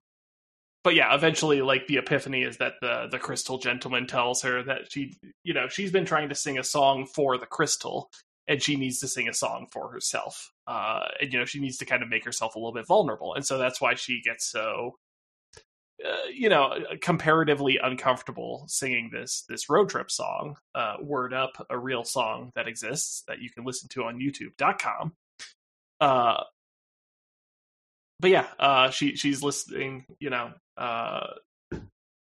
but 0.85 0.95
yeah 0.95 1.15
eventually 1.15 1.63
like 1.63 1.87
the 1.87 1.97
epiphany 1.97 2.43
is 2.43 2.59
that 2.59 2.75
the 2.83 3.09
the 3.11 3.19
crystal 3.19 3.57
gentleman 3.57 4.07
tells 4.07 4.43
her 4.43 4.63
that 4.63 4.93
she 4.93 5.17
you 5.43 5.55
know 5.55 5.69
she's 5.69 5.91
been 5.91 6.05
trying 6.05 6.29
to 6.29 6.35
sing 6.35 6.59
a 6.59 6.65
song 6.65 7.07
for 7.07 7.39
the 7.39 7.47
crystal 7.47 8.11
and 8.47 8.63
she 8.63 8.77
needs 8.77 8.99
to 8.99 9.09
sing 9.09 9.27
a 9.27 9.33
song 9.33 9.67
for 9.73 9.91
herself. 9.91 10.53
Uh 10.67 11.07
and 11.19 11.33
you 11.33 11.39
know 11.39 11.47
she 11.47 11.61
needs 11.61 11.79
to 11.79 11.87
kind 11.87 12.03
of 12.03 12.11
make 12.11 12.27
herself 12.27 12.57
a 12.57 12.59
little 12.59 12.75
bit 12.75 12.87
vulnerable 12.87 13.35
and 13.35 13.47
so 13.47 13.57
that's 13.57 13.81
why 13.81 13.95
she 13.95 14.21
gets 14.21 14.47
so 14.47 14.99
uh, 16.07 16.29
you 16.33 16.49
know 16.49 16.75
comparatively 17.01 17.79
uncomfortable 17.83 18.65
singing 18.69 19.11
this 19.13 19.45
this 19.49 19.69
road 19.69 19.89
trip 19.89 20.11
song 20.11 20.57
uh 20.75 20.97
word 21.01 21.33
up 21.33 21.67
a 21.71 21.79
real 21.79 22.05
song 22.05 22.51
that 22.55 22.69
exists 22.69 23.23
that 23.29 23.41
you 23.41 23.51
can 23.51 23.65
listen 23.65 23.89
to 23.89 24.05
on 24.05 24.19
youtube.com 24.19 25.13
uh 26.01 26.43
but 28.19 28.31
yeah 28.31 28.47
uh 28.59 28.91
she 28.91 29.17
she's 29.17 29.43
listening 29.43 30.05
you 30.19 30.31
know 30.31 30.53
uh 30.77 31.27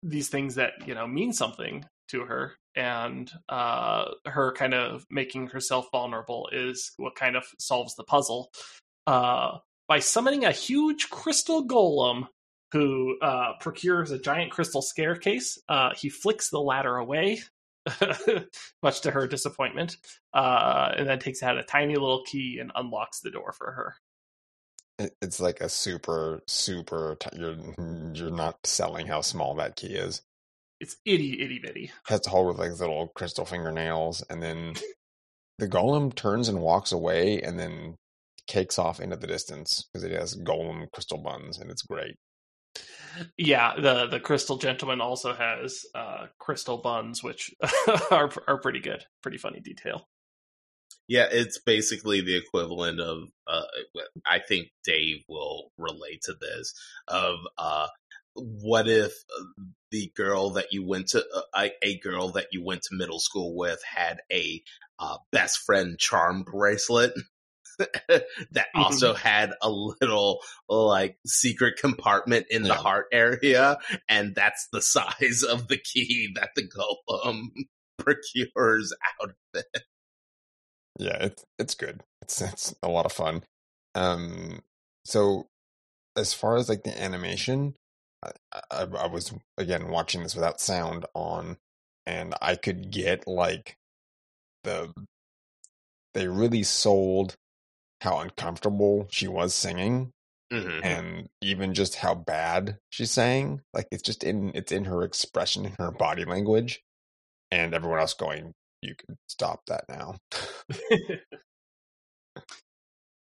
these 0.03 0.27
things 0.27 0.55
that 0.55 0.73
you 0.85 0.93
know 0.93 1.07
mean 1.07 1.33
something 1.33 1.85
to 2.09 2.21
her. 2.21 2.53
And 2.75 3.31
uh 3.49 4.05
her 4.25 4.51
kind 4.53 4.73
of 4.73 5.05
making 5.09 5.47
herself 5.47 5.87
vulnerable 5.91 6.49
is 6.51 6.91
what 6.97 7.15
kind 7.15 7.35
of 7.35 7.45
solves 7.59 7.95
the 7.95 8.03
puzzle. 8.03 8.51
Uh 9.07 9.57
by 9.87 9.99
summoning 9.99 10.45
a 10.45 10.51
huge 10.51 11.09
crystal 11.09 11.67
golem 11.67 12.27
who 12.73 13.17
uh, 13.21 13.53
procures 13.59 14.09
a 14.09 14.17
giant 14.17 14.51
crystal 14.51 14.81
staircase. 14.81 15.59
Uh, 15.69 15.91
he 15.95 16.09
flicks 16.09 16.49
the 16.49 16.59
ladder 16.59 16.97
away, 16.97 17.39
much 18.83 19.01
to 19.01 19.11
her 19.11 19.27
disappointment, 19.27 19.95
uh, 20.33 20.91
and 20.97 21.07
then 21.07 21.19
takes 21.19 21.43
out 21.43 21.59
a 21.59 21.63
tiny 21.63 21.93
little 21.93 22.23
key 22.23 22.57
and 22.59 22.71
unlocks 22.75 23.19
the 23.19 23.29
door 23.29 23.53
for 23.53 23.71
her. 23.71 23.95
it's 25.21 25.39
like 25.39 25.61
a 25.61 25.69
super 25.69 26.41
super. 26.47 27.15
T- 27.19 27.37
you're 27.39 27.57
you're 28.13 28.35
not 28.35 28.57
selling 28.65 29.05
how 29.05 29.21
small 29.21 29.53
that 29.55 29.75
key 29.75 29.93
is. 29.93 30.23
It's 30.79 30.97
itty 31.05 31.43
itty 31.43 31.59
bitty. 31.59 31.91
has 32.07 32.21
to 32.21 32.31
hold 32.31 32.47
with 32.47 32.57
like 32.57 32.79
little 32.79 33.09
crystal 33.09 33.45
fingernails, 33.45 34.23
and 34.31 34.41
then 34.41 34.73
the 35.59 35.67
golem 35.67 36.13
turns 36.15 36.49
and 36.49 36.59
walks 36.59 36.91
away, 36.91 37.39
and 37.39 37.59
then 37.59 37.97
cakes 38.47 38.79
off 38.79 38.99
into 38.99 39.15
the 39.15 39.27
distance 39.27 39.87
because 39.93 40.03
it 40.03 40.11
has 40.11 40.35
golem 40.35 40.91
crystal 40.91 41.21
buns, 41.21 41.59
and 41.59 41.69
it's 41.69 41.83
great. 41.83 42.15
Yeah, 43.37 43.73
the 43.75 44.07
the 44.07 44.19
crystal 44.19 44.57
gentleman 44.57 45.01
also 45.01 45.33
has 45.33 45.85
uh, 45.93 46.27
crystal 46.39 46.77
buns, 46.77 47.23
which 47.23 47.53
are 48.11 48.31
are 48.47 48.59
pretty 48.59 48.79
good, 48.79 49.05
pretty 49.21 49.37
funny 49.37 49.59
detail. 49.59 50.07
Yeah, 51.07 51.27
it's 51.29 51.59
basically 51.59 52.21
the 52.21 52.37
equivalent 52.37 52.99
of 52.99 53.27
uh 53.47 53.63
I 54.25 54.39
think 54.39 54.69
Dave 54.83 55.23
will 55.27 55.71
relate 55.77 56.21
to 56.23 56.33
this 56.39 56.73
of 57.07 57.39
uh 57.57 57.87
what 58.35 58.87
if 58.87 59.13
the 59.91 60.11
girl 60.15 60.51
that 60.51 60.71
you 60.71 60.85
went 60.85 61.09
to 61.09 61.23
uh, 61.53 61.67
a 61.83 61.99
girl 61.99 62.29
that 62.29 62.47
you 62.51 62.63
went 62.63 62.81
to 62.83 62.95
middle 62.95 63.19
school 63.19 63.55
with 63.55 63.81
had 63.83 64.21
a 64.31 64.61
uh, 64.99 65.17
best 65.31 65.59
friend 65.59 65.99
charm 65.99 66.43
bracelet 66.43 67.13
that 68.51 68.67
also 68.75 69.13
had 69.13 69.53
a 69.61 69.69
little 69.69 70.39
like 70.69 71.17
secret 71.25 71.77
compartment 71.79 72.47
in 72.49 72.67
the 72.67 72.69
Yeah. 72.69 72.75
heart 72.75 73.07
area 73.11 73.77
and 74.09 74.35
that's 74.35 74.67
the 74.71 74.81
size 74.81 75.43
of 75.43 75.67
the 75.67 75.77
key 75.77 76.31
that 76.35 76.49
the 76.55 76.67
golem 76.67 77.47
procures 77.97 78.93
out 79.21 79.29
of 79.29 79.35
it. 79.75 79.83
Yeah, 80.99 81.17
it's 81.21 81.45
it's 81.57 81.75
good. 81.75 82.03
It's 82.21 82.41
it's 82.41 82.75
a 82.83 82.89
lot 82.89 83.05
of 83.05 83.11
fun. 83.11 83.43
Um, 83.95 84.61
so 85.05 85.47
as 86.15 86.33
far 86.33 86.57
as 86.57 86.69
like 86.69 86.83
the 86.83 86.99
animation, 87.01 87.75
I, 88.23 88.31
I, 88.71 88.83
I 88.83 89.07
was 89.07 89.33
again 89.57 89.89
watching 89.89 90.23
this 90.23 90.35
without 90.35 90.61
sound 90.61 91.05
on, 91.15 91.57
and 92.05 92.35
I 92.41 92.55
could 92.55 92.91
get 92.91 93.27
like 93.27 93.77
the 94.63 94.93
they 96.13 96.27
really 96.27 96.63
sold 96.63 97.35
how 98.03 98.19
uncomfortable 98.19 99.07
she 99.09 99.27
was 99.27 99.53
singing 99.55 100.11
Mhm. 100.51 100.83
and 100.83 101.29
even 101.41 101.73
just 101.73 101.95
how 101.95 102.13
bad 102.13 102.77
she 102.89 103.05
sang 103.05 103.61
like 103.73 103.87
it's 103.91 104.03
just 104.03 104.23
in 104.23 104.51
it's 104.53 104.71
in 104.71 104.85
her 104.85 105.01
expression 105.03 105.65
in 105.65 105.71
her 105.79 105.89
body 105.91 106.25
language 106.25 106.81
and 107.49 107.73
everyone 107.73 107.99
else 107.99 108.13
going 108.13 108.53
you 108.81 108.93
can 108.95 109.17
stop 109.27 109.61
that 109.67 109.85
now 109.89 110.15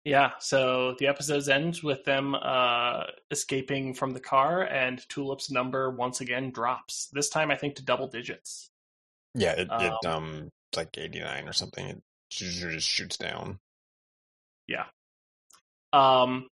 Yeah, 0.05 0.33
so 0.41 0.97
the 0.99 1.07
episodes 1.07 1.49
end 1.49 1.79
with 1.85 2.03
them 2.03 2.35
uh, 2.35 3.05
escaping 3.31 3.95
from 3.95 4.11
the 4.11 4.19
car, 4.19 4.65
and 4.65 4.99
Tulip's 5.09 5.49
number 5.49 5.91
once 5.93 6.21
again 6.21 6.51
drops. 6.51 7.09
This 7.13 7.29
time, 7.29 7.53
I 7.53 7.57
think 7.57 7.77
to 7.77 7.85
double 7.85 8.09
digits. 8.09 8.69
yeah 9.35 9.53
it, 9.53 9.69
it 9.71 10.07
um 10.07 10.51
it's 10.71 10.77
like 10.77 10.99
89 10.99 11.49
or 11.49 11.53
something 11.53 11.87
it 11.87 12.03
just 12.31 12.89
shoots 12.89 13.17
down 13.17 13.61
Um, 15.93 16.49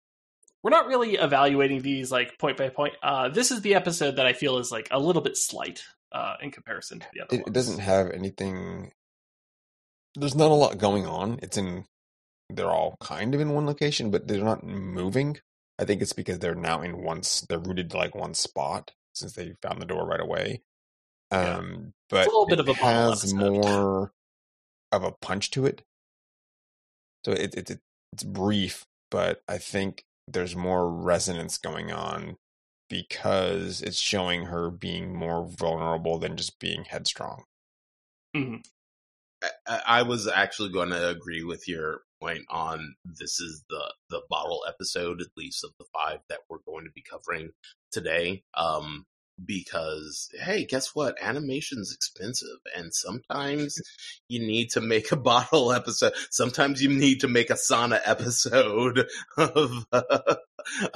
we're 0.63 0.69
not 0.71 0.87
really 0.87 1.15
evaluating 1.15 1.81
these 1.81 2.11
like 2.11 2.37
point 2.39 2.57
by 2.57 2.69
point. 2.69 2.93
Uh, 3.03 3.29
this 3.29 3.51
is 3.51 3.61
the 3.61 3.75
episode 3.75 4.15
that 4.15 4.25
I 4.25 4.33
feel 4.33 4.57
is 4.59 4.71
like 4.71 4.87
a 4.91 4.99
little 4.99 5.21
bit 5.21 5.35
slight 5.37 5.83
uh, 6.13 6.35
in 6.41 6.51
comparison 6.51 6.99
to 7.01 7.05
the 7.13 7.21
other 7.21 7.35
it, 7.35 7.47
it 7.47 7.53
doesn't 7.53 7.79
have 7.79 8.09
anything 8.11 8.91
there's 10.15 10.35
not 10.35 10.49
a 10.51 10.53
lot 10.53 10.77
going 10.77 11.05
on 11.05 11.39
it's 11.43 11.57
in 11.57 11.83
they're 12.49 12.69
all 12.71 12.95
kind 13.01 13.35
of 13.35 13.41
in 13.41 13.49
one 13.49 13.65
location 13.65 14.11
but 14.11 14.25
they're 14.25 14.41
not 14.41 14.63
moving 14.63 15.37
i 15.77 15.83
think 15.83 16.01
it's 16.01 16.13
because 16.13 16.39
they're 16.39 16.55
now 16.55 16.81
in 16.81 17.03
one 17.03 17.17
s- 17.17 17.45
they're 17.49 17.59
rooted 17.59 17.89
to 17.91 17.97
like 17.97 18.15
one 18.15 18.33
spot 18.33 18.91
since 19.13 19.33
they 19.33 19.55
found 19.61 19.81
the 19.81 19.85
door 19.85 20.05
right 20.07 20.21
away 20.21 20.61
Yeah. 21.33 21.57
um 21.57 21.93
but 22.09 22.27
little 22.27 22.45
bit 22.45 22.59
it 22.59 22.69
of 22.69 22.69
a 22.69 22.73
has 22.75 23.33
episode. 23.33 23.35
more 23.51 24.13
of 24.93 25.03
a 25.03 25.11
punch 25.11 25.51
to 25.51 25.65
it 25.65 25.83
so 27.25 27.33
it, 27.33 27.55
it, 27.55 27.69
it 27.71 27.79
it's 28.15 28.23
brief, 28.23 28.85
but 29.11 29.41
I 29.47 29.57
think 29.57 30.05
there's 30.25 30.55
more 30.55 30.89
resonance 30.89 31.57
going 31.57 31.91
on 31.91 32.37
because 32.89 33.81
it's 33.81 33.99
showing 33.99 34.45
her 34.45 34.71
being 34.71 35.13
more 35.13 35.45
vulnerable 35.45 36.17
than 36.17 36.37
just 36.37 36.57
being 36.57 36.85
headstrong. 36.85 37.43
Mhm. 38.33 38.65
I, 39.67 39.81
I 39.85 40.01
was 40.03 40.27
actually 40.27 40.69
going 40.69 40.89
to 40.89 41.09
agree 41.09 41.43
with 41.43 41.67
your 41.67 42.03
point 42.21 42.45
on 42.49 42.95
this 43.03 43.41
is 43.41 43.63
the 43.69 43.93
the 44.09 44.21
bottle 44.29 44.63
episode, 44.65 45.19
at 45.19 45.27
least 45.35 45.65
of 45.65 45.71
the 45.77 45.85
five 45.93 46.19
that 46.29 46.39
we're 46.49 46.59
going 46.65 46.85
to 46.85 46.91
be 46.91 47.03
covering 47.03 47.51
today. 47.91 48.43
Um, 48.53 49.05
because 49.43 50.29
hey, 50.39 50.65
guess 50.65 50.95
what? 50.95 51.21
Animation's 51.21 51.93
expensive, 51.93 52.57
and 52.75 52.93
sometimes 52.93 53.81
you 54.29 54.39
need 54.39 54.69
to 54.71 54.81
make 54.81 55.11
a 55.11 55.15
bottle 55.31 55.71
episode. 55.71 56.13
Sometimes 56.31 56.81
you 56.81 56.89
need 56.89 57.21
to 57.21 57.27
make 57.27 57.49
a 57.49 57.55
sauna 57.55 57.99
episode 58.05 59.07
of 59.37 59.85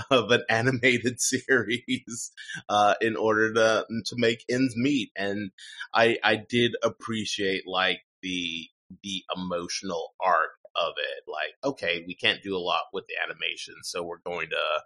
of 0.10 0.32
an 0.32 0.44
animated 0.50 1.20
series 1.20 2.32
uh, 2.70 2.96
in 3.02 3.16
order 3.16 3.54
to 3.54 3.86
to 4.06 4.16
make 4.18 4.46
ends 4.50 4.76
meet. 4.78 5.12
And 5.16 5.52
I 5.94 6.18
I 6.24 6.38
did 6.38 6.76
appreciate 6.84 7.64
like 7.68 8.00
the 8.22 8.68
the 9.04 9.24
emotional 9.36 10.14
arc 10.24 10.52
of 10.76 10.94
it. 10.98 11.30
Like, 11.30 11.74
okay, 11.74 12.04
we 12.08 12.16
can't 12.16 12.42
do 12.42 12.56
a 12.56 12.60
lot 12.60 12.84
with 12.94 13.06
the 13.08 13.16
animation, 13.24 13.76
so 13.84 14.04
we're 14.04 14.20
going 14.26 14.50
to 14.50 14.82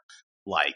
like 0.45 0.75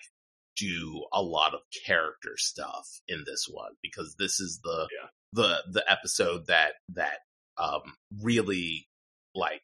do 0.58 1.06
a 1.14 1.22
lot 1.22 1.54
of 1.54 1.62
character 1.86 2.36
stuff 2.38 2.88
in 3.08 3.24
this 3.26 3.46
one 3.50 3.72
because 3.82 4.16
this 4.20 4.40
is 4.40 4.60
the 4.64 4.88
Yeah. 4.92 5.10
the 5.34 5.64
the 5.72 5.92
episode 5.92 6.48
that 6.48 6.74
that 6.90 7.20
um 7.58 7.96
really 8.22 8.88
like 9.36 9.62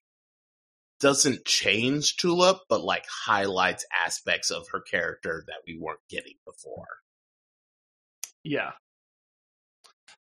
doesn't 0.99 1.43
change 1.45 2.15
Tulip, 2.15 2.59
but 2.69 2.81
like 2.83 3.05
highlights 3.25 3.85
aspects 4.05 4.51
of 4.51 4.67
her 4.71 4.79
character 4.81 5.43
that 5.47 5.57
we 5.67 5.77
weren't 5.77 5.99
getting 6.09 6.35
before. 6.45 6.87
Yeah. 8.43 8.71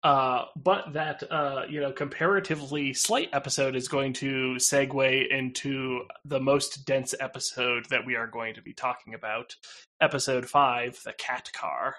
Uh, 0.03 0.45
but 0.57 0.95
that 0.95 1.23
uh, 1.31 1.65
you 1.69 1.81
know 1.81 1.93
comparatively 1.93 2.95
slight 2.95 3.29
episode 3.35 3.77
is 3.77 3.87
going 3.87 4.15
to 4.15 4.55
segue 4.57 5.29
into 5.31 6.01
the 6.25 6.41
most 6.41 6.87
dense 6.87 7.15
episode 7.21 7.85
that 7.91 8.07
we 8.07 8.17
are 8.17 8.27
going 8.27 8.55
to 8.55 8.63
be 8.63 8.73
talking 8.73 9.13
about, 9.13 9.55
episode 10.01 10.49
five, 10.49 10.99
the 11.05 11.13
cat 11.13 11.51
car. 11.53 11.97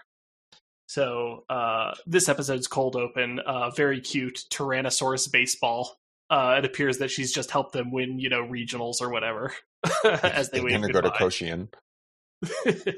So 0.88 1.46
uh, 1.50 1.94
this 2.06 2.28
episode's 2.28 2.68
cold 2.68 2.96
open, 2.96 3.40
uh, 3.40 3.70
very 3.70 4.02
cute 4.02 4.42
Tyrannosaurus 4.50 5.32
baseball. 5.32 5.96
Uh, 6.30 6.56
it 6.58 6.66
appears 6.66 6.98
that 6.98 7.12
she's 7.12 7.32
just 7.32 7.52
helped 7.52 7.72
them 7.74 7.92
win, 7.92 8.20
you 8.20 8.30
know, 8.30 8.44
regionals 8.44 9.00
or 9.00 9.10
whatever 9.10 9.54
as 10.04 10.50
they 10.50 10.60
wave 10.62 10.74
gonna 10.74 10.92
go 10.92 11.02
to. 11.02 11.10
Koshien. 11.12 11.70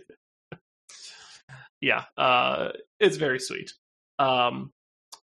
yeah, 1.81 2.05
uh, 2.17 2.69
it's 2.99 3.17
very 3.17 3.39
sweet. 3.39 3.73
Um, 4.17 4.71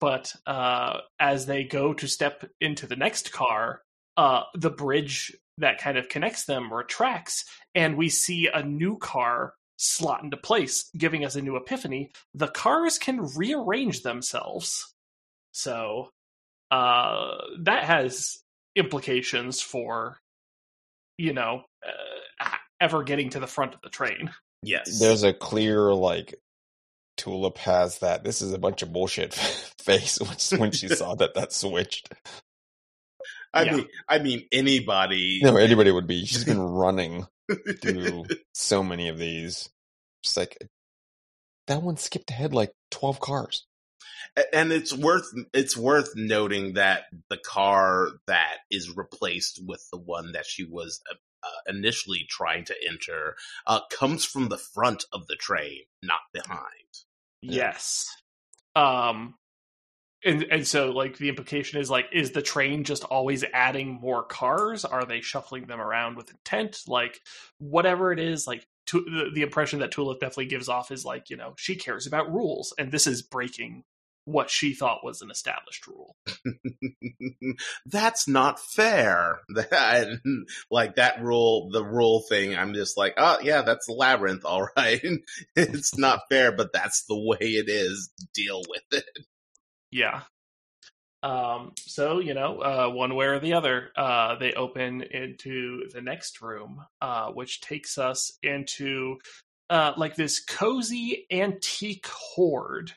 but 0.02 0.34
uh, 0.48 0.98
as 1.20 1.46
they 1.46 1.62
go 1.62 1.94
to 1.94 2.08
step 2.08 2.44
into 2.60 2.88
the 2.88 2.96
next 2.96 3.30
car, 3.30 3.82
uh, 4.16 4.42
the 4.52 4.68
bridge 4.68 5.32
that 5.58 5.78
kind 5.78 5.96
of 5.96 6.08
connects 6.08 6.44
them 6.44 6.74
retracts, 6.74 7.44
and 7.76 7.96
we 7.96 8.08
see 8.08 8.48
a 8.52 8.64
new 8.64 8.98
car 8.98 9.54
slot 9.76 10.24
into 10.24 10.36
place, 10.36 10.90
giving 10.98 11.24
us 11.24 11.36
a 11.36 11.40
new 11.40 11.54
epiphany. 11.54 12.10
The 12.34 12.48
cars 12.48 12.98
can 12.98 13.28
rearrange 13.36 14.02
themselves. 14.02 14.92
So 15.52 16.08
uh, 16.72 17.36
that 17.60 17.84
has 17.84 18.40
implications 18.74 19.62
for, 19.62 20.18
you 21.16 21.32
know, 21.32 21.62
uh, 21.86 22.48
ever 22.80 23.04
getting 23.04 23.30
to 23.30 23.38
the 23.38 23.46
front 23.46 23.74
of 23.74 23.80
the 23.82 23.88
train. 23.88 24.32
Yes. 24.64 24.98
There's 24.98 25.22
a 25.22 25.32
clear 25.32 25.94
like 25.94 26.34
Tulip 27.16 27.58
has 27.58 27.98
that 27.98 28.24
this 28.24 28.42
is 28.42 28.52
a 28.52 28.58
bunch 28.58 28.82
of 28.82 28.92
bullshit 28.92 29.34
face 29.82 30.18
when, 30.20 30.60
when 30.60 30.72
she 30.72 30.88
saw 30.88 31.14
that 31.14 31.34
that 31.34 31.52
switched. 31.52 32.12
I 33.54 33.64
yeah. 33.64 33.76
mean 33.76 33.88
I 34.08 34.18
mean 34.18 34.46
anybody 34.50 35.40
No, 35.42 35.56
anybody 35.56 35.90
would 35.90 36.06
be. 36.06 36.24
She's 36.24 36.44
been 36.44 36.60
running 36.62 37.26
through 37.82 38.24
so 38.54 38.82
many 38.82 39.08
of 39.08 39.18
these. 39.18 39.68
Just 40.22 40.36
like 40.36 40.56
that 41.66 41.82
one 41.82 41.96
skipped 41.96 42.30
ahead 42.30 42.54
like 42.54 42.72
twelve 42.90 43.20
cars. 43.20 43.66
And 44.52 44.72
it's 44.72 44.96
worth 44.96 45.26
it's 45.52 45.76
worth 45.76 46.12
noting 46.16 46.74
that 46.74 47.04
the 47.28 47.36
car 47.36 48.08
that 48.26 48.58
is 48.70 48.96
replaced 48.96 49.60
with 49.66 49.86
the 49.92 49.98
one 49.98 50.32
that 50.32 50.46
she 50.46 50.64
was 50.64 51.02
uh, 51.10 51.14
uh, 51.42 51.70
initially 51.70 52.26
trying 52.28 52.64
to 52.64 52.74
enter 52.88 53.36
uh, 53.66 53.80
comes 53.90 54.24
from 54.24 54.48
the 54.48 54.58
front 54.58 55.04
of 55.12 55.26
the 55.26 55.36
train, 55.36 55.80
not 56.02 56.20
behind. 56.32 56.60
Yes. 57.42 58.06
Um 58.74 59.34
and 60.24 60.44
and 60.44 60.66
so 60.66 60.90
like 60.90 61.18
the 61.18 61.28
implication 61.28 61.80
is 61.80 61.90
like 61.90 62.06
is 62.12 62.30
the 62.30 62.42
train 62.42 62.84
just 62.84 63.04
always 63.04 63.44
adding 63.52 63.88
more 64.00 64.22
cars? 64.22 64.84
Are 64.84 65.04
they 65.04 65.20
shuffling 65.20 65.66
them 65.66 65.80
around 65.80 66.16
with 66.16 66.30
intent? 66.30 66.82
Like 66.86 67.20
whatever 67.58 68.12
it 68.12 68.20
is, 68.20 68.46
like 68.46 68.66
tu- 68.86 69.04
the, 69.04 69.30
the 69.34 69.42
impression 69.42 69.80
that 69.80 69.90
Tulip 69.90 70.20
definitely 70.20 70.46
gives 70.46 70.68
off 70.68 70.90
is 70.90 71.04
like, 71.04 71.30
you 71.30 71.36
know, 71.36 71.54
she 71.56 71.74
cares 71.74 72.06
about 72.06 72.32
rules 72.32 72.72
and 72.78 72.92
this 72.92 73.06
is 73.06 73.22
breaking 73.22 73.84
what 74.24 74.50
she 74.50 74.74
thought 74.74 75.04
was 75.04 75.20
an 75.20 75.30
established 75.30 75.86
rule. 75.86 76.16
That's 77.86 78.28
not 78.28 78.60
fair. 78.60 79.40
That, 79.52 80.20
like 80.70 80.96
that 80.96 81.22
rule, 81.22 81.70
the 81.70 81.84
rule 81.84 82.22
thing. 82.28 82.56
I'm 82.56 82.74
just 82.74 82.96
like, 82.96 83.14
oh 83.16 83.38
yeah, 83.42 83.62
that's 83.62 83.86
the 83.86 83.92
labyrinth. 83.92 84.44
All 84.44 84.68
right, 84.76 85.00
it's 85.56 85.96
not 85.96 86.22
fair, 86.30 86.52
but 86.52 86.72
that's 86.72 87.04
the 87.04 87.16
way 87.16 87.36
it 87.40 87.68
is. 87.68 88.10
Deal 88.34 88.62
with 88.68 88.82
it. 88.92 89.24
Yeah. 89.90 90.22
Um, 91.22 91.72
so, 91.78 92.18
you 92.18 92.34
know, 92.34 92.58
uh, 92.58 92.90
one 92.90 93.14
way 93.14 93.26
or 93.26 93.38
the 93.38 93.52
other, 93.52 93.90
uh, 93.96 94.36
they 94.36 94.52
open 94.54 95.02
into 95.02 95.88
the 95.92 96.00
next 96.00 96.42
room, 96.42 96.84
uh, 97.00 97.30
which 97.30 97.60
takes 97.60 97.98
us 97.98 98.32
into 98.42 99.18
uh, 99.70 99.92
like 99.96 100.16
this 100.16 100.40
cozy 100.44 101.26
antique 101.30 102.06
hoard. 102.08 102.92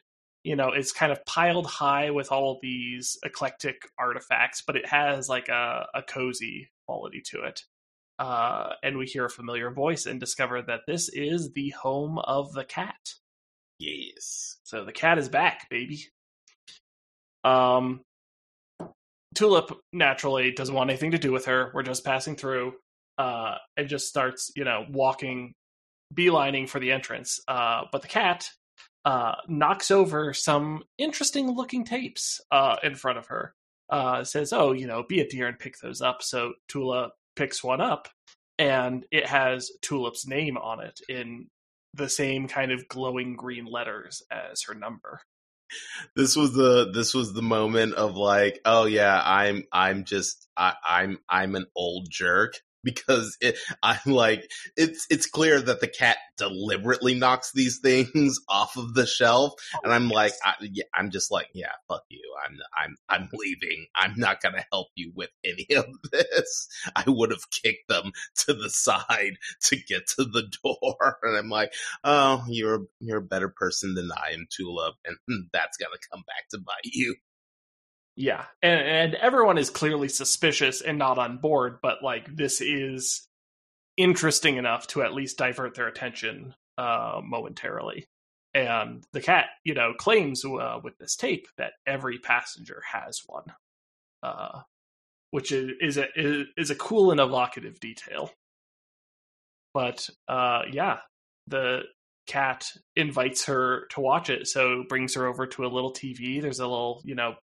You 0.45 0.55
know, 0.55 0.69
it's 0.69 0.91
kind 0.93 1.11
of 1.11 1.25
piled 1.25 1.65
high 1.65 2.11
with 2.11 2.31
all 2.31 2.59
these 2.61 3.17
eclectic 3.25 3.81
artifacts, 3.97 4.61
but 4.61 4.75
it 4.75 4.87
has 4.87 5.27
like 5.27 5.49
a, 5.49 5.87
a 5.95 6.03
cozy 6.03 6.69
quality 6.87 7.23
to 7.31 7.45
it. 7.45 7.63
Uh, 8.19 8.73
and 8.83 8.95
we 8.95 9.07
hear 9.07 9.25
a 9.25 9.29
familiar 9.29 9.71
voice 9.71 10.05
and 10.05 10.19
discover 10.19 10.61
that 10.61 10.81
this 10.85 11.09
is 11.09 11.51
the 11.53 11.71
home 11.71 12.19
of 12.19 12.53
the 12.53 12.63
cat. 12.63 13.15
Yes. 13.79 14.57
So 14.63 14.85
the 14.85 14.91
cat 14.91 15.17
is 15.17 15.29
back, 15.29 15.67
baby. 15.71 16.05
Um, 17.43 18.01
Tulip 19.33 19.75
naturally 19.93 20.51
doesn't 20.51 20.75
want 20.75 20.91
anything 20.91 21.11
to 21.11 21.17
do 21.17 21.31
with 21.31 21.45
her. 21.45 21.71
We're 21.73 21.81
just 21.81 22.05
passing 22.05 22.35
through, 22.35 22.75
uh, 23.17 23.55
and 23.77 23.89
just 23.89 24.07
starts, 24.07 24.51
you 24.55 24.63
know, 24.63 24.85
walking, 24.91 25.55
beelining 26.13 26.69
for 26.69 26.79
the 26.79 26.91
entrance. 26.91 27.39
Uh, 27.47 27.85
but 27.91 28.03
the 28.03 28.07
cat 28.07 28.47
uh, 29.05 29.35
knocks 29.47 29.91
over 29.91 30.33
some 30.33 30.83
interesting 30.97 31.51
looking 31.51 31.85
tapes 31.85 32.41
uh, 32.51 32.77
in 32.83 32.95
front 32.95 33.17
of 33.17 33.27
her. 33.27 33.53
Uh, 33.89 34.23
says, 34.23 34.51
"Oh, 34.51 34.71
you 34.73 34.87
know, 34.87 35.03
be 35.07 35.21
a 35.21 35.27
dear 35.27 35.47
and 35.47 35.59
pick 35.59 35.77
those 35.79 36.01
up." 36.01 36.23
So 36.23 36.53
Tulip 36.67 37.11
picks 37.35 37.63
one 37.63 37.81
up, 37.81 38.07
and 38.57 39.05
it 39.11 39.27
has 39.27 39.71
Tulip's 39.81 40.27
name 40.27 40.57
on 40.57 40.79
it 40.81 40.99
in 41.07 41.47
the 41.93 42.09
same 42.09 42.47
kind 42.47 42.71
of 42.71 42.87
glowing 42.87 43.35
green 43.35 43.65
letters 43.65 44.23
as 44.31 44.63
her 44.63 44.73
number. 44.73 45.21
this 46.15 46.35
was 46.35 46.53
the 46.53 46.91
this 46.93 47.13
was 47.13 47.33
the 47.33 47.41
moment 47.41 47.95
of 47.95 48.15
like 48.15 48.59
oh 48.65 48.85
yeah 48.85 49.21
i'm 49.25 49.63
i'm 49.71 50.03
just 50.03 50.47
I, 50.55 50.73
i'm 50.85 51.17
i'm 51.29 51.55
an 51.55 51.65
old 51.75 52.07
jerk 52.09 52.59
because 52.85 53.37
it, 53.41 53.57
i'm 53.83 53.97
like 54.05 54.49
it's 54.77 55.05
it's 55.09 55.25
clear 55.25 55.59
that 55.61 55.81
the 55.81 55.87
cat 55.87 56.17
deliberately 56.37 57.15
knocks 57.15 57.51
these 57.53 57.79
things 57.79 58.39
off 58.49 58.77
of 58.77 58.93
the 58.93 59.05
shelf 59.05 59.53
oh, 59.75 59.79
and 59.83 59.93
i'm 59.93 60.09
like 60.09 60.33
I, 60.45 60.53
yeah, 60.61 60.85
i'm 60.93 61.11
just 61.11 61.31
like 61.31 61.49
yeah 61.53 61.71
fuck 61.89 62.03
you. 62.09 62.21
I'm 62.45 62.57
i'm 62.77 62.95
i'm 63.09 63.29
leaving. 63.33 63.87
I'm 63.95 64.13
not 64.17 64.41
gonna 64.41 64.65
help 64.71 64.87
you 64.95 65.11
with 65.15 65.29
any 65.43 65.67
of 65.75 65.85
this. 66.11 66.67
I 66.95 67.03
would 67.07 67.31
have 67.31 67.49
kicked 67.51 67.87
them 67.87 68.11
to 68.45 68.53
the 68.53 68.69
side 68.69 69.37
to 69.63 69.77
get 69.77 70.07
to 70.17 70.25
the 70.25 70.43
door 70.63 71.17
and 71.23 71.37
i'm 71.37 71.49
like 71.49 71.73
oh, 72.03 72.43
you're 72.47 72.85
you're 72.99 73.19
a 73.19 73.21
better 73.21 73.49
person 73.49 73.95
than 73.95 74.09
I 74.11 74.33
am, 74.33 74.47
Tulip, 74.49 74.95
and 75.05 75.17
hmm, 75.27 75.47
that's 75.53 75.77
gonna 75.77 75.97
come 76.11 76.23
back 76.27 76.49
to 76.51 76.59
bite 76.59 76.75
you. 76.85 77.15
Yeah, 78.15 78.45
and, 78.61 78.81
and 78.81 79.15
everyone 79.15 79.57
is 79.57 79.69
clearly 79.69 80.07
suspicious 80.07 80.81
and 80.81 80.97
not 80.97 81.17
on 81.17 81.37
board, 81.37 81.79
but 81.81 82.01
like 82.01 82.33
this 82.35 82.61
is 82.61 83.27
interesting 83.97 84.57
enough 84.57 84.87
to 84.87 85.03
at 85.03 85.13
least 85.13 85.37
divert 85.37 85.75
their 85.75 85.87
attention 85.87 86.53
uh, 86.77 87.19
momentarily. 87.23 88.07
And 88.53 89.03
the 89.11 89.19
cat, 89.19 89.47
you 89.65 89.73
know, 89.73 89.93
claims 89.97 90.45
uh, 90.45 90.79
with 90.81 90.97
this 90.97 91.17
tape 91.17 91.47
that 91.57 91.73
every 91.85 92.19
passenger 92.19 92.81
has 92.89 93.21
one. 93.27 93.45
Uh, 94.23 94.61
which 95.35 95.51
is 95.51 95.71
is 95.81 95.97
a 95.97 96.05
is, 96.57 96.69
a 96.69 96.75
cool 96.75 97.11
and 97.11 97.19
evocative 97.19 97.77
detail. 97.81 98.31
But 99.73 100.09
uh, 100.29 100.61
yeah, 100.71 100.99
the 101.47 101.81
cat 102.25 102.65
invites 102.95 103.43
her 103.47 103.85
to 103.91 103.99
watch 103.99 104.29
it, 104.29 104.47
so 104.47 104.85
brings 104.87 105.15
her 105.15 105.27
over 105.27 105.45
to 105.45 105.65
a 105.65 105.67
little 105.67 105.91
TV. 105.91 106.41
There's 106.41 106.61
a 106.61 106.67
little, 106.67 107.01
you 107.03 107.15
know, 107.15 107.35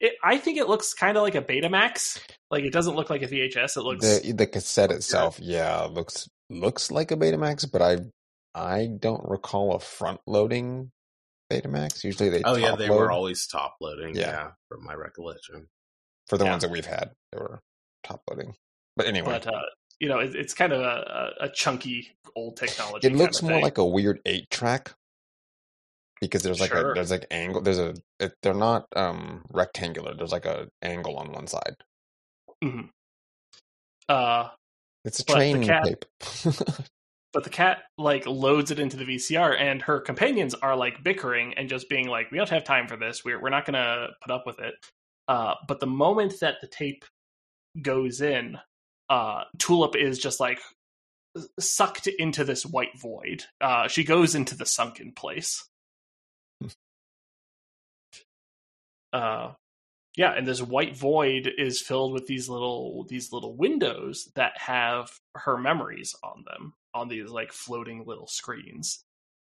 it, 0.00 0.12
I 0.22 0.38
think 0.38 0.58
it 0.58 0.68
looks 0.68 0.94
kind 0.94 1.16
of 1.16 1.22
like 1.22 1.34
a 1.34 1.42
Betamax. 1.42 2.20
Like 2.50 2.64
it 2.64 2.72
doesn't 2.72 2.96
look 2.96 3.10
like 3.10 3.22
a 3.22 3.28
VHS. 3.28 3.76
It 3.76 3.82
looks 3.82 4.20
the 4.20 4.32
the 4.32 4.46
cassette 4.46 4.90
itself, 4.90 5.38
yeah, 5.40 5.82
looks 5.84 6.28
looks 6.48 6.90
like 6.90 7.10
a 7.10 7.16
Betamax, 7.16 7.70
but 7.70 7.82
I 7.82 7.98
I 8.54 8.86
don't 8.98 9.28
recall 9.28 9.74
a 9.74 9.80
front 9.80 10.20
loading 10.26 10.90
Betamax. 11.50 12.04
Usually 12.04 12.28
they 12.28 12.42
oh 12.44 12.56
yeah, 12.56 12.76
they 12.76 12.88
load. 12.88 12.98
were 12.98 13.10
always 13.10 13.46
top 13.46 13.76
loading. 13.80 14.14
Yeah. 14.14 14.26
Yeah, 14.30 14.50
from 14.68 14.84
my 14.84 14.94
recollection. 14.94 15.68
for 16.26 16.38
the 16.38 16.44
Yeah. 16.44 16.50
ones 16.50 16.62
that 16.62 16.70
we've 16.70 16.86
had. 16.86 17.10
They 17.32 17.38
were 17.38 17.60
top 18.04 18.22
loading. 18.30 18.54
But 18.96 19.06
anyway, 19.06 19.40
but 19.42 19.46
uh, 19.46 19.62
you 19.98 20.08
know, 20.08 20.18
it, 20.18 20.34
it's 20.34 20.54
kind 20.54 20.72
of 20.72 20.80
a, 20.80 21.32
a, 21.40 21.48
chunky 21.50 22.08
old 22.36 22.56
technology. 22.56 23.06
it 23.06 23.14
looks 23.14 23.42
more 23.42 23.52
thing. 23.52 23.62
like 23.62 23.78
a 23.78 23.84
weird 23.84 24.20
eight 24.26 24.48
track 24.50 24.94
because 26.20 26.42
there's 26.42 26.60
like 26.60 26.70
Sure. 26.70 26.92
a 26.92 26.94
there's 26.94 27.10
like 27.10 27.26
angle 27.30 27.60
there's 27.62 27.78
a 27.78 27.94
it, 28.18 28.34
they're 28.42 28.54
not 28.54 28.86
um 28.96 29.44
rectangular 29.50 30.14
there's 30.14 30.32
like 30.32 30.46
a 30.46 30.68
angle 30.82 31.16
on 31.16 31.32
one 31.32 31.46
side 31.46 31.76
Mhm. 32.62 32.90
Uh, 34.08 34.48
it's 35.04 35.20
a 35.20 35.24
train 35.24 35.62
cat- 35.64 35.84
tape 35.84 36.04
but 37.32 37.44
the 37.44 37.50
cat 37.50 37.82
like 37.96 38.26
loads 38.26 38.70
it 38.70 38.78
into 38.80 38.96
the 38.96 39.04
VCR, 39.04 39.56
and 39.58 39.80
her 39.82 40.00
companions 40.00 40.54
are 40.54 40.76
like 40.76 41.02
bickering 41.02 41.54
and 41.54 41.68
just 41.68 41.88
being 41.88 42.08
like, 42.08 42.30
"We 42.30 42.38
don't 42.38 42.50
have 42.50 42.64
time 42.64 42.88
for 42.88 42.96
this. 42.96 43.24
We're 43.24 43.40
we're 43.40 43.50
not 43.50 43.64
gonna 43.64 44.08
put 44.20 44.32
up 44.32 44.44
with 44.46 44.58
it." 44.58 44.74
Uh, 45.28 45.54
but 45.68 45.78
the 45.80 45.86
moment 45.86 46.40
that 46.40 46.56
the 46.60 46.66
tape 46.66 47.04
goes 47.80 48.20
in, 48.20 48.58
uh, 49.08 49.44
Tulip 49.58 49.94
is 49.96 50.18
just 50.18 50.40
like 50.40 50.60
sucked 51.60 52.08
into 52.08 52.42
this 52.44 52.66
white 52.66 52.98
void. 52.98 53.44
Uh, 53.60 53.86
she 53.86 54.02
goes 54.02 54.34
into 54.34 54.56
the 54.56 54.66
sunken 54.66 55.12
place. 55.12 55.68
Uh, 59.12 59.52
yeah, 60.16 60.32
and 60.36 60.46
this 60.46 60.60
white 60.60 60.96
void 60.96 61.50
is 61.56 61.80
filled 61.80 62.12
with 62.12 62.26
these 62.26 62.48
little 62.48 63.04
these 63.08 63.32
little 63.32 63.56
windows 63.56 64.28
that 64.34 64.58
have 64.58 65.10
her 65.34 65.56
memories 65.56 66.14
on 66.22 66.44
them 66.46 66.74
on 66.94 67.08
these 67.08 67.30
like 67.30 67.52
floating 67.52 68.04
little 68.06 68.26
screens. 68.26 69.04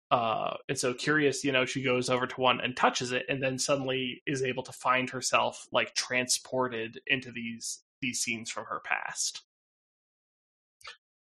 Uh, 0.09 0.55
and 0.69 0.79
so 0.79 0.93
curious, 0.93 1.43
you 1.43 1.51
know, 1.51 1.65
she 1.65 1.84
goes 1.84 2.09
over 2.09 2.25
to 2.25 2.41
one 2.41 2.61
and 2.61 2.75
touches 2.75 3.11
it, 3.11 3.25
and 3.29 3.43
then 3.43 3.59
suddenly 3.59 4.21
is 4.25 4.41
able 4.41 4.63
to 4.63 4.71
find 4.71 5.09
herself 5.09 5.67
like 5.71 5.93
transported 5.93 6.99
into 7.05 7.31
these 7.31 7.84
these 8.01 8.19
scenes 8.19 8.49
from 8.49 8.65
her 8.65 8.81
past. 8.84 9.43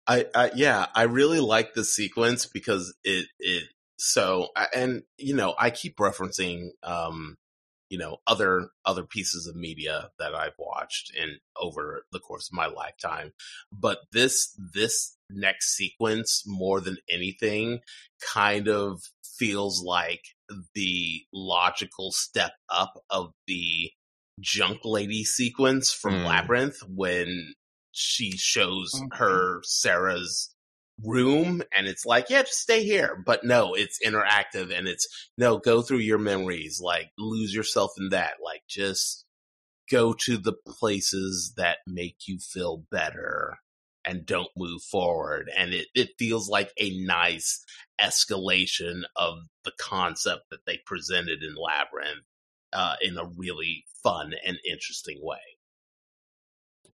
I, 0.06 0.26
I 0.34 0.50
yeah, 0.54 0.86
I 0.94 1.04
really 1.04 1.40
like 1.40 1.74
the 1.74 1.84
sequence 1.84 2.46
because 2.46 2.94
it 3.04 3.26
it 3.40 3.64
so 3.96 4.48
and 4.74 5.02
you 5.16 5.34
know 5.34 5.54
I 5.58 5.70
keep 5.70 5.96
referencing 5.96 6.70
um 6.82 7.36
you 7.94 7.98
know 8.00 8.16
other 8.26 8.70
other 8.84 9.04
pieces 9.04 9.46
of 9.46 9.54
media 9.54 10.10
that 10.18 10.34
I've 10.34 10.58
watched 10.58 11.14
in 11.16 11.38
over 11.56 12.04
the 12.10 12.18
course 12.18 12.48
of 12.48 12.56
my 12.56 12.66
lifetime, 12.66 13.32
but 13.70 13.98
this 14.10 14.52
this 14.74 15.16
next 15.30 15.76
sequence 15.76 16.42
more 16.44 16.80
than 16.80 16.96
anything 17.08 17.78
kind 18.34 18.66
of 18.68 19.00
feels 19.38 19.80
like 19.80 20.24
the 20.74 21.22
logical 21.32 22.10
step 22.10 22.54
up 22.68 22.94
of 23.10 23.30
the 23.46 23.92
junk 24.40 24.80
lady 24.84 25.22
sequence 25.22 25.92
from 25.92 26.14
Mm. 26.14 26.26
Labyrinth 26.26 26.78
when 26.88 27.54
she 27.92 28.32
shows 28.32 28.90
Mhm. 28.92 29.16
her 29.18 29.62
Sarah's 29.62 30.53
room 31.02 31.62
and 31.76 31.86
it's 31.86 32.06
like, 32.06 32.30
yeah, 32.30 32.42
just 32.42 32.60
stay 32.60 32.84
here. 32.84 33.22
But 33.24 33.44
no, 33.44 33.74
it's 33.74 33.98
interactive 34.04 34.76
and 34.76 34.86
it's 34.86 35.06
no, 35.36 35.58
go 35.58 35.82
through 35.82 35.98
your 35.98 36.18
memories, 36.18 36.80
like 36.80 37.10
lose 37.18 37.54
yourself 37.54 37.92
in 37.98 38.10
that. 38.10 38.34
Like 38.42 38.62
just 38.68 39.24
go 39.90 40.12
to 40.12 40.38
the 40.38 40.54
places 40.66 41.54
that 41.56 41.78
make 41.86 42.26
you 42.26 42.38
feel 42.38 42.84
better 42.90 43.58
and 44.04 44.26
don't 44.26 44.50
move 44.56 44.82
forward. 44.82 45.50
And 45.56 45.72
it, 45.72 45.88
it 45.94 46.10
feels 46.18 46.48
like 46.48 46.72
a 46.78 46.96
nice 47.04 47.64
escalation 48.00 49.02
of 49.16 49.38
the 49.64 49.72
concept 49.80 50.42
that 50.50 50.66
they 50.66 50.78
presented 50.84 51.42
in 51.42 51.54
Labyrinth 51.54 52.24
uh, 52.72 52.96
in 53.00 53.16
a 53.16 53.30
really 53.36 53.84
fun 54.02 54.34
and 54.46 54.58
interesting 54.68 55.18
way. 55.22 55.38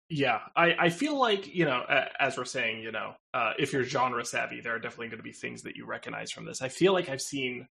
Yeah, 0.07 0.39
I, 0.55 0.75
I 0.79 0.89
feel 0.89 1.19
like, 1.19 1.53
you 1.53 1.65
know, 1.65 1.83
as 2.19 2.37
we're 2.37 2.45
saying, 2.45 2.81
you 2.81 2.91
know, 2.91 3.15
uh, 3.33 3.53
if 3.57 3.73
you're 3.73 3.83
genre 3.83 4.23
savvy, 4.23 4.61
there 4.61 4.75
are 4.75 4.79
definitely 4.79 5.07
going 5.07 5.17
to 5.17 5.23
be 5.23 5.31
things 5.31 5.63
that 5.63 5.75
you 5.75 5.85
recognize 5.85 6.31
from 6.31 6.45
this. 6.45 6.61
I 6.61 6.69
feel 6.69 6.93
like 6.93 7.09
I've 7.09 7.21
seen 7.21 7.67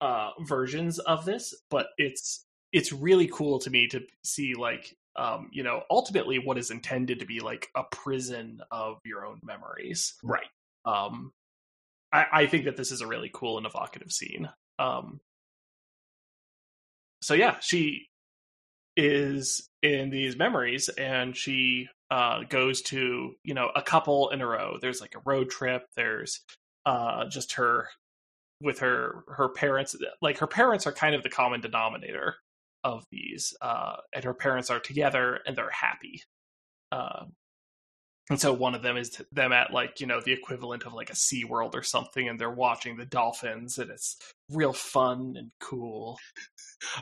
uh, 0.00 0.30
versions 0.40 0.98
of 1.00 1.24
this, 1.24 1.54
but 1.70 1.88
it's 1.98 2.44
it's 2.72 2.92
really 2.92 3.26
cool 3.26 3.58
to 3.60 3.70
me 3.70 3.88
to 3.88 4.02
see 4.22 4.54
like 4.54 4.96
um, 5.16 5.48
you 5.52 5.62
know, 5.62 5.82
ultimately 5.90 6.38
what 6.38 6.58
is 6.58 6.70
intended 6.70 7.20
to 7.20 7.26
be 7.26 7.40
like 7.40 7.68
a 7.74 7.84
prison 7.84 8.60
of 8.70 8.98
your 9.04 9.26
own 9.26 9.40
memories. 9.42 10.14
Right. 10.22 10.46
Um, 10.84 11.32
I, 12.12 12.26
I 12.32 12.46
think 12.46 12.66
that 12.66 12.76
this 12.76 12.92
is 12.92 13.00
a 13.00 13.06
really 13.06 13.30
cool 13.32 13.56
and 13.56 13.66
evocative 13.66 14.12
scene. 14.12 14.48
Um, 14.78 15.20
so 17.22 17.34
yeah, 17.34 17.56
she 17.60 18.08
is 18.96 19.68
in 19.94 20.10
these 20.10 20.36
memories, 20.36 20.88
and 20.90 21.36
she 21.36 21.88
uh, 22.10 22.40
goes 22.48 22.82
to 22.82 23.34
you 23.44 23.54
know 23.54 23.70
a 23.74 23.82
couple 23.82 24.30
in 24.30 24.40
a 24.40 24.46
row. 24.46 24.78
There's 24.80 25.00
like 25.00 25.14
a 25.14 25.22
road 25.24 25.50
trip. 25.50 25.86
There's 25.96 26.40
uh, 26.84 27.26
just 27.28 27.54
her 27.54 27.88
with 28.60 28.78
her 28.80 29.24
her 29.28 29.48
parents. 29.48 29.96
Like 30.22 30.38
her 30.38 30.46
parents 30.46 30.86
are 30.86 30.92
kind 30.92 31.14
of 31.14 31.22
the 31.22 31.30
common 31.30 31.60
denominator 31.60 32.36
of 32.84 33.04
these, 33.10 33.54
uh, 33.60 33.96
and 34.14 34.24
her 34.24 34.34
parents 34.34 34.70
are 34.70 34.80
together 34.80 35.40
and 35.46 35.56
they're 35.56 35.70
happy. 35.70 36.22
And 38.28 38.40
so 38.40 38.52
one 38.52 38.74
of 38.74 38.82
them 38.82 38.96
is 38.96 39.22
them 39.30 39.52
at 39.52 39.72
like, 39.72 40.00
you 40.00 40.06
know, 40.06 40.20
the 40.20 40.32
equivalent 40.32 40.84
of 40.84 40.92
like 40.92 41.10
a 41.10 41.16
Sea 41.16 41.44
World 41.44 41.76
or 41.76 41.84
something, 41.84 42.28
and 42.28 42.40
they're 42.40 42.50
watching 42.50 42.96
the 42.96 43.06
dolphins, 43.06 43.78
and 43.78 43.90
it's 43.90 44.16
real 44.50 44.72
fun 44.72 45.34
and 45.36 45.52
cool. 45.60 46.18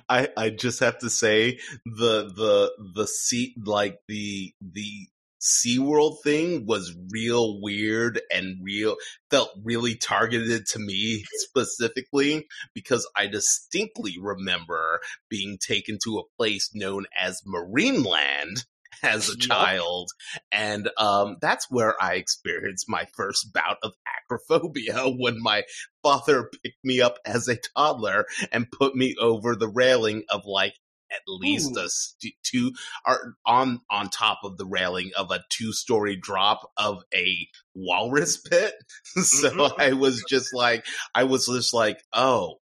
I 0.08 0.28
I 0.36 0.50
just 0.50 0.80
have 0.80 0.98
to 0.98 1.08
say 1.08 1.58
the 1.86 2.26
the 2.26 2.72
the 2.94 3.06
sea 3.06 3.54
like 3.64 3.98
the 4.06 4.52
the 4.60 5.08
SeaWorld 5.44 6.22
thing 6.22 6.64
was 6.64 6.96
real 7.10 7.60
weird 7.60 8.20
and 8.32 8.64
real 8.64 8.96
felt 9.30 9.50
really 9.62 9.94
targeted 9.94 10.64
to 10.68 10.78
me 10.78 11.22
specifically 11.34 12.46
because 12.74 13.06
I 13.14 13.26
distinctly 13.26 14.16
remember 14.18 15.00
being 15.28 15.58
taken 15.58 15.98
to 16.04 16.18
a 16.18 16.36
place 16.38 16.70
known 16.72 17.04
as 17.18 17.42
Marineland 17.46 18.64
as 19.02 19.28
a 19.28 19.36
child 19.36 20.10
and 20.52 20.90
um 20.98 21.36
that's 21.40 21.66
where 21.70 21.94
I 22.02 22.14
experienced 22.14 22.86
my 22.88 23.06
first 23.14 23.52
bout 23.52 23.78
of 23.82 23.92
acrophobia 24.30 25.14
when 25.18 25.42
my 25.42 25.64
father 26.02 26.50
picked 26.62 26.84
me 26.84 27.00
up 27.00 27.18
as 27.24 27.48
a 27.48 27.56
toddler 27.76 28.26
and 28.52 28.70
put 28.70 28.94
me 28.94 29.14
over 29.20 29.56
the 29.56 29.68
railing 29.68 30.24
of 30.30 30.42
like 30.46 30.74
at 31.12 31.20
least 31.28 31.76
Ooh. 31.76 31.80
a 31.80 31.88
st- 31.88 32.34
two 32.42 32.72
are 33.04 33.34
on 33.46 33.80
on 33.90 34.08
top 34.08 34.40
of 34.42 34.56
the 34.56 34.66
railing 34.66 35.10
of 35.16 35.30
a 35.30 35.44
two 35.50 35.72
story 35.72 36.16
drop 36.16 36.70
of 36.76 37.02
a 37.14 37.46
walrus 37.74 38.36
pit 38.38 38.74
so 39.04 39.50
Mhm. 39.50 39.78
i 39.78 39.92
was 39.92 40.24
just 40.28 40.52
like 40.54 40.84
i 41.14 41.24
was 41.24 41.46
just 41.46 41.72
like 41.74 42.02
oh 42.12 42.56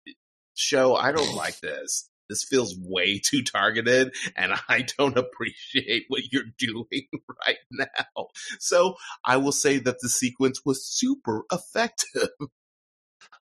show 0.55 0.95
i 0.95 1.11
don't 1.11 1.35
like 1.35 1.59
this 1.61 2.09
this 2.31 2.43
feels 2.43 2.75
way 2.79 3.19
too 3.19 3.43
targeted 3.43 4.13
and 4.35 4.53
i 4.69 4.85
don't 4.97 5.17
appreciate 5.17 6.05
what 6.07 6.31
you're 6.31 6.43
doing 6.57 7.07
right 7.45 7.57
now 7.71 8.27
so 8.59 8.95
i 9.25 9.37
will 9.37 9.51
say 9.51 9.77
that 9.77 9.99
the 10.01 10.09
sequence 10.09 10.61
was 10.65 10.85
super 10.85 11.43
effective 11.51 12.29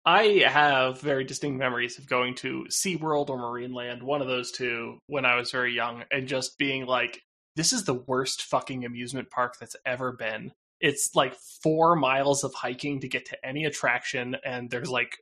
I 0.05 0.43
have 0.47 1.03
very 1.03 1.25
distinct 1.25 1.59
memories 1.59 1.99
of 1.99 2.09
going 2.09 2.35
to 2.37 2.65
SeaWorld 2.71 3.29
or 3.29 3.39
Marineland, 3.39 4.03
one 4.03 4.23
of 4.23 4.27
those 4.27 4.51
two, 4.51 4.99
when 5.07 5.27
I 5.27 5.37
was 5.37 5.51
very 5.51 5.75
young, 5.75 6.03
and 6.11 6.27
just 6.27 6.57
being 6.57 6.87
like, 6.87 7.21
this 7.57 7.75
is 7.75 7.85
the 7.85 7.95
worst 7.95 8.43
fucking 8.45 8.87
amusement 8.87 9.31
park 9.31 9.59
that's 9.59 9.77
ever 9.85 10.13
been. 10.13 10.53
It's 10.81 11.15
like 11.15 11.35
four 11.63 11.95
miles 11.97 12.45
of 12.45 12.55
hiking 12.55 13.01
to 13.01 13.09
get 13.09 13.27
to 13.27 13.47
any 13.47 13.65
attraction, 13.65 14.37
and 14.45 14.71
there's 14.71 14.89
like 14.89 15.19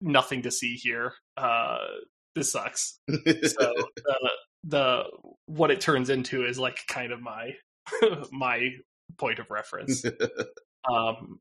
nothing 0.00 0.42
to 0.42 0.50
see 0.50 0.74
here. 0.74 1.14
Uh, 1.36 1.78
this 2.38 2.52
sucks. 2.52 2.98
So 3.08 3.74
the 3.96 4.30
the 4.64 5.04
what 5.46 5.70
it 5.70 5.80
turns 5.80 6.10
into 6.10 6.44
is 6.44 6.58
like 6.58 6.78
kind 6.88 7.12
of 7.12 7.20
my 7.20 7.52
my 8.32 8.70
point 9.16 9.38
of 9.38 9.50
reference. 9.50 10.04
um 10.92 11.40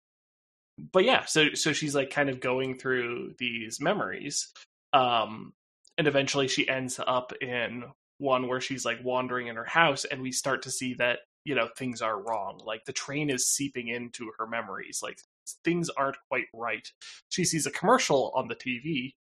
but 0.92 1.04
yeah 1.04 1.26
so 1.26 1.54
so 1.54 1.74
she's 1.74 1.96
like 1.96 2.10
kind 2.10 2.30
of 2.30 2.40
going 2.40 2.78
through 2.78 3.34
these 3.40 3.82
memories 3.82 4.52
um 4.94 5.54
and 5.98 6.08
eventually 6.08 6.48
she 6.48 6.70
ends 6.70 7.00
up 7.06 7.34
in 7.42 7.84
one 8.20 8.48
where 8.48 8.62
she's 8.62 8.86
like 8.86 9.04
wandering 9.04 9.48
in 9.48 9.56
her 9.56 9.66
house 9.66 10.06
and 10.06 10.22
we 10.22 10.32
start 10.32 10.62
to 10.64 10.72
see 10.72 10.94
that 10.96 11.20
you 11.46 11.56
know 11.56 11.68
things 11.78 12.02
are 12.02 12.22
wrong 12.22 12.60
like 12.66 12.86
the 12.86 12.94
train 12.94 13.30
is 13.30 13.48
seeping 13.48 13.88
into 13.88 14.32
her 14.38 14.48
memories 14.48 15.00
like 15.02 15.20
things 15.64 15.90
aren't 15.90 16.18
quite 16.30 16.46
right 16.54 16.92
she 17.30 17.44
sees 17.44 17.66
a 17.66 17.72
commercial 17.72 18.32
on 18.36 18.48
the 18.48 18.56
tv 18.56 19.14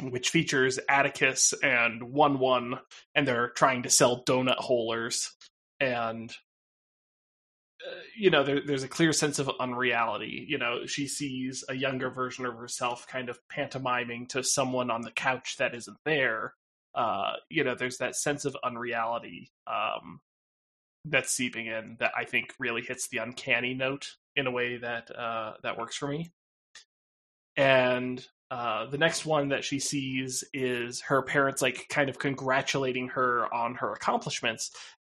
which 0.00 0.30
features 0.30 0.78
atticus 0.88 1.54
and 1.62 2.02
one 2.02 2.38
one 2.38 2.78
and 3.14 3.26
they're 3.26 3.50
trying 3.50 3.82
to 3.82 3.90
sell 3.90 4.24
donut 4.24 4.56
holers 4.58 5.32
and 5.80 6.30
uh, 7.86 8.00
you 8.16 8.30
know 8.30 8.42
there, 8.42 8.60
there's 8.64 8.82
a 8.82 8.88
clear 8.88 9.12
sense 9.12 9.38
of 9.38 9.50
unreality. 9.60 10.46
You 10.48 10.58
know 10.58 10.86
she 10.86 11.06
sees 11.06 11.64
a 11.68 11.74
younger 11.74 12.10
version 12.10 12.46
of 12.46 12.56
herself 12.56 13.06
kind 13.06 13.28
of 13.28 13.38
pantomiming 13.48 14.26
to 14.28 14.42
someone 14.42 14.90
on 14.90 15.02
the 15.02 15.10
couch 15.10 15.56
that 15.58 15.74
isn't 15.74 15.98
there. 16.04 16.54
Uh, 16.94 17.32
you 17.50 17.64
know 17.64 17.74
there's 17.74 17.98
that 17.98 18.16
sense 18.16 18.44
of 18.44 18.56
unreality 18.64 19.50
um, 19.66 20.20
that's 21.04 21.30
seeping 21.30 21.66
in 21.66 21.96
that 22.00 22.12
I 22.16 22.24
think 22.24 22.54
really 22.58 22.82
hits 22.82 23.08
the 23.08 23.18
uncanny 23.18 23.74
note 23.74 24.12
in 24.36 24.46
a 24.46 24.50
way 24.50 24.78
that 24.78 25.10
uh, 25.16 25.54
that 25.62 25.78
works 25.78 25.96
for 25.96 26.08
me. 26.08 26.32
And 27.56 28.24
uh, 28.50 28.86
the 28.86 28.98
next 28.98 29.24
one 29.24 29.48
that 29.48 29.64
she 29.64 29.78
sees 29.78 30.44
is 30.52 31.00
her 31.02 31.22
parents 31.22 31.62
like 31.62 31.86
kind 31.88 32.08
of 32.08 32.18
congratulating 32.18 33.08
her 33.08 33.52
on 33.52 33.74
her 33.76 33.92
accomplishments 33.92 34.70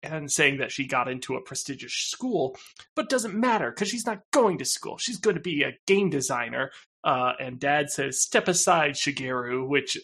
and 0.03 0.31
saying 0.31 0.57
that 0.57 0.71
she 0.71 0.87
got 0.87 1.07
into 1.07 1.35
a 1.35 1.41
prestigious 1.41 1.93
school, 1.93 2.55
but 2.95 3.09
doesn't 3.09 3.33
matter 3.33 3.71
because 3.71 3.89
she's 3.89 4.05
not 4.05 4.21
going 4.31 4.57
to 4.59 4.65
school. 4.65 4.97
She's 4.97 5.17
going 5.17 5.35
to 5.35 5.41
be 5.41 5.63
a 5.63 5.77
game 5.85 6.09
designer. 6.09 6.71
Uh, 7.03 7.33
and 7.39 7.59
dad 7.59 7.89
says, 7.89 8.21
"Step 8.21 8.47
aside, 8.47 8.93
Shigeru," 8.93 9.67
which 9.67 9.97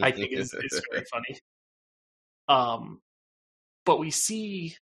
I 0.00 0.10
think 0.10 0.32
is, 0.32 0.54
is 0.54 0.82
very 0.90 1.04
funny. 1.12 1.40
Um, 2.48 3.00
but 3.84 3.98
we 3.98 4.10
see 4.10 4.76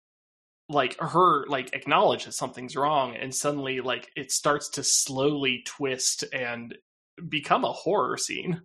like 0.69 0.97
her 0.99 1.45
like 1.47 1.73
acknowledge 1.73 2.25
that 2.25 2.33
something's 2.33 2.75
wrong 2.75 3.15
and 3.15 3.33
suddenly 3.33 3.79
like 3.79 4.09
it 4.15 4.31
starts 4.31 4.69
to 4.69 4.83
slowly 4.83 5.63
twist 5.65 6.25
and 6.33 6.75
become 7.29 7.63
a 7.63 7.71
horror 7.71 8.17
scene. 8.17 8.61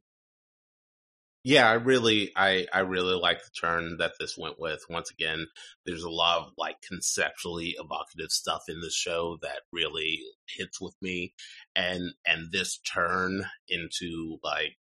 Yeah 1.45 1.69
i 1.69 1.73
really 1.73 2.31
i 2.37 2.67
i 2.73 2.81
really 2.81 3.17
like 3.17 3.43
the 3.43 3.51
turn 3.51 3.97
that 3.99 4.13
this 4.21 4.39
went 4.39 4.61
with. 4.61 4.85
Once 4.89 5.11
again 5.11 5.47
there's 5.85 6.05
a 6.05 6.11
lot 6.11 6.39
of 6.39 6.53
like 6.57 6.77
conceptually 6.87 7.75
evocative 7.79 8.31
stuff 8.31 8.63
in 8.69 8.81
this 8.81 8.95
show 8.95 9.39
that 9.43 9.63
really 9.73 10.21
hits 10.49 10.81
with 10.81 10.95
me. 11.03 11.35
And 11.75 12.13
and 12.25 12.53
this 12.53 12.79
turn 12.79 13.45
into 13.69 14.39
like 14.45 14.77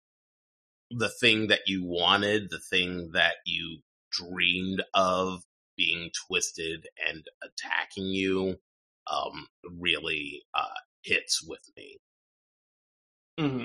the 0.91 1.09
thing 1.09 1.47
that 1.47 1.61
you 1.67 1.85
wanted 1.85 2.51
the 2.51 2.59
thing 2.59 3.13
that 3.13 3.37
you 3.47 3.79
dreamed 4.13 4.83
of 4.93 5.43
being 5.77 6.11
twisted 6.27 6.87
and 7.09 7.25
attacking 7.43 8.09
you 8.09 8.57
um, 9.11 9.47
really 9.79 10.43
uh, 10.55 10.67
hits 11.03 11.43
with 11.43 11.63
me. 11.77 11.99
Mm-hmm. 13.41 13.65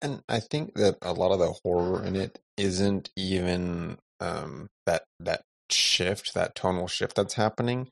And 0.00 0.22
I 0.28 0.40
think 0.40 0.74
that 0.74 0.98
a 1.02 1.12
lot 1.12 1.32
of 1.32 1.40
the 1.40 1.54
horror 1.64 2.04
in 2.04 2.14
it 2.14 2.38
isn't 2.56 3.10
even 3.16 3.98
um, 4.20 4.68
that 4.86 5.04
that 5.20 5.42
shift, 5.70 6.34
that 6.34 6.54
tonal 6.54 6.88
shift 6.88 7.16
that's 7.16 7.34
happening, 7.34 7.88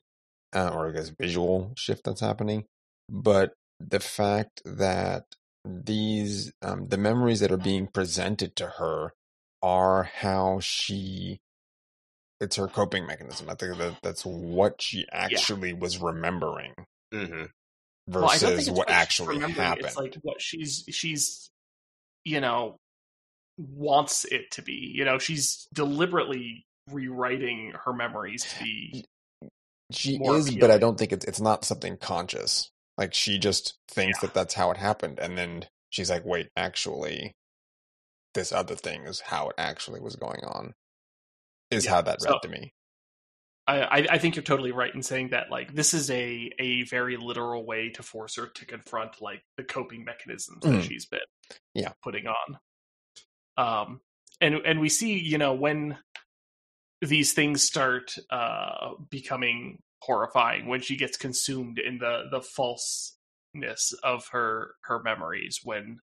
uh, 0.55 0.69
or 0.69 0.89
I 0.89 0.91
guess 0.91 1.11
visual 1.19 1.73
shift 1.75 2.03
that's 2.05 2.21
happening, 2.21 2.65
but 3.09 3.53
the 3.79 3.99
fact 3.99 4.61
that 4.65 5.23
these 5.65 6.51
um, 6.61 6.87
the 6.87 6.97
memories 6.97 7.41
that 7.41 7.51
are 7.51 7.57
being 7.57 7.87
presented 7.87 8.55
to 8.55 8.67
her 8.77 9.11
are 9.61 10.03
how 10.03 10.59
she 10.61 11.39
it's 12.39 12.55
her 12.55 12.67
coping 12.67 13.05
mechanism. 13.05 13.49
I 13.49 13.55
think 13.55 13.77
that 13.77 13.97
that's 14.01 14.25
what 14.25 14.81
she 14.81 15.05
actually 15.11 15.69
yeah. 15.69 15.79
was 15.79 15.97
remembering 15.97 16.73
mm-hmm. 17.13 17.45
Versus 18.07 18.67
well, 18.67 18.77
what, 18.77 18.87
what 18.87 18.89
actually 18.89 19.39
happened. 19.39 19.85
It's 19.85 19.97
like 19.97 20.15
what 20.21 20.41
she's 20.41 20.83
she's 20.89 21.49
you 22.23 22.41
know 22.41 22.77
wants 23.57 24.25
it 24.25 24.51
to 24.51 24.61
be. 24.61 24.91
You 24.95 25.05
know, 25.05 25.19
she's 25.19 25.67
deliberately 25.73 26.65
rewriting 26.91 27.73
her 27.85 27.93
memories 27.93 28.43
to 28.43 28.63
be. 28.63 29.05
She 29.91 30.15
is, 30.15 30.47
appealing. 30.47 30.59
but 30.59 30.71
I 30.71 30.77
don't 30.77 30.97
think 30.97 31.11
it's 31.11 31.25
it's 31.25 31.41
not 31.41 31.65
something 31.65 31.97
conscious. 31.97 32.71
Like 32.97 33.13
she 33.13 33.39
just 33.39 33.77
thinks 33.89 34.17
yeah. 34.17 34.27
that 34.27 34.33
that's 34.33 34.53
how 34.53 34.71
it 34.71 34.77
happened, 34.77 35.19
and 35.19 35.37
then 35.37 35.65
she's 35.89 36.09
like, 36.09 36.25
"Wait, 36.25 36.49
actually, 36.57 37.33
this 38.33 38.51
other 38.51 38.75
thing 38.75 39.03
is 39.03 39.21
how 39.21 39.49
it 39.49 39.55
actually 39.57 40.01
was 40.01 40.15
going 40.15 40.43
on." 40.43 40.73
is 41.71 41.85
yeah. 41.85 41.91
how 41.91 42.01
that 42.01 42.19
read 42.23 42.31
so, 42.31 42.39
to 42.43 42.49
me. 42.49 42.73
I, 43.67 44.07
I 44.11 44.17
think 44.17 44.35
you're 44.35 44.43
totally 44.43 44.71
right 44.71 44.93
in 44.93 45.03
saying 45.03 45.29
that 45.29 45.51
like 45.51 45.73
this 45.73 45.93
is 45.93 46.09
a 46.09 46.51
a 46.57 46.83
very 46.83 47.17
literal 47.17 47.65
way 47.65 47.89
to 47.89 48.03
force 48.03 48.37
her 48.37 48.47
to 48.47 48.65
confront 48.65 49.21
like 49.21 49.43
the 49.57 49.63
coping 49.63 50.05
mechanisms 50.05 50.63
mm. 50.63 50.71
that 50.71 50.83
she's 50.83 51.05
been 51.05 51.19
yeah 51.73 51.91
putting 52.01 52.25
on. 52.27 52.59
Um 53.57 54.01
and 54.39 54.55
and 54.65 54.79
we 54.79 54.89
see 54.89 55.19
you 55.19 55.37
know 55.37 55.53
when 55.53 55.97
these 57.01 57.33
things 57.33 57.61
start 57.61 58.15
uh 58.29 58.91
becoming 59.09 59.79
horrifying 60.01 60.67
when 60.67 60.81
she 60.81 60.95
gets 60.95 61.17
consumed 61.17 61.79
in 61.79 61.97
the 61.97 62.23
the 62.31 62.41
falseness 62.41 63.93
of 64.03 64.27
her 64.29 64.75
her 64.83 65.01
memories 65.03 65.59
when 65.63 65.99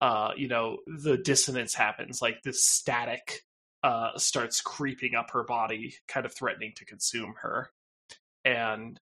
uh 0.00 0.32
you 0.36 0.48
know 0.48 0.78
the 0.86 1.16
dissonance 1.16 1.74
happens 1.74 2.20
like 2.20 2.42
this 2.42 2.64
static 2.64 3.42
uh, 3.84 4.16
starts 4.16 4.62
creeping 4.62 5.14
up 5.14 5.30
her 5.30 5.44
body, 5.44 5.94
kind 6.08 6.24
of 6.24 6.34
threatening 6.34 6.72
to 6.74 6.86
consume 6.86 7.34
her. 7.42 7.70
And 8.44 8.98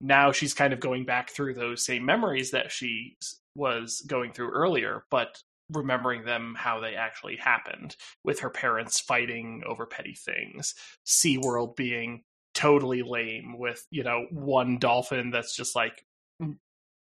now 0.00 0.30
she's 0.30 0.54
kind 0.54 0.72
of 0.72 0.78
going 0.78 1.06
back 1.06 1.30
through 1.30 1.54
those 1.54 1.84
same 1.84 2.04
memories 2.04 2.50
that 2.52 2.70
she 2.70 3.16
was 3.56 4.02
going 4.06 4.32
through 4.32 4.50
earlier, 4.50 5.04
but 5.10 5.42
remembering 5.72 6.24
them 6.24 6.54
how 6.56 6.80
they 6.80 6.94
actually 6.94 7.36
happened, 7.36 7.96
with 8.24 8.40
her 8.40 8.50
parents 8.50 9.00
fighting 9.00 9.62
over 9.66 9.86
petty 9.86 10.14
things, 10.14 10.74
SeaWorld 11.06 11.74
being 11.74 12.22
totally 12.54 13.02
lame, 13.02 13.58
with, 13.58 13.86
you 13.90 14.04
know, 14.04 14.26
one 14.30 14.78
dolphin 14.78 15.30
that's 15.30 15.56
just 15.56 15.74
like 15.74 16.04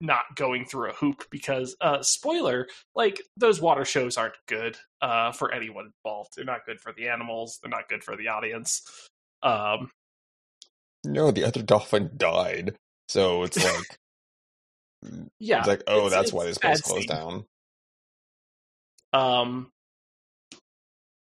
not 0.01 0.35
going 0.35 0.65
through 0.65 0.89
a 0.89 0.93
hoop 0.93 1.23
because 1.29 1.75
uh 1.79 2.01
spoiler 2.01 2.67
like 2.95 3.21
those 3.37 3.61
water 3.61 3.85
shows 3.85 4.17
aren't 4.17 4.33
good 4.47 4.77
uh 5.01 5.31
for 5.31 5.53
anyone 5.53 5.91
involved. 6.03 6.31
They're 6.35 6.45
not 6.45 6.65
good 6.65 6.81
for 6.81 6.91
the 6.91 7.07
animals. 7.07 7.59
They're 7.61 7.69
not 7.69 7.87
good 7.87 8.03
for 8.03 8.17
the 8.17 8.27
audience. 8.27 8.81
Um 9.43 9.91
no 11.03 11.31
the 11.31 11.43
other 11.43 11.61
dolphin 11.61 12.11
died. 12.17 12.75
So 13.07 13.43
it's 13.43 13.57
like 13.63 13.97
yeah 15.39 15.59
it's 15.59 15.67
like 15.67 15.83
oh 15.87 16.05
it's, 16.05 16.15
that's 16.15 16.23
it's 16.25 16.33
why 16.33 16.45
this 16.45 16.57
place 16.57 16.81
closed 16.81 17.07
down. 17.07 17.45
Um 19.13 19.71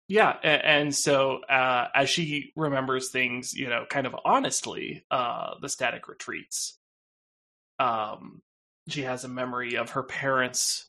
yeah 0.09 0.37
and, 0.43 0.65
and 0.65 0.95
so 0.95 1.41
uh 1.49 1.89
as 1.95 2.11
she 2.11 2.53
remembers 2.57 3.11
things 3.13 3.53
you 3.55 3.69
know 3.69 3.85
kind 3.89 4.07
of 4.07 4.17
honestly 4.25 5.05
uh 5.11 5.55
the 5.61 5.69
static 5.69 6.09
retreats 6.09 6.79
um 7.79 8.43
she 8.89 9.03
has 9.03 9.25
a 9.25 9.29
memory 9.29 9.77
of 9.77 9.91
her 9.91 10.03
parents 10.03 10.89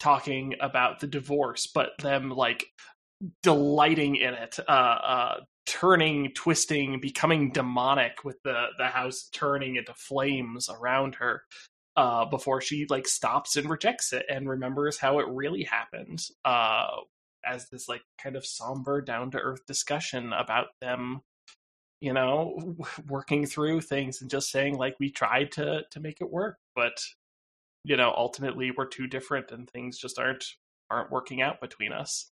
talking 0.00 0.54
about 0.60 1.00
the 1.00 1.06
divorce, 1.06 1.66
but 1.66 1.90
them 2.00 2.30
like 2.30 2.66
delighting 3.42 4.16
in 4.16 4.34
it, 4.34 4.58
uh, 4.68 4.70
uh, 4.70 5.40
turning, 5.66 6.32
twisting, 6.34 7.00
becoming 7.00 7.52
demonic 7.52 8.24
with 8.24 8.36
the 8.44 8.66
the 8.78 8.86
house 8.86 9.28
turning 9.32 9.76
into 9.76 9.94
flames 9.94 10.68
around 10.68 11.16
her. 11.16 11.42
Uh, 11.96 12.24
before 12.24 12.60
she 12.60 12.86
like 12.88 13.08
stops 13.08 13.56
and 13.56 13.68
rejects 13.68 14.12
it 14.12 14.24
and 14.30 14.48
remembers 14.48 14.98
how 14.98 15.18
it 15.18 15.26
really 15.30 15.64
happened 15.64 16.22
uh, 16.44 16.86
as 17.44 17.68
this 17.70 17.88
like 17.88 18.02
kind 18.22 18.36
of 18.36 18.46
somber 18.46 19.00
down 19.00 19.32
to 19.32 19.38
earth 19.38 19.66
discussion 19.66 20.32
about 20.32 20.68
them 20.80 21.20
you 22.00 22.12
know 22.12 22.76
working 23.08 23.46
through 23.46 23.80
things 23.80 24.20
and 24.20 24.30
just 24.30 24.50
saying 24.50 24.76
like 24.76 24.94
we 25.00 25.10
tried 25.10 25.50
to 25.50 25.82
to 25.90 26.00
make 26.00 26.20
it 26.20 26.30
work 26.30 26.58
but 26.76 27.00
you 27.84 27.96
know 27.96 28.12
ultimately 28.16 28.70
we're 28.70 28.86
too 28.86 29.06
different 29.06 29.50
and 29.50 29.68
things 29.70 29.98
just 29.98 30.18
aren't 30.18 30.44
aren't 30.90 31.10
working 31.10 31.42
out 31.42 31.60
between 31.60 31.92
us. 31.92 32.30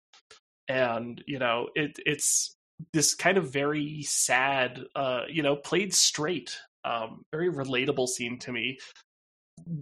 And 0.68 1.22
you 1.26 1.38
know 1.38 1.68
it 1.74 1.98
it's 2.04 2.54
this 2.92 3.14
kind 3.14 3.38
of 3.38 3.52
very 3.52 4.02
sad 4.02 4.80
uh 4.94 5.22
you 5.28 5.42
know 5.42 5.56
played 5.56 5.94
straight 5.94 6.58
um 6.84 7.22
very 7.32 7.50
relatable 7.50 8.08
scene 8.08 8.38
to 8.40 8.52
me 8.52 8.78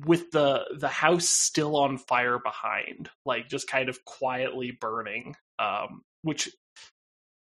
with 0.07 0.31
the 0.31 0.65
the 0.79 0.89
house 0.89 1.29
still 1.29 1.77
on 1.77 1.99
fire 1.99 2.39
behind 2.39 3.11
like 3.27 3.49
just 3.49 3.67
kind 3.67 3.89
of 3.89 4.05
quietly 4.05 4.79
burning 4.81 5.35
um 5.59 6.03
which 6.23 6.49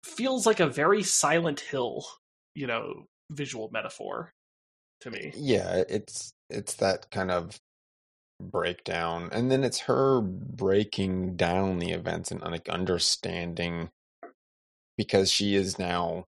feels 0.05 0.45
like 0.45 0.61
a 0.61 0.67
very 0.67 1.03
silent 1.03 1.59
hill 1.59 2.05
you 2.53 2.67
know 2.67 3.05
visual 3.31 3.69
metaphor 3.73 4.31
to 5.01 5.11
me. 5.11 5.33
Yeah 5.35 5.83
it's 5.89 6.31
it's 6.49 6.75
that 6.75 7.09
kind 7.11 7.31
of 7.31 7.59
breakdown 8.39 9.29
and 9.31 9.49
then 9.49 9.63
it's 9.63 9.81
her 9.81 10.21
breaking 10.21 11.35
down 11.35 11.79
the 11.79 11.91
events 11.91 12.31
and 12.31 12.41
like 12.41 12.67
understanding 12.69 13.89
because 14.97 15.31
she 15.31 15.55
is 15.55 15.79
now 15.79 16.25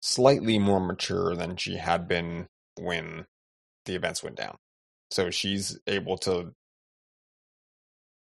slightly 0.00 0.58
more 0.58 0.80
mature 0.80 1.34
than 1.34 1.56
she 1.56 1.76
had 1.76 2.08
been 2.08 2.48
when 2.78 3.26
the 3.84 3.94
events 3.94 4.22
went 4.22 4.36
down. 4.36 4.56
So 5.10 5.30
she's 5.30 5.78
able 5.86 6.18
to 6.18 6.54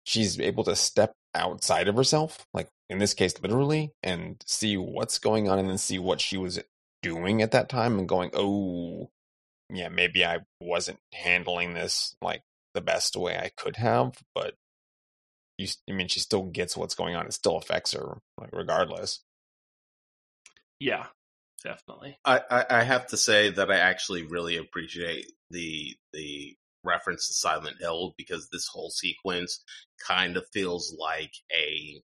she's 0.05 0.41
able 0.41 0.65
to 0.65 0.75
step 0.77 1.15
outside 1.35 1.89
of 1.89 1.97
herself, 1.97 2.47
like 2.53 2.69
in 2.89 2.99
this 2.99 3.15
case 3.15 3.41
literally, 3.41 3.93
and 4.03 4.43
see 4.47 4.77
what's 4.77 5.19
going 5.19 5.49
on 5.49 5.59
and 5.59 5.69
then 5.69 5.79
see 5.79 5.99
what 5.99 6.21
she 6.21 6.37
was 6.37 6.61
doing 7.03 7.43
at 7.43 7.53
that 7.53 7.69
time 7.69 7.99
and 7.99 8.09
going, 8.09 8.31
"Oh, 8.35 9.11
yeah, 9.73 9.89
maybe 9.89 10.25
I 10.25 10.39
wasn't 10.61 11.01
handling 11.13 11.75
this 11.75 12.17
like 12.23 12.43
the 12.75 12.81
best 12.81 13.17
way 13.17 13.37
I 13.37 13.51
could 13.57 13.77
have, 13.77 14.15
but 14.35 14.55
you 15.59 15.69
I 15.89 15.93
mean 15.93 16.09
she 16.09 16.21
still 16.21 16.45
gets 16.45 16.77
what's 16.77 16.95
going 16.95 17.15
on. 17.15 17.27
It 17.27 17.33
still 17.33 17.57
affects 17.57 17.93
her 17.93 18.19
like 18.39 18.51
regardless. 18.53 19.21
Yeah, 20.79 21.07
definitely. 21.63 22.19
I, 22.25 22.41
I, 22.51 22.67
I 22.71 22.83
have 22.83 23.07
to 23.09 23.17
say 23.17 23.51
that 23.51 23.71
I 23.71 23.77
actually 23.77 24.23
really 24.23 24.57
appreciate 24.57 25.27
the 25.51 25.97
the 26.13 26.57
reference 26.85 27.29
to 27.29 27.35
Silent 27.35 27.77
Hill 27.79 28.15
because 28.17 28.49
this 28.49 28.67
whole 28.67 28.91
sequence 28.91 29.63
kind 30.07 30.37
of 30.37 30.47
feels 30.53 30.97
like 30.99 31.33
a 31.55 32.01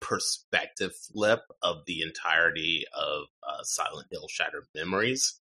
perspective 0.00 0.92
flip 0.94 1.40
of 1.62 1.84
the 1.86 2.02
entirety 2.02 2.84
of 2.92 3.24
uh, 3.42 3.62
Silent 3.62 4.06
Hill 4.10 4.26
Shattered 4.28 4.66
Memories. 4.74 5.40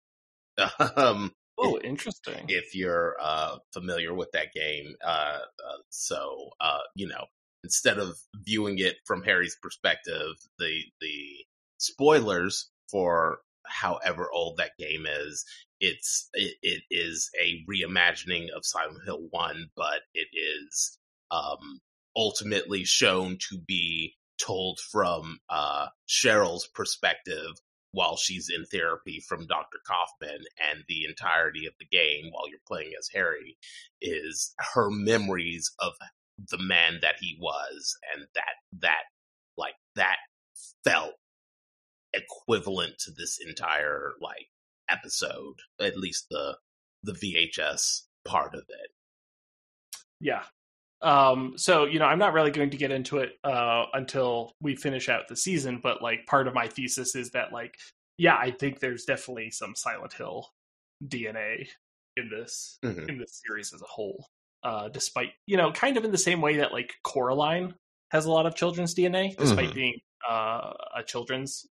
um, 0.96 1.32
oh, 1.58 1.78
interesting. 1.82 2.46
If 2.48 2.74
you're 2.74 3.16
uh, 3.20 3.56
familiar 3.72 4.14
with 4.14 4.32
that 4.32 4.52
game, 4.54 4.94
uh, 5.04 5.38
uh 5.38 5.78
so 5.90 6.50
uh, 6.60 6.78
you 6.94 7.08
know, 7.08 7.26
instead 7.62 7.98
of 7.98 8.16
viewing 8.44 8.78
it 8.78 8.96
from 9.04 9.22
Harry's 9.22 9.56
perspective, 9.60 10.34
the 10.58 10.82
the 11.00 11.44
spoilers 11.78 12.70
for 12.90 13.38
however 13.66 14.28
old 14.32 14.58
that 14.58 14.72
game 14.78 15.06
is 15.08 15.44
it's 15.80 16.28
it, 16.34 16.54
it 16.62 16.82
is 16.90 17.30
a 17.40 17.64
reimagining 17.70 18.48
of 18.54 18.64
silent 18.64 19.00
hill 19.04 19.26
1 19.30 19.70
but 19.76 20.00
it 20.12 20.28
is 20.32 20.98
um 21.30 21.80
ultimately 22.16 22.84
shown 22.84 23.38
to 23.48 23.58
be 23.58 24.14
told 24.38 24.78
from 24.80 25.38
uh 25.48 25.86
cheryl's 26.08 26.66
perspective 26.74 27.52
while 27.94 28.16
she's 28.16 28.50
in 28.54 28.64
therapy 28.66 29.20
from 29.26 29.46
dr 29.46 29.78
kaufmann 29.86 30.44
and 30.70 30.84
the 30.88 31.04
entirety 31.08 31.66
of 31.66 31.72
the 31.78 31.86
game 31.86 32.30
while 32.30 32.48
you're 32.48 32.58
playing 32.66 32.92
as 32.98 33.08
harry 33.12 33.56
is 34.00 34.54
her 34.74 34.90
memories 34.90 35.72
of 35.78 35.92
the 36.50 36.58
man 36.58 36.98
that 37.00 37.14
he 37.20 37.38
was 37.40 37.96
and 38.14 38.26
that 38.34 38.54
that 38.80 39.02
like 39.56 39.74
that 39.94 40.16
felt 40.84 41.14
equivalent 42.12 42.98
to 42.98 43.10
this 43.10 43.38
entire 43.44 44.12
like 44.20 44.48
episode, 44.88 45.56
at 45.80 45.96
least 45.96 46.26
the 46.30 46.56
the 47.02 47.12
VHS 47.12 48.02
part 48.24 48.54
of 48.54 48.62
it. 48.68 48.90
Yeah. 50.20 50.44
Um, 51.04 51.52
so 51.56 51.84
you 51.84 51.98
know, 51.98 52.06
I'm 52.06 52.18
not 52.18 52.32
really 52.32 52.50
going 52.50 52.70
to 52.70 52.76
get 52.76 52.90
into 52.90 53.18
it 53.18 53.32
uh, 53.44 53.84
until 53.92 54.52
we 54.60 54.74
finish 54.74 55.08
out 55.08 55.28
the 55.28 55.36
season, 55.36 55.80
but 55.82 56.02
like 56.02 56.26
part 56.26 56.48
of 56.48 56.54
my 56.54 56.66
thesis 56.66 57.14
is 57.14 57.30
that 57.30 57.52
like, 57.52 57.76
yeah, 58.16 58.36
I 58.36 58.50
think 58.50 58.80
there's 58.80 59.04
definitely 59.04 59.50
some 59.50 59.74
Silent 59.76 60.14
Hill 60.14 60.48
DNA 61.06 61.68
in 62.16 62.30
this 62.30 62.78
mm-hmm. 62.82 63.08
in 63.08 63.18
this 63.18 63.42
series 63.46 63.72
as 63.74 63.82
a 63.82 63.86
whole. 63.86 64.26
Uh, 64.62 64.88
despite 64.88 65.32
you 65.46 65.58
know, 65.58 65.70
kind 65.72 65.98
of 65.98 66.04
in 66.04 66.10
the 66.10 66.18
same 66.18 66.40
way 66.40 66.56
that 66.56 66.72
like 66.72 66.94
Coraline 67.02 67.74
has 68.10 68.24
a 68.24 68.32
lot 68.32 68.46
of 68.46 68.54
children's 68.54 68.94
DNA, 68.94 69.36
despite 69.36 69.66
mm-hmm. 69.66 69.74
being 69.74 70.00
uh, 70.28 70.72
a 70.96 71.02
children's 71.04 71.66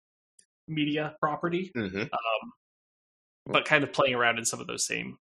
media 0.68 1.15
property, 1.19 1.72
mm-hmm. 1.76 2.01
um, 2.01 2.51
but 3.45 3.65
kind 3.65 3.84
of 3.84 3.93
playing 3.93 4.15
around 4.15 4.39
in 4.39 4.45
some 4.45 4.60
of 4.60 4.65
those 4.65 4.88
same. 4.88 5.18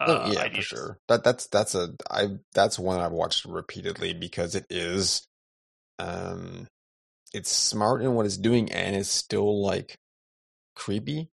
Oh, 0.00 0.12
uh, 0.12 0.22
oh, 0.26 0.32
yeah, 0.32 0.40
ideas. 0.40 0.66
for 0.66 0.76
sure. 0.76 0.98
That 1.08 1.24
that's 1.24 1.46
that's 1.48 1.74
a 1.74 1.90
I 2.10 2.38
that's 2.54 2.78
one 2.78 3.00
I've 3.00 3.12
watched 3.12 3.44
repeatedly 3.44 4.14
because 4.14 4.54
it 4.54 4.66
is, 4.70 5.26
um, 5.98 6.66
it's 7.34 7.50
smart 7.50 8.02
in 8.02 8.14
what 8.14 8.26
it's 8.26 8.38
doing 8.38 8.72
and 8.72 8.96
it's 8.96 9.10
still 9.10 9.62
like 9.62 9.98
creepy. 10.74 11.28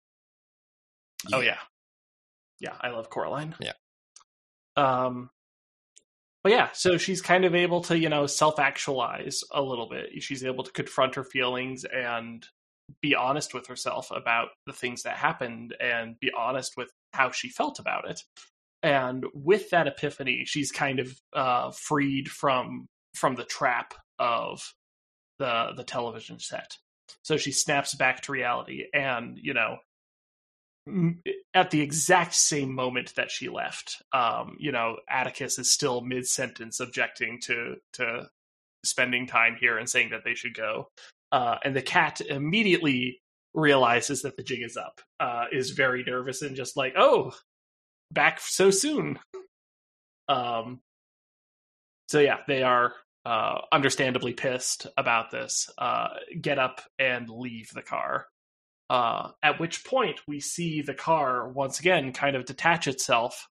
Oh 1.33 1.41
yeah, 1.41 1.59
yeah. 2.59 2.75
I 2.79 2.89
love 2.89 3.09
Coraline. 3.09 3.55
Yeah. 3.59 3.73
Um, 4.75 5.29
but 6.43 6.51
yeah, 6.51 6.69
so 6.73 6.97
she's 6.97 7.21
kind 7.21 7.45
of 7.45 7.55
able 7.55 7.81
to, 7.83 7.97
you 7.97 8.09
know, 8.09 8.27
self 8.27 8.59
actualize 8.59 9.43
a 9.51 9.61
little 9.61 9.87
bit. 9.89 10.21
She's 10.21 10.43
able 10.43 10.63
to 10.63 10.71
confront 10.71 11.15
her 11.15 11.23
feelings 11.23 11.85
and 11.85 12.45
be 13.01 13.15
honest 13.15 13.53
with 13.53 13.67
herself 13.67 14.11
about 14.11 14.49
the 14.65 14.73
things 14.73 15.03
that 15.03 15.15
happened 15.15 15.73
and 15.79 16.19
be 16.19 16.31
honest 16.37 16.75
with 16.75 16.91
how 17.13 17.31
she 17.31 17.49
felt 17.49 17.79
about 17.79 18.09
it. 18.09 18.21
And 18.83 19.25
with 19.33 19.69
that 19.69 19.87
epiphany, 19.87 20.43
she's 20.45 20.71
kind 20.71 20.99
of 20.99 21.17
uh, 21.33 21.71
freed 21.71 22.29
from 22.29 22.87
from 23.15 23.35
the 23.35 23.45
trap 23.45 23.93
of 24.19 24.73
the 25.39 25.71
the 25.75 25.85
television 25.85 26.39
set. 26.39 26.77
So 27.23 27.37
she 27.37 27.51
snaps 27.51 27.95
back 27.95 28.21
to 28.21 28.33
reality, 28.33 28.85
and 28.93 29.39
you 29.41 29.53
know, 29.53 29.77
at 31.53 31.71
the 31.71 31.81
exact 31.81 32.33
same 32.33 32.75
moment 32.75 33.15
that 33.15 33.31
she 33.31 33.47
left, 33.47 34.01
um, 34.11 34.57
you 34.59 34.73
know, 34.73 34.97
Atticus 35.09 35.57
is 35.57 35.71
still 35.71 36.01
mid 36.01 36.27
sentence 36.27 36.81
objecting 36.81 37.39
to 37.43 37.75
to 37.93 38.29
spending 38.83 39.27
time 39.27 39.55
here 39.57 39.77
and 39.77 39.89
saying 39.89 40.09
that 40.09 40.25
they 40.25 40.35
should 40.35 40.53
go. 40.53 40.89
Uh, 41.31 41.57
and 41.63 41.75
the 41.75 41.81
cat 41.81 42.19
immediately 42.21 43.21
realizes 43.53 44.23
that 44.23 44.35
the 44.35 44.43
jig 44.43 44.61
is 44.61 44.75
up, 44.75 44.99
uh, 45.19 45.45
is 45.51 45.71
very 45.71 46.03
nervous 46.03 46.41
and 46.41 46.55
just 46.55 46.75
like, 46.75 46.93
oh, 46.97 47.33
back 48.13 48.39
so 48.39 48.71
soon. 48.71 49.19
Um, 50.27 50.81
so 52.07 52.19
yeah, 52.19 52.37
they 52.47 52.63
are 52.63 52.93
uh, 53.25 53.59
understandably 53.71 54.33
pissed 54.33 54.87
about 54.97 55.31
this. 55.31 55.69
Uh, 55.77 56.09
get 56.39 56.59
up 56.59 56.81
and 56.99 57.29
leave 57.29 57.69
the 57.73 57.81
car. 57.81 58.27
Uh, 58.89 59.31
at 59.41 59.59
which 59.59 59.85
point 59.85 60.19
we 60.27 60.39
see 60.39 60.81
the 60.81 60.93
car 60.93 61.47
once 61.47 61.79
again 61.79 62.11
kind 62.11 62.35
of 62.35 62.45
detach 62.45 62.87
itself, 62.87 63.47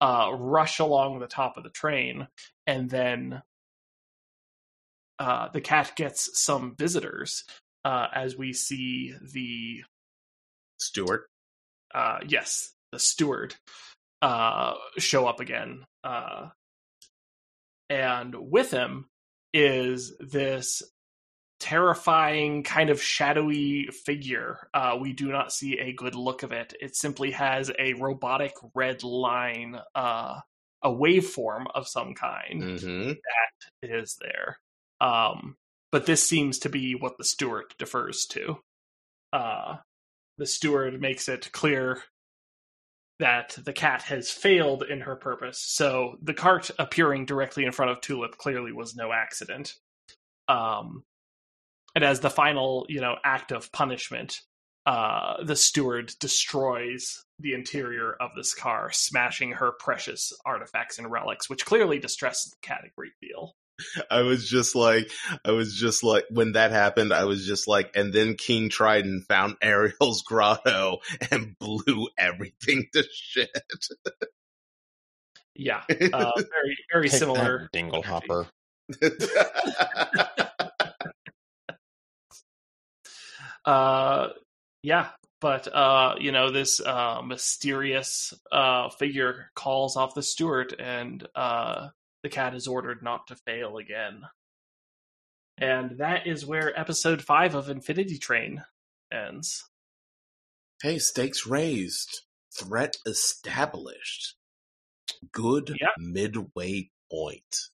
uh, 0.00 0.30
rush 0.32 0.78
along 0.78 1.18
the 1.18 1.26
top 1.26 1.56
of 1.56 1.64
the 1.64 1.70
train, 1.70 2.28
and 2.66 2.88
then 2.88 3.42
uh, 5.18 5.48
the 5.52 5.60
cat 5.60 5.92
gets 5.96 6.40
some 6.40 6.74
visitors 6.78 7.44
uh, 7.84 8.06
as 8.14 8.36
we 8.36 8.52
see 8.52 9.14
the 9.32 9.82
steward. 10.78 11.22
Uh, 11.94 12.18
yes, 12.26 12.72
the 12.92 12.98
steward 12.98 13.54
uh, 14.22 14.74
show 14.98 15.26
up 15.26 15.40
again, 15.40 15.84
uh, 16.04 16.48
and 17.88 18.34
with 18.34 18.70
him 18.70 19.08
is 19.52 20.16
this 20.18 20.82
terrifying 21.58 22.62
kind 22.62 22.90
of 22.90 23.02
shadowy 23.02 23.88
figure. 24.04 24.68
Uh, 24.74 24.98
we 25.00 25.12
do 25.12 25.30
not 25.30 25.52
see 25.52 25.78
a 25.78 25.92
good 25.92 26.14
look 26.14 26.42
of 26.42 26.52
it. 26.52 26.74
It 26.80 26.96
simply 26.96 27.30
has 27.32 27.70
a 27.78 27.94
robotic 27.94 28.52
red 28.74 29.02
line, 29.02 29.78
uh, 29.94 30.40
a 30.82 30.90
waveform 30.90 31.66
of 31.74 31.88
some 31.88 32.14
kind 32.14 32.62
mm-hmm. 32.62 33.08
that 33.08 33.90
is 33.90 34.18
there. 34.20 34.58
Um, 35.00 35.56
but 35.92 36.06
this 36.06 36.26
seems 36.26 36.58
to 36.60 36.68
be 36.68 36.94
what 36.94 37.16
the 37.16 37.24
steward 37.24 37.66
defers 37.78 38.26
to. 38.30 38.58
Uh, 39.32 39.76
the 40.38 40.46
steward 40.46 41.00
makes 41.00 41.28
it 41.28 41.52
clear 41.52 42.02
that 43.18 43.56
the 43.64 43.72
cat 43.72 44.02
has 44.02 44.30
failed 44.30 44.82
in 44.82 45.00
her 45.00 45.16
purpose. 45.16 45.58
So 45.58 46.16
the 46.22 46.34
cart 46.34 46.70
appearing 46.78 47.24
directly 47.24 47.64
in 47.64 47.72
front 47.72 47.90
of 47.90 48.00
Tulip 48.00 48.36
clearly 48.36 48.72
was 48.72 48.94
no 48.94 49.12
accident. 49.12 49.74
Um, 50.48 51.02
and 51.94 52.04
as 52.04 52.20
the 52.20 52.30
final, 52.30 52.86
you 52.88 53.00
know, 53.00 53.16
act 53.24 53.52
of 53.52 53.72
punishment, 53.72 54.42
uh, 54.84 55.42
the 55.42 55.56
steward 55.56 56.14
destroys 56.20 57.24
the 57.40 57.54
interior 57.54 58.12
of 58.20 58.30
this 58.36 58.54
car, 58.54 58.92
smashing 58.92 59.52
her 59.52 59.72
precious 59.72 60.32
artifacts 60.44 60.98
and 60.98 61.10
relics, 61.10 61.48
which 61.50 61.64
clearly 61.64 61.98
distresses 61.98 62.50
the 62.50 62.66
cat 62.66 62.82
a 62.84 62.90
great 62.96 63.14
deal. 63.20 63.54
I 64.10 64.22
was 64.22 64.48
just 64.48 64.74
like, 64.74 65.10
I 65.44 65.50
was 65.52 65.76
just 65.76 66.02
like, 66.02 66.24
when 66.30 66.52
that 66.52 66.70
happened, 66.70 67.12
I 67.12 67.24
was 67.24 67.46
just 67.46 67.68
like, 67.68 67.90
and 67.94 68.12
then 68.12 68.34
King 68.34 68.68
Triton 68.68 69.24
found 69.28 69.56
Ariel's 69.62 70.22
grotto 70.22 70.98
and 71.30 71.58
blew 71.58 72.08
everything 72.18 72.86
to 72.92 73.04
shit. 73.12 73.50
yeah, 75.54 75.82
uh, 75.90 76.32
very, 76.36 76.76
very 76.92 77.08
Take 77.08 77.18
similar. 77.18 77.68
Dinglehopper. 77.72 78.46
uh, 83.64 84.28
yeah, 84.82 85.08
but 85.40 85.68
uh, 85.74 86.14
you 86.20 86.32
know, 86.32 86.50
this 86.50 86.80
uh, 86.80 87.20
mysterious 87.22 88.32
uh, 88.52 88.88
figure 88.90 89.50
calls 89.54 89.96
off 89.96 90.14
the 90.14 90.22
steward 90.22 90.74
and 90.78 91.26
uh, 91.34 91.88
the 92.26 92.30
cat 92.30 92.56
is 92.56 92.66
ordered 92.66 93.04
not 93.04 93.28
to 93.28 93.36
fail 93.36 93.76
again. 93.76 94.22
And 95.58 95.98
that 95.98 96.26
is 96.26 96.44
where 96.44 96.76
episode 96.76 97.22
five 97.22 97.54
of 97.54 97.68
Infinity 97.70 98.18
Train 98.18 98.64
ends. 99.12 99.64
Hey, 100.82 100.98
stakes 100.98 101.46
raised. 101.46 102.22
Threat 102.52 102.96
established. 103.06 104.34
Good 105.30 105.76
Yep. 105.80 105.90
midway 105.98 106.90
point. 107.12 107.68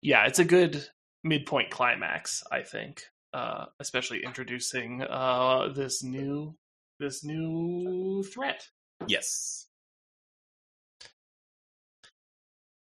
Yeah, 0.00 0.26
it's 0.26 0.38
a 0.38 0.44
good 0.44 0.88
midpoint 1.24 1.72
climax, 1.72 2.44
I 2.52 2.62
think. 2.62 3.02
Uh, 3.32 3.66
especially 3.80 4.22
introducing 4.22 5.02
uh, 5.02 5.72
this 5.74 6.04
new 6.04 6.56
this 7.00 7.24
new 7.24 8.22
threat. 8.32 8.68
Yes. 9.08 9.65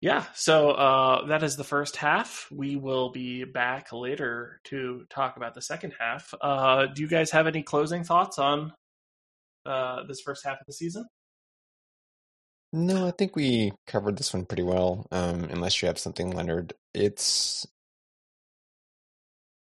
Yeah, 0.01 0.25
so 0.33 0.71
uh, 0.71 1.25
that 1.27 1.43
is 1.43 1.57
the 1.57 1.65
first 1.65 1.97
half. 1.97 2.47
We 2.51 2.77
will 2.77 3.11
be 3.11 3.43
back 3.43 3.91
later 3.91 4.61
to 4.65 5.05
talk 5.09 5.35
about 5.35 5.55
the 5.55 5.61
second 5.61 5.93
half. 5.99 6.33
Uh, 6.39 6.85
do 6.85 7.01
you 7.01 7.07
guys 7.07 7.31
have 7.31 7.47
any 7.47 7.63
closing 7.63 8.05
thoughts 8.05 8.39
on 8.39 8.71
uh, 9.65 10.03
this 10.07 10.21
first 10.21 10.45
half 10.45 10.59
of 10.61 10.65
the 10.67 10.73
season? 10.73 11.05
No, 12.71 13.07
I 13.07 13.11
think 13.11 13.35
we 13.35 13.73
covered 13.87 14.17
this 14.17 14.33
one 14.33 14.45
pretty 14.45 14.63
well. 14.63 15.05
Um, 15.11 15.45
unless 15.45 15.81
you 15.81 15.87
have 15.87 15.99
something, 15.99 16.31
Leonard. 16.31 16.73
It's 16.93 17.67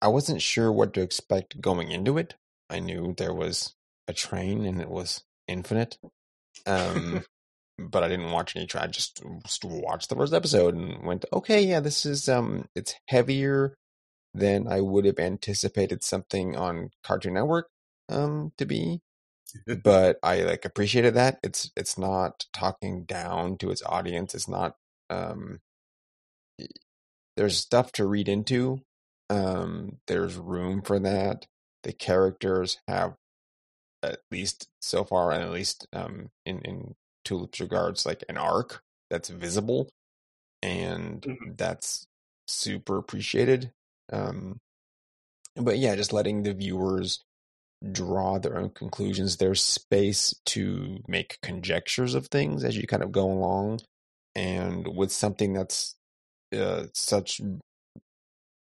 I 0.03 0.09
wasn't 0.09 0.43
sure 0.43 0.71
what 0.71 0.93
to 0.95 1.01
expect 1.01 1.61
going 1.61 1.91
into 1.91 2.19
it. 2.19 2.35
I 2.69 2.81
knew 2.81 3.15
there 3.17 3.33
was 3.33 3.75
a 4.07 4.13
train 4.13 4.67
and 4.67 4.81
it 4.81 4.91
was 4.91 5.25
infinite. 5.49 5.99
Um, 6.65 7.23
but 7.79 8.03
I 8.03 8.09
didn't 8.09 8.33
watch 8.33 8.57
any. 8.57 8.69
I 8.75 8.87
just, 8.87 9.23
just 9.45 9.65
watched 9.65 10.09
the 10.09 10.17
first 10.17 10.33
episode 10.33 10.75
and 10.75 11.05
went, 11.05 11.25
okay, 11.33 11.63
yeah, 11.63 11.81
this 11.81 12.07
is 12.07 12.29
um, 12.29 12.69
it's 12.75 12.95
heavier 13.09 13.77
than 14.37 14.69
I 14.69 14.81
would 14.81 15.05
have 15.07 15.19
anticipated 15.19 16.05
something 16.05 16.57
on 16.57 16.91
Cartoon 17.03 17.35
Network 17.35 17.69
um 18.09 18.53
to 18.59 18.67
be. 18.67 19.01
but 19.83 20.19
I 20.23 20.43
like 20.43 20.65
appreciated 20.65 21.15
that. 21.15 21.39
It's 21.43 21.71
it's 21.77 21.99
not 21.99 22.45
talking 22.53 23.05
down 23.05 23.57
to 23.59 23.71
its 23.71 23.83
audience. 23.85 24.35
It's 24.35 24.49
not 24.49 24.77
um 25.11 25.61
there's 27.37 27.59
stuff 27.59 27.93
to 27.93 28.07
read 28.07 28.29
into. 28.29 28.83
Um 29.31 29.99
there's 30.07 30.37
room 30.37 30.83
for 30.83 30.99
that. 30.99 31.47
The 31.83 31.93
characters 31.93 32.79
have 32.89 33.15
at 34.03 34.21
least 34.31 34.69
so 34.81 35.05
far 35.05 35.33
and 35.33 35.43
at 35.43 35.51
least 35.51 35.87
um 35.93 36.31
in 36.45 36.61
in 36.61 36.95
Tulip's 37.27 37.61
regards 37.61 38.07
like 38.07 38.25
an 38.31 38.39
arc 38.39 38.83
that's 39.11 39.31
visible 39.31 39.91
and 40.63 41.23
Mhm. 41.23 41.59
that's 41.59 42.07
super 42.49 42.99
appreciated. 42.99 43.73
Um 44.13 44.61
but 45.57 45.79
yeah, 45.79 45.97
just 45.97 46.13
letting 46.13 46.43
the 46.43 46.55
viewers 46.55 47.25
draw 47.93 48.39
their 48.39 48.59
own 48.59 48.71
conclusions. 48.71 49.37
There's 49.37 49.63
space 49.63 50.35
to 50.47 50.99
make 51.09 51.39
conjectures 51.43 52.15
of 52.15 52.29
things 52.29 52.65
as 52.65 52.77
you 52.77 52.87
kind 52.87 53.03
of 53.03 53.13
go 53.13 53.31
along. 53.31 53.81
And 54.35 54.97
with 54.97 55.13
something 55.13 55.53
that's 55.55 55.97
uh, 56.57 56.87
such 56.95 57.41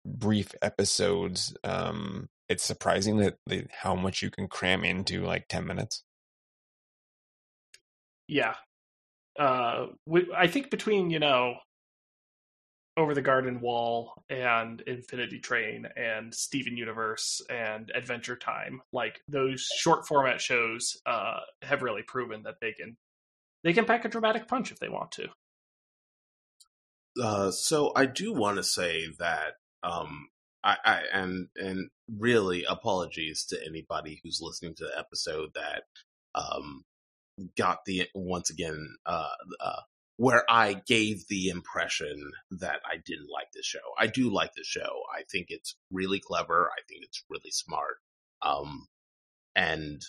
brief 0.06 0.53
episodes, 0.61 1.53
um, 1.64 2.30
it's 2.48 2.64
surprising 2.64 3.18
that 3.18 3.38
the, 3.45 3.65
how 3.72 3.95
much 3.95 4.22
you 4.22 4.30
can 4.31 4.48
cram 4.48 4.84
into 4.84 5.23
like 5.23 5.48
10 5.48 5.65
minutes. 5.65 6.03
Yeah. 8.30 8.54
Uh, 9.38 9.88
we, 10.06 10.32
I 10.36 10.46
think 10.46 10.70
between, 10.70 11.10
you 11.10 11.18
know, 11.20 11.56
Over 12.96 13.16
the 13.16 13.22
Garden 13.22 13.60
Wall 13.60 14.14
and 14.30 14.82
Infinity 14.82 15.40
Train 15.40 15.88
and 15.96 16.34
Steven 16.34 16.78
Universe 16.78 17.42
and 17.50 17.92
Adventure 17.96 18.36
Time, 18.36 18.82
like 18.94 19.22
those 19.28 19.62
short 19.62 20.08
format 20.08 20.42
shows 20.42 21.02
uh, 21.06 21.40
have 21.64 21.82
really 21.82 22.04
proven 22.04 22.44
that 22.44 22.60
they 22.62 22.74
can 22.74 22.98
they 23.64 23.74
can 23.74 23.86
pack 23.86 24.06
a 24.06 24.10
dramatic 24.10 24.48
punch 24.48 24.72
if 24.72 24.80
they 24.80 24.90
want 24.90 25.12
to. 25.14 25.30
Uh, 27.22 27.52
so 27.52 27.92
I 27.96 28.06
do 28.06 28.32
want 28.32 28.58
to 28.58 28.64
say 28.64 29.08
that 29.18 29.56
um, 29.82 30.28
I, 30.64 30.78
I 30.86 31.02
and 31.14 31.48
and 31.56 31.90
really 32.08 32.64
apologies 32.64 33.46
to 33.46 33.58
anybody 33.66 34.22
who's 34.24 34.40
listening 34.42 34.76
to 34.76 34.84
the 34.84 34.98
episode 34.98 35.52
that 35.56 35.84
um, 36.36 36.84
got 37.57 37.86
the 37.86 38.07
once 38.14 38.49
again 38.49 38.95
uh, 39.06 39.30
uh, 39.60 39.82
where 40.18 40.44
I 40.49 40.82
gave 40.86 41.28
the 41.28 41.48
impression 41.48 42.32
that 42.52 42.82
I 42.86 42.98
didn't 42.98 43.30
like 43.34 43.52
the 43.53 43.64
show. 43.64 43.80
I 43.98 44.07
do 44.07 44.30
like 44.34 44.53
the 44.53 44.66
show. 44.66 45.03
I 45.18 45.24
think 45.32 45.48
it's 45.49 45.76
really 45.91 46.20
clever. 46.20 46.70
I 46.78 46.82
think 46.90 47.03
it's 47.03 47.24
really 47.30 47.52
smart. 47.52 47.98
Um, 48.41 48.88
and 49.56 50.02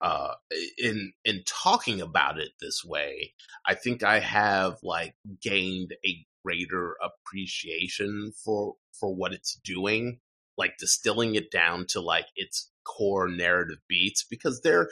uh, 0.00 0.34
in 0.78 1.12
in 1.24 1.42
talking 1.44 2.00
about 2.00 2.38
it 2.38 2.50
this 2.60 2.84
way, 2.84 3.34
I 3.66 3.74
think 3.74 4.02
I 4.02 4.20
have 4.20 4.78
like 4.82 5.14
gained 5.42 5.94
a 6.06 6.24
greater 6.44 6.96
appreciation 7.02 8.32
for 8.44 8.74
for 8.92 9.14
what 9.14 9.32
it's 9.32 9.58
doing, 9.64 10.20
like 10.56 10.78
distilling 10.78 11.34
it 11.34 11.50
down 11.50 11.86
to 11.88 12.00
like 12.00 12.26
its 12.36 12.70
core 12.84 13.28
narrative 13.28 13.78
beats 13.88 14.24
because 14.24 14.60
there 14.62 14.88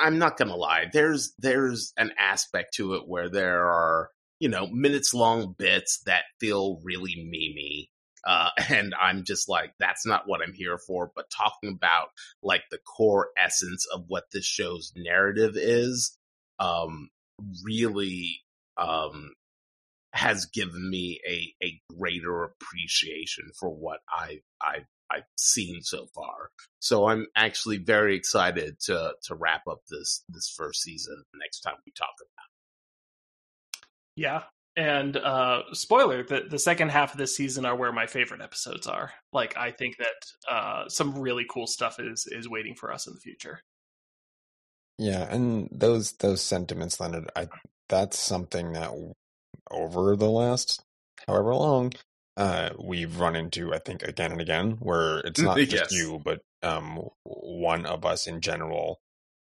I'm 0.00 0.18
not 0.18 0.36
going 0.36 0.48
to 0.48 0.56
lie, 0.56 0.86
there's 0.92 1.32
there's 1.38 1.92
an 1.96 2.12
aspect 2.18 2.74
to 2.74 2.94
it 2.94 3.02
where 3.06 3.28
there 3.28 3.66
are, 3.66 4.10
you 4.38 4.48
know, 4.48 4.66
minutes 4.68 5.14
long 5.14 5.54
bits 5.58 6.00
that 6.06 6.24
feel 6.40 6.80
really 6.82 7.14
memey. 7.16 7.88
Uh, 8.26 8.50
and 8.68 8.94
I'm 9.00 9.24
just 9.24 9.48
like, 9.48 9.72
that's 9.78 10.06
not 10.06 10.24
what 10.26 10.40
I'm 10.42 10.54
here 10.54 10.78
for. 10.78 11.10
But 11.14 11.30
talking 11.30 11.70
about 11.70 12.08
like 12.42 12.62
the 12.70 12.78
core 12.78 13.30
essence 13.38 13.86
of 13.92 14.04
what 14.08 14.24
this 14.32 14.46
show's 14.46 14.92
narrative 14.96 15.56
is, 15.56 16.16
um, 16.58 17.08
really, 17.64 18.40
um, 18.76 19.32
has 20.12 20.46
given 20.46 20.90
me 20.90 21.20
a, 21.28 21.54
a 21.64 21.80
greater 21.96 22.44
appreciation 22.44 23.44
for 23.58 23.70
what 23.70 24.00
I, 24.08 24.40
I, 24.60 24.80
I've 25.10 25.24
seen 25.36 25.82
so 25.82 26.06
far. 26.14 26.50
So 26.80 27.08
I'm 27.08 27.26
actually 27.36 27.78
very 27.78 28.16
excited 28.16 28.78
to, 28.86 29.14
to 29.24 29.34
wrap 29.34 29.62
up 29.68 29.80
this, 29.90 30.24
this 30.28 30.52
first 30.56 30.82
season 30.82 31.22
next 31.34 31.60
time 31.60 31.74
we 31.84 31.92
talk 31.92 32.14
about 32.20 32.46
Yeah. 34.16 34.42
And 34.76 35.16
uh 35.16 35.62
spoiler, 35.72 36.22
the 36.22 36.42
the 36.48 36.58
second 36.58 36.90
half 36.90 37.12
of 37.12 37.18
this 37.18 37.36
season 37.36 37.64
are 37.64 37.74
where 37.76 37.92
my 37.92 38.06
favorite 38.06 38.40
episodes 38.40 38.86
are. 38.86 39.12
Like 39.32 39.56
I 39.56 39.72
think 39.72 39.96
that 39.98 40.50
uh 40.50 40.88
some 40.88 41.18
really 41.18 41.44
cool 41.50 41.66
stuff 41.66 41.98
is 41.98 42.26
is 42.30 42.48
waiting 42.48 42.76
for 42.76 42.92
us 42.92 43.06
in 43.06 43.14
the 43.14 43.20
future. 43.20 43.62
Yeah, 44.98 45.22
and 45.32 45.68
those 45.72 46.12
those 46.12 46.40
sentiments, 46.42 47.00
Leonard, 47.00 47.30
I 47.34 47.48
that's 47.88 48.18
something 48.18 48.72
that 48.74 48.90
over 49.70 50.14
the 50.16 50.30
last 50.30 50.82
however 51.26 51.54
long, 51.54 51.92
uh, 52.40 52.70
we've 52.78 53.20
run 53.20 53.36
into, 53.36 53.74
I 53.74 53.78
think, 53.78 54.02
again 54.02 54.32
and 54.32 54.40
again, 54.40 54.78
where 54.80 55.18
it's 55.18 55.38
not 55.38 55.58
just 55.58 55.72
Yes. 55.72 55.92
you, 55.92 56.18
but 56.24 56.40
um, 56.62 56.98
one 57.24 57.84
of 57.84 58.06
us 58.06 58.26
in 58.26 58.40
general. 58.40 58.98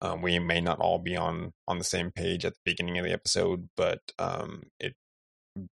Um, 0.03 0.23
we 0.23 0.39
may 0.41 0.61
not 0.61 0.81
all 0.81 0.99
be 0.99 1.15
on 1.15 1.53
on 1.69 1.79
the 1.79 1.85
same 1.85 2.11
page 2.11 2.45
at 2.45 2.55
the 2.55 2.61
beginning 2.65 2.99
of 2.99 3.05
the 3.05 3.13
episode, 3.13 3.69
but 3.77 4.01
um, 4.19 4.65
it 4.81 4.95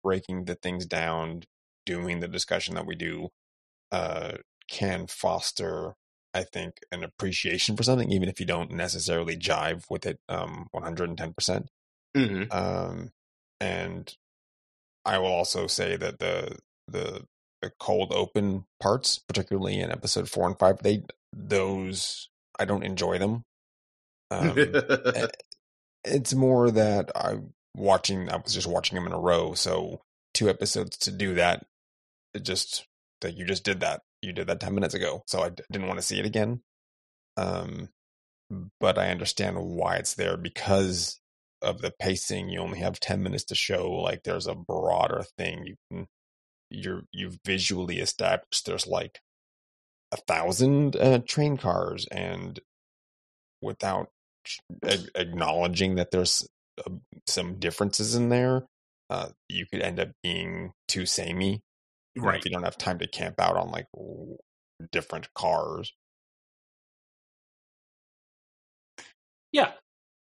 breaking 0.05 0.45
the 0.45 0.55
things 0.55 0.86
down, 0.86 1.43
doing 1.85 2.20
the 2.20 2.28
discussion 2.28 2.77
that 2.77 2.86
we 2.86 2.95
do, 2.95 3.31
uh, 3.90 4.35
can 4.70 5.09
foster, 5.09 5.95
I 6.35 6.45
think, 6.45 6.74
an 6.93 7.03
appreciation 7.03 7.77
for 7.77 7.82
something, 7.82 8.12
even 8.12 8.28
if 8.28 8.39
you 8.39 8.47
don't 8.47 8.70
necessarily 8.70 9.36
jive 9.36 9.85
with 9.90 10.07
it 10.07 10.20
um, 10.28 10.69
110%. 10.73 11.57
it. 11.57 11.69
Mm-hmm. 12.16 12.53
Um, 12.53 13.11
and 13.61 14.15
I 15.05 15.19
will 15.19 15.32
also 15.32 15.66
say 15.66 15.97
that 15.97 16.19
the 16.19 16.59
the 16.89 17.27
the 17.62 17.73
cold 17.81 18.12
open 18.12 18.65
parts, 18.81 19.19
particularly 19.19 19.81
in 19.81 19.90
episode 19.90 20.28
four 20.31 20.47
and 20.47 20.59
five, 20.59 20.78
they 20.82 21.02
those 21.32 22.28
I 22.59 22.65
don't 22.65 22.85
enjoy 22.85 23.19
them. 23.19 23.44
Um, 24.31 24.55
eh, 24.59 25.27
it's 26.05 26.35
more 26.35 26.70
that 26.70 27.10
I 27.16 27.39
watching. 27.74 28.31
I 28.31 28.36
was 28.36 28.55
just 28.55 28.66
watching 28.66 28.97
them 28.97 29.06
in 29.06 29.12
a 29.12 29.19
row, 29.19 29.55
so 29.55 30.02
two 30.35 30.48
episodes 30.48 30.97
to 30.98 31.10
do 31.10 31.35
that. 31.35 31.66
It 32.35 32.43
just 32.43 32.86
that 33.20 33.36
you 33.36 33.44
just 33.44 33.65
did 33.65 33.81
that. 33.81 34.02
You 34.23 34.32
did 34.32 34.47
that 34.48 34.60
ten 34.60 34.74
minutes 34.74 34.94
ago, 34.94 35.23
so 35.27 35.43
I 35.43 35.51
d- 35.51 35.62
didn't 35.70 35.89
want 35.89 35.98
to 35.98 36.06
see 36.06 36.19
it 36.19 36.27
again. 36.27 36.62
Um, 37.36 37.89
but 38.81 38.98
I 38.98 39.10
understand 39.10 39.59
why 39.59 39.97
it's 39.97 40.15
there 40.15 40.36
because 40.36 41.20
of 41.62 41.81
the 41.81 41.93
pacing. 41.98 42.48
You 42.48 42.60
only 42.60 42.81
have 42.81 43.01
ten 43.01 43.23
minutes 43.23 43.44
to 43.44 43.55
show. 43.55 43.90
Like 43.90 44.24
there's 44.24 44.47
a 44.47 44.55
broader 44.55 45.24
thing 45.36 45.65
you 45.66 45.77
can. 45.90 46.06
You're 46.70 47.03
you've 47.12 47.39
visually 47.45 47.99
established. 47.99 48.66
There's 48.66 48.86
like 48.86 49.20
a 50.12 50.16
thousand 50.16 50.97
uh, 50.97 51.20
train 51.27 51.57
cars, 51.57 52.07
and 52.11 52.59
without 53.62 54.11
a- 54.82 54.99
acknowledging 55.15 55.97
that 55.97 56.11
there's 56.11 56.47
uh, 56.86 56.90
some 57.27 57.59
differences 57.59 58.15
in 58.15 58.28
there, 58.28 58.66
uh, 59.11 59.28
you 59.49 59.66
could 59.66 59.82
end 59.82 60.01
up 60.01 60.11
being 60.23 60.73
too 60.86 61.07
samey. 61.07 61.61
Right. 62.16 62.39
if 62.39 62.45
you 62.45 62.51
don't 62.51 62.65
have 62.65 62.77
time 62.77 62.99
to 62.99 63.07
camp 63.07 63.39
out 63.39 63.57
on 63.57 63.70
like 63.70 63.86
different 64.90 65.32
cars. 65.35 65.93
Yeah. 69.53 69.73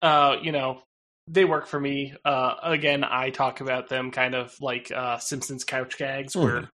Uh, 0.01 0.37
you 0.41 0.51
know, 0.51 0.81
they 1.27 1.45
work 1.45 1.67
for 1.67 1.79
me. 1.79 2.13
Uh, 2.25 2.55
again, 2.63 3.03
I 3.03 3.29
talk 3.29 3.61
about 3.61 3.89
them 3.89 4.11
kind 4.11 4.35
of 4.35 4.55
like 4.59 4.91
uh, 4.91 5.17
Simpsons 5.19 5.63
couch 5.63 5.97
gags, 5.97 6.35
where 6.35 6.61
Mhm. 6.61 6.69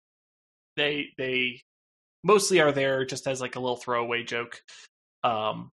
they 0.76 1.08
they 1.18 1.62
mostly 2.22 2.60
are 2.60 2.72
there 2.72 3.04
just 3.04 3.26
as 3.26 3.40
like 3.40 3.56
a 3.56 3.60
little 3.60 3.76
throwaway 3.76 4.22
joke. 4.22 4.62
Um, 5.22 5.70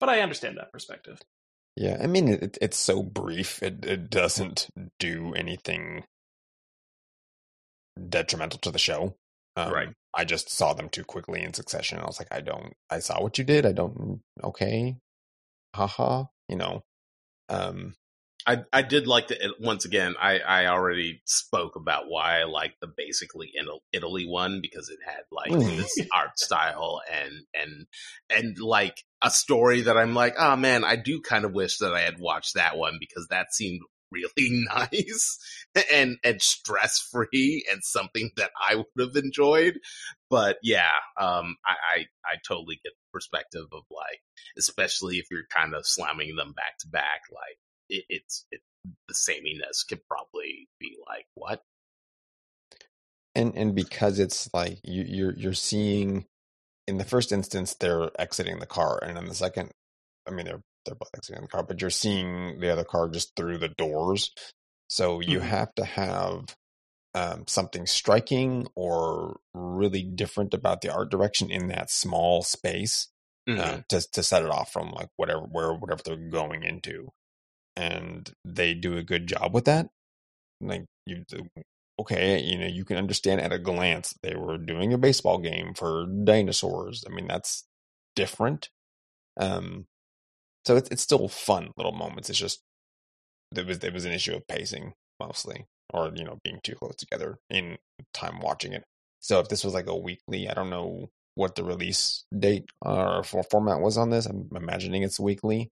but 0.00 0.08
I 0.08 0.20
understand 0.20 0.56
that 0.58 0.72
perspective. 0.72 1.20
Yeah, 1.76 1.98
I 2.02 2.06
mean 2.06 2.28
it, 2.28 2.58
it's 2.60 2.76
so 2.76 3.02
brief. 3.02 3.62
It 3.62 3.84
it 3.84 4.10
doesn't 4.10 4.68
do 4.98 5.32
anything 5.34 6.04
detrimental 8.08 8.58
to 8.60 8.70
the 8.70 8.78
show. 8.78 9.16
Um, 9.56 9.72
Right. 9.72 9.88
I 10.14 10.24
just 10.24 10.50
saw 10.50 10.74
them 10.74 10.88
too 10.90 11.04
quickly 11.04 11.42
in 11.42 11.54
succession. 11.54 11.98
I 11.98 12.04
was 12.06 12.18
like, 12.18 12.28
I 12.30 12.40
don't. 12.40 12.74
I 12.90 12.98
saw 12.98 13.22
what 13.22 13.38
you 13.38 13.44
did. 13.44 13.64
I 13.64 13.72
don't. 13.72 14.20
Okay. 14.42 14.96
Haha. 15.74 16.24
You 16.48 16.56
know. 16.56 16.82
Um. 17.48 17.94
I 18.44 18.64
I 18.72 18.82
did 18.82 19.06
like 19.06 19.28
the 19.28 19.54
once 19.60 19.84
again. 19.84 20.16
I 20.20 20.40
I 20.40 20.66
already 20.66 21.22
spoke 21.26 21.76
about 21.76 22.08
why 22.08 22.40
I 22.40 22.44
like 22.44 22.74
the 22.80 22.88
basically 22.88 23.52
Ital- 23.56 23.84
Italy 23.92 24.26
one 24.26 24.58
because 24.60 24.88
it 24.88 24.98
had 25.06 25.22
like 25.30 25.52
this 25.52 25.96
art 26.12 26.36
style 26.40 27.00
and 27.08 27.32
and 27.54 27.86
and 28.28 28.58
like 28.58 28.96
a 29.22 29.30
story 29.30 29.82
that 29.82 29.96
I'm 29.96 30.14
like, 30.14 30.34
oh 30.38 30.56
man, 30.56 30.82
I 30.84 30.96
do 30.96 31.20
kind 31.20 31.44
of 31.44 31.52
wish 31.52 31.78
that 31.78 31.94
I 31.94 32.00
had 32.00 32.18
watched 32.18 32.54
that 32.54 32.76
one 32.76 32.96
because 32.98 33.28
that 33.30 33.54
seemed 33.54 33.82
really 34.10 34.64
nice 34.74 35.38
and 35.92 36.16
and 36.24 36.42
stress 36.42 36.98
free 36.98 37.64
and 37.70 37.82
something 37.82 38.30
that 38.36 38.50
I 38.68 38.76
would 38.76 38.86
have 38.98 39.16
enjoyed. 39.16 39.78
But 40.30 40.58
yeah, 40.62 40.90
um, 41.20 41.56
I, 41.64 41.74
I 41.94 41.98
I 42.24 42.36
totally 42.46 42.80
get 42.82 42.92
perspective 43.12 43.66
of 43.72 43.82
like, 43.90 44.20
especially 44.58 45.18
if 45.18 45.26
you're 45.30 45.46
kind 45.54 45.74
of 45.74 45.86
slamming 45.86 46.36
them 46.36 46.52
back 46.52 46.78
to 46.80 46.88
back, 46.88 47.22
like 47.30 47.58
it, 47.88 48.04
it's 48.08 48.46
it, 48.50 48.60
the 49.08 49.14
sameness 49.14 49.84
could 49.84 50.00
probably 50.06 50.68
be 50.80 50.96
like 51.08 51.26
what 51.34 51.62
and 53.34 53.56
and 53.56 53.74
because 53.74 54.18
it's 54.18 54.48
like 54.52 54.80
you, 54.84 55.04
you're 55.06 55.34
you're 55.34 55.52
seeing 55.54 56.26
in 56.86 56.98
the 56.98 57.04
first 57.04 57.32
instance 57.32 57.74
they're 57.74 58.10
exiting 58.20 58.58
the 58.58 58.66
car 58.66 58.98
and 59.02 59.16
in 59.18 59.26
the 59.26 59.34
second 59.34 59.70
i 60.26 60.30
mean 60.30 60.46
they're 60.46 60.62
they're 60.84 60.96
both 60.96 61.10
exiting 61.16 61.42
the 61.42 61.48
car 61.48 61.62
but 61.62 61.80
you're 61.80 61.90
seeing 61.90 62.58
the 62.60 62.70
other 62.70 62.84
car 62.84 63.08
just 63.08 63.34
through 63.36 63.58
the 63.58 63.68
doors 63.68 64.32
so 64.88 65.20
you 65.20 65.40
Mhm. 65.40 65.42
have 65.42 65.74
to 65.74 65.84
have 65.84 66.56
um, 67.14 67.44
something 67.46 67.86
striking 67.86 68.66
or 68.74 69.40
really 69.54 70.02
different 70.02 70.54
about 70.54 70.80
the 70.80 70.92
art 70.92 71.10
direction 71.10 71.50
in 71.50 71.68
that 71.68 71.90
small 71.90 72.42
space 72.42 73.08
Mm-hmm. 73.48 73.60
uh, 73.60 73.80
to 73.88 74.00
to 74.12 74.22
set 74.22 74.44
it 74.44 74.50
off 74.50 74.72
from 74.72 74.92
like 74.92 75.08
whatever 75.16 75.40
where 75.40 75.72
whatever 75.74 76.00
they're 76.04 76.16
going 76.16 76.62
into, 76.62 77.10
and 77.74 78.32
they 78.44 78.72
do 78.72 78.96
a 78.96 79.02
good 79.02 79.26
job 79.26 79.52
with 79.52 79.64
that. 79.64 79.88
Like 80.60 80.84
you, 81.06 81.24
okay, 81.98 82.40
you 82.40 82.56
know, 82.58 82.66
you 82.66 82.84
can 82.84 82.96
understand 82.96 83.40
at 83.40 83.52
a 83.52 83.58
glance 83.58 84.14
they 84.22 84.36
were 84.36 84.58
doing 84.58 84.92
a 84.92 84.98
baseball 84.98 85.38
game 85.38 85.74
for 85.74 86.06
dinosaurs. 86.06 87.04
I 87.04 87.12
mean, 87.12 87.26
that's 87.26 87.64
different. 88.14 88.70
Um, 89.38 89.86
so 90.64 90.76
it's 90.76 90.88
it's 90.90 91.02
still 91.02 91.28
fun 91.28 91.72
little 91.76 91.92
moments. 91.92 92.30
It's 92.30 92.38
just 92.38 92.62
there 93.52 93.64
was 93.64 93.80
there 93.80 93.92
was 93.92 94.04
an 94.04 94.12
issue 94.12 94.34
of 94.36 94.46
pacing 94.46 94.94
mostly, 95.20 95.66
or 95.92 96.12
you 96.14 96.24
know, 96.24 96.38
being 96.44 96.60
too 96.62 96.74
close 96.74 96.96
together 96.96 97.38
in 97.50 97.78
time 98.14 98.40
watching 98.40 98.72
it. 98.72 98.84
So 99.20 99.38
if 99.40 99.48
this 99.48 99.64
was 99.64 99.74
like 99.74 99.86
a 99.86 99.96
weekly, 99.96 100.48
I 100.48 100.54
don't 100.54 100.70
know 100.70 101.10
what 101.34 101.54
the 101.54 101.64
release 101.64 102.24
date 102.36 102.66
or 102.82 103.22
for 103.24 103.42
format 103.44 103.80
was 103.80 103.96
on 103.96 104.10
this. 104.10 104.26
I'm 104.26 104.48
imagining 104.54 105.02
it's 105.02 105.20
weekly. 105.20 105.70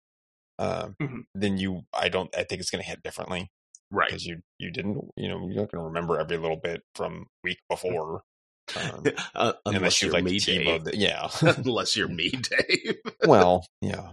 Uh, 0.59 0.89
Mhm. 1.01 1.23
Then 1.35 1.57
you, 1.59 1.83
I 1.95 2.09
don't, 2.09 2.35
I 2.37 2.43
think 2.45 2.61
it's 2.61 2.71
going 2.71 2.83
to 2.83 2.89
hit 2.89 3.03
differently 3.03 3.49
right 3.91 4.09
because 4.09 4.27
you 4.27 4.41
you 4.59 4.71
didn't, 4.71 4.99
you 5.17 5.29
know, 5.29 5.39
you're 5.49 5.63
not 5.63 5.71
going 5.73 5.81
to 5.83 5.87
remember 5.89 6.19
every 6.19 6.37
little 6.37 6.57
bit 6.59 6.83
from 6.95 7.27
week 7.43 7.59
before. 7.71 8.23
Um, 8.77 9.03
uh, 9.35 9.53
unless 9.65 9.77
unless 9.79 10.03
you 10.03 10.07
you're 10.07 10.13
like 10.15 10.25
me, 10.25 10.39
Dave. 10.39 10.85
the- 10.85 10.97
yeah. 10.97 11.29
unless 11.43 11.97
you're 11.97 12.09
me, 12.09 12.31
Dave. 12.69 12.97
well, 13.27 13.65
yeah, 13.81 14.11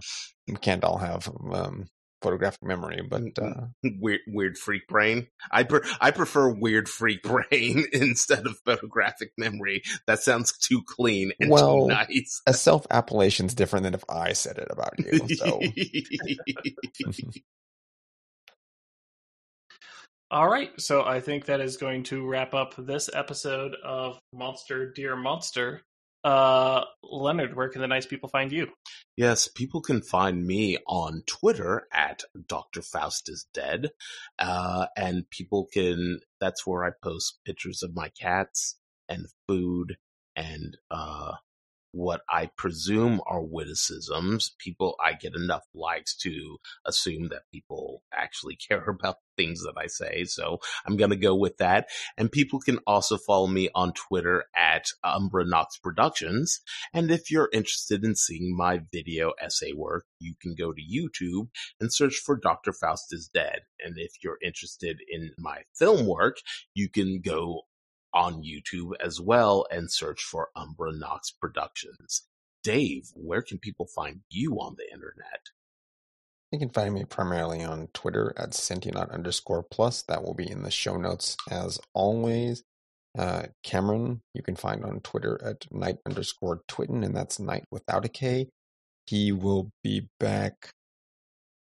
we 0.48 0.54
can't 0.54 0.82
all 0.84 0.98
have 0.98 1.28
um, 1.52 1.88
photographic 2.26 2.62
memory, 2.64 3.00
but 3.08 3.22
uh, 3.40 3.66
weird, 4.00 4.20
weird 4.26 4.58
freak 4.58 4.88
brain. 4.88 5.28
I 5.50 5.62
pre- 5.62 5.80
I 6.00 6.10
prefer 6.10 6.52
weird 6.52 6.88
freak 6.88 7.22
brain 7.50 7.84
instead 7.92 8.46
of 8.46 8.58
photographic 8.64 9.30
memory. 9.38 9.82
That 10.08 10.20
sounds 10.20 10.56
too 10.58 10.82
clean 10.86 11.30
and 11.38 11.50
Well, 11.50 11.82
too 11.82 11.94
nice. 11.94 12.42
a 12.46 12.54
self 12.54 12.86
appellation 12.90 13.46
is 13.46 13.54
different 13.54 13.84
than 13.84 13.94
if 13.94 14.02
I 14.08 14.32
said 14.32 14.58
it 14.58 14.68
about 14.70 14.98
you. 14.98 15.20
So 15.36 15.60
All 20.30 20.48
right, 20.48 20.70
so 20.80 21.04
I 21.04 21.20
think 21.20 21.44
that 21.46 21.60
is 21.60 21.76
going 21.76 22.02
to 22.04 22.26
wrap 22.26 22.52
up 22.52 22.74
this 22.76 23.08
episode 23.14 23.76
of 23.84 24.18
Monster 24.32 24.90
Dear 24.92 25.14
Monster. 25.14 25.82
Uh, 26.26 26.84
Leonard, 27.04 27.54
where 27.54 27.68
can 27.68 27.80
the 27.80 27.86
nice 27.86 28.04
people 28.04 28.28
find 28.28 28.50
you? 28.50 28.66
Yes, 29.16 29.46
people 29.46 29.80
can 29.80 30.02
find 30.02 30.44
me 30.44 30.76
on 30.88 31.22
Twitter 31.24 31.86
at 31.92 32.24
Dr. 32.48 32.82
Faust 32.82 33.28
is 33.28 33.46
dead. 33.54 33.90
Uh, 34.36 34.86
and 34.96 35.30
people 35.30 35.68
can, 35.72 36.18
that's 36.40 36.66
where 36.66 36.84
I 36.84 36.90
post 37.00 37.38
pictures 37.46 37.84
of 37.84 37.94
my 37.94 38.08
cats 38.20 38.76
and 39.08 39.26
food 39.46 39.98
and, 40.34 40.76
uh, 40.90 41.34
what 41.96 42.20
I 42.28 42.50
presume 42.58 43.22
are 43.26 43.42
witticisms. 43.42 44.54
People, 44.58 44.96
I 45.02 45.14
get 45.14 45.34
enough 45.34 45.64
likes 45.74 46.14
to 46.18 46.58
assume 46.84 47.28
that 47.28 47.50
people 47.50 48.02
actually 48.12 48.56
care 48.68 48.84
about 48.84 49.16
things 49.36 49.62
that 49.62 49.74
I 49.78 49.86
say. 49.86 50.24
So 50.24 50.58
I'm 50.86 50.96
going 50.96 51.10
to 51.10 51.16
go 51.16 51.34
with 51.34 51.56
that. 51.58 51.88
And 52.18 52.30
people 52.30 52.60
can 52.60 52.78
also 52.86 53.16
follow 53.16 53.46
me 53.46 53.70
on 53.74 53.92
Twitter 53.92 54.44
at 54.54 54.86
Umbra 55.02 55.46
Knox 55.46 55.78
Productions. 55.78 56.60
And 56.92 57.10
if 57.10 57.30
you're 57.30 57.48
interested 57.52 58.04
in 58.04 58.14
seeing 58.14 58.54
my 58.54 58.80
video 58.92 59.32
essay 59.42 59.72
work, 59.72 60.04
you 60.20 60.34
can 60.40 60.54
go 60.54 60.72
to 60.72 60.80
YouTube 60.80 61.48
and 61.80 61.92
search 61.92 62.16
for 62.24 62.36
Dr. 62.36 62.72
Faust 62.72 63.06
is 63.12 63.30
Dead. 63.32 63.60
And 63.82 63.94
if 63.96 64.12
you're 64.22 64.38
interested 64.42 64.98
in 65.08 65.30
my 65.38 65.62
film 65.78 66.06
work, 66.06 66.36
you 66.74 66.90
can 66.90 67.20
go 67.24 67.62
on 68.16 68.42
YouTube 68.42 68.92
as 69.00 69.20
well 69.20 69.66
and 69.70 69.92
search 69.92 70.22
for 70.22 70.48
Umbra 70.56 70.92
Knox 70.94 71.30
Productions. 71.30 72.22
Dave, 72.64 73.10
where 73.14 73.42
can 73.42 73.58
people 73.58 73.86
find 73.86 74.20
you 74.30 74.54
on 74.54 74.74
the 74.78 74.90
internet? 74.92 75.50
you 76.52 76.58
can 76.58 76.70
find 76.70 76.94
me 76.94 77.04
primarily 77.04 77.62
on 77.62 77.88
Twitter 77.92 78.32
at 78.36 78.54
Sentient 78.54 78.96
underscore 78.96 79.62
plus. 79.62 80.02
That 80.02 80.22
will 80.22 80.34
be 80.34 80.50
in 80.50 80.62
the 80.62 80.70
show 80.70 80.96
notes 80.96 81.36
as 81.50 81.78
always. 81.92 82.62
Uh, 83.18 83.44
Cameron, 83.62 84.22
you 84.32 84.42
can 84.42 84.56
find 84.56 84.84
on 84.84 85.00
Twitter 85.00 85.40
at 85.44 85.70
night 85.72 85.96
underscore 86.06 86.62
twitten, 86.68 87.04
and 87.04 87.14
that's 87.14 87.38
night 87.38 87.64
without 87.70 88.04
a 88.04 88.08
K. 88.08 88.48
He 89.06 89.32
will 89.32 89.70
be 89.82 90.08
back 90.20 90.70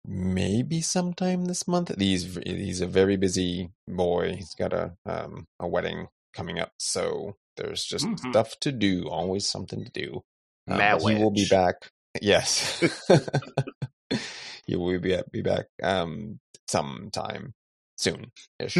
maybe 0.04 0.80
sometime 0.80 1.44
this 1.44 1.68
month. 1.68 1.92
He's 1.98 2.38
he's 2.44 2.80
a 2.80 2.86
very 2.86 3.16
busy 3.16 3.70
boy. 3.86 4.34
He's 4.36 4.54
got 4.54 4.72
a 4.72 4.94
um, 5.06 5.46
a 5.60 5.68
wedding 5.68 6.08
coming 6.32 6.58
up, 6.58 6.72
so 6.78 7.36
there's 7.56 7.84
just 7.84 8.06
Mhm. 8.06 8.18
stuff 8.30 8.58
to 8.60 8.72
do. 8.72 9.08
Always 9.08 9.46
something 9.46 9.84
to 9.84 9.90
do. 9.90 10.22
Marriage. 10.66 11.02
he 11.04 11.14
will 11.16 11.30
be 11.30 11.46
back. 11.48 11.76
Yes, 12.20 12.78
he 14.66 14.76
will 14.76 14.98
be 15.00 15.18
be 15.32 15.40
back 15.42 15.66
um 15.82 16.38
sometime 16.68 17.54
soon 17.96 18.32
ish. 18.58 18.76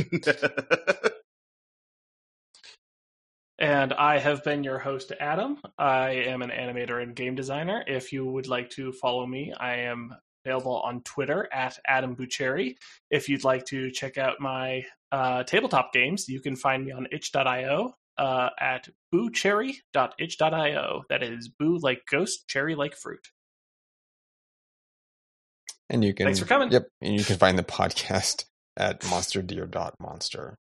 And 3.58 3.92
I 3.92 4.18
have 4.18 4.42
been 4.42 4.64
your 4.64 4.78
host, 4.78 5.12
Adam. 5.20 5.58
I 5.78 6.10
am 6.10 6.42
an 6.42 6.50
animator 6.50 7.02
and 7.02 7.14
game 7.14 7.34
designer. 7.36 7.84
If 7.86 8.12
you 8.12 8.26
would 8.26 8.48
like 8.48 8.70
to 8.70 8.92
follow 8.92 9.24
me, 9.26 9.52
I 9.58 9.76
am 9.76 10.12
available 10.44 10.80
on 10.80 11.02
Twitter 11.02 11.48
at 11.52 11.78
Adam 11.86 12.16
Bucheri. 12.16 12.76
If 13.10 13.28
you'd 13.28 13.44
like 13.44 13.66
to 13.66 13.90
check 13.90 14.18
out 14.18 14.40
my 14.40 14.84
uh, 15.10 15.44
tabletop 15.44 15.92
games, 15.92 16.28
you 16.28 16.40
can 16.40 16.56
find 16.56 16.84
me 16.84 16.92
on 16.92 17.06
itch.io 17.10 17.94
uh, 18.18 18.48
at 18.58 18.88
boocherry.itch.io. 19.14 21.02
That 21.08 21.22
is 21.22 21.48
boo 21.48 21.78
like 21.78 22.02
ghost, 22.10 22.48
cherry 22.48 22.74
like 22.74 22.96
fruit. 22.96 23.28
And 25.90 26.02
you 26.04 26.14
can 26.14 26.26
Thanks 26.26 26.38
for 26.38 26.46
coming. 26.46 26.72
Yep, 26.72 26.88
and 27.02 27.14
you 27.14 27.24
can 27.24 27.36
find 27.36 27.58
the 27.58 27.62
podcast 27.62 28.44
at 28.76 29.00
monsterdeer.monster. 29.00 30.56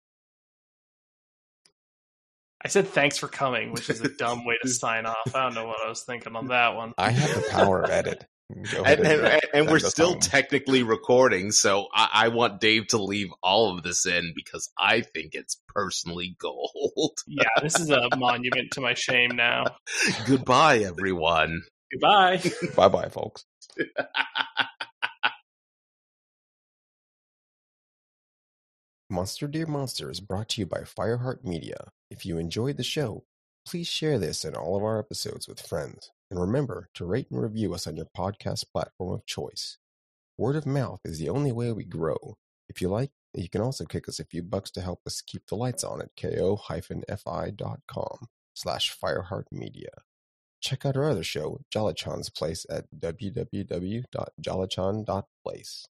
I 2.62 2.68
said 2.68 2.88
thanks 2.88 3.16
for 3.16 3.28
coming, 3.28 3.72
which 3.72 3.88
is 3.88 4.00
a 4.00 4.08
dumb 4.18 4.44
way 4.44 4.58
to 4.62 4.68
sign 4.68 5.06
off. 5.06 5.34
I 5.34 5.44
don't 5.44 5.54
know 5.54 5.66
what 5.66 5.78
I 5.84 5.88
was 5.88 6.02
thinking 6.02 6.36
on 6.36 6.48
that 6.48 6.74
one. 6.74 6.92
I 6.98 7.10
have 7.10 7.34
the 7.34 7.48
power 7.48 7.82
of 7.82 7.90
edit. 7.90 8.26
Go 8.72 8.82
and, 8.82 9.00
and, 9.00 9.40
and 9.54 9.70
we're 9.70 9.78
still 9.78 10.12
home. 10.12 10.20
technically 10.20 10.82
recording, 10.82 11.52
so 11.52 11.86
I, 11.94 12.08
I 12.12 12.28
want 12.28 12.60
Dave 12.60 12.88
to 12.88 12.98
leave 13.02 13.28
all 13.42 13.76
of 13.76 13.82
this 13.82 14.06
in 14.06 14.32
because 14.34 14.70
I 14.78 15.02
think 15.02 15.34
it's 15.34 15.60
personally 15.68 16.36
gold. 16.38 17.18
Yeah, 17.26 17.44
this 17.62 17.78
is 17.78 17.90
a 17.90 18.08
monument 18.16 18.72
to 18.72 18.80
my 18.80 18.94
shame 18.94 19.30
now. 19.36 19.64
Goodbye, 20.26 20.78
everyone. 20.78 21.62
Goodbye. 21.92 22.42
Bye 22.76 22.88
bye, 22.88 23.08
folks. 23.08 23.44
Monster 29.08 29.48
Dear 29.48 29.66
Monster 29.66 30.10
is 30.10 30.20
brought 30.20 30.50
to 30.50 30.60
you 30.60 30.66
by 30.66 30.80
Fireheart 30.80 31.44
Media. 31.44 31.90
If 32.10 32.26
you 32.26 32.38
enjoyed 32.38 32.76
the 32.76 32.82
show, 32.82 33.24
please 33.66 33.86
share 33.86 34.18
this 34.18 34.44
and 34.44 34.56
all 34.56 34.76
of 34.76 34.82
our 34.82 34.98
episodes 34.98 35.48
with 35.48 35.60
friends. 35.60 36.10
And 36.30 36.40
remember 36.40 36.88
to 36.94 37.04
rate 37.04 37.26
and 37.30 37.42
review 37.42 37.74
us 37.74 37.86
on 37.86 37.96
your 37.96 38.06
podcast 38.16 38.64
platform 38.72 39.12
of 39.12 39.26
choice. 39.26 39.76
Word 40.38 40.56
of 40.56 40.64
mouth 40.66 41.00
is 41.04 41.18
the 41.18 41.28
only 41.28 41.52
way 41.52 41.72
we 41.72 41.84
grow. 41.84 42.36
If 42.68 42.80
you 42.80 42.88
like, 42.88 43.10
you 43.34 43.48
can 43.48 43.60
also 43.60 43.84
kick 43.84 44.08
us 44.08 44.20
a 44.20 44.24
few 44.24 44.42
bucks 44.42 44.70
to 44.72 44.80
help 44.80 45.00
us 45.06 45.20
keep 45.20 45.46
the 45.46 45.56
lights 45.56 45.84
on 45.84 46.00
at 46.00 46.16
ko-fi.com 46.16 46.68
slash 48.54 48.96
fireheartmedia. 48.96 49.90
Check 50.60 50.84
out 50.84 50.96
our 50.96 51.10
other 51.10 51.24
show, 51.24 51.60
Jollichan's 51.74 52.28
Place 52.28 52.66
at 52.70 52.84
www.jollichan.place. 52.94 55.86